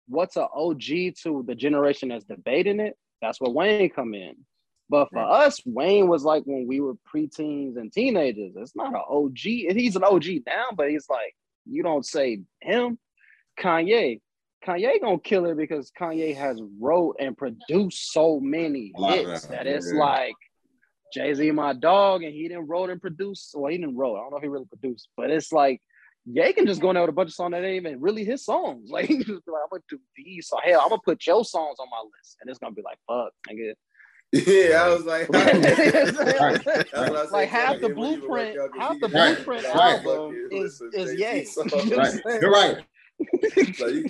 what's 0.07 0.35
an 0.35 0.45
OG 0.53 1.15
to 1.23 1.43
the 1.47 1.55
generation 1.55 2.09
that's 2.09 2.25
debating 2.25 2.79
it, 2.79 2.95
that's 3.23 3.41
where 3.41 3.49
Wayne 3.49 3.89
come 3.89 4.13
in. 4.13 4.35
But 4.87 5.07
for 5.09 5.19
right. 5.19 5.45
us, 5.45 5.61
Wayne 5.65 6.09
was 6.09 6.23
like 6.23 6.43
when 6.43 6.67
we 6.67 6.81
were 6.81 6.95
preteens 7.11 7.77
and 7.77 7.91
teenagers. 7.91 8.53
It's 8.55 8.75
not 8.75 8.93
an 8.93 9.01
OG. 9.09 9.69
And 9.69 9.79
he's 9.79 9.95
an 9.95 10.03
OG 10.03 10.25
now, 10.45 10.65
but 10.75 10.89
he's 10.89 11.07
like, 11.09 11.33
you 11.65 11.81
don't 11.81 12.05
say 12.05 12.41
him. 12.61 12.99
Kanye, 13.59 14.19
Kanye 14.65 15.01
gonna 15.01 15.19
kill 15.19 15.45
it 15.45 15.57
because 15.57 15.91
Kanye 15.99 16.35
has 16.35 16.61
wrote 16.79 17.17
and 17.19 17.37
produced 17.37 18.13
so 18.13 18.39
many 18.39 18.93
hits 18.97 19.47
that, 19.47 19.65
that 19.65 19.67
it's 19.67 19.91
yeah. 19.91 19.99
like 19.99 20.35
Jay 21.13 21.33
Z, 21.33 21.51
my 21.51 21.73
dog, 21.73 22.23
and 22.23 22.33
he 22.33 22.47
didn't 22.47 22.67
wrote 22.67 22.89
and 22.89 23.01
produce. 23.01 23.53
Well, 23.55 23.71
he 23.71 23.77
didn't 23.77 23.97
wrote. 23.97 24.17
I 24.17 24.21
don't 24.21 24.31
know 24.31 24.37
if 24.37 24.43
he 24.43 24.49
really 24.49 24.65
produced, 24.65 25.09
but 25.17 25.29
it's 25.29 25.51
like 25.51 25.81
Ye 26.25 26.53
can 26.53 26.67
just 26.67 26.81
go 26.81 26.91
in 26.91 26.95
there 26.95 27.03
with 27.03 27.09
a 27.09 27.13
bunch 27.13 27.29
of 27.29 27.33
songs 27.33 27.51
that 27.51 27.63
ain't 27.63 27.85
even 27.85 27.99
really 27.99 28.23
his 28.23 28.45
songs. 28.45 28.89
Like 28.91 29.05
he 29.05 29.17
just 29.17 29.27
be 29.27 29.51
like, 29.51 29.61
I'm 29.63 29.69
gonna 29.71 29.83
do 29.89 29.99
these. 30.15 30.47
So 30.47 30.57
hell, 30.63 30.81
I'm 30.81 30.89
gonna 30.89 31.01
put 31.03 31.25
your 31.25 31.43
songs 31.43 31.77
on 31.79 31.87
my 31.89 32.03
list, 32.17 32.37
and 32.41 32.49
it's 32.49 32.59
gonna 32.59 32.75
be 32.75 32.83
like, 32.83 32.99
fuck, 33.07 33.33
nigga. 33.49 33.73
Yeah, 34.33 34.83
I 34.83 34.87
was 34.87 35.03
like, 35.03 35.27
like 37.31 37.49
half 37.49 37.81
the 37.81 37.89
blueprint, 37.89 38.57
half 38.79 38.97
the 38.99 39.09
blueprint 39.09 39.65
album 39.65 40.47
is 40.51 40.81
is 40.93 41.19
Ye. 41.19 41.45
You're 42.39 42.51
right. 42.51 42.77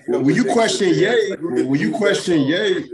When 0.08 0.36
you 0.36 0.46
question 0.46 0.90
Ye, 0.90 1.36
when 1.40 1.80
you 1.80 1.92
question 1.92 2.42
Ye, 2.42 2.90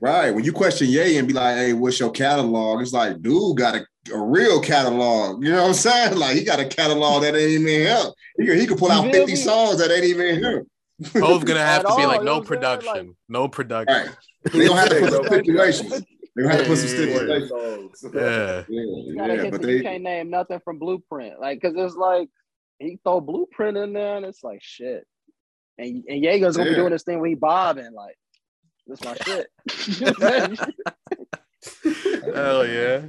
right? 0.00 0.30
When 0.30 0.44
you 0.44 0.52
question 0.52 0.88
Ye 0.88 1.18
and 1.18 1.28
be 1.28 1.34
like, 1.34 1.56
"Hey, 1.56 1.72
what's 1.72 2.00
your 2.00 2.10
catalog?" 2.10 2.82
It's 2.82 2.92
like, 2.92 3.20
dude, 3.22 3.56
got 3.56 3.76
a, 3.76 3.86
a 4.12 4.20
real 4.20 4.60
catalog. 4.60 5.42
You 5.42 5.52
know 5.52 5.62
what 5.62 5.68
I'm 5.68 5.74
saying? 5.74 6.18
Like 6.18 6.36
he 6.36 6.44
got 6.44 6.60
a 6.60 6.66
catalog 6.66 7.22
that 7.22 7.34
ain't 7.34 7.50
even 7.50 7.66
him. 7.66 8.06
He, 8.38 8.60
he 8.60 8.66
could 8.66 8.78
pull 8.78 8.90
out 8.90 9.10
50 9.12 9.36
songs 9.36 9.78
that 9.78 9.90
ain't 9.90 10.04
even 10.04 10.42
him. 10.42 10.66
Hove's 11.14 11.44
gonna 11.44 11.60
have 11.60 11.84
to 11.84 11.94
be 11.96 12.06
like, 12.06 12.22
no 12.22 12.40
production, 12.40 12.92
like, 12.92 13.06
no 13.28 13.48
production. 13.48 13.94
Right. 13.94 14.16
They 14.52 14.66
don't 14.66 14.76
have 14.76 14.88
to 14.88 15.00
put 15.00 15.12
some 15.12 15.26
stipulations. 15.26 16.04
They 16.36 16.42
have 16.46 16.60
to 16.60 16.66
put 16.66 16.78
some 16.78 16.88
stipulations. 16.88 17.50
Yeah, 18.14 18.64
yeah, 18.68 19.42
yeah. 19.42 19.50
But 19.50 19.62
they 19.62 19.76
you 19.76 19.82
can't 19.82 20.02
name 20.02 20.30
nothing 20.30 20.60
from 20.60 20.78
Blueprint, 20.78 21.40
like, 21.40 21.60
cause 21.60 21.74
it's 21.76 21.96
like 21.96 22.28
he 22.78 22.98
throw 23.04 23.20
Blueprint 23.20 23.76
in 23.76 23.92
there, 23.92 24.16
and 24.16 24.26
it's 24.26 24.44
like 24.44 24.62
shit. 24.62 25.06
And 25.78 26.04
and 26.08 26.22
Jigga's 26.22 26.56
gonna 26.56 26.70
yeah. 26.70 26.76
be 26.76 26.80
doing 26.80 26.92
this 26.92 27.02
thing 27.02 27.20
when 27.20 27.30
he 27.30 27.34
bobbing, 27.34 27.92
like, 27.92 28.16
that's 28.86 29.04
my 29.04 29.16
shit. 29.24 29.48
Hell 32.34 32.66
yeah. 32.66 33.02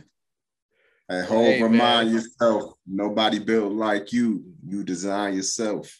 At 1.09 1.25
home, 1.25 1.45
hey, 1.45 1.63
remind 1.63 2.07
man. 2.07 2.15
yourself, 2.15 2.73
nobody 2.85 3.39
built 3.39 3.71
like 3.71 4.11
you. 4.11 4.43
You 4.65 4.83
design 4.83 5.35
yourself. 5.35 5.95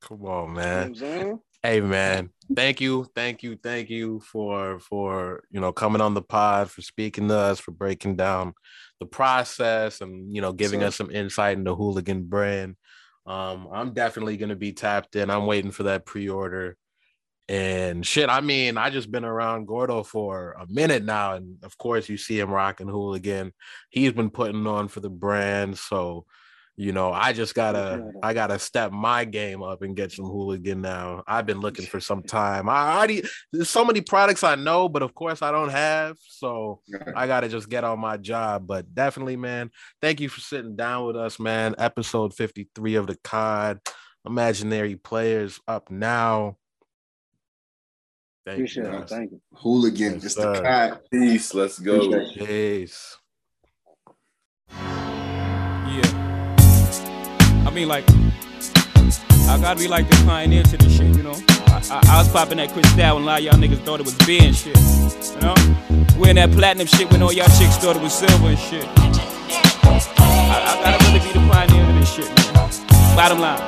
Come 0.00 0.24
on, 0.24 0.54
man. 0.54 0.94
You 0.94 1.00
know 1.00 1.42
hey, 1.62 1.80
man. 1.80 2.30
Thank 2.54 2.80
you, 2.80 3.06
thank 3.14 3.42
you, 3.42 3.56
thank 3.62 3.90
you 3.90 4.20
for 4.20 4.80
for 4.80 5.44
you 5.50 5.60
know 5.60 5.72
coming 5.72 6.00
on 6.00 6.14
the 6.14 6.22
pod, 6.22 6.70
for 6.70 6.82
speaking 6.82 7.28
to 7.28 7.36
us, 7.36 7.60
for 7.60 7.72
breaking 7.72 8.16
down 8.16 8.54
the 9.00 9.06
process, 9.06 10.00
and 10.00 10.34
you 10.34 10.40
know 10.40 10.52
giving 10.52 10.82
us 10.82 10.96
some 10.96 11.10
insight 11.10 11.58
into 11.58 11.74
Hooligan 11.74 12.24
brand. 12.24 12.76
Um, 13.28 13.68
I'm 13.70 13.92
definitely 13.92 14.38
gonna 14.38 14.56
be 14.56 14.72
tapped 14.72 15.14
in. 15.14 15.30
I'm 15.30 15.46
waiting 15.46 15.70
for 15.70 15.84
that 15.84 16.06
pre-order. 16.06 16.76
And 17.48 18.04
shit, 18.04 18.28
I 18.28 18.40
mean, 18.40 18.76
I 18.76 18.90
just 18.90 19.10
been 19.10 19.24
around 19.24 19.66
Gordo 19.66 20.02
for 20.02 20.52
a 20.58 20.66
minute 20.66 21.04
now, 21.04 21.34
and 21.34 21.56
of 21.62 21.78
course, 21.78 22.08
you 22.08 22.16
see 22.16 22.38
him 22.38 22.50
rocking 22.50 22.88
Hooligan. 22.88 23.52
He's 23.90 24.12
been 24.12 24.30
putting 24.30 24.66
on 24.66 24.88
for 24.88 25.00
the 25.00 25.10
brand, 25.10 25.78
so 25.78 26.26
you 26.78 26.92
know, 26.92 27.12
I 27.12 27.32
just 27.32 27.56
gotta, 27.56 28.12
I 28.22 28.34
gotta 28.34 28.56
step 28.60 28.92
my 28.92 29.24
game 29.24 29.64
up 29.64 29.82
and 29.82 29.96
get 29.96 30.12
some 30.12 30.26
Hooligan 30.26 30.80
now. 30.80 31.24
I've 31.26 31.44
been 31.44 31.58
looking 31.58 31.86
for 31.86 31.98
some 31.98 32.22
time. 32.26 32.68
I 32.68 32.94
already, 32.94 33.24
there's 33.52 33.68
so 33.68 33.84
many 33.84 34.00
products 34.00 34.44
I 34.44 34.54
know, 34.54 34.88
but 34.88 35.02
of 35.02 35.12
course 35.12 35.42
I 35.42 35.50
don't 35.50 35.70
have, 35.70 36.16
so 36.20 36.80
I 37.16 37.26
gotta 37.26 37.48
just 37.48 37.68
get 37.68 37.82
on 37.82 37.98
my 37.98 38.16
job. 38.16 38.68
But 38.68 38.94
definitely, 38.94 39.34
man, 39.34 39.72
thank 40.00 40.20
you 40.20 40.28
for 40.28 40.38
sitting 40.38 40.76
down 40.76 41.04
with 41.04 41.16
us, 41.16 41.40
man. 41.40 41.74
Episode 41.78 42.32
53 42.32 42.94
of 42.94 43.08
the 43.08 43.16
COD. 43.24 43.80
Imaginary 44.24 44.94
players 44.94 45.58
up 45.66 45.90
now. 45.90 46.58
Thank 48.46 48.58
Appreciate 48.58 48.84
you. 48.84 48.98
It. 48.98 49.08
Thank 49.08 49.32
you. 49.32 49.40
Hooligan, 49.52 50.12
yes, 50.14 50.22
just 50.22 50.36
the 50.36 50.60
cat. 50.62 51.02
Peace. 51.10 51.52
Let's 51.54 51.80
go. 51.80 52.24
Peace. 52.36 53.16
I 57.78 57.84
like, 57.84 58.04
I 59.46 59.56
gotta 59.60 59.78
be 59.78 59.86
like 59.86 60.10
the 60.10 60.16
pioneer 60.26 60.64
to 60.64 60.76
this 60.76 60.96
shit, 60.96 61.16
you 61.16 61.22
know? 61.22 61.36
I, 61.68 61.80
I, 61.92 62.00
I 62.08 62.18
was 62.18 62.28
popping 62.28 62.56
that 62.56 62.72
Cristal 62.72 63.16
and 63.16 63.24
a 63.24 63.26
lot 63.26 63.38
of 63.38 63.44
y'all 63.44 63.54
niggas 63.54 63.84
thought 63.84 64.00
it 64.00 64.04
was 64.04 64.16
beer 64.26 64.42
and 64.42 64.56
shit, 64.56 64.76
you 64.76 65.40
know? 65.40 65.54
Wearing 66.18 66.34
that 66.36 66.50
platinum 66.50 66.88
shit 66.88 67.08
when 67.12 67.22
all 67.22 67.32
y'all 67.32 67.46
chicks 67.46 67.76
thought 67.76 67.94
it 67.94 68.02
was 68.02 68.12
silver 68.12 68.48
and 68.48 68.58
shit. 68.58 68.84
I, 68.98 69.04
I 70.66 70.74
gotta 70.82 70.98
really 71.04 71.20
be 71.20 71.30
the 71.32 71.38
pioneer 71.52 71.86
to 71.86 71.92
this 72.00 72.12
shit, 72.12 72.26
man. 72.26 72.52
Bottom 73.14 73.38
line. 73.38 73.62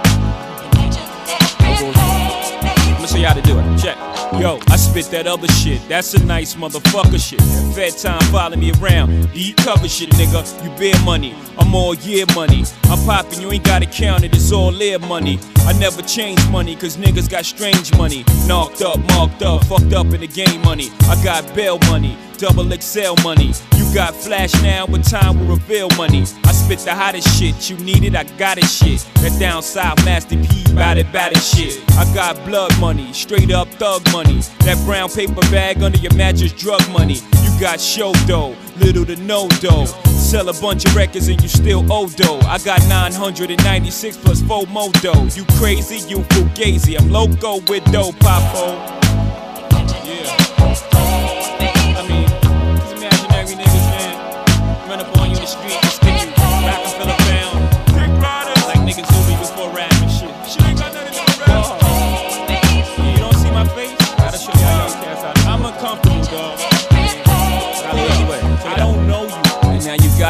Show 3.11 3.19
you 3.19 3.27
how 3.27 3.35
to 3.35 3.43
do 3.43 3.59
it. 3.59 3.77
Check. 3.77 3.97
Yo, 4.41 4.61
I 4.69 4.77
spit 4.77 5.07
that 5.07 5.27
other 5.27 5.49
shit. 5.49 5.81
That's 5.89 6.15
a 6.15 6.25
nice 6.25 6.55
motherfucker 6.55 7.19
shit. 7.19 7.43
Fed 7.75 7.93
time 7.99 8.21
follow 8.31 8.57
me 8.57 8.71
around. 8.81 9.29
You 9.35 9.53
cover 9.55 9.89
shit, 9.89 10.11
nigga. 10.11 10.47
You 10.63 10.71
bear 10.79 10.95
money. 11.05 11.35
I'm 11.59 11.75
all 11.75 11.95
year 11.95 12.25
money. 12.37 12.65
I'm 12.85 13.05
popping, 13.05 13.41
you 13.41 13.51
ain't 13.51 13.65
gotta 13.65 13.87
count 13.87 14.23
it. 14.23 14.33
It's 14.33 14.53
all 14.53 14.71
live 14.71 15.01
money. 15.09 15.41
I 15.67 15.73
never 15.73 16.03
change 16.03 16.39
money, 16.51 16.77
cause 16.77 16.97
niggas 16.99 17.29
got 17.29 17.45
strange 17.45 17.93
money. 17.99 18.25
Knocked 18.47 18.83
up, 18.83 18.99
marked 19.17 19.43
up, 19.43 19.65
fucked 19.65 19.93
up 19.93 20.07
in 20.15 20.21
the 20.21 20.29
game 20.29 20.63
money. 20.63 20.91
I 21.09 21.21
got 21.25 21.53
bail 21.53 21.81
money 21.91 22.17
double 22.41 22.65
XL 22.71 23.15
money. 23.23 23.53
You 23.77 23.95
got 23.95 24.15
flash 24.15 24.55
now, 24.63 24.87
but 24.87 25.05
time 25.05 25.39
will 25.39 25.57
reveal 25.57 25.89
money. 25.99 26.23
I 26.23 26.53
spit 26.53 26.79
the 26.79 26.95
hottest 26.95 27.29
shit, 27.39 27.69
you 27.69 27.77
need 27.77 28.03
it, 28.03 28.17
I 28.17 28.25
got 28.39 28.57
it 28.57 28.65
shit. 28.65 29.07
That 29.17 29.39
down 29.39 29.63
south 29.63 30.03
Master 30.07 30.37
P, 30.37 30.75
bout 30.75 30.97
it, 30.97 31.13
bout 31.13 31.33
it 31.33 31.43
shit. 31.43 31.79
I 31.99 32.13
got 32.15 32.43
blood 32.47 32.73
money, 32.81 33.13
straight 33.13 33.51
up 33.51 33.69
thug 33.69 34.11
money. 34.11 34.41
That 34.61 34.83
brown 34.87 35.11
paper 35.11 35.43
bag 35.53 35.83
under 35.83 35.99
your 35.99 36.15
mattress, 36.15 36.53
drug 36.53 36.81
money. 36.91 37.19
You 37.43 37.61
got 37.61 37.79
show 37.79 38.15
dough, 38.27 38.57
little 38.79 39.05
to 39.05 39.17
no 39.17 39.47
dough. 39.61 39.85
Sell 40.07 40.49
a 40.49 40.55
bunch 40.61 40.87
of 40.87 40.97
records 40.97 41.29
and 41.29 41.43
you 41.43 41.49
still 41.49 41.85
owe 41.93 42.09
dough. 42.09 42.41
I 42.45 42.59
got 42.65 42.81
996 42.89 44.17
plus 44.17 44.41
4 44.43 44.67
modo. 44.69 45.25
You 45.35 45.45
crazy, 45.59 46.09
you 46.09 46.21
fugazi. 46.33 46.99
I'm 46.99 47.11
loco 47.11 47.61
with 47.69 47.85
dough, 47.93 48.13
popo. 48.19 49.30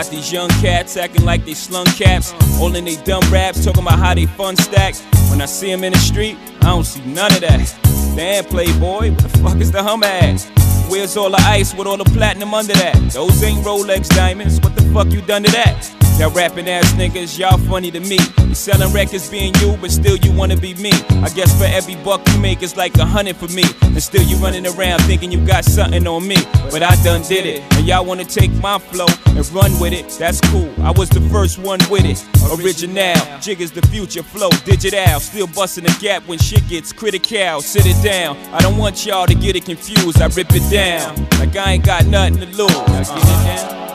Got 0.00 0.10
these 0.10 0.32
young 0.32 0.48
cats 0.62 0.96
acting 0.96 1.26
like 1.26 1.44
they 1.44 1.52
slung 1.52 1.84
caps, 1.84 2.32
all 2.58 2.74
in 2.74 2.86
they 2.86 2.96
dumb 3.04 3.22
raps, 3.30 3.62
talking 3.62 3.82
about 3.82 3.98
how 3.98 4.14
they 4.14 4.24
fun 4.24 4.56
stack. 4.56 4.94
When 5.28 5.42
I 5.42 5.44
see 5.44 5.70
them 5.70 5.84
in 5.84 5.92
the 5.92 5.98
street, 5.98 6.38
I 6.62 6.68
don't 6.70 6.84
see 6.84 7.04
none 7.04 7.30
of 7.34 7.40
that. 7.42 7.78
Damn, 8.16 8.44
Playboy, 8.44 9.10
what 9.10 9.18
the 9.18 9.28
fuck 9.40 9.56
is 9.58 9.70
the 9.70 9.82
hum 9.82 10.02
at? 10.02 10.40
Where's 10.88 11.18
all 11.18 11.28
the 11.28 11.42
ice 11.42 11.74
with 11.74 11.86
all 11.86 11.98
the 11.98 12.04
platinum 12.04 12.54
under 12.54 12.72
that? 12.72 12.94
Those 13.12 13.42
ain't 13.42 13.62
Rolex 13.62 14.08
diamonds, 14.08 14.58
what 14.62 14.74
the 14.74 14.82
fuck 14.94 15.12
you 15.12 15.20
done 15.20 15.42
to 15.42 15.50
that? 15.50 15.99
Y'all 16.20 16.30
rapping 16.32 16.68
ass 16.68 16.92
niggas, 16.92 17.38
y'all 17.38 17.56
funny 17.56 17.90
to 17.90 17.98
me. 17.98 18.18
You 18.46 18.54
selling 18.54 18.92
records 18.92 19.30
being 19.30 19.54
you, 19.54 19.78
but 19.80 19.90
still 19.90 20.16
you 20.16 20.30
wanna 20.30 20.54
be 20.54 20.74
me. 20.74 20.92
I 21.22 21.30
guess 21.30 21.56
for 21.56 21.64
every 21.64 21.96
buck 22.04 22.20
you 22.28 22.38
make, 22.38 22.62
it's 22.62 22.76
like 22.76 22.94
a 22.98 23.06
hundred 23.06 23.36
for 23.36 23.48
me. 23.48 23.64
And 23.84 24.02
still 24.02 24.22
you 24.24 24.36
running 24.36 24.66
around 24.66 25.00
thinking 25.04 25.32
you 25.32 25.42
got 25.46 25.64
something 25.64 26.06
on 26.06 26.28
me. 26.28 26.36
But 26.70 26.82
I 26.82 26.94
done 27.02 27.22
did 27.22 27.46
it. 27.46 27.62
And 27.72 27.86
y'all 27.86 28.04
wanna 28.04 28.26
take 28.26 28.52
my 28.56 28.78
flow 28.78 29.06
and 29.28 29.50
run 29.52 29.72
with 29.80 29.94
it. 29.94 30.10
That's 30.18 30.42
cool. 30.42 30.70
I 30.82 30.90
was 30.90 31.08
the 31.08 31.22
first 31.32 31.58
one 31.58 31.80
with 31.88 32.04
it. 32.04 32.22
Original, 32.60 33.16
jig 33.40 33.62
is 33.62 33.72
the 33.72 33.80
future 33.86 34.22
flow, 34.22 34.50
digital. 34.66 35.20
Still 35.20 35.46
busting 35.46 35.84
the 35.84 35.96
gap 36.02 36.28
when 36.28 36.38
shit 36.38 36.68
gets 36.68 36.92
critical. 36.92 37.62
Sit 37.62 37.86
it 37.86 37.96
down. 38.04 38.36
I 38.52 38.60
don't 38.60 38.76
want 38.76 39.06
y'all 39.06 39.26
to 39.26 39.34
get 39.34 39.56
it 39.56 39.64
confused. 39.64 40.20
I 40.20 40.26
rip 40.26 40.48
it 40.50 40.70
down. 40.70 41.16
Like 41.38 41.56
I 41.56 41.72
ain't 41.72 41.86
got 41.86 42.04
nothing 42.04 42.40
to 42.40 42.46
lose. 42.46 42.76
I 42.76 43.04
get 43.04 43.16
it 43.16 43.70
down. 43.72 43.89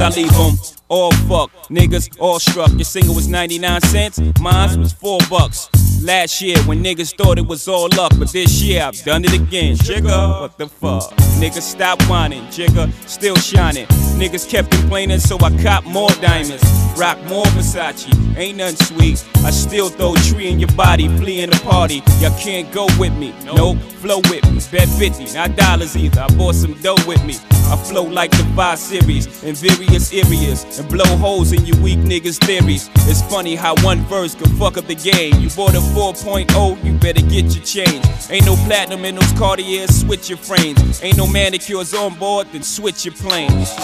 I 0.00 0.08
leave 0.10 0.32
them 0.32 0.54
all 0.88 1.12
fuck. 1.28 1.50
Niggas 1.68 2.18
all 2.18 2.38
struck. 2.40 2.70
Your 2.72 2.84
single 2.84 3.14
was 3.14 3.28
99 3.28 3.80
cents, 3.82 4.20
mine 4.40 4.80
was 4.80 4.92
four 4.92 5.18
bucks. 5.28 5.68
Last 6.02 6.40
year 6.40 6.56
when 6.62 6.82
niggas 6.82 7.14
thought 7.14 7.36
it 7.36 7.46
was 7.46 7.68
all 7.68 7.88
luck, 7.94 8.12
but 8.18 8.32
this 8.32 8.62
year 8.62 8.84
I've 8.84 8.96
done 9.04 9.22
it 9.24 9.34
again. 9.34 9.76
Jigga, 9.76 10.40
what 10.40 10.56
the 10.56 10.66
fuck? 10.66 11.10
Niggas 11.38 11.60
stop 11.60 12.00
whining, 12.08 12.42
Jigga, 12.46 12.90
still 13.06 13.36
shining. 13.36 13.86
Niggas 14.16 14.48
kept 14.48 14.70
complaining, 14.70 15.18
so 15.18 15.36
I 15.42 15.50
cop 15.62 15.84
more 15.84 16.08
diamonds. 16.22 16.64
Rock 16.98 17.18
more 17.28 17.44
Versace, 17.56 18.08
ain't 18.36 18.58
nothing 18.58 18.76
sweet. 18.76 19.24
I 19.44 19.50
still 19.50 19.90
throw 19.90 20.14
tree 20.14 20.48
in 20.48 20.58
your 20.58 20.72
body, 20.72 21.08
flee 21.18 21.40
in 21.40 21.50
the 21.50 21.56
party. 21.56 22.02
Y'all 22.20 22.38
can't 22.38 22.70
go 22.72 22.86
with 22.98 23.14
me, 23.16 23.34
nope, 23.44 23.78
flow 24.00 24.18
with 24.30 24.44
me. 24.50 24.60
Bet 24.70 24.88
50, 24.88 25.34
not 25.34 25.54
dollars 25.56 25.96
either. 25.96 26.22
I 26.22 26.28
bought 26.36 26.54
some 26.54 26.74
dough 26.80 26.96
with 27.06 27.22
me. 27.24 27.36
I 27.70 27.76
flow 27.76 28.02
like 28.02 28.32
the 28.32 28.44
five 28.56 28.78
series 28.80 29.44
in 29.44 29.54
various 29.54 30.12
areas 30.12 30.78
and 30.78 30.88
blow 30.88 31.04
holes 31.16 31.52
in 31.52 31.64
you 31.64 31.74
weak 31.80 32.00
niggas' 32.00 32.44
theories. 32.44 32.90
It's 33.06 33.22
funny 33.22 33.54
how 33.54 33.76
one 33.84 34.00
verse 34.06 34.34
can 34.34 34.48
fuck 34.58 34.76
up 34.76 34.86
the 34.88 34.96
game. 34.96 35.40
You 35.40 35.48
bought 35.50 35.76
a 35.76 35.80
4.0, 35.90 36.84
you 36.84 36.92
better 36.98 37.20
get 37.22 37.54
your 37.54 37.64
change. 37.64 38.04
Ain't 38.30 38.46
no 38.46 38.54
platinum 38.66 39.04
in 39.04 39.16
those 39.16 39.32
Cartiers, 39.32 40.00
switch 40.00 40.28
your 40.28 40.38
frames. 40.38 41.02
Ain't 41.02 41.16
no 41.16 41.26
manicures 41.26 41.92
on 41.94 42.14
board, 42.14 42.46
then 42.52 42.62
switch 42.62 43.04
your 43.04 43.14
planes. 43.14 43.74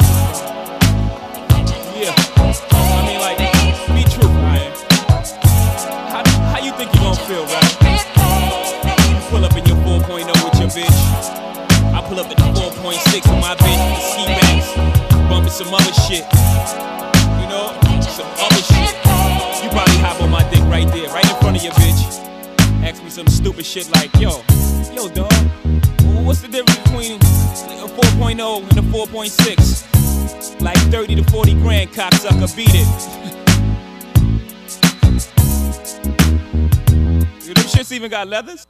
Yeah, 1.99 2.15
I 2.15 3.03
mean 3.07 3.21
like, 3.21 3.39
be 3.91 4.05
true, 4.13 4.29
man. 4.29 4.73
How, 6.13 6.23
how 6.53 6.65
you 6.65 6.73
think 6.73 6.95
you 6.95 7.01
gonna 7.01 7.17
feel, 7.27 7.45
right? 7.45 7.73
You 9.11 9.17
pull 9.29 9.45
up 9.45 9.57
in 9.57 9.65
your 9.67 9.77
4.0 9.79 10.27
with 10.45 10.61
your 10.61 10.69
bitch. 10.69 10.99
I 11.93 12.05
pull 12.07 12.21
up 12.21 12.31
at 12.31 12.37
the 12.37 12.43
4.6 12.43 13.15
with 13.15 13.41
my 13.41 13.55
bitch 13.57 13.83
with 13.91 14.05
ski 14.13 14.27
mask, 14.27 15.29
bumping 15.29 15.51
some 15.51 15.75
other 15.75 15.93
shit. 16.07 16.96
Some 23.17 23.27
stupid 23.29 23.65
shit 23.65 23.91
like, 23.93 24.13
yo, 24.21 24.43
yo, 24.93 25.09
dog, 25.09 25.33
what's 26.27 26.43
the 26.43 26.49
difference 26.49 26.79
between 26.81 27.13
a 27.15 27.89
4.0 27.89 28.69
and 28.69 28.79
a 28.79 28.83
4.6? 28.83 30.61
Like 30.61 30.77
30 30.91 31.15
to 31.15 31.25
40 31.25 31.55
grand, 31.55 31.91
cocksucker, 31.93 32.55
beat 32.55 32.69
it. 32.75 32.87
Know, 37.47 37.55
them 37.55 37.65
shits 37.65 37.93
even 37.93 38.11
got 38.11 38.27
leathers? 38.27 38.67